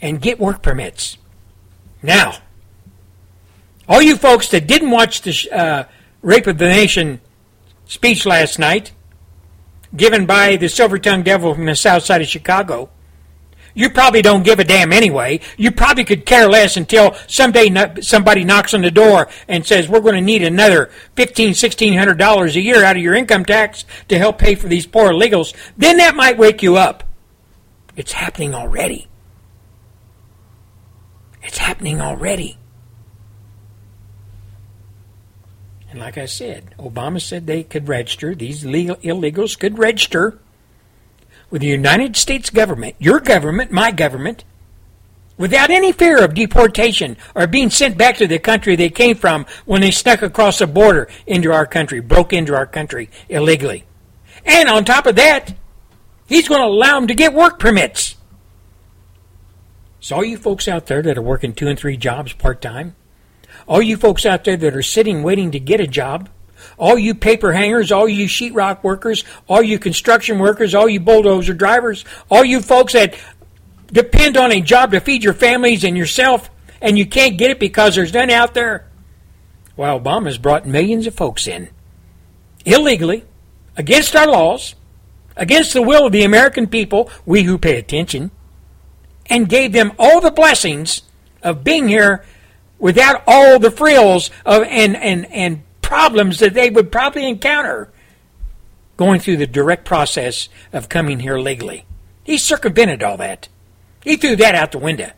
and 0.01 0.20
get 0.20 0.40
work 0.40 0.62
permits. 0.62 1.16
Now, 2.02 2.39
all 3.89 4.02
you 4.02 4.16
folks 4.16 4.48
that 4.48 4.66
didn't 4.66 4.90
watch 4.90 5.22
the 5.22 5.48
uh, 5.52 5.84
Rape 6.22 6.48
of 6.48 6.59
the 6.59 6.66
Nation 6.66 7.20
speech 7.84 8.26
last 8.26 8.59
night, 8.59 8.90
given 9.94 10.27
by 10.27 10.56
the 10.56 10.69
silver 10.69 10.98
tongued 10.98 11.24
devil 11.24 11.55
from 11.55 11.66
the 11.66 11.77
south 11.77 12.05
side 12.05 12.23
of 12.23 12.28
Chicago, 12.28 12.90
you 13.74 13.89
probably 13.89 14.20
don't 14.20 14.43
give 14.43 14.59
a 14.59 14.64
damn 14.64 14.93
anyway. 14.93 15.40
You 15.56 15.70
probably 15.70 16.05
could 16.05 16.27
care 16.27 16.47
less 16.47 16.77
until 16.77 17.16
someday 17.27 17.73
somebody 18.02 18.44
knocks 18.44 18.74
on 18.74 18.82
the 18.82 18.90
door 18.90 19.28
and 19.48 19.66
says, 19.66 19.89
"We're 19.89 20.01
going 20.01 20.14
to 20.14 20.20
need 20.20 20.43
another 20.43 20.90
fifteen, 21.16 21.55
sixteen 21.55 21.94
hundred 21.97 22.19
dollars 22.19 22.55
a 22.55 22.60
year 22.60 22.85
out 22.85 22.97
of 22.97 23.02
your 23.02 23.14
income 23.14 23.44
tax 23.44 23.85
to 24.09 24.19
help 24.19 24.39
pay 24.39 24.55
for 24.55 24.69
these 24.69 24.86
poor 24.86 25.10
illegals." 25.10 25.55
Then 25.77 25.97
that 25.97 26.14
might 26.14 26.36
wake 26.36 26.62
you 26.62 26.77
up. 26.77 27.05
It's 27.97 28.12
happening 28.12 28.55
already. 28.55 29.09
It's 31.43 31.59
happening 31.59 32.01
already. 32.01 32.59
And 35.93 36.01
like 36.01 36.16
I 36.16 36.24
said, 36.24 36.74
Obama 36.78 37.20
said 37.20 37.47
they 37.47 37.62
could 37.62 37.86
register. 37.86 38.35
These 38.35 38.64
legal 38.64 38.97
illegals 38.97 39.59
could 39.59 39.78
register 39.78 40.39
with 41.51 41.60
the 41.60 41.69
United 41.69 42.16
States 42.16 42.48
government, 42.48 42.97
your 42.98 43.20
government, 43.20 43.70
my 43.70 43.90
government, 43.90 44.43
without 45.36 45.69
any 45.69 45.93
fear 45.93 46.24
of 46.24 46.32
deportation 46.32 47.19
or 47.35 47.47
being 47.47 47.69
sent 47.69 47.98
back 47.98 48.16
to 48.16 48.27
the 48.27 48.39
country 48.39 48.74
they 48.74 48.89
came 48.89 49.14
from 49.14 49.44
when 49.66 49.82
they 49.82 49.90
snuck 49.90 50.23
across 50.23 50.60
the 50.60 50.66
border 50.66 51.09
into 51.27 51.52
our 51.52 51.66
country, 51.66 52.01
broke 52.01 52.32
into 52.32 52.55
our 52.55 52.66
country 52.66 53.10
illegally. 53.28 53.85
And 54.47 54.70
on 54.70 54.86
top 54.86 55.05
of 55.05 55.16
that, 55.16 55.55
he's 56.27 56.48
going 56.48 56.62
to 56.62 56.69
allow 56.69 56.98
them 56.98 57.09
to 57.09 57.14
get 57.14 57.35
work 57.35 57.59
permits. 57.59 58.16
So, 60.01 60.16
all 60.16 60.24
you 60.24 60.39
folks 60.39 60.69
out 60.69 60.86
there 60.86 61.02
that 61.02 61.19
are 61.19 61.23
working 61.23 61.52
two 61.52 61.69
and 61.69 61.78
three 61.78 61.98
jobs 61.98 62.32
part 62.32 62.62
time, 62.62 62.97
all 63.66 63.82
you 63.82 63.97
folks 63.97 64.26
out 64.26 64.44
there 64.44 64.56
that 64.56 64.76
are 64.76 64.82
sitting 64.82 65.22
waiting 65.22 65.51
to 65.52 65.60
get 65.60 65.80
a 65.80 65.86
job, 65.86 66.28
all 66.78 66.98
you 66.98 67.14
paper 67.14 67.52
hangers, 67.52 67.93
all 67.93 68.09
you 68.09 68.26
sheetrock 68.26 68.82
workers, 68.82 69.24
all 69.48 69.62
you 69.62 69.78
construction 69.78 70.39
workers, 70.39 70.74
all 70.74 70.89
you 70.89 71.01
bulldozer 71.01 71.55
drivers, 71.55 72.05
all 72.30 72.44
you 72.44 72.60
folks 72.60 72.93
that 72.93 73.14
depend 73.86 74.36
on 74.36 74.52
a 74.52 74.60
job 74.60 74.93
to 74.93 75.01
feed 75.01 75.22
your 75.22 75.34
families 75.34 75.84
and 75.84 75.97
yourself, 75.97 76.51
and 76.80 76.98
you 76.98 77.06
can't 77.06 77.39
get 77.39 77.51
it 77.51 77.60
because 77.60 77.94
there's 77.94 78.12
none 78.12 78.30
out 78.30 78.55
there. 78.55 78.89
Well, 79.76 80.01
Obama's 80.01 80.39
brought 80.39 80.66
millions 80.66 81.06
of 81.06 81.14
folks 81.14 81.47
in 81.47 81.68
illegally, 82.64 83.24
against 83.76 84.14
our 84.14 84.26
laws, 84.26 84.74
against 85.36 85.72
the 85.72 85.82
will 85.82 86.06
of 86.06 86.12
the 86.12 86.24
American 86.24 86.66
people, 86.66 87.10
we 87.24 87.43
who 87.43 87.59
pay 87.59 87.76
attention, 87.78 88.30
and 89.26 89.48
gave 89.48 89.72
them 89.72 89.93
all 89.98 90.20
the 90.20 90.30
blessings 90.30 91.02
of 91.43 91.64
being 91.64 91.89
here 91.89 92.24
without 92.82 93.22
all 93.28 93.60
the 93.60 93.70
frills 93.70 94.28
of 94.44 94.64
and 94.64 94.96
and 94.96 95.24
and 95.32 95.62
problems 95.80 96.40
that 96.40 96.52
they 96.52 96.68
would 96.68 96.90
probably 96.90 97.26
encounter 97.26 97.88
going 98.96 99.20
through 99.20 99.36
the 99.36 99.46
direct 99.46 99.84
process 99.84 100.48
of 100.72 100.88
coming 100.88 101.20
here 101.20 101.38
legally. 101.38 101.86
He 102.24 102.36
circumvented 102.36 103.02
all 103.02 103.16
that. 103.16 103.48
He 104.02 104.16
threw 104.16 104.36
that 104.36 104.54
out 104.54 104.72
the 104.72 104.78
window. 104.78 105.12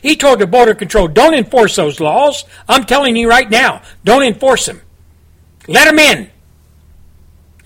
He 0.00 0.16
told 0.16 0.38
the 0.38 0.46
Border 0.46 0.74
Control, 0.74 1.06
don't 1.06 1.34
enforce 1.34 1.76
those 1.76 2.00
laws. 2.00 2.44
I'm 2.68 2.84
telling 2.84 3.14
you 3.16 3.28
right 3.28 3.50
now, 3.50 3.82
don't 4.04 4.22
enforce 4.22 4.66
them. 4.66 4.80
Let 5.68 5.84
them 5.84 5.98
in. 5.98 6.30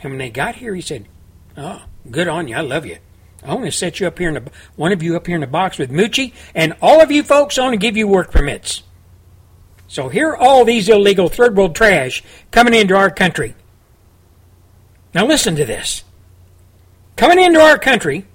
And 0.03 0.13
when 0.13 0.19
they 0.19 0.31
got 0.31 0.57
here, 0.57 0.75
he 0.75 0.81
said, 0.81 1.07
oh, 1.57 1.85
good 2.11 2.27
on 2.27 2.49
you. 2.49 2.57
I 2.57 2.63
love 2.63 2.87
you. 2.87 2.99
I 3.45 3.55
want 3.55 3.67
to 3.67 3.73
set 3.73 4.01
you 4.01 4.07
up 4.07 4.19
here 4.19 4.29
in 4.29 4.35
the, 4.35 4.51
one 4.77 4.93
of 4.93 5.03
you 5.03 5.15
up 5.15 5.27
here 5.27 5.37
in 5.37 5.41
the 5.41 5.47
box 5.47 5.79
with 5.79 5.91
Moochie, 5.91 6.33
and 6.55 6.75
all 6.81 7.01
of 7.01 7.11
you 7.11 7.23
folks, 7.23 7.59
I 7.59 7.63
want 7.63 7.75
to 7.75 7.79
give 7.79 7.97
you 7.97 8.09
work 8.09 8.33
permits. 8.33 8.83
So 9.89 10.09
here 10.09 10.31
are 10.31 10.37
all 10.37 10.65
these 10.65 10.89
illegal 10.89 11.29
third 11.29 11.57
world 11.57 11.75
trash 11.75 12.23
coming 12.51 12.75
into 12.75 12.97
our 12.97 13.11
country. 13.11 13.55
Now 15.15 15.27
listen 15.27 15.57
to 15.57 15.65
this. 15.65 16.05
Coming 17.17 17.43
into 17.43 17.61
our 17.61 17.79
country, 17.79 18.27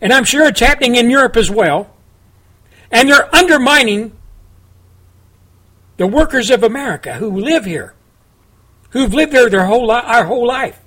and 0.00 0.12
I'm 0.12 0.24
sure 0.24 0.46
it's 0.46 0.60
happening 0.60 0.94
in 0.96 1.10
Europe 1.10 1.36
as 1.36 1.50
well, 1.50 1.90
and 2.90 3.08
they're 3.08 3.34
undermining 3.34 4.12
the 5.96 6.06
workers 6.06 6.50
of 6.50 6.62
America 6.62 7.14
who 7.14 7.40
live 7.40 7.64
here, 7.64 7.94
who've 8.90 9.14
lived 9.14 9.32
here 9.32 9.48
their 9.50 9.66
whole 9.66 9.86
li- 9.86 10.02
our 10.04 10.24
whole 10.24 10.46
life. 10.46 10.80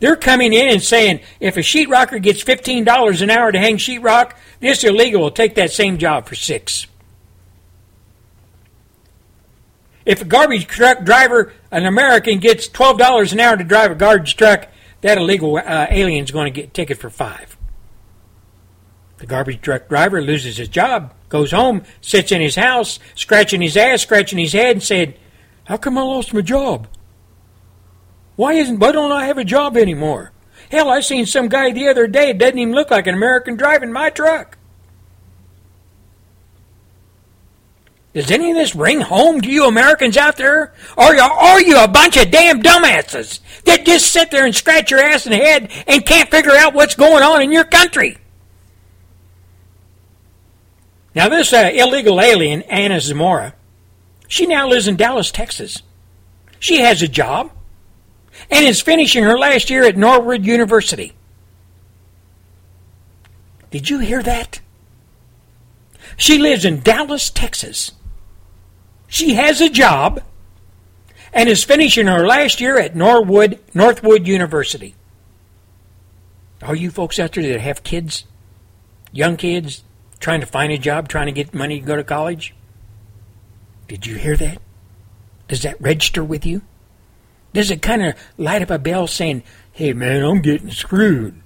They're 0.00 0.14
coming 0.14 0.52
in 0.52 0.68
and 0.68 0.82
saying 0.82 1.20
if 1.40 1.56
a 1.56 1.60
sheetrocker 1.60 2.22
gets 2.22 2.42
fifteen 2.42 2.84
dollars 2.84 3.22
an 3.22 3.30
hour 3.30 3.50
to 3.50 3.58
hang 3.58 3.78
sheetrock, 3.78 4.34
this 4.60 4.84
illegal 4.84 5.22
will 5.22 5.30
take 5.30 5.54
that 5.56 5.72
same 5.72 5.98
job 5.98 6.26
for 6.26 6.34
six. 6.34 6.86
If 10.08 10.22
a 10.22 10.24
garbage 10.24 10.66
truck 10.66 11.04
driver, 11.04 11.52
an 11.70 11.84
American, 11.84 12.38
gets 12.38 12.66
twelve 12.66 12.96
dollars 12.96 13.34
an 13.34 13.40
hour 13.40 13.58
to 13.58 13.62
drive 13.62 13.90
a 13.90 13.94
garbage 13.94 14.36
truck, 14.36 14.66
that 15.02 15.18
illegal 15.18 15.58
uh, 15.58 15.86
alien's 15.90 16.30
going 16.30 16.50
to 16.50 16.60
get 16.60 16.70
a 16.70 16.72
ticket 16.72 16.96
for 16.96 17.10
five. 17.10 17.58
The 19.18 19.26
garbage 19.26 19.60
truck 19.60 19.86
driver 19.86 20.22
loses 20.22 20.56
his 20.56 20.68
job, 20.68 21.12
goes 21.28 21.50
home, 21.50 21.82
sits 22.00 22.32
in 22.32 22.40
his 22.40 22.56
house, 22.56 22.98
scratching 23.14 23.60
his 23.60 23.76
ass, 23.76 24.00
scratching 24.00 24.38
his 24.38 24.54
head, 24.54 24.76
and 24.76 24.82
said, 24.82 25.18
"How 25.64 25.76
come 25.76 25.98
I 25.98 26.02
lost 26.02 26.32
my 26.32 26.40
job? 26.40 26.88
Why 28.36 28.54
isn't? 28.54 28.78
Why 28.78 28.92
don't 28.92 29.12
I 29.12 29.26
have 29.26 29.36
a 29.36 29.44
job 29.44 29.76
anymore? 29.76 30.32
Hell, 30.70 30.88
I 30.88 31.00
seen 31.00 31.26
some 31.26 31.48
guy 31.48 31.70
the 31.70 31.86
other 31.86 32.06
day. 32.06 32.32
Doesn't 32.32 32.58
even 32.58 32.74
look 32.74 32.90
like 32.90 33.06
an 33.06 33.14
American 33.14 33.56
driving 33.56 33.92
my 33.92 34.08
truck." 34.08 34.56
Does 38.18 38.32
any 38.32 38.50
of 38.50 38.56
this 38.56 38.74
ring 38.74 39.00
home 39.00 39.40
to 39.42 39.48
you 39.48 39.68
Americans 39.68 40.16
out 40.16 40.36
there? 40.36 40.72
Or 40.96 41.16
are 41.20 41.62
you 41.62 41.78
a 41.78 41.86
bunch 41.86 42.16
of 42.16 42.32
damn 42.32 42.60
dumbasses 42.60 43.38
that 43.62 43.86
just 43.86 44.10
sit 44.10 44.32
there 44.32 44.44
and 44.44 44.52
scratch 44.52 44.90
your 44.90 44.98
ass 44.98 45.24
in 45.24 45.30
the 45.30 45.38
head 45.38 45.70
and 45.86 46.04
can't 46.04 46.28
figure 46.28 46.56
out 46.56 46.74
what's 46.74 46.96
going 46.96 47.22
on 47.22 47.42
in 47.42 47.52
your 47.52 47.62
country? 47.62 48.18
Now, 51.14 51.28
this 51.28 51.52
uh, 51.52 51.70
illegal 51.72 52.20
alien, 52.20 52.62
Anna 52.62 53.00
Zamora, 53.00 53.54
she 54.26 54.46
now 54.46 54.66
lives 54.66 54.88
in 54.88 54.96
Dallas, 54.96 55.30
Texas. 55.30 55.84
She 56.58 56.80
has 56.80 57.00
a 57.02 57.06
job 57.08 57.52
and 58.50 58.66
is 58.66 58.80
finishing 58.80 59.22
her 59.22 59.38
last 59.38 59.70
year 59.70 59.84
at 59.84 59.96
Norwood 59.96 60.44
University. 60.44 61.12
Did 63.70 63.88
you 63.88 64.00
hear 64.00 64.24
that? 64.24 64.58
She 66.16 66.38
lives 66.38 66.64
in 66.64 66.80
Dallas, 66.80 67.30
Texas. 67.30 67.92
She 69.08 69.34
has 69.34 69.60
a 69.60 69.68
job 69.68 70.22
and 71.32 71.48
is 71.48 71.64
finishing 71.64 72.06
her 72.06 72.26
last 72.26 72.60
year 72.60 72.78
at 72.78 72.94
Norwood, 72.94 73.58
Northwood 73.74 74.26
University. 74.26 74.94
All 76.62 76.74
you 76.74 76.90
folks 76.90 77.18
out 77.18 77.32
there 77.32 77.52
that 77.52 77.60
have 77.60 77.82
kids, 77.82 78.24
young 79.12 79.36
kids, 79.36 79.82
trying 80.20 80.40
to 80.40 80.46
find 80.46 80.72
a 80.72 80.78
job, 80.78 81.08
trying 81.08 81.26
to 81.26 81.32
get 81.32 81.54
money 81.54 81.80
to 81.80 81.86
go 81.86 81.96
to 81.96 82.04
college, 82.04 82.54
did 83.86 84.06
you 84.06 84.16
hear 84.16 84.36
that? 84.36 84.60
Does 85.48 85.62
that 85.62 85.80
register 85.80 86.22
with 86.22 86.44
you? 86.44 86.62
Does 87.54 87.70
it 87.70 87.80
kind 87.80 88.04
of 88.04 88.14
light 88.36 88.60
up 88.60 88.70
a 88.70 88.78
bell 88.78 89.06
saying, 89.06 89.42
hey 89.72 89.94
man, 89.94 90.22
I'm 90.22 90.42
getting 90.42 90.70
screwed? 90.70 91.40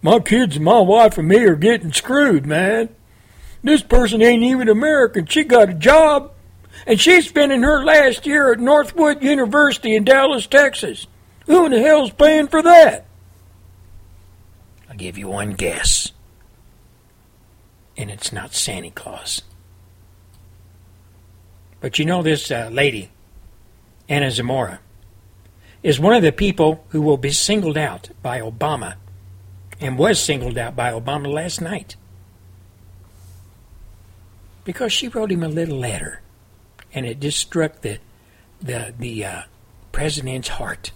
My 0.00 0.18
kids 0.18 0.56
and 0.56 0.64
my 0.64 0.80
wife 0.80 1.18
and 1.18 1.28
me 1.28 1.38
are 1.38 1.56
getting 1.56 1.92
screwed, 1.92 2.46
man. 2.46 2.88
This 3.62 3.82
person 3.82 4.22
ain't 4.22 4.42
even 4.42 4.68
American. 4.68 5.26
She 5.26 5.44
got 5.44 5.70
a 5.70 5.74
job. 5.74 6.33
And 6.86 7.00
she's 7.00 7.28
spending 7.28 7.62
her 7.62 7.84
last 7.84 8.26
year 8.26 8.52
at 8.52 8.60
Northwood 8.60 9.22
University 9.22 9.94
in 9.94 10.04
Dallas, 10.04 10.46
Texas. 10.46 11.06
Who 11.46 11.66
in 11.66 11.72
the 11.72 11.80
hell's 11.80 12.12
paying 12.12 12.48
for 12.48 12.62
that? 12.62 13.06
I'll 14.88 14.96
give 14.96 15.18
you 15.18 15.28
one 15.28 15.52
guess. 15.52 16.12
And 17.96 18.10
it's 18.10 18.32
not 18.32 18.54
Santa 18.54 18.90
Claus. 18.90 19.42
But 21.80 21.98
you 21.98 22.04
know 22.04 22.22
this 22.22 22.50
uh, 22.50 22.70
lady, 22.72 23.10
Anna 24.08 24.30
Zamora, 24.30 24.80
is 25.82 26.00
one 26.00 26.14
of 26.14 26.22
the 26.22 26.32
people 26.32 26.84
who 26.90 27.02
will 27.02 27.18
be 27.18 27.30
singled 27.30 27.76
out 27.76 28.08
by 28.22 28.40
Obama 28.40 28.94
and 29.80 29.98
was 29.98 30.18
singled 30.18 30.56
out 30.56 30.74
by 30.74 30.90
Obama 30.92 31.30
last 31.32 31.60
night 31.60 31.96
because 34.64 34.92
she 34.92 35.08
wrote 35.08 35.30
him 35.30 35.42
a 35.42 35.48
little 35.48 35.78
letter, 35.78 36.20
and 36.94 37.04
it 37.04 37.20
just 37.20 37.38
struck 37.38 37.80
the 37.80 37.98
the 38.62 38.94
the 38.98 39.24
uh, 39.24 39.42
president's 39.92 40.48
heart. 40.48 40.92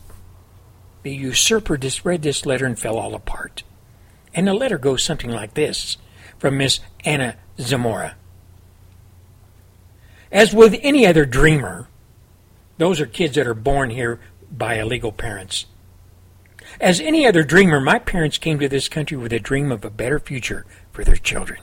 The 1.03 1.13
usurper 1.13 1.77
just 1.77 2.05
read 2.05 2.23
this 2.23 2.47
letter 2.47 2.67
and 2.67 2.79
fell 2.79 2.99
all 2.99 3.15
apart. 3.15 3.63
And 4.35 4.47
the 4.47 4.55
letter 4.55 4.79
goes 4.79 5.03
something 5.03 5.31
like 5.31 5.55
this 5.55 5.97
from 6.39 6.59
Miss 6.59 6.81
Anna 7.05 7.37
Zamora. 7.59 8.17
As 10.31 10.53
with 10.53 10.79
any 10.83 11.07
other 11.07 11.25
dreamer, 11.25 11.89
those 12.77 13.01
are 13.01 13.07
kids 13.07 13.35
that 13.37 13.47
are 13.47 13.55
born 13.55 13.91
here 13.91 14.21
by 14.51 14.75
illegal 14.75 15.13
parents. 15.13 15.67
As 16.81 17.01
any 17.01 17.27
other 17.27 17.43
dreamer, 17.43 17.81
my 17.81 17.99
parents 17.99 18.39
came 18.39 18.59
to 18.59 18.69
this 18.69 18.89
country 18.89 19.17
with 19.17 19.33
a 19.33 19.39
dream 19.39 19.73
of 19.73 19.85
a 19.85 19.91
better 19.91 20.19
future 20.19 20.67
for 20.93 21.03
their 21.03 21.17
children. 21.17 21.61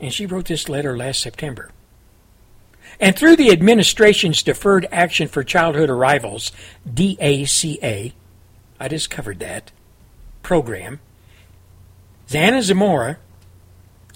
And 0.00 0.12
she 0.12 0.26
wrote 0.26 0.46
this 0.46 0.68
letter 0.68 0.96
last 0.96 1.20
September. 1.20 1.70
And 3.00 3.16
through 3.16 3.36
the 3.36 3.50
administration's 3.50 4.42
Deferred 4.42 4.86
Action 4.92 5.26
for 5.26 5.42
Childhood 5.42 5.88
Arrivals, 5.88 6.52
DACA, 6.86 8.12
I 8.78 8.88
discovered 8.88 9.38
that 9.38 9.72
program, 10.42 11.00
Xana 12.28 12.60
Zamora 12.60 13.18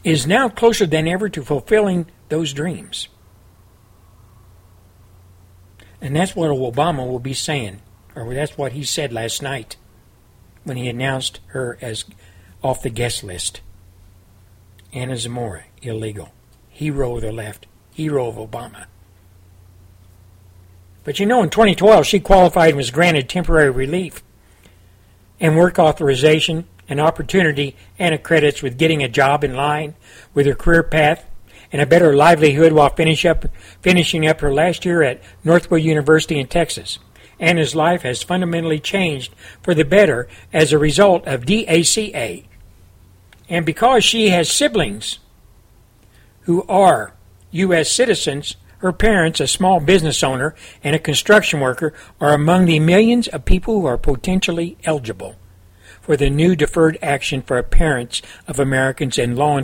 is 0.04 0.26
now 0.26 0.50
closer 0.50 0.84
than 0.84 1.08
ever 1.08 1.30
to 1.30 1.42
fulfilling 1.42 2.06
those 2.28 2.52
dreams. 2.52 3.08
And 6.02 6.14
that's 6.14 6.36
what 6.36 6.50
Obama 6.50 7.08
will 7.08 7.18
be 7.18 7.32
saying, 7.32 7.80
or 8.14 8.34
that's 8.34 8.58
what 8.58 8.72
he 8.72 8.84
said 8.84 9.14
last 9.14 9.40
night 9.40 9.76
when 10.64 10.76
he 10.76 10.88
announced 10.88 11.40
her 11.48 11.78
as 11.80 12.04
off 12.62 12.82
the 12.82 12.90
guest 12.90 13.24
list. 13.24 13.62
Anna 14.92 15.16
Zamora, 15.16 15.64
illegal. 15.80 16.32
Hero 16.68 17.16
of 17.16 17.22
the 17.22 17.32
left 17.32 17.66
hero 17.94 18.28
of 18.28 18.36
Obama. 18.36 18.86
But 21.04 21.20
you 21.20 21.26
know, 21.26 21.42
in 21.42 21.50
2012, 21.50 22.06
she 22.06 22.20
qualified 22.20 22.70
and 22.70 22.76
was 22.76 22.90
granted 22.90 23.28
temporary 23.28 23.70
relief 23.70 24.22
and 25.40 25.56
work 25.56 25.78
authorization, 25.78 26.66
and 26.88 27.00
opportunity, 27.00 27.74
and 27.98 28.22
credits 28.22 28.62
with 28.62 28.78
getting 28.78 29.02
a 29.02 29.08
job 29.08 29.42
in 29.42 29.54
line 29.54 29.94
with 30.32 30.46
her 30.46 30.54
career 30.54 30.82
path 30.82 31.24
and 31.72 31.82
a 31.82 31.86
better 31.86 32.14
livelihood 32.14 32.72
while 32.72 32.90
finish 32.90 33.24
up, 33.24 33.46
finishing 33.82 34.26
up 34.26 34.40
her 34.40 34.52
last 34.52 34.84
year 34.84 35.02
at 35.02 35.20
Northwood 35.42 35.82
University 35.82 36.38
in 36.38 36.46
Texas. 36.46 36.98
Anna's 37.40 37.74
life 37.74 38.02
has 38.02 38.22
fundamentally 38.22 38.78
changed 38.78 39.34
for 39.60 39.74
the 39.74 39.84
better 39.84 40.28
as 40.52 40.72
a 40.72 40.78
result 40.78 41.26
of 41.26 41.46
DACA. 41.46 42.44
And 43.48 43.66
because 43.66 44.04
she 44.04 44.28
has 44.28 44.48
siblings 44.50 45.18
who 46.42 46.62
are 46.68 47.14
U.S. 47.54 47.90
citizens, 47.90 48.56
her 48.78 48.92
parents, 48.92 49.40
a 49.40 49.46
small 49.46 49.80
business 49.80 50.22
owner, 50.22 50.54
and 50.82 50.94
a 50.96 50.98
construction 50.98 51.60
worker, 51.60 51.94
are 52.20 52.34
among 52.34 52.66
the 52.66 52.80
millions 52.80 53.28
of 53.28 53.44
people 53.44 53.80
who 53.80 53.86
are 53.86 53.96
potentially 53.96 54.76
eligible 54.84 55.36
for 56.00 56.16
the 56.16 56.28
new 56.28 56.54
Deferred 56.54 56.98
Action 57.00 57.40
for 57.40 57.62
Parents 57.62 58.20
of 58.46 58.58
Americans 58.58 59.18
in 59.18 59.36
Law 59.36 59.62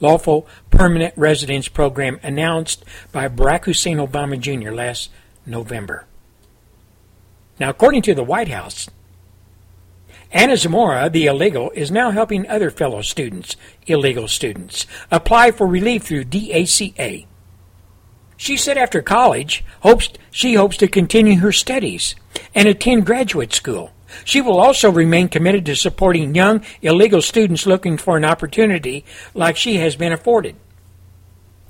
Lawful 0.00 0.48
Permanent 0.70 1.14
Residence 1.16 1.68
program 1.68 2.18
announced 2.22 2.84
by 3.12 3.28
Barack 3.28 3.66
Hussein 3.66 3.98
Obama 3.98 4.40
Jr. 4.40 4.72
last 4.72 5.10
November. 5.46 6.06
Now, 7.60 7.70
according 7.70 8.02
to 8.02 8.14
the 8.14 8.24
White 8.24 8.48
House, 8.48 8.88
Anna 10.30 10.56
Zamora, 10.56 11.08
the 11.08 11.26
illegal, 11.26 11.70
is 11.70 11.90
now 11.90 12.10
helping 12.10 12.48
other 12.48 12.70
fellow 12.70 13.00
students, 13.00 13.56
illegal 13.88 14.28
students, 14.28 14.86
apply 15.10 15.50
for 15.50 15.66
relief 15.66 16.04
through 16.04 16.24
DACA. 16.24 17.26
She 18.36 18.56
said 18.56 18.78
after 18.78 19.02
college, 19.02 19.64
hopes 19.80 20.10
she 20.30 20.54
hopes 20.54 20.76
to 20.78 20.88
continue 20.88 21.40
her 21.40 21.52
studies 21.52 22.14
and 22.54 22.68
attend 22.68 23.06
graduate 23.06 23.52
school. 23.52 23.92
She 24.24 24.40
will 24.40 24.58
also 24.58 24.90
remain 24.90 25.28
committed 25.28 25.66
to 25.66 25.76
supporting 25.76 26.34
young 26.34 26.64
illegal 26.80 27.20
students 27.20 27.66
looking 27.66 27.98
for 27.98 28.16
an 28.16 28.24
opportunity 28.24 29.04
like 29.34 29.56
she 29.56 29.76
has 29.76 29.96
been 29.96 30.12
afforded. 30.12 30.56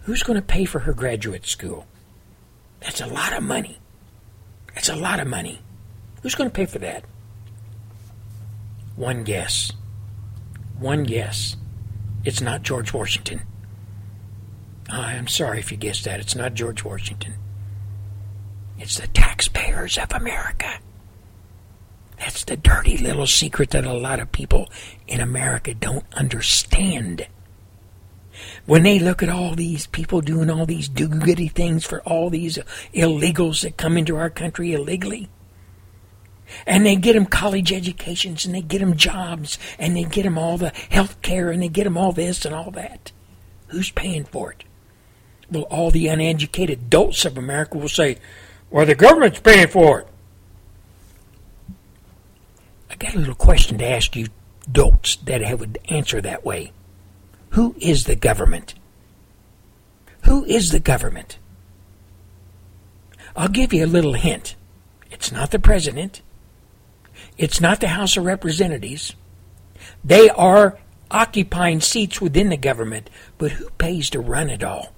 Who's 0.03 0.23
going 0.23 0.39
to 0.39 0.47
pay 0.47 0.65
for 0.65 0.81
her 0.81 0.93
graduate 0.93 1.47
school? 1.47 1.87
That's 2.81 3.01
a 3.01 3.07
lot 3.07 3.33
of 3.33 3.43
money. 3.43 3.79
That's 4.75 4.89
a 4.89 4.97
lot 4.97 5.21
of 5.21 5.27
money. 5.27 5.61
Who's 6.23 6.35
going 6.35 6.51
to 6.51 6.55
pay 6.55 6.67
for 6.67 6.79
that? 6.79 7.05
One 8.97 9.25
guess. 9.25 9.73
One 10.79 11.05
guess. 11.05 11.57
It's 12.29 12.43
not 12.43 12.61
George 12.61 12.93
Washington. 12.93 13.41
I'm 14.91 15.29
sorry 15.29 15.61
if 15.61 15.73
you 15.73 15.79
guessed 15.79 16.05
that. 16.05 16.21
It's 16.21 16.37
not 16.37 16.53
George 16.53 16.85
Washington. 16.85 17.33
It's 18.79 19.01
the 19.01 19.07
taxpayers 19.07 19.97
of 19.97 20.13
America. 20.13 20.75
That's 22.19 22.45
the 22.45 22.59
dirty 22.59 22.99
little 22.99 23.27
secret 23.27 23.71
that 23.71 23.87
a 23.87 23.95
lot 23.95 24.21
of 24.21 24.31
people 24.31 24.69
in 25.07 25.23
America 25.23 25.73
don't 25.73 26.05
understand. 26.13 27.27
When 28.67 28.83
they 28.83 28.99
look 28.99 29.23
at 29.23 29.31
all 29.31 29.55
these 29.55 29.87
people 29.87 30.21
doing 30.21 30.51
all 30.51 30.67
these 30.67 30.91
do 30.91 31.09
goody 31.09 31.49
things 31.49 31.87
for 31.87 32.03
all 32.03 32.29
these 32.29 32.59
illegals 32.93 33.63
that 33.63 33.79
come 33.79 33.97
into 33.97 34.17
our 34.17 34.29
country 34.29 34.75
illegally, 34.75 35.31
and 36.67 36.85
they 36.85 36.97
get 36.97 37.15
them 37.15 37.27
college 37.27 37.73
educations 37.73 38.47
and 38.47 38.55
they 38.55 38.61
get 38.61 38.81
them 38.81 38.97
jobs 38.97 39.59
and 39.79 39.97
they 39.97 40.05
get 40.05 40.23
them 40.23 40.39
all 40.39 40.59
the 40.59 40.71
health 40.91 41.21
care 41.23 41.51
and 41.51 41.63
they 41.63 41.69
get 41.69 41.85
them 41.85 41.97
all 41.97 42.13
this 42.13 42.45
and 42.45 42.55
all 42.55 42.71
that. 42.73 43.13
Who's 43.69 43.91
paying 43.91 44.25
for 44.25 44.53
it? 44.53 44.65
Well, 45.51 45.65
all 45.65 45.91
the 45.91 46.09
uneducated 46.09 46.79
adults 46.79 47.25
of 47.25 47.39
America 47.39 47.79
will 47.79 47.89
say, 47.89 48.19
well, 48.71 48.87
the 48.87 48.95
government's 48.95 49.41
paying 49.41 49.69
for 49.69 50.01
it. 50.01 50.09
I 52.91 52.97
got 52.97 53.15
a 53.15 53.19
little 53.19 53.35
question 53.35 53.79
to 53.79 53.87
ask 53.89 54.17
you 54.17 54.29
adults 54.67 55.17
that 55.17 55.59
would 55.59 55.79
answer 55.89 56.21
that 56.21 56.45
way. 56.45 56.73
Who 57.51 57.75
is 57.81 58.05
the 58.05 58.17
government? 58.17 58.75
Who 60.25 60.45
is 60.45 60.71
the 60.71 60.81
government? 60.81 61.39
I'll 63.37 63.49
give 63.49 63.73
you 63.73 63.85
a 63.85 63.87
little 63.87 64.15
hint. 64.15 64.57
It's 65.11 65.33
not 65.33 65.51
the 65.51 65.59
president. 65.59 66.21
It's 67.39 67.61
not 67.61 67.81
the 67.81 67.89
House 67.89 68.17
of 68.17 68.25
Representatives. 68.25 69.15
They 70.05 70.29
are 70.29 70.77
occupying 71.11 71.81
seats 71.81 72.21
within 72.21 72.49
the 72.49 72.57
government, 72.57 73.09
but 73.39 73.53
who 73.53 73.71
pays 73.71 74.11
to 74.11 74.21
run 74.21 74.51
it 74.51 74.65
all? 74.65 74.93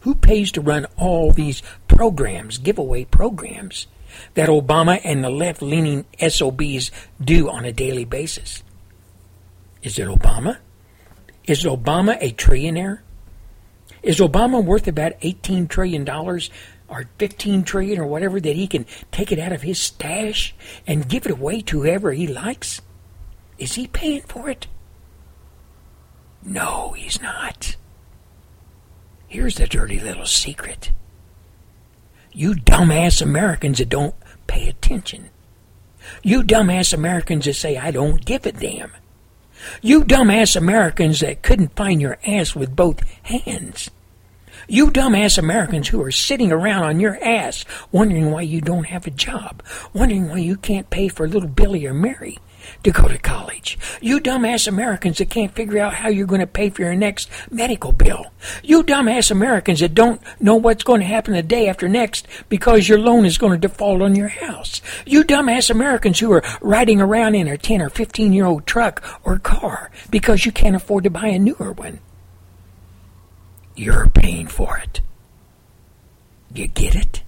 Who 0.00 0.14
pays 0.14 0.52
to 0.52 0.60
run 0.60 0.86
all 0.98 1.32
these 1.32 1.62
programs, 1.88 2.58
giveaway 2.58 3.04
programs, 3.04 3.86
that 4.34 4.50
Obama 4.50 5.00
and 5.02 5.24
the 5.24 5.30
left 5.30 5.62
leaning 5.62 6.04
SOBs 6.20 6.90
do 7.20 7.48
on 7.48 7.64
a 7.64 7.72
daily 7.72 8.04
basis? 8.04 8.62
Is 9.82 9.98
it 9.98 10.08
Obama? 10.08 10.58
Is 11.44 11.64
Obama 11.64 12.18
a 12.20 12.32
trillionaire? 12.32 13.00
Is 14.02 14.18
Obama 14.18 14.62
worth 14.62 14.88
about 14.88 15.18
$18 15.20 15.68
trillion 15.68 16.04
or 16.92 17.08
15 17.18 17.64
trillion 17.64 17.98
or 17.98 18.06
whatever 18.06 18.38
that 18.38 18.54
he 18.54 18.66
can 18.66 18.84
take 19.10 19.32
it 19.32 19.38
out 19.38 19.50
of 19.50 19.62
his 19.62 19.80
stash 19.80 20.54
and 20.86 21.08
give 21.08 21.24
it 21.24 21.32
away 21.32 21.62
to 21.62 21.80
whoever 21.80 22.12
he 22.12 22.26
likes? 22.26 22.82
Is 23.58 23.74
he 23.74 23.86
paying 23.86 24.22
for 24.22 24.50
it? 24.50 24.66
No, 26.44 26.92
he's 26.92 27.22
not. 27.22 27.76
Here's 29.26 29.54
the 29.54 29.66
dirty 29.66 29.98
little 29.98 30.26
secret. 30.26 30.92
You 32.32 32.52
dumbass 32.54 33.22
Americans 33.22 33.78
that 33.78 33.88
don't 33.88 34.14
pay 34.46 34.68
attention. 34.68 35.30
You 36.22 36.42
dumbass 36.42 36.92
Americans 36.92 37.46
that 37.46 37.54
say, 37.54 37.78
I 37.78 37.90
don't 37.90 38.22
give 38.22 38.44
a 38.44 38.52
damn. 38.52 38.92
You 39.80 40.04
dumbass 40.04 40.56
Americans 40.56 41.20
that 41.20 41.42
couldn't 41.42 41.76
find 41.76 42.02
your 42.02 42.18
ass 42.26 42.54
with 42.54 42.76
both 42.76 43.00
hands. 43.22 43.90
You 44.72 44.90
dumbass 44.90 45.36
Americans 45.36 45.88
who 45.88 46.00
are 46.02 46.10
sitting 46.10 46.50
around 46.50 46.84
on 46.84 46.98
your 46.98 47.22
ass 47.22 47.66
wondering 47.90 48.30
why 48.30 48.40
you 48.40 48.62
don't 48.62 48.86
have 48.86 49.06
a 49.06 49.10
job, 49.10 49.62
wondering 49.92 50.30
why 50.30 50.38
you 50.38 50.56
can't 50.56 50.88
pay 50.88 51.08
for 51.08 51.28
little 51.28 51.50
Billy 51.50 51.84
or 51.84 51.92
Mary 51.92 52.38
to 52.82 52.90
go 52.90 53.06
to 53.06 53.18
college. 53.18 53.78
You 54.00 54.18
dumbass 54.18 54.66
Americans 54.66 55.18
that 55.18 55.28
can't 55.28 55.54
figure 55.54 55.78
out 55.78 55.92
how 55.92 56.08
you're 56.08 56.26
going 56.26 56.40
to 56.40 56.46
pay 56.46 56.70
for 56.70 56.80
your 56.80 56.94
next 56.94 57.28
medical 57.50 57.92
bill. 57.92 58.32
You 58.62 58.82
dumbass 58.82 59.30
Americans 59.30 59.80
that 59.80 59.92
don't 59.92 60.22
know 60.40 60.56
what's 60.56 60.84
going 60.84 61.02
to 61.02 61.06
happen 61.06 61.34
the 61.34 61.42
day 61.42 61.68
after 61.68 61.86
next 61.86 62.26
because 62.48 62.88
your 62.88 62.98
loan 62.98 63.26
is 63.26 63.36
going 63.36 63.52
to 63.52 63.68
default 63.68 64.00
on 64.00 64.14
your 64.14 64.28
house. 64.28 64.80
You 65.04 65.22
dumbass 65.22 65.68
Americans 65.68 66.18
who 66.18 66.32
are 66.32 66.44
riding 66.62 66.98
around 66.98 67.34
in 67.34 67.46
a 67.46 67.58
10 67.58 67.82
or 67.82 67.90
15 67.90 68.32
year 68.32 68.46
old 68.46 68.66
truck 68.66 69.04
or 69.22 69.38
car 69.38 69.90
because 70.10 70.46
you 70.46 70.50
can't 70.50 70.76
afford 70.76 71.04
to 71.04 71.10
buy 71.10 71.26
a 71.26 71.38
newer 71.38 71.72
one. 71.72 72.00
You're 73.74 74.08
paying 74.08 74.46
for 74.46 74.78
it. 74.78 75.00
You 76.54 76.66
get 76.66 76.94
it? 76.94 77.22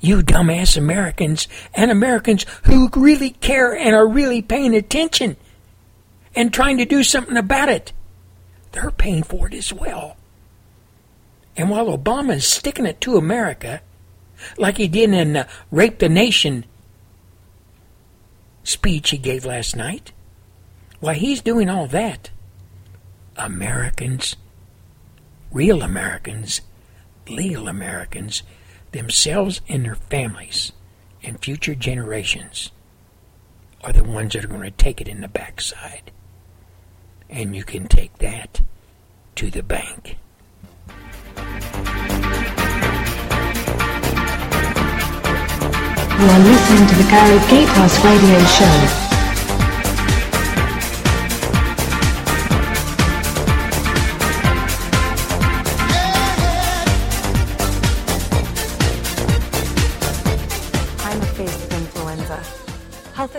You 0.00 0.22
dumbass 0.22 0.76
Americans 0.76 1.48
and 1.74 1.90
Americans 1.90 2.44
who 2.64 2.90
really 2.94 3.30
care 3.30 3.74
and 3.74 3.94
are 3.94 4.06
really 4.06 4.42
paying 4.42 4.74
attention 4.74 5.36
and 6.34 6.52
trying 6.52 6.76
to 6.78 6.84
do 6.84 7.02
something 7.02 7.36
about 7.36 7.68
it. 7.68 7.92
They're 8.72 8.90
paying 8.90 9.22
for 9.22 9.46
it 9.46 9.54
as 9.54 9.72
well. 9.72 10.16
And 11.56 11.70
while 11.70 11.96
Obama 11.96 12.34
is 12.36 12.46
sticking 12.46 12.84
it 12.84 13.00
to 13.02 13.16
America, 13.16 13.80
like 14.58 14.76
he 14.76 14.88
did 14.88 15.12
in 15.14 15.32
the 15.32 15.48
Rape 15.70 15.98
the 15.98 16.08
Nation 16.08 16.66
speech 18.62 19.10
he 19.10 19.16
gave 19.16 19.46
last 19.46 19.74
night, 19.74 20.12
while 21.00 21.14
he's 21.14 21.40
doing 21.40 21.70
all 21.70 21.86
that, 21.86 22.30
Americans, 23.36 24.36
real 25.52 25.82
Americans, 25.82 26.60
legal 27.28 27.68
Americans, 27.68 28.42
themselves 28.92 29.60
and 29.68 29.84
their 29.84 29.94
families 29.94 30.72
and 31.22 31.42
future 31.42 31.74
generations 31.74 32.70
are 33.82 33.92
the 33.92 34.04
ones 34.04 34.32
that 34.32 34.44
are 34.44 34.48
going 34.48 34.62
to 34.62 34.70
take 34.70 35.00
it 35.00 35.08
in 35.08 35.20
the 35.20 35.28
backside. 35.28 36.10
And 37.28 37.54
you 37.54 37.64
can 37.64 37.88
take 37.88 38.16
that 38.18 38.60
to 39.36 39.50
the 39.50 39.62
bank. 39.62 40.16
You 46.18 46.24
are 46.24 46.38
listening 46.38 46.88
to 46.88 46.94
the 46.94 47.06
Gary 47.10 47.38
Gatehouse 47.50 48.04
Radio 48.04 48.38
Show. 48.46 49.05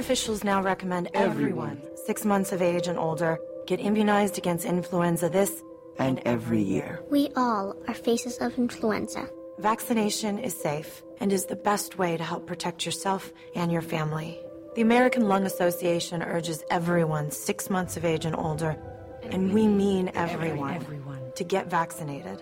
Officials 0.08 0.42
now 0.42 0.62
recommend 0.62 1.10
everyone 1.14 1.82
six 2.06 2.24
months 2.24 2.54
of 2.54 2.62
age 2.62 2.88
and 2.88 2.98
older 2.98 3.38
get 3.66 3.82
immunized 3.82 4.38
against 4.38 4.64
influenza 4.66 5.28
this 5.28 5.62
and 6.00 6.22
every 6.24 6.62
year. 6.62 7.04
We 7.10 7.28
all 7.36 7.76
are 7.90 7.94
faces 7.94 8.38
of 8.38 8.58
influenza. 8.58 9.28
Vaccination 9.58 10.40
is 10.40 10.56
safe 10.56 11.04
and 11.20 11.34
is 11.34 11.48
the 11.48 11.58
best 11.58 11.98
way 11.98 12.16
to 12.16 12.24
help 12.24 12.48
protect 12.48 12.86
yourself 12.86 13.34
and 13.54 13.70
your 13.70 13.82
family. 13.82 14.40
The 14.76 14.82
American 14.82 15.28
Lung 15.28 15.46
Association 15.46 16.24
urges 16.24 16.64
everyone 16.72 17.30
six 17.30 17.70
months 17.70 17.98
of 17.98 18.06
age 18.06 18.24
and 18.24 18.34
older, 18.34 18.78
and 19.24 19.52
we 19.54 19.68
mean 19.68 20.10
everyone, 20.16 20.76
everyone. 20.76 21.34
to 21.36 21.44
get 21.44 21.70
vaccinated. 21.70 22.42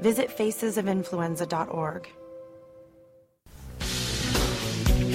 Visit 0.00 0.28
facesofinfluenza.org. 0.36 2.08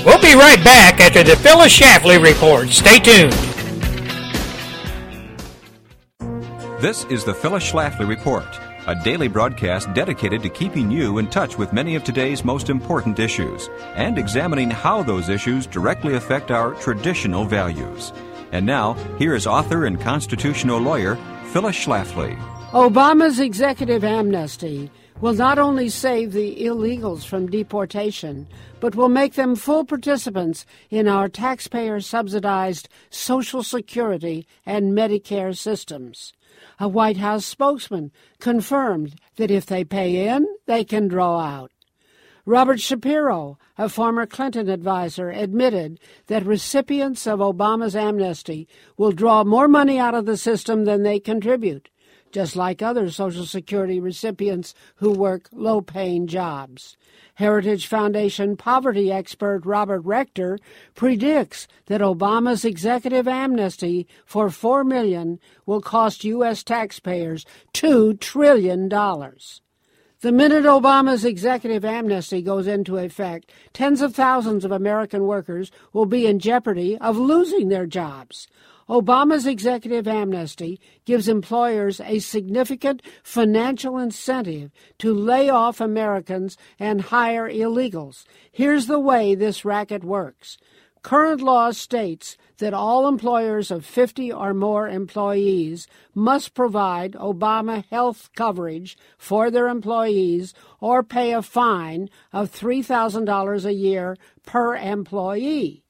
We'll 0.05 0.21
be 0.21 0.35
right 0.35 0.63
back 0.63 0.99
after 0.99 1.23
the 1.23 1.35
Phyllis 1.35 1.77
Schlafly 1.77 2.21
report. 2.23 2.69
Stay 2.69 2.99
tuned. 2.99 3.33
This 6.79 7.05
is 7.05 7.23
the 7.25 7.33
Phyllis 7.33 7.71
Schlafly 7.71 8.07
Report, 8.07 8.45
a 8.85 8.95
daily 9.03 9.27
broadcast 9.27 9.91
dedicated 9.95 10.43
to 10.43 10.49
keeping 10.49 10.91
you 10.91 11.17
in 11.17 11.27
touch 11.27 11.57
with 11.57 11.73
many 11.73 11.95
of 11.95 12.03
today's 12.03 12.45
most 12.45 12.69
important 12.69 13.17
issues 13.17 13.69
and 13.95 14.19
examining 14.19 14.69
how 14.69 15.01
those 15.01 15.27
issues 15.27 15.65
directly 15.65 16.13
affect 16.15 16.51
our 16.51 16.75
traditional 16.75 17.45
values. 17.45 18.13
And 18.51 18.63
now, 18.63 18.93
here 19.17 19.33
is 19.33 19.47
author 19.47 19.87
and 19.87 19.99
constitutional 19.99 20.77
lawyer 20.79 21.15
Phyllis 21.51 21.75
Schlafly. 21.75 22.37
Obama's 22.69 23.39
executive 23.39 24.03
amnesty 24.03 24.91
will 25.19 25.33
not 25.33 25.57
only 25.57 25.89
save 25.89 26.31
the 26.31 26.63
illegals 26.63 27.25
from 27.25 27.49
deportation, 27.49 28.47
but 28.79 28.95
will 28.95 29.09
make 29.09 29.33
them 29.33 29.55
full 29.55 29.83
participants 29.83 30.65
in 30.91 31.07
our 31.07 31.27
taxpayer 31.27 31.99
subsidized 31.99 32.87
Social 33.09 33.63
Security 33.63 34.45
and 34.65 34.95
Medicare 34.95 35.57
systems. 35.57 36.33
A 36.79 36.87
White 36.87 37.17
House 37.17 37.45
spokesman 37.45 38.11
confirmed 38.39 39.15
that 39.37 39.49
if 39.49 39.65
they 39.65 39.83
pay 39.83 40.27
in, 40.27 40.45
they 40.67 40.83
can 40.83 41.07
draw 41.07 41.39
out. 41.39 41.71
Robert 42.45 42.79
Shapiro, 42.79 43.57
a 43.77 43.89
former 43.89 44.25
Clinton 44.25 44.69
advisor, 44.69 45.31
admitted 45.31 45.99
that 46.27 46.45
recipients 46.45 47.27
of 47.27 47.39
Obama's 47.39 47.95
amnesty 47.95 48.67
will 48.95 49.11
draw 49.11 49.43
more 49.43 49.67
money 49.67 49.99
out 49.99 50.13
of 50.13 50.25
the 50.25 50.37
system 50.37 50.85
than 50.85 51.03
they 51.03 51.19
contribute 51.19 51.89
just 52.37 52.55
like 52.55 52.83
other 52.83 53.09
Social 53.09 53.47
Security 53.47 53.99
recipients 53.99 54.75
who 54.97 55.09
work 55.09 55.49
low 55.51 55.81
paying 55.81 56.27
jobs. 56.27 56.95
Heritage 57.33 57.87
Foundation 57.87 58.55
poverty 58.55 59.11
expert 59.11 59.65
Robert 59.65 60.01
Rector 60.01 60.59
predicts 60.93 61.67
that 61.87 61.99
Obama's 61.99 62.63
executive 62.63 63.27
amnesty 63.27 64.05
for 64.23 64.51
4 64.51 64.83
million 64.83 65.39
will 65.65 65.81
cost 65.81 66.23
US 66.25 66.63
taxpayers 66.63 67.43
2 67.73 68.13
trillion 68.17 68.87
dollars. 68.87 69.61
The 70.21 70.31
minute 70.31 70.65
Obama's 70.65 71.25
executive 71.25 71.83
amnesty 71.83 72.43
goes 72.43 72.67
into 72.67 72.97
effect, 72.97 73.51
tens 73.73 73.99
of 73.99 74.13
thousands 74.13 74.63
of 74.63 74.71
American 74.71 75.23
workers 75.23 75.71
will 75.91 76.05
be 76.05 76.27
in 76.27 76.37
jeopardy 76.37 76.99
of 76.99 77.17
losing 77.17 77.69
their 77.69 77.87
jobs. 77.87 78.47
Obama's 78.89 79.45
executive 79.45 80.07
amnesty 80.07 80.79
gives 81.03 81.27
employers 81.27 81.99
a 81.99 82.19
significant 82.19 83.01
financial 83.21 83.97
incentive 83.97 84.71
to 84.97 85.13
lay 85.13 85.49
off 85.49 85.81
Americans 85.81 86.55
and 86.79 87.01
hire 87.01 87.49
illegals. 87.49 88.23
Here's 88.49 88.87
the 88.87 88.99
way 88.99 89.35
this 89.35 89.65
racket 89.65 90.05
works. 90.05 90.57
Current 91.01 91.41
law 91.41 91.71
states 91.71 92.37
that 92.57 92.73
all 92.73 93.07
employers 93.07 93.71
of 93.71 93.85
50 93.85 94.31
or 94.31 94.53
more 94.53 94.87
employees 94.87 95.87
must 96.15 96.53
provide 96.53 97.13
Obama 97.13 97.85
health 97.89 98.29
coverage 98.35 98.97
for 99.17 99.51
their 99.51 99.67
employees 99.67 100.53
or 100.79 101.03
pay 101.03 101.33
a 101.33 101.41
fine 101.41 102.09
of 102.33 102.51
$3,000 102.51 103.65
a 103.65 103.73
year 103.73 104.17
per 104.43 104.75
employee 104.75 105.83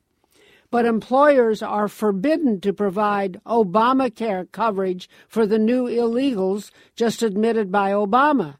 but 0.70 0.86
employers 0.86 1.62
are 1.62 1.88
forbidden 1.88 2.60
to 2.62 2.74
provide 2.74 3.42
Obamacare 3.46 4.52
coverage 4.52 5.10
for 5.28 5.46
the 5.46 5.60
new 5.60 5.86
illegals 5.86 6.72
just 6.96 7.24
admitted 7.24 7.72
by 7.72 7.92
Obama. 7.92 8.56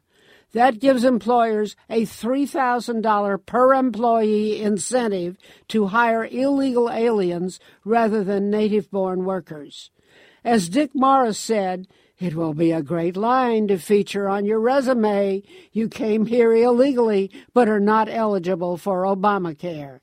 That 0.52 0.80
gives 0.80 1.04
employers 1.04 1.76
a 1.90 2.02
$3,000 2.02 3.44
per 3.44 3.74
employee 3.74 4.62
incentive 4.62 5.36
to 5.68 5.88
hire 5.88 6.24
illegal 6.24 6.90
aliens 6.90 7.60
rather 7.84 8.24
than 8.24 8.50
native 8.50 8.90
born 8.90 9.24
workers. 9.24 9.90
As 10.44 10.70
Dick 10.70 10.92
Morris 10.94 11.38
said, 11.38 11.86
it 12.18 12.34
will 12.34 12.54
be 12.54 12.72
a 12.72 12.82
great 12.82 13.16
line 13.16 13.68
to 13.68 13.78
feature 13.78 14.28
on 14.28 14.46
your 14.46 14.58
resume. 14.58 15.42
You 15.72 15.88
came 15.88 16.26
here 16.26 16.54
illegally 16.54 17.30
but 17.52 17.68
are 17.68 17.78
not 17.80 18.08
eligible 18.08 18.78
for 18.78 19.02
Obamacare. 19.02 20.00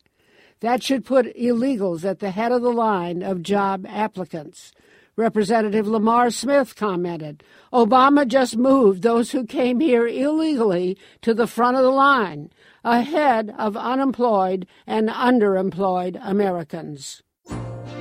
That 0.61 0.81
should 0.81 1.05
put 1.05 1.35
illegals 1.35 2.05
at 2.05 2.19
the 2.19 2.31
head 2.31 2.51
of 2.51 2.61
the 2.61 2.71
line 2.71 3.21
of 3.21 3.41
job 3.41 3.85
applicants. 3.87 4.71
Representative 5.17 5.87
Lamar 5.87 6.29
Smith 6.29 6.75
commented 6.75 7.43
Obama 7.71 8.27
just 8.27 8.57
moved 8.57 9.01
those 9.01 9.31
who 9.31 9.45
came 9.45 9.79
here 9.79 10.07
illegally 10.07 10.97
to 11.21 11.33
the 11.33 11.47
front 11.47 11.77
of 11.77 11.83
the 11.83 11.89
line, 11.89 12.49
ahead 12.83 13.53
of 13.57 13.77
unemployed 13.77 14.67
and 14.85 15.09
underemployed 15.09 16.19
Americans. 16.21 17.23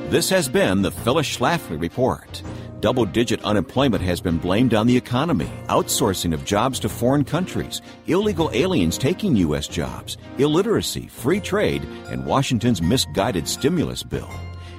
This 0.09 0.29
has 0.31 0.49
been 0.49 0.83
the 0.83 0.91
Phyllis 0.91 1.37
Schlafly 1.37 1.81
Report. 1.81 2.43
Double 2.85 3.07
digit 3.07 3.43
unemployment 3.45 4.03
has 4.03 4.21
been 4.21 4.37
blamed 4.37 4.75
on 4.75 4.87
the 4.87 4.95
economy, 4.95 5.49
outsourcing 5.69 6.35
of 6.35 6.45
jobs 6.45 6.79
to 6.81 6.91
foreign 6.91 7.25
countries, 7.25 7.81
illegal 8.09 8.51
aliens 8.53 8.99
taking 8.99 9.35
U.S. 9.37 9.67
jobs, 9.67 10.19
illiteracy, 10.37 11.07
free 11.07 11.41
trade, 11.41 11.83
and 12.11 12.27
Washington's 12.27 12.83
misguided 12.83 13.49
stimulus 13.49 14.03
bill. 14.03 14.31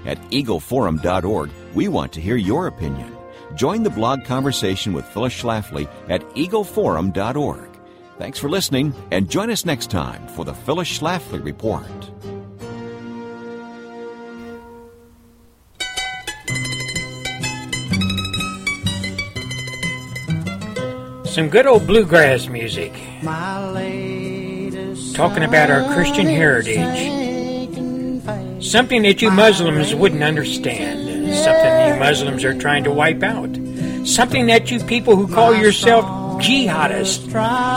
At 0.05 0.21
eagleforum.org, 0.29 1.49
we 1.73 1.87
want 1.87 2.13
to 2.13 2.21
hear 2.21 2.35
your 2.35 2.67
opinion. 2.67 3.11
Join 3.55 3.81
the 3.81 3.89
blog 3.89 4.23
conversation 4.23 4.93
with 4.93 5.05
Phyllis 5.05 5.33
Schlafly 5.33 5.89
at 6.07 6.21
eagleforum.org. 6.35 7.79
Thanks 8.19 8.37
for 8.37 8.49
listening, 8.51 8.93
and 9.09 9.31
join 9.31 9.49
us 9.49 9.65
next 9.65 9.89
time 9.89 10.27
for 10.27 10.45
the 10.45 10.53
Phyllis 10.53 10.99
Schlafly 10.99 11.43
Report. 11.43 12.11
Some 21.35 21.49
good 21.49 21.67
old 21.67 21.85
bluegrass 21.85 22.47
music. 22.47 22.93
Talking 25.13 25.43
about 25.43 25.69
our 25.69 25.93
Christian 25.93 26.27
heritage. 26.27 27.11
Something 28.63 29.01
that 29.01 29.21
you 29.21 29.29
Muslims 29.31 29.93
wouldn't 29.93 30.23
understand. 30.23 31.35
Something 31.35 31.93
you 31.93 31.99
Muslims 31.99 32.45
are 32.45 32.57
trying 32.57 32.85
to 32.85 32.91
wipe 32.91 33.21
out. 33.21 33.49
Something 34.07 34.45
that 34.45 34.71
you 34.71 34.79
people 34.79 35.17
who 35.17 35.27
call 35.27 35.53
yourself 35.53 36.05
jihadists. 36.41 37.29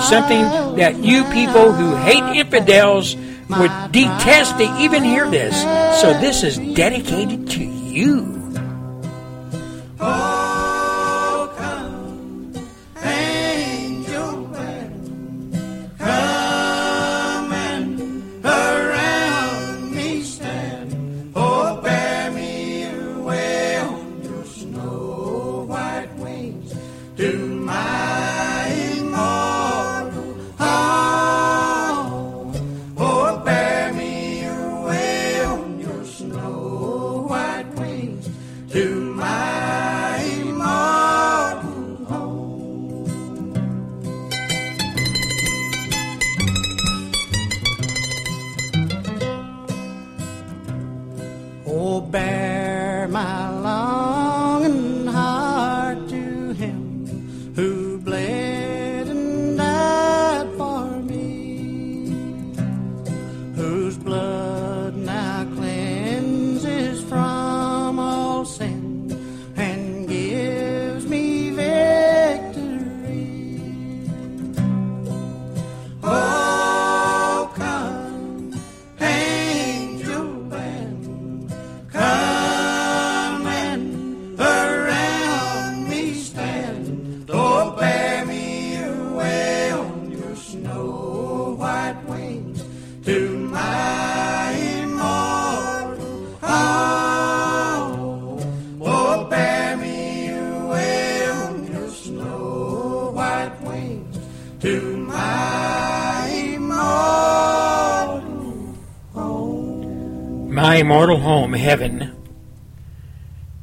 something 0.05 0.77
that 0.77 0.99
you 0.99 1.25
people 1.33 1.73
who 1.73 1.97
hate 1.97 2.37
infidels 2.39 3.17
would 3.17 3.73
detest 3.91 4.57
to 4.59 4.73
even 4.79 5.03
hear 5.03 5.29
this. 5.29 5.61
So 6.01 6.13
this 6.21 6.45
is 6.45 6.59
dedicated 6.77 7.51
to 7.51 7.65
you. 7.65 8.38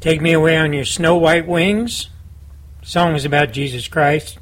Take 0.05 0.21
me 0.21 0.33
away 0.33 0.55
on 0.55 0.71
your 0.71 0.85
snow 0.85 1.17
white 1.17 1.47
wings. 1.47 2.11
Song 2.83 3.15
is 3.15 3.25
about 3.25 3.51
Jesus 3.51 3.87
Christ 3.87 4.37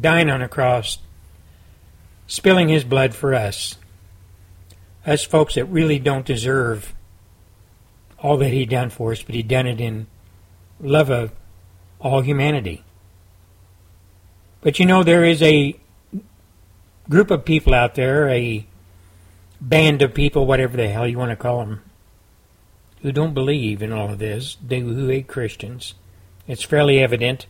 dying 0.00 0.28
on 0.28 0.42
a 0.42 0.48
cross, 0.48 0.98
spilling 2.26 2.68
his 2.68 2.82
blood 2.82 3.14
for 3.14 3.34
us. 3.34 3.76
Us 5.06 5.22
folks 5.22 5.54
that 5.54 5.66
really 5.66 6.00
don't 6.00 6.26
deserve 6.26 6.92
all 8.18 8.36
that 8.38 8.48
he 8.48 8.66
done 8.66 8.90
for 8.90 9.12
us, 9.12 9.22
but 9.22 9.36
he 9.36 9.44
done 9.44 9.68
it 9.68 9.80
in 9.80 10.08
love 10.80 11.08
of 11.08 11.30
all 12.00 12.22
humanity. 12.22 12.82
But 14.60 14.80
you 14.80 14.86
know, 14.86 15.04
there 15.04 15.22
is 15.22 15.40
a 15.40 15.78
group 17.08 17.30
of 17.30 17.44
people 17.44 17.74
out 17.74 17.94
there, 17.94 18.28
a 18.28 18.66
band 19.60 20.02
of 20.02 20.14
people, 20.14 20.46
whatever 20.46 20.76
the 20.76 20.88
hell 20.88 21.06
you 21.06 21.18
want 21.18 21.30
to 21.30 21.36
call 21.36 21.60
them, 21.60 21.80
who 23.04 23.12
don't 23.12 23.34
believe 23.34 23.82
in 23.82 23.92
all 23.92 24.10
of 24.10 24.18
this, 24.18 24.56
they 24.66 24.80
who 24.80 25.08
hate 25.08 25.28
Christians. 25.28 25.92
It's 26.48 26.62
fairly 26.62 27.00
evident. 27.00 27.44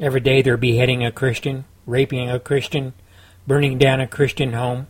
Every 0.00 0.18
day 0.18 0.42
they're 0.42 0.56
beheading 0.56 1.04
a 1.04 1.12
Christian, 1.12 1.66
raping 1.86 2.28
a 2.28 2.40
Christian, 2.40 2.94
burning 3.46 3.78
down 3.78 4.00
a 4.00 4.08
Christian 4.08 4.52
home, 4.52 4.88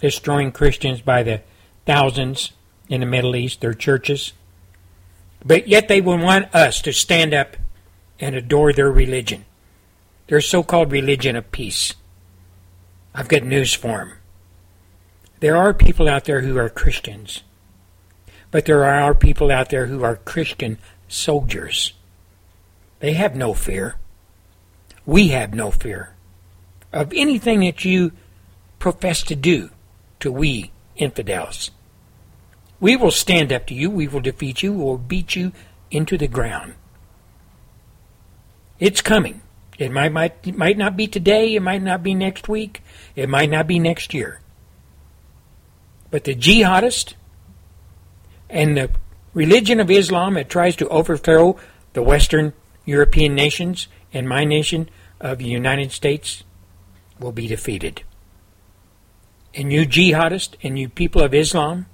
destroying 0.00 0.52
Christians 0.52 1.00
by 1.00 1.22
the 1.22 1.40
thousands 1.86 2.52
in 2.90 3.00
the 3.00 3.06
Middle 3.06 3.34
East, 3.36 3.62
their 3.62 3.72
churches. 3.72 4.34
But 5.42 5.66
yet 5.66 5.88
they 5.88 6.02
will 6.02 6.18
want 6.18 6.54
us 6.54 6.82
to 6.82 6.92
stand 6.92 7.32
up 7.32 7.56
and 8.20 8.36
adore 8.36 8.74
their 8.74 8.92
religion, 8.92 9.46
their 10.26 10.42
so 10.42 10.62
called 10.62 10.92
religion 10.92 11.36
of 11.36 11.50
peace. 11.52 11.94
I've 13.14 13.28
got 13.28 13.44
news 13.44 13.72
for 13.72 13.96
them. 13.96 14.12
There 15.40 15.56
are 15.56 15.72
people 15.72 16.06
out 16.06 16.26
there 16.26 16.42
who 16.42 16.58
are 16.58 16.68
Christians, 16.68 17.44
but 18.50 18.64
there 18.64 18.84
are 18.84 19.14
people 19.14 19.50
out 19.50 19.70
there 19.70 19.86
who 19.86 20.02
are 20.02 20.16
Christian 20.16 20.78
soldiers. 21.08 21.92
They 23.00 23.14
have 23.14 23.36
no 23.36 23.54
fear. 23.54 23.96
We 25.06 25.28
have 25.28 25.54
no 25.54 25.70
fear 25.70 26.14
of 26.92 27.12
anything 27.14 27.60
that 27.60 27.84
you 27.84 28.12
profess 28.78 29.22
to 29.22 29.36
do 29.36 29.70
to 30.20 30.32
we 30.32 30.70
infidels. 30.96 31.70
We 32.80 32.96
will 32.96 33.10
stand 33.10 33.52
up 33.52 33.66
to 33.66 33.74
you, 33.74 33.90
we 33.90 34.08
will 34.08 34.20
defeat 34.20 34.62
you, 34.62 34.72
we 34.72 34.84
will 34.84 34.98
beat 34.98 35.34
you 35.36 35.52
into 35.90 36.16
the 36.16 36.28
ground. 36.28 36.74
It's 38.78 39.02
coming. 39.02 39.42
It 39.78 39.92
might, 39.92 40.12
might, 40.12 40.46
it 40.46 40.56
might 40.56 40.76
not 40.76 40.96
be 40.96 41.06
today, 41.06 41.54
it 41.54 41.62
might 41.62 41.82
not 41.82 42.02
be 42.02 42.14
next 42.14 42.48
week, 42.48 42.82
it 43.14 43.28
might 43.28 43.50
not 43.50 43.66
be 43.66 43.78
next 43.78 44.12
year. 44.14 44.40
But 46.10 46.24
the 46.24 46.34
jihadist 46.34 47.14
and 48.50 48.76
the 48.76 48.90
religion 49.34 49.80
of 49.80 49.90
Islam 49.90 50.34
that 50.34 50.48
tries 50.48 50.76
to 50.76 50.88
overthrow 50.88 51.58
the 51.92 52.02
Western 52.02 52.52
European 52.84 53.34
nations 53.34 53.88
and 54.12 54.28
my 54.28 54.44
nation 54.44 54.88
of 55.20 55.38
the 55.38 55.44
United 55.44 55.92
States 55.92 56.44
will 57.18 57.32
be 57.32 57.46
defeated. 57.46 58.02
And 59.54 59.72
you 59.72 59.86
jihadists 59.86 60.54
and 60.62 60.78
you 60.78 60.88
people 60.88 61.22
of 61.22 61.34
Islam, 61.34 61.86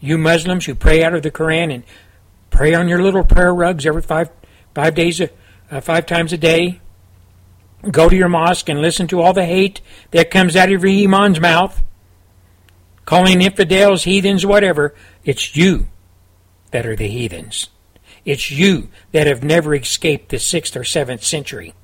you 0.00 0.18
Muslims 0.18 0.66
who 0.66 0.74
pray 0.74 1.02
out 1.02 1.14
of 1.14 1.22
the 1.22 1.30
Quran 1.30 1.72
and 1.72 1.84
pray 2.50 2.74
on 2.74 2.88
your 2.88 3.02
little 3.02 3.24
prayer 3.24 3.54
rugs 3.54 3.86
every 3.86 4.02
five 4.02 4.30
five 4.74 4.94
days, 4.94 5.20
uh, 5.20 5.80
five 5.80 6.06
times 6.06 6.32
a 6.32 6.38
day, 6.38 6.80
go 7.90 8.08
to 8.08 8.16
your 8.16 8.28
mosque 8.28 8.68
and 8.68 8.80
listen 8.80 9.06
to 9.08 9.20
all 9.20 9.32
the 9.32 9.44
hate 9.44 9.80
that 10.10 10.30
comes 10.30 10.56
out 10.56 10.70
of 10.70 10.84
your 10.84 11.04
imam's 11.04 11.40
mouth, 11.40 11.82
calling 13.12 13.42
infidels, 13.42 14.04
heathens, 14.04 14.46
whatever. 14.46 14.94
It's 15.22 15.54
you 15.54 15.86
that 16.70 16.86
are 16.86 16.96
the 16.96 17.08
heathens. 17.08 17.68
It's 18.24 18.50
you 18.50 18.88
that 19.10 19.26
have 19.26 19.44
never 19.44 19.74
escaped 19.74 20.30
the 20.30 20.38
sixth 20.38 20.74
or 20.74 20.82
seventh 20.82 21.22
century. 21.22 21.74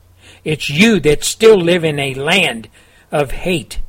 It's 0.42 0.70
you 0.70 1.00
that 1.00 1.24
still 1.24 1.58
live 1.58 1.84
in 1.84 1.98
a 1.98 2.14
land 2.14 2.70
of 3.12 3.32
hate. 3.32 3.80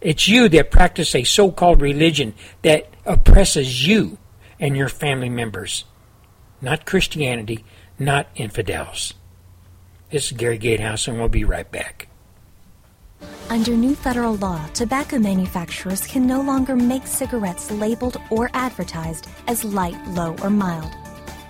It's 0.00 0.26
you 0.26 0.48
that 0.48 0.72
practice 0.72 1.14
a 1.14 1.22
so 1.22 1.52
called 1.52 1.80
religion 1.80 2.34
that 2.62 2.92
oppresses 3.06 3.86
you 3.86 4.18
and 4.58 4.76
your 4.76 4.88
family 4.88 5.28
members. 5.28 5.84
Not 6.60 6.86
Christianity, 6.86 7.64
not 8.00 8.26
infidels. 8.34 9.14
This 10.10 10.32
is 10.32 10.36
Gary 10.36 10.58
Gatehouse, 10.58 11.06
and 11.06 11.20
we'll 11.20 11.28
be 11.28 11.44
right 11.44 11.70
back. 11.70 12.09
Under 13.50 13.72
new 13.72 13.94
federal 13.94 14.36
law, 14.36 14.66
tobacco 14.74 15.18
manufacturers 15.18 16.06
can 16.06 16.26
no 16.26 16.40
longer 16.40 16.76
make 16.76 17.06
cigarettes 17.06 17.70
labeled 17.70 18.16
or 18.30 18.50
advertised 18.54 19.28
as 19.48 19.64
light, 19.64 19.98
low, 20.08 20.36
or 20.42 20.50
mild. 20.50 20.94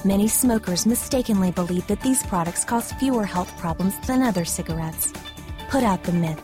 Many 0.05 0.29
smokers 0.29 0.87
mistakenly 0.87 1.51
believe 1.51 1.87
that 1.89 2.01
these 2.01 2.23
products 2.23 2.65
cause 2.65 2.93
fewer 2.93 3.27
health 3.27 3.55
problems 3.59 3.99
than 4.07 4.23
other 4.23 4.47
cigarettes. 4.47 5.13
Put 5.69 5.85
out 5.85 6.05
the 6.05 6.13
myth. 6.13 6.41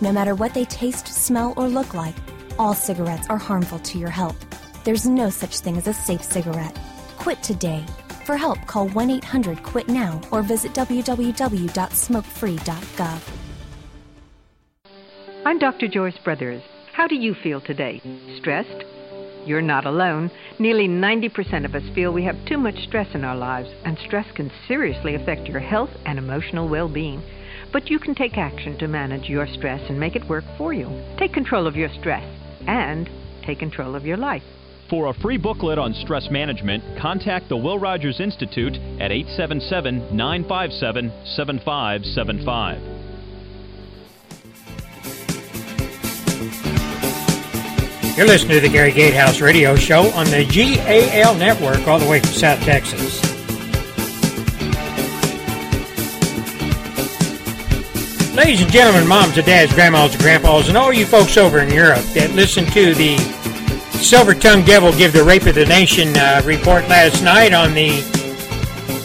No 0.00 0.12
matter 0.12 0.36
what 0.36 0.54
they 0.54 0.64
taste, 0.64 1.08
smell, 1.08 1.54
or 1.56 1.68
look 1.68 1.92
like, 1.92 2.14
all 2.56 2.74
cigarettes 2.74 3.28
are 3.28 3.36
harmful 3.36 3.80
to 3.80 3.98
your 3.98 4.10
health. 4.10 4.36
There's 4.84 5.06
no 5.06 5.28
such 5.28 5.58
thing 5.58 5.76
as 5.76 5.88
a 5.88 5.92
safe 5.92 6.22
cigarette. 6.22 6.78
Quit 7.18 7.42
today. 7.42 7.84
For 8.24 8.36
help, 8.36 8.64
call 8.66 8.86
1 8.88 9.10
800 9.10 9.64
QUIT 9.64 9.88
NOW 9.88 10.20
or 10.30 10.42
visit 10.42 10.72
www.smokefree.gov. 10.72 13.39
I'm 15.42 15.58
Dr. 15.58 15.88
Joyce 15.88 16.18
Brothers. 16.22 16.62
How 16.92 17.06
do 17.06 17.14
you 17.14 17.32
feel 17.32 17.62
today? 17.62 18.02
Stressed? 18.36 18.84
You're 19.46 19.62
not 19.62 19.86
alone. 19.86 20.30
Nearly 20.58 20.86
90% 20.86 21.64
of 21.64 21.74
us 21.74 21.82
feel 21.94 22.12
we 22.12 22.24
have 22.24 22.36
too 22.44 22.58
much 22.58 22.76
stress 22.86 23.14
in 23.14 23.24
our 23.24 23.36
lives, 23.36 23.70
and 23.86 23.96
stress 24.04 24.30
can 24.32 24.52
seriously 24.68 25.14
affect 25.14 25.48
your 25.48 25.60
health 25.60 25.88
and 26.04 26.18
emotional 26.18 26.68
well 26.68 26.92
being. 26.92 27.22
But 27.72 27.88
you 27.88 27.98
can 27.98 28.14
take 28.14 28.36
action 28.36 28.76
to 28.78 28.86
manage 28.86 29.30
your 29.30 29.46
stress 29.46 29.80
and 29.88 29.98
make 29.98 30.14
it 30.14 30.28
work 30.28 30.44
for 30.58 30.74
you. 30.74 30.88
Take 31.18 31.32
control 31.32 31.66
of 31.66 31.74
your 31.74 31.88
stress 31.88 32.24
and 32.66 33.08
take 33.42 33.60
control 33.60 33.94
of 33.94 34.04
your 34.04 34.18
life. 34.18 34.42
For 34.90 35.06
a 35.06 35.14
free 35.14 35.38
booklet 35.38 35.78
on 35.78 35.94
stress 35.94 36.28
management, 36.30 36.84
contact 37.00 37.48
the 37.48 37.56
Will 37.56 37.78
Rogers 37.78 38.20
Institute 38.20 38.74
at 39.00 39.10
877 39.10 40.14
957 40.14 41.10
7575. 41.24 42.99
You're 48.16 48.26
listening 48.26 48.56
to 48.56 48.60
the 48.60 48.68
Gary 48.68 48.92
Gatehouse 48.92 49.40
Radio 49.40 49.76
Show 49.76 50.10
on 50.10 50.26
the 50.26 50.44
GAL 50.44 51.34
Network, 51.36 51.86
all 51.86 51.98
the 51.98 52.08
way 52.08 52.18
from 52.20 52.30
South 52.30 52.60
Texas. 52.62 53.22
Ladies 58.34 58.62
and 58.62 58.70
gentlemen, 58.70 59.06
moms 59.06 59.36
and 59.36 59.46
dads, 59.46 59.72
grandmas 59.72 60.12
and 60.12 60.22
grandpas, 60.22 60.68
and 60.68 60.76
all 60.76 60.92
you 60.92 61.06
folks 61.06 61.36
over 61.36 61.60
in 61.60 61.72
Europe 61.72 62.02
that 62.14 62.32
listen 62.34 62.66
to 62.66 62.94
the 62.94 63.16
Silver 63.92 64.34
Tongued 64.34 64.66
Devil 64.66 64.92
give 64.92 65.12
the 65.12 65.24
Rape 65.24 65.46
of 65.46 65.54
the 65.54 65.66
Nation 65.66 66.14
uh, 66.16 66.42
report 66.44 66.88
last 66.88 67.22
night 67.22 67.54
on 67.54 67.74
the 67.74 68.02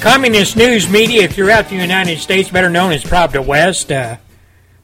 communist 0.01 0.57
news 0.57 0.89
media 0.89 1.27
throughout 1.29 1.69
the 1.69 1.75
United 1.75 2.17
States, 2.19 2.49
better 2.49 2.71
known 2.71 2.91
as 2.91 3.03
Pravda 3.03 3.45
West. 3.45 3.91
Uh, 3.91 4.17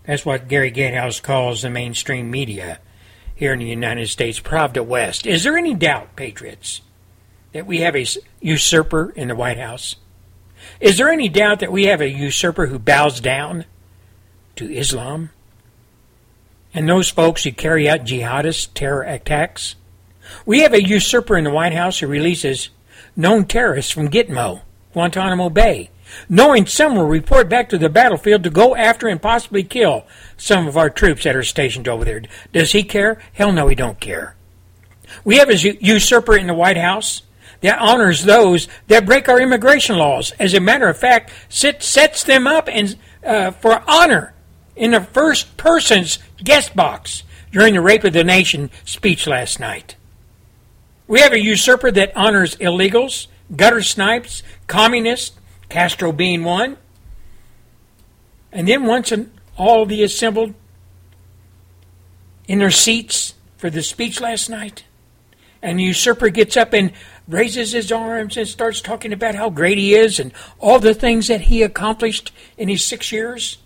that's 0.06 0.26
what 0.26 0.48
Gary 0.48 0.72
Gatehouse 0.72 1.20
calls 1.20 1.64
the 1.64 1.70
mainstream 1.70 2.30
media 2.30 2.80
here 3.42 3.54
in 3.54 3.60
the 3.60 3.66
United 3.66 4.08
States, 4.08 4.40
Pravda 4.40 4.86
West. 4.86 5.26
Is 5.26 5.44
there 5.44 5.58
any 5.58 5.74
doubt, 5.74 6.16
patriots, 6.16 6.82
that 7.54 7.66
we 7.66 7.80
have 7.80 7.96
a 7.96 8.06
usurper 8.40 9.12
in 9.16 9.30
the 9.30 9.36
White 9.36 9.58
House? 9.58 9.96
Is 10.80 11.00
there 11.00 11.10
any 11.10 11.28
doubt 11.28 11.60
that 11.62 11.72
we 11.72 11.86
have 11.86 12.02
a 12.02 12.08
usurper 12.08 12.68
who 12.68 12.78
bows 12.78 13.20
down 13.20 13.66
to 14.58 14.72
Islam? 14.72 15.32
And 16.72 16.88
those 16.88 17.10
folks 17.10 17.44
who 17.44 17.52
carry 17.52 17.90
out 17.90 18.06
jihadist 18.06 18.76
terror 18.76 19.02
attacks? 19.02 19.74
We 20.46 20.60
have 20.60 20.74
a 20.74 20.88
usurper 20.88 21.36
in 21.36 21.46
the 21.46 21.50
White 21.50 21.74
House 21.74 21.98
who 21.98 22.06
releases 22.06 22.70
known 23.16 23.46
terrorists 23.46 23.92
from 23.92 24.10
Gitmo, 24.10 24.62
Guantanamo 24.94 25.50
Bay, 25.50 25.90
knowing 26.30 26.66
some 26.66 26.96
will 26.96 27.06
report 27.06 27.50
back 27.50 27.70
to 27.70 27.78
the 27.78 27.90
battlefield 27.90 28.44
to 28.44 28.50
go 28.50 28.76
after 28.76 29.08
and 29.08 29.22
possibly 29.22 29.64
kill 29.64 30.06
some 30.38 30.68
of 30.68 30.78
our 30.78 30.90
troops 30.90 31.24
that 31.24 31.36
are 31.36 31.44
stationed 31.44 31.88
over 31.88 32.06
there. 32.06 32.22
Does 32.54 32.72
he 32.72 32.84
care? 32.84 33.22
Hell 33.34 33.52
no, 33.52 33.68
he 33.68 33.76
don't 33.76 34.00
care. 34.00 34.36
We 35.24 35.38
have 35.38 35.50
a 35.50 35.58
usurper 35.58 36.38
in 36.38 36.48
the 36.48 36.54
White 36.54 36.78
House 36.78 37.24
that 37.62 37.80
honors 37.80 38.24
those 38.24 38.68
that 38.88 39.06
break 39.06 39.30
our 39.30 39.40
immigration 39.40 39.98
laws. 39.98 40.32
As 40.40 40.54
a 40.54 40.60
matter 40.60 40.88
of 40.88 40.98
fact, 40.98 41.32
sets 41.50 42.24
them 42.24 42.48
up 42.48 42.68
and 42.72 42.98
uh, 43.26 43.52
for 43.52 43.84
honor 43.88 44.34
in 44.76 44.92
the 44.92 45.02
first 45.02 45.58
person's 45.58 46.20
guest 46.44 46.76
box 46.76 47.24
during 47.52 47.74
the 47.74 47.82
Rape 47.82 48.04
of 48.04 48.14
the 48.14 48.24
Nation 48.24 48.70
speech 48.86 49.28
last 49.28 49.60
night. 49.60 49.96
We 51.08 51.20
have 51.20 51.34
a 51.34 51.40
usurper 51.40 51.92
that 51.92 52.16
honors 52.16 52.56
illegals, 52.56 53.28
gutter 53.56 53.84
snipes, 53.84 54.44
communists, 54.68 55.38
Castro 55.72 56.12
being 56.12 56.44
one. 56.44 56.78
And 58.52 58.68
then 58.68 58.86
once 58.86 59.14
all 59.58 59.86
the 59.86 60.04
assembled 60.04 60.54
in 62.48 62.60
their 62.60 62.72
seats 62.72 63.36
for 63.58 63.70
the 63.70 63.82
speech 63.82 64.20
last 64.20 64.50
night, 64.50 64.84
and 65.62 65.80
the 65.80 65.84
usurper 65.84 66.28
gets 66.30 66.58
up 66.58 66.74
and 66.74 66.92
raises 67.28 67.72
his 67.72 67.92
arms 67.92 68.36
and 68.36 68.48
starts 68.48 68.82
talking 68.82 69.14
about 69.14 69.36
how 69.36 69.50
great 69.50 69.78
he 69.78 69.96
is 69.96 70.20
and 70.20 70.34
all 70.60 70.80
the 70.80 70.94
things 70.94 71.28
that 71.28 71.42
he 71.42 71.64
accomplished 71.64 72.34
in 72.58 72.68
his 72.68 72.84
six 72.84 73.12
years. 73.12 73.58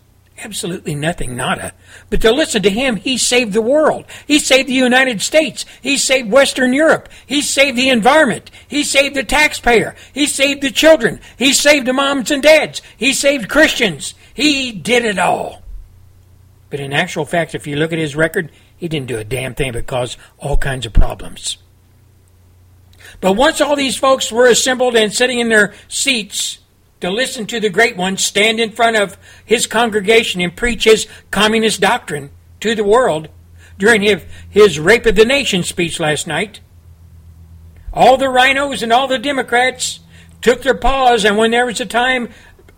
Absolutely 0.44 0.95
nothing, 0.95 1.36
nada. 1.36 1.74
But 2.10 2.22
to 2.22 2.32
listen 2.32 2.62
to 2.64 2.70
him, 2.70 2.98
he 2.98 3.18
saved 3.18 3.53
the 3.53 3.62
world. 3.62 4.06
He 4.28 4.38
saved 4.38 4.68
the 4.68 4.74
United 4.74 5.22
States. 5.22 5.66
He 5.82 5.98
saved 5.98 6.30
Western 6.30 6.74
Europe. 6.74 7.07
He 7.26 7.41
saved 7.41 7.78
the 7.78 7.90
environment. 7.90 8.52
He 8.68 8.84
saved 8.84 9.16
the 9.16 9.24
taxpayer. 9.24 9.95
He 10.14 10.26
saved 10.26 10.62
the 10.62 10.72
children. 10.72 11.22
He 11.38 11.53
saved 11.53 11.88
the 11.88 11.94
moms 11.94 12.32
and 12.32 12.44
dads. 12.44 12.82
He 12.98 13.14
saved 13.14 13.49
Christians. 13.49 14.14
He 14.34 14.74
did 14.74 15.06
it 15.06 15.18
all. 15.18 15.64
But 16.70 16.82
in 16.82 16.91
actual 16.91 17.26
fact, 17.26 17.56
if 17.56 17.66
you 17.66 17.78
look 17.78 17.94
at 17.94 17.99
his 17.99 18.16
record, 18.16 18.52
he 18.76 18.90
didn't 18.90 19.07
do 19.07 19.18
a 19.18 19.24
damn 19.24 19.56
thing 19.56 19.72
but 19.72 19.88
cause 19.88 20.18
all 20.38 20.57
kinds 20.57 20.86
of 20.86 20.91
problems. 20.91 21.57
But 23.22 23.34
once 23.34 23.62
all 23.62 23.78
these 23.78 23.98
folks 23.98 24.32
were 24.32 24.48
assembled 24.48 24.98
and 24.98 25.14
sitting 25.14 25.40
in 25.40 25.48
their 25.48 25.74
seats, 25.88 26.57
to 27.02 27.10
listen 27.12 27.46
to 27.48 27.60
the 27.60 27.70
great 27.70 27.98
one 27.98 28.18
stand 28.18 28.60
in 28.60 28.72
front 28.72 28.98
of 28.98 29.18
his 29.44 29.68
congregation 29.68 30.42
and 30.42 30.56
preach 30.56 30.86
his 30.86 31.08
communist 31.32 31.82
doctrine 31.82 32.32
to 32.60 32.76
the 32.76 32.84
world 32.84 33.30
during 33.78 34.02
his, 34.02 34.24
his 34.50 34.80
Rape 34.80 35.06
of 35.06 35.16
the 35.16 35.26
Nation 35.26 35.64
speech 35.64 36.00
last 36.00 36.28
night. 36.28 36.60
All 37.94 38.18
the 38.18 38.26
RINOs 38.26 38.84
and 38.84 38.92
all 38.92 39.08
the 39.08 39.20
Democrats 39.20 40.00
took 40.42 40.64
their 40.64 40.76
paws, 40.76 41.26
and 41.26 41.38
when 41.38 41.52
there 41.52 41.66
was 41.66 41.80
a 41.80 41.86
time 41.86 42.30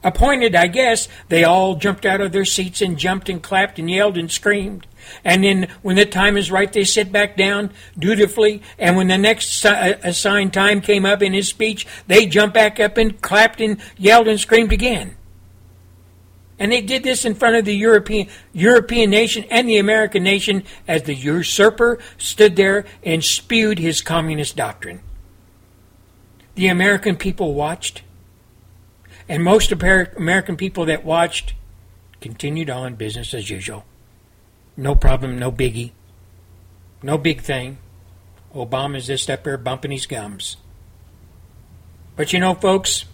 appointed, 0.03 0.55
I 0.55 0.67
guess, 0.67 1.07
they 1.29 1.43
all 1.43 1.75
jumped 1.75 2.05
out 2.05 2.21
of 2.21 2.31
their 2.31 2.45
seats 2.45 2.81
and 2.81 2.97
jumped 2.97 3.29
and 3.29 3.41
clapped 3.41 3.79
and 3.79 3.89
yelled 3.89 4.17
and 4.17 4.31
screamed. 4.31 4.87
And 5.23 5.43
then 5.43 5.67
when 5.81 5.95
the 5.95 6.05
time 6.05 6.37
is 6.37 6.51
right, 6.51 6.71
they 6.71 6.83
sit 6.83 7.11
back 7.11 7.37
down 7.37 7.71
dutifully. 7.97 8.61
And 8.77 8.95
when 8.95 9.07
the 9.07 9.17
next 9.17 9.65
uh, 9.65 9.97
assigned 10.03 10.53
time 10.53 10.81
came 10.81 11.05
up 11.05 11.21
in 11.21 11.33
his 11.33 11.47
speech, 11.47 11.87
they 12.07 12.25
jumped 12.25 12.53
back 12.53 12.79
up 12.79 12.97
and 12.97 13.21
clapped 13.21 13.61
and 13.61 13.79
yelled 13.97 14.27
and 14.27 14.39
screamed 14.39 14.71
again. 14.71 15.17
And 16.59 16.71
they 16.71 16.81
did 16.81 17.03
this 17.03 17.23
in 17.23 17.35
front 17.35 17.55
of 17.55 17.65
the 17.65 17.75
European 17.75 18.27
European 18.51 19.09
nation 19.11 19.45
and 19.51 19.69
the 19.69 19.77
American 19.77 20.23
nation 20.23 20.63
as 20.87 21.03
the 21.03 21.13
usurper 21.13 21.99
stood 22.17 22.55
there 22.55 22.85
and 23.03 23.23
spewed 23.23 23.77
his 23.77 24.01
communist 24.01 24.55
doctrine. 24.55 25.01
The 26.55 26.67
American 26.67 27.15
people 27.15 27.53
watched, 27.53 28.01
and 29.29 29.43
most 29.43 29.71
American 29.71 30.57
people 30.57 30.85
that 30.85 31.05
watched 31.05 31.53
continued 32.21 32.71
on 32.71 32.95
business 32.95 33.35
as 33.35 33.51
usual. 33.51 33.85
No 34.77 34.93
problem, 34.93 35.39
no 35.39 35.51
biggie. 35.51 35.91
No 37.01 37.17
big 37.17 37.41
thing. 37.41 37.79
Obama's 38.53 39.07
just 39.07 39.29
up 39.29 39.43
there 39.43 39.57
bumping 39.57 39.91
his 39.91 40.05
gums. 40.05 40.57
But 42.15 42.31
you 42.31 42.39
know, 42.39 42.53
folks, 42.53 43.05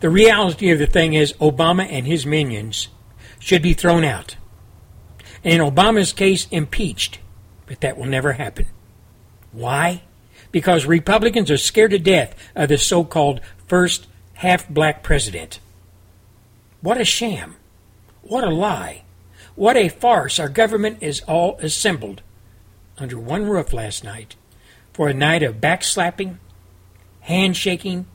the 0.00 0.10
reality 0.10 0.70
of 0.70 0.78
the 0.78 0.86
thing 0.86 1.14
is 1.14 1.34
Obama 1.34 1.86
and 1.88 2.06
his 2.06 2.26
minions 2.26 2.88
should 3.38 3.62
be 3.62 3.74
thrown 3.74 4.04
out. 4.04 4.36
And 5.44 5.54
in 5.54 5.60
Obama's 5.60 6.12
case, 6.12 6.46
impeached. 6.50 7.20
But 7.66 7.80
that 7.80 7.96
will 7.96 8.06
never 8.06 8.32
happen. 8.32 8.66
Why? 9.52 10.02
Because 10.52 10.86
Republicans 10.86 11.50
are 11.50 11.56
scared 11.56 11.90
to 11.92 11.98
death 11.98 12.34
of 12.54 12.68
the 12.68 12.78
so 12.78 13.04
called 13.04 13.40
first 13.66 14.06
half 14.34 14.68
black 14.68 15.02
president. 15.02 15.60
What 16.80 17.00
a 17.00 17.04
sham. 17.04 17.56
What 18.22 18.44
a 18.44 18.50
lie. 18.50 19.02
What 19.56 19.78
a 19.78 19.88
farce! 19.88 20.38
Our 20.38 20.50
government 20.50 20.98
is 21.00 21.22
all 21.22 21.56
assembled 21.60 22.20
under 22.98 23.18
one 23.18 23.46
roof 23.46 23.72
last 23.72 24.04
night 24.04 24.36
for 24.92 25.08
a 25.08 25.14
night 25.14 25.42
of 25.42 25.62
backslapping, 25.62 26.36
handshaking, 27.20 28.06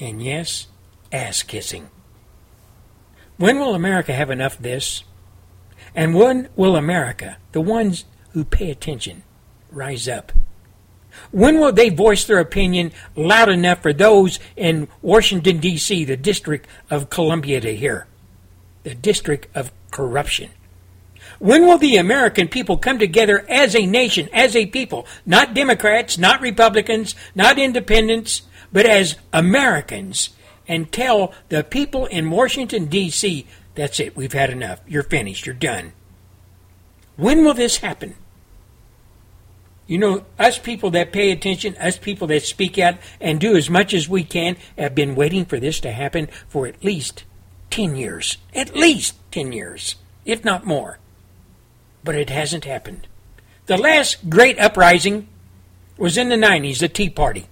and 0.00 0.22
yes, 0.22 0.66
ass 1.12 1.44
kissing. 1.44 1.88
When 3.36 3.60
will 3.60 3.76
America 3.76 4.12
have 4.12 4.28
enough 4.28 4.56
of 4.56 4.62
this? 4.62 5.04
And 5.94 6.14
when 6.14 6.48
will 6.56 6.74
America, 6.74 7.36
the 7.52 7.60
ones 7.60 8.04
who 8.32 8.44
pay 8.44 8.70
attention, 8.70 9.22
rise 9.70 10.08
up? 10.08 10.32
When 11.30 11.60
will 11.60 11.72
they 11.72 11.90
voice 11.90 12.24
their 12.24 12.40
opinion 12.40 12.92
loud 13.14 13.48
enough 13.48 13.82
for 13.82 13.92
those 13.92 14.38
in 14.56 14.88
Washington, 15.00 15.58
D.C., 15.58 16.04
the 16.04 16.16
District 16.16 16.66
of 16.90 17.08
Columbia, 17.08 17.60
to 17.60 17.74
hear? 17.74 18.06
The 18.82 18.94
District 18.94 19.46
of 19.54 19.72
Corruption. 19.90 20.50
When 21.38 21.66
will 21.66 21.78
the 21.78 21.96
American 21.96 22.48
people 22.48 22.78
come 22.78 22.98
together 22.98 23.44
as 23.48 23.74
a 23.74 23.86
nation, 23.86 24.28
as 24.32 24.56
a 24.56 24.66
people, 24.66 25.06
not 25.26 25.54
Democrats, 25.54 26.16
not 26.16 26.40
Republicans, 26.40 27.14
not 27.34 27.58
independents, 27.58 28.42
but 28.72 28.86
as 28.86 29.16
Americans, 29.32 30.30
and 30.66 30.90
tell 30.90 31.32
the 31.48 31.62
people 31.62 32.06
in 32.06 32.30
Washington, 32.30 32.86
D.C., 32.86 33.46
that's 33.74 34.00
it, 34.00 34.16
we've 34.16 34.32
had 34.32 34.50
enough, 34.50 34.80
you're 34.86 35.02
finished, 35.02 35.46
you're 35.46 35.54
done? 35.54 35.92
When 37.16 37.44
will 37.44 37.54
this 37.54 37.78
happen? 37.78 38.14
You 39.86 39.98
know, 39.98 40.24
us 40.38 40.58
people 40.58 40.90
that 40.92 41.12
pay 41.12 41.30
attention, 41.30 41.76
us 41.76 41.98
people 41.98 42.26
that 42.28 42.42
speak 42.42 42.78
out 42.78 42.96
and 43.20 43.38
do 43.38 43.56
as 43.56 43.70
much 43.70 43.94
as 43.94 44.08
we 44.08 44.24
can, 44.24 44.56
have 44.76 44.94
been 44.94 45.14
waiting 45.14 45.44
for 45.44 45.60
this 45.60 45.78
to 45.80 45.92
happen 45.92 46.28
for 46.48 46.66
at 46.66 46.82
least 46.82 47.24
10 47.70 47.94
years. 47.94 48.38
At 48.54 48.74
least 48.74 49.14
10 49.30 49.52
years, 49.52 49.96
if 50.24 50.44
not 50.44 50.66
more 50.66 50.98
but 52.06 52.14
it 52.14 52.30
hasn't 52.30 52.64
happened. 52.64 53.06
The 53.66 53.76
last 53.76 54.30
great 54.30 54.58
uprising 54.58 55.28
was 55.98 56.16
in 56.16 56.28
the 56.28 56.36
90s, 56.36 56.78
the 56.78 56.88
Tea 56.88 57.10
Party. 57.10 57.46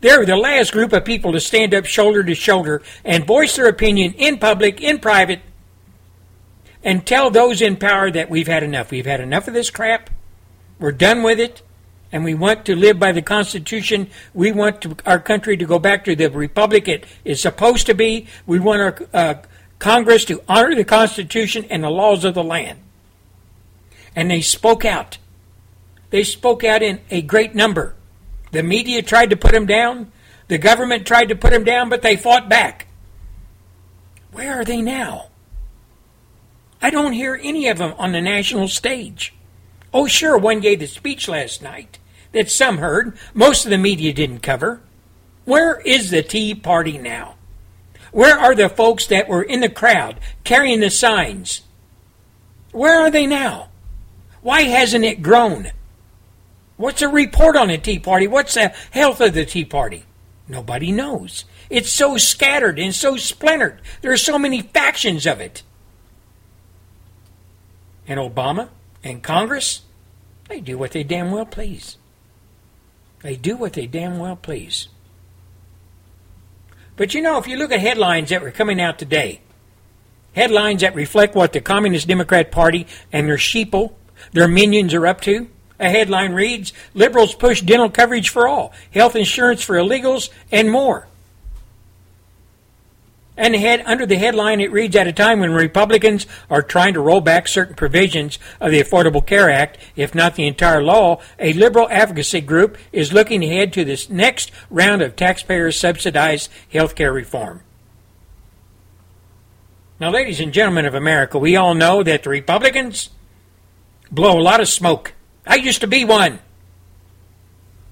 They 0.00 0.14
were 0.16 0.26
the 0.26 0.36
last 0.36 0.72
group 0.72 0.92
of 0.92 1.04
people 1.04 1.32
to 1.32 1.40
stand 1.40 1.72
up 1.72 1.86
shoulder 1.86 2.22
to 2.22 2.34
shoulder 2.34 2.82
and 3.04 3.26
voice 3.26 3.56
their 3.56 3.68
opinion 3.68 4.12
in 4.14 4.38
public, 4.38 4.82
in 4.82 4.98
private, 4.98 5.40
and 6.82 7.06
tell 7.06 7.30
those 7.30 7.62
in 7.62 7.76
power 7.76 8.10
that 8.10 8.28
we've 8.28 8.48
had 8.48 8.62
enough. 8.62 8.90
We've 8.90 9.06
had 9.06 9.20
enough 9.20 9.48
of 9.48 9.54
this 9.54 9.70
crap. 9.70 10.10
We're 10.78 10.92
done 10.92 11.22
with 11.22 11.40
it. 11.40 11.62
And 12.12 12.22
we 12.22 12.34
want 12.34 12.64
to 12.66 12.76
live 12.76 12.98
by 12.98 13.12
the 13.12 13.22
Constitution. 13.22 14.08
We 14.34 14.52
want 14.52 14.82
to, 14.82 14.96
our 15.06 15.18
country 15.18 15.56
to 15.56 15.64
go 15.64 15.78
back 15.78 16.04
to 16.04 16.14
the 16.14 16.30
republic 16.30 16.86
it 16.86 17.06
is 17.24 17.40
supposed 17.40 17.86
to 17.86 17.94
be. 17.94 18.26
We 18.46 18.60
want 18.60 18.82
our 18.82 19.08
uh, 19.12 19.34
Congress 19.78 20.24
to 20.26 20.42
honor 20.48 20.74
the 20.74 20.84
Constitution 20.84 21.64
and 21.70 21.82
the 21.82 21.90
laws 21.90 22.24
of 22.24 22.34
the 22.34 22.44
land. 22.44 22.78
And 24.14 24.30
they 24.30 24.40
spoke 24.40 24.84
out. 24.84 25.18
They 26.10 26.22
spoke 26.24 26.62
out 26.62 26.82
in 26.82 27.00
a 27.10 27.22
great 27.22 27.54
number. 27.54 27.94
The 28.52 28.62
media 28.62 29.02
tried 29.02 29.30
to 29.30 29.36
put 29.36 29.52
them 29.52 29.66
down. 29.66 30.12
The 30.48 30.58
government 30.58 31.06
tried 31.06 31.30
to 31.30 31.36
put 31.36 31.50
them 31.50 31.64
down, 31.64 31.88
but 31.88 32.02
they 32.02 32.16
fought 32.16 32.48
back. 32.48 32.86
Where 34.30 34.60
are 34.60 34.64
they 34.64 34.80
now? 34.80 35.28
I 36.80 36.90
don't 36.90 37.12
hear 37.14 37.40
any 37.42 37.68
of 37.68 37.78
them 37.78 37.94
on 37.98 38.12
the 38.12 38.20
national 38.20 38.68
stage. 38.68 39.34
Oh, 39.92 40.06
sure, 40.06 40.36
one 40.36 40.60
gave 40.60 40.80
the 40.80 40.86
speech 40.86 41.28
last 41.28 41.62
night 41.62 41.98
that 42.32 42.50
some 42.50 42.78
heard. 42.78 43.16
Most 43.32 43.64
of 43.64 43.70
the 43.70 43.78
media 43.78 44.12
didn't 44.12 44.40
cover. 44.40 44.82
Where 45.44 45.80
is 45.80 46.10
the 46.10 46.22
Tea 46.22 46.54
Party 46.54 46.98
now? 46.98 47.36
Where 48.12 48.38
are 48.38 48.54
the 48.54 48.68
folks 48.68 49.06
that 49.06 49.28
were 49.28 49.42
in 49.42 49.60
the 49.60 49.68
crowd 49.68 50.20
carrying 50.44 50.80
the 50.80 50.90
signs? 50.90 51.62
Where 52.72 53.00
are 53.00 53.10
they 53.10 53.26
now? 53.26 53.70
Why 54.44 54.64
hasn't 54.64 55.06
it 55.06 55.22
grown? 55.22 55.70
What's 56.76 57.00
a 57.00 57.08
report 57.08 57.56
on 57.56 57.68
the 57.68 57.78
Tea 57.78 57.98
Party? 57.98 58.26
What's 58.26 58.52
the 58.52 58.74
health 58.90 59.22
of 59.22 59.32
the 59.32 59.46
Tea 59.46 59.64
Party? 59.64 60.04
Nobody 60.46 60.92
knows. 60.92 61.46
It's 61.70 61.88
so 61.88 62.18
scattered 62.18 62.78
and 62.78 62.94
so 62.94 63.16
splintered. 63.16 63.80
There 64.02 64.12
are 64.12 64.18
so 64.18 64.38
many 64.38 64.60
factions 64.60 65.26
of 65.26 65.40
it. 65.40 65.62
And 68.06 68.20
Obama 68.20 68.68
and 69.02 69.22
Congress, 69.22 69.80
they 70.50 70.60
do 70.60 70.76
what 70.76 70.90
they 70.90 71.04
damn 71.04 71.30
well 71.30 71.46
please. 71.46 71.96
They 73.22 73.36
do 73.36 73.56
what 73.56 73.72
they 73.72 73.86
damn 73.86 74.18
well 74.18 74.36
please. 74.36 74.88
But 76.98 77.14
you 77.14 77.22
know, 77.22 77.38
if 77.38 77.46
you 77.46 77.56
look 77.56 77.72
at 77.72 77.80
headlines 77.80 78.28
that 78.28 78.42
were 78.42 78.50
coming 78.50 78.78
out 78.78 78.98
today, 78.98 79.40
headlines 80.34 80.82
that 80.82 80.94
reflect 80.94 81.34
what 81.34 81.54
the 81.54 81.62
Communist 81.62 82.08
Democrat 82.08 82.52
Party 82.52 82.86
and 83.10 83.26
their 83.26 83.38
sheeple, 83.38 83.94
their 84.32 84.48
minions 84.48 84.94
are 84.94 85.06
up 85.06 85.20
to, 85.22 85.48
a 85.78 85.90
headline 85.90 86.32
reads 86.32 86.72
Liberals 86.94 87.34
push 87.34 87.60
dental 87.60 87.90
coverage 87.90 88.28
for 88.28 88.46
all, 88.46 88.72
health 88.92 89.16
insurance 89.16 89.62
for 89.62 89.74
illegals, 89.76 90.30
and 90.52 90.70
more. 90.70 91.08
And 93.36 93.56
head, 93.56 93.82
under 93.84 94.06
the 94.06 94.14
headline, 94.14 94.60
it 94.60 94.70
reads 94.70 94.94
At 94.94 95.08
a 95.08 95.12
time 95.12 95.40
when 95.40 95.52
Republicans 95.52 96.26
are 96.48 96.62
trying 96.62 96.94
to 96.94 97.00
roll 97.00 97.20
back 97.20 97.48
certain 97.48 97.74
provisions 97.74 98.38
of 98.60 98.70
the 98.70 98.80
Affordable 98.80 99.26
Care 99.26 99.50
Act, 99.50 99.76
if 99.96 100.14
not 100.14 100.36
the 100.36 100.46
entire 100.46 100.82
law, 100.82 101.20
a 101.40 101.52
liberal 101.52 101.88
advocacy 101.90 102.40
group 102.40 102.78
is 102.92 103.12
looking 103.12 103.42
ahead 103.42 103.72
to 103.72 103.84
this 103.84 104.08
next 104.08 104.52
round 104.70 105.02
of 105.02 105.16
taxpayer 105.16 105.72
subsidized 105.72 106.48
health 106.72 106.94
care 106.94 107.12
reform. 107.12 107.62
Now, 109.98 110.10
ladies 110.10 110.40
and 110.40 110.52
gentlemen 110.52 110.86
of 110.86 110.94
America, 110.94 111.38
we 111.38 111.56
all 111.56 111.74
know 111.74 112.04
that 112.04 112.22
the 112.22 112.30
Republicans 112.30 113.10
blow 114.14 114.38
a 114.38 114.42
lot 114.42 114.60
of 114.60 114.68
smoke. 114.68 115.14
I 115.46 115.56
used 115.56 115.80
to 115.80 115.86
be 115.86 116.04
one. 116.04 116.38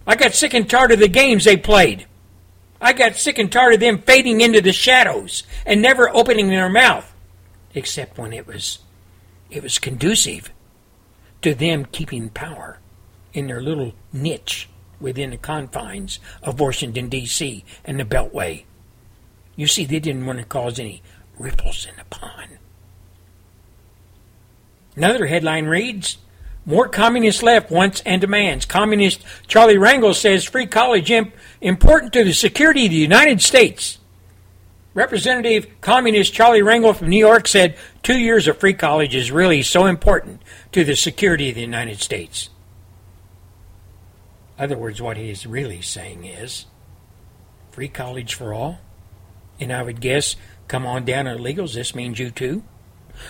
I 0.07 0.17
got 0.17 0.35
sick 0.35 0.55
and 0.55 0.69
tired 0.69 0.93
of 0.93 0.99
the 0.99 1.09
games 1.09 1.45
they 1.45 1.57
played. 1.57 2.07
I 2.81 2.93
got 2.93 3.17
sick 3.17 3.39
and 3.39 3.51
tired 3.51 3.75
of 3.75 3.81
them 3.81 3.99
fading 3.99 4.41
into 4.41 4.61
the 4.61 4.73
shadows 4.73 5.45
and 5.65 5.81
never 5.81 6.09
opening 6.09 6.49
their 6.49 6.69
mouth, 6.69 7.15
except 7.75 8.19
when 8.19 8.33
it 8.33 8.47
was 8.47 8.81
it 9.51 9.63
was 9.63 9.79
conducive 9.79 10.51
to 11.43 11.55
them 11.55 11.85
keeping 11.85 12.31
power 12.31 12.79
in 13.33 13.47
their 13.47 13.61
little 13.61 13.93
niche 14.13 14.69
within 15.01 15.31
the 15.31 15.37
confines 15.37 16.19
of 16.43 16.59
Washington 16.59 17.09
D.C. 17.09 17.65
and 17.85 18.01
the 18.01 18.05
Beltway. 18.05 18.65
You 19.55 19.67
see, 19.67 19.85
they 19.85 20.01
didn't 20.01 20.27
want 20.27 20.39
to 20.39 20.45
cause 20.45 20.79
any 20.79 21.03
ripples 21.39 21.87
in 21.87 21.97
the 21.97 22.05
pond. 22.05 22.52
Another 24.97 25.27
headline 25.27 25.67
reads 25.67 26.19
more 26.65 26.89
communist 26.89 27.43
left 27.43 27.71
wants 27.71 28.03
and 28.07 28.21
demands. 28.21 28.67
Communist 28.67 29.23
Charlie 29.49 29.77
Rangel 29.77 30.15
says 30.15 30.45
free 30.45 30.67
college 30.67 31.11
imp- 31.11 31.35
important 31.61 32.13
to 32.13 32.25
the 32.25 32.33
security 32.33 32.87
of 32.87 32.91
the 32.91 32.97
United 32.97 33.41
States. 33.41 33.99
Representative 34.95 35.67
Communist 35.81 36.35
Charlie 36.35 36.61
Rangel 36.61 36.95
from 36.95 37.09
New 37.09 37.19
York 37.19 37.49
said 37.49 37.77
two 38.03 38.19
years 38.19 38.47
of 38.47 38.59
free 38.59 38.75
college 38.75 39.15
is 39.15 39.33
really 39.33 39.63
so 39.63 39.87
important 39.87 40.43
to 40.73 40.85
the 40.85 40.95
security 40.95 41.49
of 41.49 41.55
the 41.55 41.63
United 41.63 41.99
States. 41.99 42.51
In 44.59 44.65
other 44.65 44.77
words, 44.77 45.01
what 45.01 45.17
he 45.17 45.31
is 45.31 45.47
really 45.47 45.81
saying 45.81 46.25
is 46.25 46.67
free 47.71 47.89
college 47.89 48.35
for 48.35 48.53
all. 48.53 48.79
And 49.59 49.73
I 49.73 49.83
would 49.83 50.01
guess, 50.01 50.37
come 50.69 50.85
on 50.85 51.05
down 51.05 51.25
illegals, 51.25 51.75
this 51.75 51.95
means 51.95 52.19
you 52.19 52.31
too. 52.31 52.63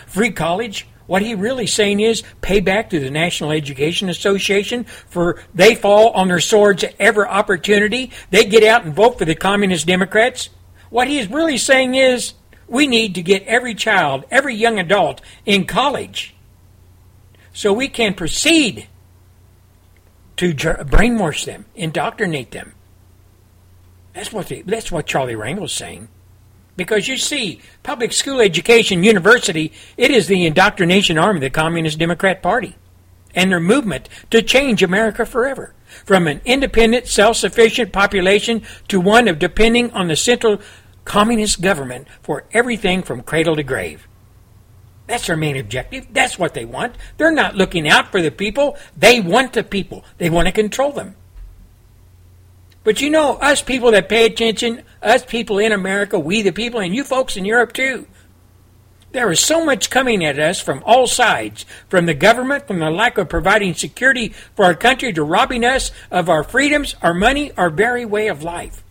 Free 0.06 0.30
college 0.30 0.86
what 1.06 1.22
he 1.22 1.34
really 1.34 1.66
saying 1.66 2.00
is 2.00 2.22
pay 2.40 2.60
back 2.60 2.90
to 2.90 3.00
the 3.00 3.10
National 3.10 3.50
Education 3.50 4.08
Association 4.08 4.84
for 4.84 5.42
they 5.54 5.74
fall 5.74 6.10
on 6.10 6.28
their 6.28 6.40
swords 6.40 6.84
at 6.84 6.94
every 6.98 7.26
opportunity. 7.26 8.10
They 8.30 8.44
get 8.44 8.62
out 8.62 8.84
and 8.84 8.94
vote 8.94 9.18
for 9.18 9.24
the 9.24 9.34
Communist 9.34 9.86
Democrats. 9.86 10.50
What 10.90 11.08
he 11.08 11.18
is 11.18 11.30
really 11.30 11.58
saying 11.58 11.94
is 11.94 12.34
we 12.68 12.86
need 12.86 13.14
to 13.16 13.22
get 13.22 13.42
every 13.44 13.74
child, 13.74 14.24
every 14.30 14.54
young 14.54 14.78
adult 14.78 15.20
in 15.44 15.66
college 15.66 16.34
so 17.52 17.72
we 17.72 17.88
can 17.88 18.14
proceed 18.14 18.88
to 20.36 20.54
brainwash 20.54 21.44
them, 21.44 21.66
indoctrinate 21.74 22.50
them. 22.50 22.74
That's 24.14 24.32
what 24.32 24.48
the, 24.48 24.62
that's 24.62 24.90
what 24.90 25.06
Charlie 25.06 25.36
Rangel's 25.36 25.72
saying. 25.72 26.08
Because 26.76 27.06
you 27.06 27.16
see, 27.16 27.60
public 27.82 28.12
school 28.12 28.40
education, 28.40 29.04
university, 29.04 29.72
it 29.96 30.10
is 30.10 30.26
the 30.26 30.46
indoctrination 30.46 31.18
arm 31.18 31.36
of 31.36 31.42
the 31.42 31.50
Communist 31.50 31.98
Democrat 31.98 32.42
Party 32.42 32.76
and 33.34 33.50
their 33.50 33.60
movement 33.60 34.08
to 34.30 34.42
change 34.42 34.82
America 34.82 35.26
forever. 35.26 35.74
From 36.06 36.26
an 36.26 36.40
independent, 36.44 37.06
self 37.06 37.36
sufficient 37.36 37.92
population 37.92 38.62
to 38.88 39.00
one 39.00 39.28
of 39.28 39.38
depending 39.38 39.90
on 39.92 40.08
the 40.08 40.16
central 40.16 40.60
communist 41.04 41.60
government 41.60 42.08
for 42.22 42.44
everything 42.52 43.02
from 43.02 43.22
cradle 43.22 43.56
to 43.56 43.62
grave. 43.62 44.08
That's 45.06 45.26
their 45.26 45.36
main 45.36 45.56
objective. 45.56 46.06
That's 46.12 46.38
what 46.38 46.54
they 46.54 46.64
want. 46.64 46.94
They're 47.18 47.32
not 47.32 47.56
looking 47.56 47.88
out 47.88 48.10
for 48.10 48.22
the 48.22 48.30
people. 48.30 48.78
They 48.96 49.20
want 49.20 49.52
the 49.52 49.64
people. 49.64 50.04
They 50.18 50.30
want 50.30 50.46
to 50.46 50.52
control 50.52 50.92
them. 50.92 51.16
But 52.84 53.00
you 53.00 53.10
know, 53.10 53.36
us 53.36 53.62
people 53.62 53.92
that 53.92 54.08
pay 54.08 54.26
attention, 54.26 54.82
us 55.02 55.24
people 55.24 55.58
in 55.58 55.72
America, 55.72 56.18
we 56.18 56.42
the 56.42 56.52
people, 56.52 56.80
and 56.80 56.94
you 56.94 57.04
folks 57.04 57.36
in 57.36 57.44
Europe 57.44 57.72
too, 57.72 58.06
there 59.12 59.30
is 59.30 59.40
so 59.40 59.64
much 59.64 59.90
coming 59.90 60.24
at 60.24 60.38
us 60.38 60.60
from 60.60 60.82
all 60.84 61.06
sides, 61.06 61.66
from 61.88 62.06
the 62.06 62.14
government, 62.14 62.66
from 62.66 62.78
the 62.78 62.90
lack 62.90 63.18
of 63.18 63.28
providing 63.28 63.74
security 63.74 64.30
for 64.56 64.64
our 64.64 64.74
country, 64.74 65.12
to 65.12 65.22
robbing 65.22 65.64
us 65.64 65.90
of 66.10 66.28
our 66.30 66.42
freedoms, 66.42 66.96
our 67.02 67.14
money, 67.14 67.52
our 67.52 67.70
very 67.70 68.06
way 68.06 68.28
of 68.28 68.42
life. 68.42 68.82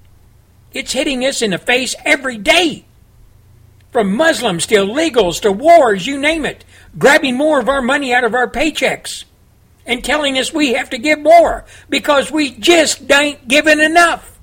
It's 0.74 0.94
hitting 0.94 1.26
us 1.26 1.42
in 1.42 1.52
the 1.52 1.58
face 1.58 1.96
every 2.06 2.38
day. 2.38 2.86
From 3.92 4.16
Muslims 4.16 4.68
to 4.68 4.76
illegals 4.76 5.42
to 5.42 5.52
wars, 5.52 6.08
you 6.08 6.18
name 6.18 6.46
it, 6.46 6.64
grabbing 6.98 7.36
more 7.36 7.60
of 7.60 7.68
our 7.68 7.82
money 7.82 8.14
out 8.14 8.24
of 8.24 8.36
our 8.36 8.50
paychecks 8.50 9.26
and 9.86 10.04
telling 10.04 10.38
us 10.38 10.54
we 10.54 10.74
have 10.74 10.90
to 10.92 10.98
give 10.98 11.20
more 11.20 11.66
because 11.90 12.32
we 12.32 12.52
just 12.52 13.10
ain't 13.12 13.48
giving 13.48 13.80
enough. 13.80 14.40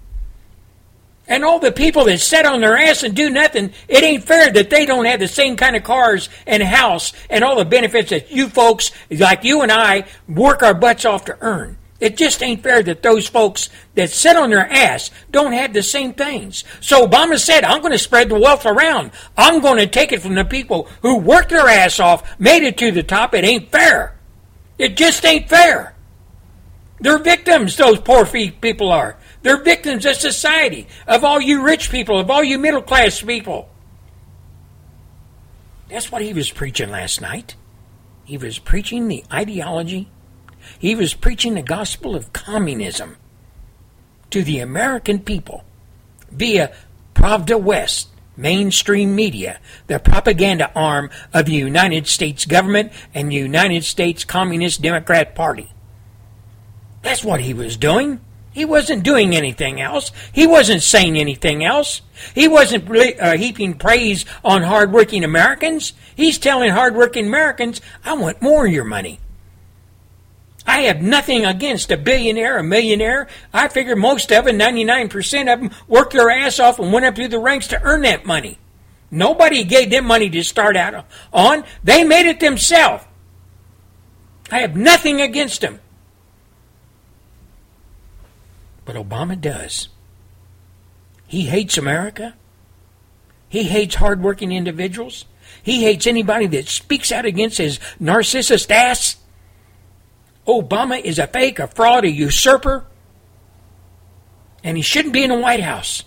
And 1.28 1.44
all 1.44 1.59
the 1.59 1.73
people 1.73 2.05
that 2.05 2.19
sit 2.19 2.47
on 2.47 2.62
their 2.62 2.77
ass 2.77 3.02
and 3.02 3.15
do 3.15 3.28
nothing, 3.28 3.73
it 3.86 4.02
ain't 4.02 4.24
fair 4.24 4.51
that 4.51 4.70
they 4.70 4.86
don't 4.86 5.05
have 5.05 5.20
the 5.20 5.28
same 5.28 5.56
kind 5.56 5.77
of 5.77 5.85
cars 5.85 6.31
and 6.47 6.62
house 6.62 7.12
and 7.28 7.44
all 7.44 7.56
the 7.56 7.66
benefits 7.66 8.10
that 8.10 8.32
you 8.32 8.48
folks, 8.48 8.90
like 9.10 9.44
you 9.44 9.60
and 9.60 9.70
I, 9.70 10.06
work 10.27 10.62
our 10.62 10.73
butts 10.73 11.05
off 11.05 11.27
to 11.27 11.36
earn. 11.43 11.77
It 12.01 12.16
just 12.16 12.43
ain't 12.43 12.62
fair 12.62 12.82
that 12.85 13.02
those 13.02 13.27
folks 13.27 13.69
that 13.94 14.10
sit 14.10 14.36
on 14.36 14.51
their 14.51 14.70
ass 14.73 15.10
don't 15.31 15.52
have 15.52 15.73
the 15.74 15.82
same 15.82 16.15
things. 16.15 16.65
So 16.81 17.06
Obama 17.06 17.39
said, 17.39 17.65
I'm 17.65 17.81
going 17.81 17.93
to 17.93 17.98
spread 17.98 18.28
the 18.28 18.39
wealth 18.39 18.65
around. 18.65 19.10
I'm 19.36 19.60
going 19.60 19.78
to 19.78 19.86
take 19.86 20.12
it 20.12 20.23
from 20.23 20.35
the 20.35 20.44
people 20.44 20.89
who 21.02 21.19
worked 21.19 21.51
their 21.51 21.66
ass 21.66 21.98
off, 21.98 22.39
made 22.39 22.62
it 22.62 22.78
to 22.78 22.93
the 22.93 23.02
top. 23.02 23.35
It 23.35 23.44
ain't 23.44 23.73
fair. 23.73 24.18
It 24.79 24.97
just 24.97 25.25
ain't 25.25 25.49
fair. 25.49 25.95
They're 27.01 27.19
victims, 27.19 27.77
those 27.77 28.01
poor 28.01 28.25
people 28.27 28.91
are. 28.91 29.17
They're 29.43 29.63
victims 29.63 30.07
of 30.07 30.17
society, 30.17 30.89
of 31.07 31.25
all 31.25 31.41
you 31.41 31.63
rich 31.63 31.91
people, 31.91 32.19
of 32.19 32.31
all 32.31 32.43
you 32.43 32.59
middle 32.59 32.83
class 32.83 33.23
people. 33.23 33.69
That's 35.91 36.11
what 36.11 36.23
he 36.23 36.33
was 36.33 36.51
preaching 36.51 36.91
last 36.91 37.21
night. 37.21 37.55
He 38.25 38.37
was 38.37 38.59
preaching 38.59 39.09
the 39.09 39.25
ideology 39.33 40.11
He 40.79 40.95
was 40.95 41.15
preaching 41.15 41.55
the 41.55 41.63
gospel 41.63 42.15
of 42.15 42.33
communism 42.33 43.17
to 44.31 44.43
the 44.43 44.59
American 44.59 45.21
people 45.21 45.65
via 46.31 46.73
Pravda 47.15 47.61
West, 47.61 48.09
mainstream 48.39 49.15
media, 49.15 49.60
the 49.89 49.98
propaganda 49.98 50.73
arm 50.74 51.10
of 51.35 51.47
the 51.47 51.52
United 51.52 52.06
States 52.06 52.47
government 52.47 52.93
and 53.12 53.31
the 53.31 53.36
United 53.36 53.85
States 53.85 54.24
Communist 54.24 54.81
Democrat 54.81 55.35
Party. 55.35 55.73
That's 57.02 57.24
what 57.24 57.40
he 57.40 57.52
was 57.52 57.77
doing. 57.77 58.20
He 58.52 58.65
wasn't 58.65 59.05
doing 59.05 59.36
anything 59.36 59.81
else. 59.81 60.10
He 60.32 60.47
wasn't 60.47 60.82
saying 60.82 61.16
anything 61.16 61.65
else. 61.65 62.01
He 62.35 62.48
wasn't 62.48 62.90
uh, 62.90 63.36
heaping 63.36 63.74
praise 63.74 64.24
on 64.44 64.62
hardworking 64.62 65.23
Americans. 65.23 65.93
He's 66.16 66.39
telling 66.39 66.70
hardworking 66.70 67.27
Americans, 67.27 67.81
I 68.05 68.15
want 68.15 68.43
more 68.43 68.66
of 68.66 68.73
your 68.73 68.85
money. 68.85 69.20
I 70.69 70.82
have 70.82 71.01
nothing 71.01 71.47
against 71.47 71.90
a 71.90 71.97
billionaire, 71.97 72.59
a 72.59 72.62
millionaire. 72.62 73.27
I 73.55 73.69
figure 73.69 73.97
most 73.97 74.31
of 74.31 74.45
them, 74.45 74.59
99% 74.59 75.51
of 75.51 75.61
them, 75.61 75.70
worked 75.89 76.12
their 76.12 76.28
ass 76.28 76.61
off 76.61 76.78
and 76.78 76.93
went 76.93 77.07
up 77.07 77.16
through 77.16 77.28
the 77.28 77.39
ranks 77.39 77.69
to 77.69 77.82
earn 77.82 78.03
that 78.03 78.27
money. 78.27 78.59
Nobody 79.11 79.65
gave 79.65 79.89
them 79.89 80.05
money 80.05 80.28
to 80.28 80.45
start 80.45 80.77
out 80.77 81.07
on. 81.32 81.65
They 81.82 82.05
made 82.05 82.27
it 82.27 82.40
themselves. 82.40 83.03
I 84.51 84.59
have 84.59 84.77
nothing 84.77 85.23
against 85.23 85.62
them. 85.62 85.81
But 88.85 88.97
Obama 88.97 89.40
does. 89.40 89.89
He 91.27 91.47
hates 91.47 91.78
America. 91.78 92.35
He 93.49 93.62
hates 93.62 93.95
hardworking 93.95 94.53
individuals. 94.53 95.24
He 95.62 95.85
hates 95.85 96.07
anybody 96.07 96.47
that 96.49 96.69
speaks 96.69 97.11
out 97.11 97.24
against 97.24 97.57
his 97.57 97.78
narcissist 97.99 98.70
ass. 98.70 99.16
Obama 100.49 101.01
is 101.01 101.19
a 101.19 101.27
fake, 101.27 101.59
a 101.59 101.66
fraud, 101.69 102.05
a 102.05 102.11
usurper, 102.11 102.87
and 104.65 104.77
he 104.77 104.83
shouldn't 104.83 105.12
be 105.12 105.23
in 105.23 105.31
the 105.31 105.39
White 105.39 105.61
House. 105.61 106.05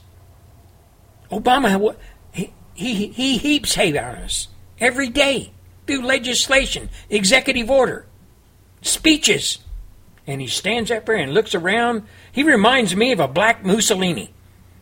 Obama, 1.32 1.96
he, 2.34 2.52
he, 2.74 3.08
he 3.08 3.38
heaps 3.38 3.76
hate 3.76 3.96
on 3.96 4.16
us 4.16 4.48
every 4.80 5.10
day 5.10 5.54
through 5.86 6.02
legislation, 6.02 6.90
executive 7.10 7.70
order, 7.70 8.06
speeches. 8.82 9.60
And 10.28 10.42
he 10.42 10.48
stands 10.48 10.92
up 10.92 11.06
there 11.06 11.16
and 11.16 11.34
looks 11.34 11.56
around 11.56 12.04
he 12.32 12.44
reminds 12.44 12.96
me 12.96 13.12
of 13.12 13.20
a 13.20 13.28
black 13.28 13.64
Mussolini 13.64 14.34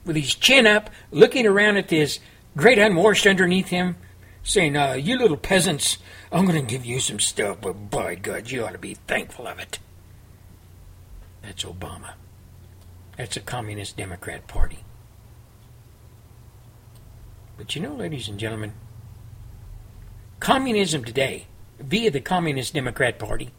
with 0.06 0.16
his 0.16 0.36
chin 0.36 0.68
up, 0.68 0.90
looking 1.12 1.46
around 1.46 1.78
at 1.78 1.88
this 1.88 2.20
great 2.56 2.78
unwashed 2.78 3.28
underneath 3.28 3.68
him, 3.68 3.96
saying, 4.44 4.76
uh, 4.76 4.94
You 4.94 5.18
little 5.18 5.38
peasants, 5.38 5.98
I'm 6.32 6.46
going 6.46 6.60
to 6.60 6.72
give 6.72 6.86
you 6.86 7.00
some 7.00 7.20
stuff, 7.20 7.58
but 7.62 7.90
by 7.90 8.16
God, 8.16 8.52
you 8.52 8.64
ought 8.64 8.74
to 8.74 8.78
be 8.78 8.94
thankful 8.94 9.48
of 9.48 9.60
it. 9.60 9.80
That's 11.42 11.64
Obama. 11.64 12.14
That's 13.18 13.38
a 13.38 13.42
Communist 13.42 13.98
Democrat 13.98 14.48
Party. 14.48 14.80
But 17.58 17.76
you 17.76 17.82
know, 17.82 17.96
ladies 17.96 18.30
and 18.30 18.40
gentlemen, 18.40 18.74
communism 20.40 21.04
today, 21.04 21.48
via 21.80 22.12
the 22.12 22.22
Communist 22.22 22.74
Democrat 22.74 23.20
Party, 23.20 23.50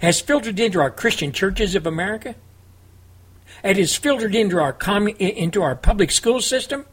has 0.00 0.20
filtered 0.20 0.60
into 0.60 0.80
our 0.80 0.90
Christian 0.90 1.32
churches 1.32 1.74
of 1.74 1.86
America 1.86 2.34
It 3.62 3.76
has 3.76 3.94
filtered 3.96 4.34
into 4.34 4.58
our 4.58 4.76
into 5.18 5.62
our 5.62 5.76
public 5.76 6.10
school 6.10 6.40
system. 6.40 6.86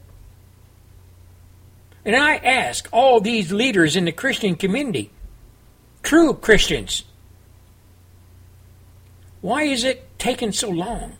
And 2.04 2.16
I 2.16 2.36
ask 2.36 2.88
all 2.92 3.20
these 3.20 3.52
leaders 3.52 3.96
in 3.96 4.04
the 4.04 4.12
Christian 4.12 4.54
community, 4.54 5.10
true 6.02 6.34
Christians, 6.34 7.04
why 9.40 9.62
is 9.62 9.84
it 9.84 10.06
taking 10.18 10.52
so 10.52 10.68
long 10.68 11.16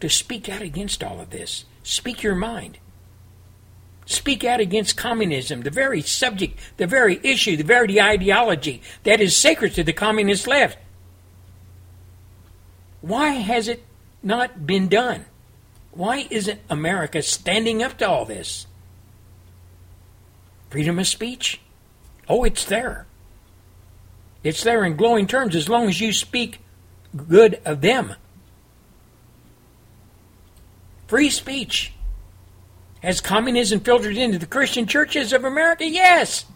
to 0.00 0.08
speak 0.08 0.48
out 0.48 0.62
against 0.62 1.04
all 1.04 1.20
of 1.20 1.30
this? 1.30 1.64
Speak 1.82 2.22
your 2.22 2.34
mind. 2.34 2.78
Speak 4.06 4.44
out 4.44 4.60
against 4.60 4.96
communism, 4.96 5.60
the 5.60 5.70
very 5.70 6.02
subject, 6.02 6.58
the 6.76 6.86
very 6.86 7.20
issue, 7.22 7.56
the 7.56 7.62
very 7.62 8.00
ideology 8.00 8.82
that 9.04 9.20
is 9.20 9.36
sacred 9.36 9.74
to 9.74 9.84
the 9.84 9.92
communist 9.92 10.46
left. 10.46 10.78
Why 13.00 13.30
has 13.30 13.68
it 13.68 13.84
not 14.22 14.66
been 14.66 14.88
done? 14.88 15.26
Why 15.92 16.26
isn't 16.30 16.60
America 16.68 17.22
standing 17.22 17.82
up 17.82 17.98
to 17.98 18.08
all 18.08 18.24
this? 18.24 18.66
Freedom 20.70 20.98
of 20.98 21.06
speech? 21.06 21.60
Oh, 22.28 22.44
it's 22.44 22.64
there. 22.64 23.06
It's 24.42 24.64
there 24.64 24.84
in 24.84 24.96
glowing 24.96 25.26
terms 25.26 25.54
as 25.54 25.68
long 25.68 25.88
as 25.88 26.00
you 26.00 26.12
speak 26.12 26.60
good 27.28 27.60
of 27.64 27.80
them. 27.80 28.14
Free 31.06 31.30
speech. 31.30 31.92
Has 33.02 33.20
communism 33.20 33.80
filtered 33.80 34.16
into 34.16 34.38
the 34.38 34.46
Christian 34.46 34.86
churches 34.86 35.32
of 35.32 35.44
America? 35.44 35.86
Yes. 35.86 36.46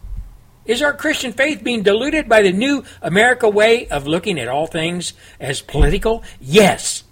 Is 0.65 0.83
our 0.83 0.93
Christian 0.93 1.33
faith 1.33 1.63
being 1.63 1.83
diluted 1.83 2.29
by 2.29 2.43
the 2.43 2.53
new 2.53 2.85
America 3.03 3.49
way 3.49 3.87
of 3.89 4.07
looking 4.07 4.39
at 4.39 4.49
all 4.49 4.67
things 4.67 5.13
as 5.39 5.61
political? 5.61 6.25
Yes. 6.41 7.05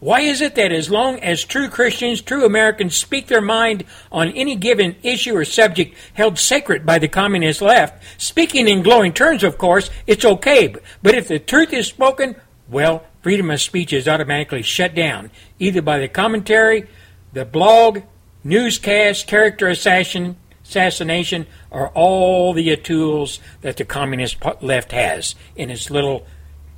Why 0.00 0.20
is 0.20 0.40
it 0.40 0.54
that 0.54 0.72
as 0.72 0.90
long 0.90 1.20
as 1.20 1.44
true 1.44 1.68
Christians, 1.68 2.22
true 2.22 2.46
Americans 2.46 2.96
speak 2.96 3.26
their 3.26 3.42
mind 3.42 3.84
on 4.10 4.30
any 4.30 4.56
given 4.56 4.96
issue 5.02 5.36
or 5.36 5.44
subject 5.44 5.94
held 6.14 6.38
sacred 6.38 6.86
by 6.86 6.98
the 6.98 7.06
communist 7.06 7.60
left, 7.60 8.02
speaking 8.16 8.66
in 8.66 8.82
glowing 8.82 9.12
terms, 9.12 9.44
of 9.44 9.58
course, 9.58 9.90
it's 10.06 10.24
okay. 10.24 10.74
But 11.02 11.16
if 11.16 11.28
the 11.28 11.38
truth 11.38 11.74
is 11.74 11.86
spoken, 11.86 12.36
well, 12.66 13.04
freedom 13.20 13.50
of 13.50 13.60
speech 13.60 13.92
is 13.92 14.08
automatically 14.08 14.62
shut 14.62 14.94
down, 14.94 15.30
either 15.58 15.82
by 15.82 15.98
the 15.98 16.08
commentary, 16.08 16.88
the 17.34 17.44
blog, 17.44 18.00
newscast, 18.42 19.26
character 19.26 19.68
assassin, 19.68 20.36
assassination, 20.64 21.46
or 21.70 21.88
all 21.90 22.54
the 22.54 22.74
tools 22.76 23.38
that 23.60 23.76
the 23.76 23.84
communist 23.84 24.38
left 24.62 24.92
has 24.92 25.34
in 25.56 25.68
its 25.68 25.90
little 25.90 26.26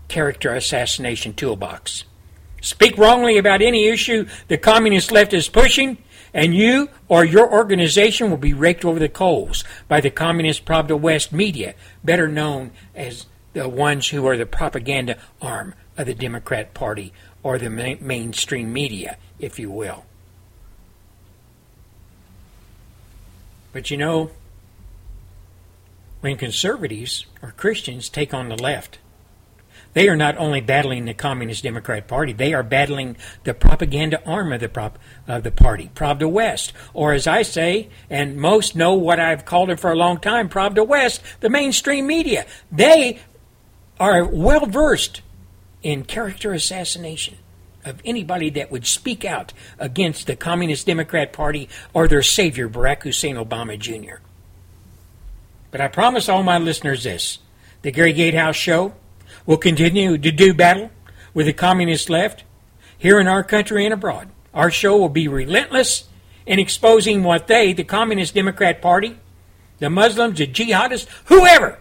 character 0.09 0.53
assassination 0.53 1.33
toolbox 1.35 2.03
speak 2.63 2.97
wrongly 2.97 3.37
about 3.37 3.61
any 3.61 3.89
issue 3.89 4.27
the 4.49 4.57
communist 4.57 5.13
left 5.13 5.35
is 5.35 5.51
pushing, 5.51 5.99
and 6.33 6.55
you 6.55 6.89
or 7.09 7.27
your 7.27 7.53
organization 7.53 8.31
will 8.31 8.39
be 8.39 8.55
raked 8.55 8.87
over 8.87 8.99
the 8.99 9.09
coals 9.11 9.65
by 9.87 10.01
the 10.01 10.11
communist 10.11 10.65
Pravda 10.65 10.99
West 10.99 11.31
media, 11.31 11.75
better 12.03 12.27
known 12.27 12.71
as 12.95 13.27
the 13.53 13.69
ones 13.69 14.09
who 14.09 14.27
are 14.27 14.39
the 14.39 14.47
propaganda 14.47 15.19
arm 15.43 15.75
of 15.99 16.07
the 16.07 16.15
Democrat 16.15 16.73
Party 16.73 17.13
or 17.43 17.59
the 17.59 17.69
ma- 17.69 17.97
mainstream 18.01 18.73
media, 18.73 19.19
if 19.39 19.59
you 19.59 19.71
will. 19.71 20.07
But 23.73 23.91
you 23.91 23.97
know, 23.97 24.31
when 26.21 26.37
conservatives 26.37 27.27
or 27.43 27.53
Christians 27.53 28.09
take 28.09 28.33
on 28.33 28.49
the 28.49 28.57
left, 28.57 28.99
they 29.95 30.09
are 30.09 30.17
not 30.17 30.39
only 30.39 30.61
battling 30.61 31.05
the 31.05 31.15
Communist 31.15 31.63
Democrat 31.63 32.09
Party, 32.09 32.33
they 32.33 32.55
are 32.55 32.63
battling 32.63 33.17
the 33.45 33.55
propaganda 33.55 34.25
arm 34.25 34.53
of 34.53 34.61
the, 34.61 34.69
prop, 34.69 34.99
of 35.29 35.43
the 35.43 35.51
party, 35.51 35.91
Pravda 35.95 36.31
West. 36.31 36.73
Or 36.95 37.13
as 37.13 37.27
I 37.27 37.43
say, 37.43 37.89
and 38.09 38.37
most 38.37 38.75
know 38.75 38.95
what 38.95 39.21
I've 39.21 39.45
called 39.45 39.71
it 39.71 39.81
for 39.81 39.93
a 39.93 39.97
long 39.97 40.19
time, 40.19 40.49
Pravda 40.49 40.87
West, 40.87 41.23
the 41.41 41.51
mainstream 41.51 42.07
media. 42.07 42.47
They 42.71 43.21
are 44.01 44.25
well 44.25 44.67
versed 44.67 45.21
in 45.83 46.05
character 46.05 46.53
assassination 46.53 47.37
of 47.85 48.01
anybody 48.05 48.49
that 48.51 48.71
would 48.71 48.87
speak 48.87 49.25
out 49.25 49.53
against 49.79 50.27
the 50.27 50.37
Communist 50.37 50.87
Democrat 50.87 51.33
Party 51.33 51.69
or 51.93 52.09
their 52.09 52.23
savior, 52.23 52.69
Barack 52.69 53.03
Hussein 53.03 53.37
Obama 53.37 53.79
Jr. 53.79 54.23
But 55.71 55.81
I 55.81 55.89
promise 55.89 56.29
all 56.29 56.43
my 56.43 56.59
listeners 56.59 57.05
this 57.05 57.39
the 57.83 57.91
Gary 57.91 58.13
Gatehouse 58.13 58.55
Show 58.55 58.95
will 59.47 59.57
continue 59.57 60.19
to 60.19 60.31
do 60.31 60.55
battle 60.55 60.91
with 61.35 61.47
the 61.47 61.53
communist 61.53 62.11
left 62.11 62.45
here 62.97 63.19
in 63.19 63.27
our 63.27 63.43
country 63.43 63.85
and 63.85 63.95
abroad. 63.95 64.29
Our 64.55 64.71
show 64.71 64.97
will 64.97 65.09
be 65.09 65.29
relentless 65.29 66.09
in 66.47 66.59
exposing 66.59 67.23
what 67.23 67.47
they, 67.47 67.73
the 67.73 67.85
Communist 67.85 68.35
Democrat 68.35 68.83
Party, 68.83 69.19
the 69.79 69.89
Muslims, 69.89 70.39
the 70.39 70.47
jihadists, 70.47 71.07
whoever, 71.27 71.79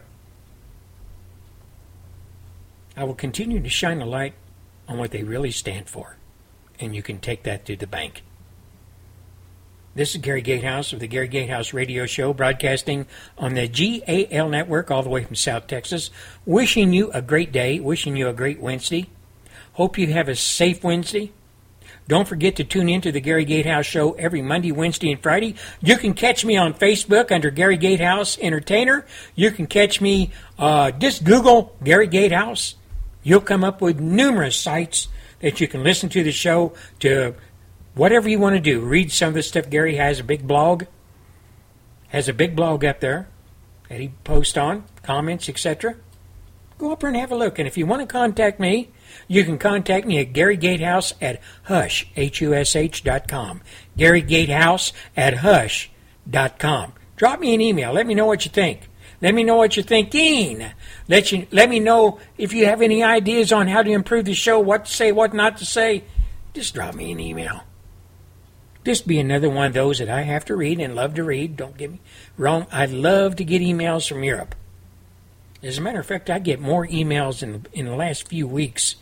I 2.95 3.03
will 3.03 3.15
continue 3.15 3.59
to 3.61 3.69
shine 3.69 4.01
a 4.01 4.05
light 4.05 4.33
on 4.88 4.97
what 4.97 5.11
they 5.11 5.23
really 5.23 5.51
stand 5.51 5.89
for. 5.89 6.17
And 6.79 6.95
you 6.95 7.01
can 7.01 7.19
take 7.19 7.43
that 7.43 7.65
to 7.65 7.75
the 7.75 7.88
bank. 7.88 8.23
This 9.93 10.15
is 10.15 10.22
Gary 10.22 10.41
Gatehouse 10.41 10.93
of 10.93 11.01
the 11.01 11.07
Gary 11.07 11.27
Gatehouse 11.27 11.73
Radio 11.73 12.05
Show, 12.05 12.31
broadcasting 12.31 13.07
on 13.38 13.55
the 13.55 13.68
GAL 13.68 14.47
network 14.47 14.89
all 14.89 15.03
the 15.03 15.09
way 15.09 15.26
from 15.26 15.35
South 15.35 15.68
Texas. 15.68 16.11
Wishing 16.45 16.93
you 16.93 17.11
a 17.11 17.22
great 17.22 17.51
day, 17.51 17.77
wishing 17.77 18.15
you 18.15 18.30
a 18.30 18.34
great 18.34 18.61
Wednesday. 18.61 19.09
Hope 19.73 19.97
you 19.97 20.07
have 20.07 20.30
a 20.30 20.35
safe 20.35 20.81
Wednesday. 20.81 21.34
Don't 22.07 22.26
forget 22.26 22.55
to 22.55 22.63
tune 22.63 22.88
in 22.88 23.01
to 23.01 23.11
the 23.11 23.19
Gary 23.19 23.43
Gatehouse 23.43 23.85
Show 23.85 24.13
every 24.13 24.41
Monday, 24.41 24.72
Wednesday, 24.72 25.11
and 25.11 25.22
Friday. 25.22 25.55
You 25.81 25.97
can 25.97 26.13
catch 26.13 26.45
me 26.45 26.55
on 26.55 26.73
Facebook 26.73 27.30
under 27.30 27.51
Gary 27.51 27.76
Gatehouse 27.76 28.39
Entertainer. 28.39 29.05
You 29.35 29.51
can 29.51 29.68
catch 29.68 29.99
me, 29.99 30.31
uh, 30.57 30.91
just 30.91 31.26
Google 31.26 31.76
Gary 31.84 32.07
Gatehouse 32.07 32.76
You'll 33.23 33.41
come 33.41 33.63
up 33.63 33.81
with 33.81 33.99
numerous 33.99 34.55
sites 34.55 35.07
that 35.41 35.61
you 35.61 35.68
can 35.68 35.84
listen 35.84 36.09
to 36.09 36.23
the 36.23 36.31
show 36.31 36.73
to 36.99 37.35
whatever 37.95 38.30
you 38.30 38.39
want 38.39 38.55
to 38.55 38.61
do. 38.61 38.80
Read 38.81 39.11
some 39.11 39.30
of 39.30 39.34
the 39.35 39.43
stuff 39.43 39.69
Gary 39.69 39.95
has 39.95 40.19
a 40.19 40.23
big 40.23 40.47
blog. 40.47 40.85
Has 42.09 42.27
a 42.27 42.34
big 42.34 42.55
blog 42.55 42.84
up 42.84 42.99
there 42.99 43.27
that 43.89 43.99
he 43.99 44.09
posts 44.23 44.57
on, 44.57 44.84
comments, 45.03 45.47
etc. 45.47 45.95
Go 46.77 46.91
up 46.91 47.01
there 47.01 47.09
and 47.09 47.18
have 47.18 47.31
a 47.31 47.35
look. 47.35 47.59
And 47.59 47.68
if 47.68 47.77
you 47.77 47.85
want 47.85 48.01
to 48.01 48.07
contact 48.07 48.59
me, 48.59 48.89
you 49.27 49.43
can 49.43 49.57
contact 49.57 50.05
me 50.05 50.19
at 50.19 50.34
Gary 50.34 50.57
Gatehouse 50.57 51.13
at 51.22 51.39
hush, 51.63 52.07
H-U-S-H 52.15 53.03
dot 53.03 53.27
com. 53.27 53.61
Gary 53.95 54.22
Gatehouse 54.22 54.91
at 55.15 55.38
hush 55.38 55.89
dot 56.30 56.59
com. 56.59 56.93
Drop 57.15 57.39
me 57.39 57.53
an 57.53 57.61
email. 57.61 57.93
Let 57.93 58.07
me 58.07 58.15
know 58.15 58.26
what 58.26 58.45
you 58.45 58.51
think. 58.51 58.89
Let 59.22 59.35
me 59.35 59.43
know 59.43 59.55
what 59.55 59.76
you're 59.76 59.84
thinking. 59.84 60.65
Let 61.07 61.31
you 61.31 61.45
let 61.51 61.69
me 61.69 61.80
know 61.80 62.19
if 62.38 62.51
you 62.53 62.65
have 62.65 62.81
any 62.81 63.03
ideas 63.03 63.53
on 63.53 63.68
how 63.68 63.84
to 63.84 63.91
improve 63.91 64.26
the 64.26 64.34
show, 64.34 64.59
what 64.59 64.85
to 64.85 64.91
say, 64.91 65.11
what 65.11 65.34
not 65.34 65.57
to 65.57 65.65
say. 65.65 66.03
Just 66.53 66.73
drop 66.73 66.95
me 66.95 67.11
an 67.11 67.19
email. 67.19 67.63
This 68.83 69.01
be 69.01 69.19
another 69.19 69.49
one 69.49 69.67
of 69.67 69.73
those 69.73 69.99
that 69.99 70.09
I 70.09 70.23
have 70.23 70.45
to 70.45 70.55
read 70.55 70.79
and 70.79 70.95
love 70.95 71.13
to 71.15 71.23
read. 71.23 71.55
Don't 71.55 71.77
get 71.77 71.91
me 71.91 71.99
wrong. 72.37 72.65
I 72.71 72.85
love 72.85 73.35
to 73.35 73.43
get 73.43 73.61
emails 73.61 74.07
from 74.07 74.23
Europe. 74.23 74.55
As 75.61 75.77
a 75.77 75.81
matter 75.81 75.99
of 75.99 76.05
fact, 76.07 76.29
I 76.29 76.39
get 76.39 76.59
more 76.59 76.87
emails 76.87 77.43
in 77.43 77.65
in 77.73 77.85
the 77.85 77.95
last 77.95 78.27
few 78.27 78.47
weeks 78.47 78.95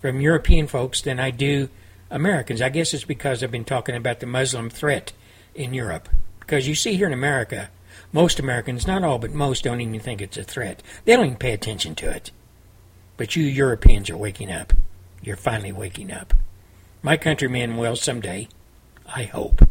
from 0.00 0.20
European 0.20 0.66
folks 0.66 1.00
than 1.00 1.18
I 1.18 1.30
do 1.30 1.70
Americans. 2.10 2.60
I 2.60 2.68
guess 2.68 2.92
it's 2.92 3.04
because 3.04 3.42
I've 3.42 3.50
been 3.50 3.64
talking 3.64 3.96
about 3.96 4.20
the 4.20 4.26
Muslim 4.26 4.68
threat 4.68 5.12
in 5.54 5.72
Europe. 5.72 6.08
Because 6.40 6.68
you 6.68 6.74
see 6.74 6.96
here 6.96 7.06
in 7.06 7.12
America, 7.12 7.70
most 8.12 8.38
Americans, 8.38 8.86
not 8.86 9.04
all, 9.04 9.18
but 9.18 9.32
most, 9.32 9.64
don't 9.64 9.80
even 9.80 10.00
think 10.00 10.20
it's 10.20 10.36
a 10.36 10.44
threat. 10.44 10.82
They 11.04 11.16
don't 11.16 11.26
even 11.26 11.38
pay 11.38 11.52
attention 11.52 11.94
to 11.96 12.10
it. 12.10 12.30
But 13.16 13.36
you 13.36 13.44
Europeans 13.44 14.08
are 14.10 14.16
waking 14.16 14.52
up. 14.52 14.72
You're 15.22 15.36
finally 15.36 15.72
waking 15.72 16.12
up. 16.12 16.34
My 17.02 17.16
countrymen 17.16 17.76
will 17.76 17.96
someday. 17.96 18.48
I 19.14 19.24
hope. 19.24 19.66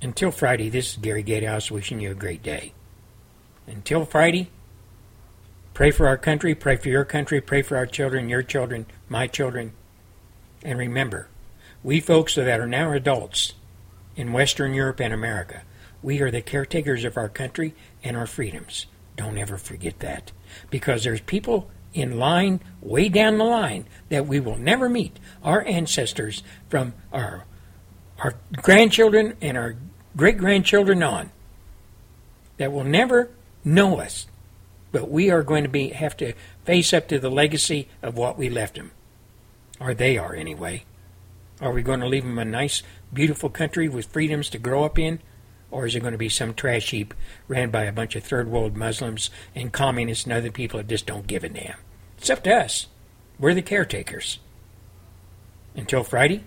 Until 0.00 0.30
Friday, 0.30 0.68
this 0.68 0.92
is 0.92 0.96
Gary 0.96 1.24
Gatehouse 1.24 1.70
wishing 1.70 2.00
you 2.00 2.12
a 2.12 2.14
great 2.14 2.42
day. 2.42 2.72
Until 3.66 4.04
Friday, 4.04 4.50
pray 5.74 5.90
for 5.90 6.06
our 6.06 6.16
country, 6.16 6.54
pray 6.54 6.76
for 6.76 6.88
your 6.88 7.04
country, 7.04 7.40
pray 7.40 7.62
for 7.62 7.76
our 7.76 7.86
children, 7.86 8.28
your 8.28 8.44
children, 8.44 8.86
my 9.08 9.26
children. 9.26 9.72
And 10.62 10.78
remember, 10.78 11.28
we 11.82 12.00
folks 12.00 12.36
that 12.36 12.60
are 12.60 12.66
now 12.66 12.92
adults 12.92 13.54
in 14.14 14.32
Western 14.32 14.72
Europe 14.72 15.00
and 15.00 15.12
America, 15.12 15.62
we 16.00 16.20
are 16.20 16.30
the 16.30 16.42
caretakers 16.42 17.04
of 17.04 17.16
our 17.16 17.28
country 17.28 17.74
and 18.04 18.16
our 18.16 18.26
freedoms. 18.26 18.86
Don't 19.16 19.36
ever 19.36 19.58
forget 19.58 19.98
that. 19.98 20.30
Because 20.70 21.02
there's 21.02 21.20
people 21.20 21.70
in 22.00 22.18
line 22.18 22.60
way 22.80 23.08
down 23.08 23.38
the 23.38 23.44
line 23.44 23.86
that 24.08 24.26
we 24.26 24.40
will 24.40 24.58
never 24.58 24.88
meet. 24.88 25.18
Our 25.42 25.64
ancestors 25.66 26.42
from 26.68 26.94
our 27.12 27.44
our 28.18 28.34
grandchildren 28.52 29.36
and 29.40 29.56
our 29.56 29.76
great 30.16 30.38
grandchildren 30.38 31.02
on 31.02 31.30
that 32.56 32.72
will 32.72 32.84
never 32.84 33.30
know 33.64 34.00
us. 34.00 34.26
But 34.90 35.10
we 35.10 35.30
are 35.30 35.42
going 35.42 35.64
to 35.64 35.70
be 35.70 35.90
have 35.90 36.16
to 36.18 36.32
face 36.64 36.92
up 36.92 37.08
to 37.08 37.18
the 37.18 37.30
legacy 37.30 37.88
of 38.02 38.16
what 38.16 38.38
we 38.38 38.48
left 38.48 38.74
them. 38.74 38.90
Or 39.80 39.94
they 39.94 40.18
are 40.18 40.34
anyway. 40.34 40.84
Are 41.60 41.72
we 41.72 41.82
going 41.82 42.00
to 42.00 42.06
leave 42.06 42.24
them 42.24 42.38
a 42.38 42.44
nice, 42.44 42.82
beautiful 43.12 43.50
country 43.50 43.88
with 43.88 44.06
freedoms 44.06 44.48
to 44.50 44.58
grow 44.58 44.84
up 44.84 44.98
in? 44.98 45.20
Or 45.70 45.86
is 45.86 45.94
it 45.94 46.00
going 46.00 46.12
to 46.12 46.18
be 46.18 46.28
some 46.28 46.54
trash 46.54 46.90
heap 46.90 47.12
ran 47.46 47.70
by 47.70 47.84
a 47.84 47.92
bunch 47.92 48.16
of 48.16 48.24
third 48.24 48.48
world 48.48 48.76
Muslims 48.76 49.30
and 49.54 49.72
communists 49.72 50.24
and 50.24 50.32
other 50.32 50.50
people 50.50 50.78
that 50.78 50.88
just 50.88 51.06
don't 51.06 51.26
give 51.26 51.44
a 51.44 51.48
damn? 51.48 51.76
It's 52.18 52.30
up 52.30 52.42
to 52.44 52.54
us. 52.54 52.88
We're 53.38 53.54
the 53.54 53.62
caretakers. 53.62 54.40
Until 55.76 56.02
Friday, 56.02 56.42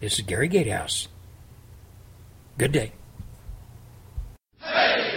this 0.00 0.14
is 0.14 0.20
Gary 0.20 0.48
Gatehouse. 0.48 1.08
Good 2.56 2.70
day. 2.72 2.92
Hey! 4.60 5.13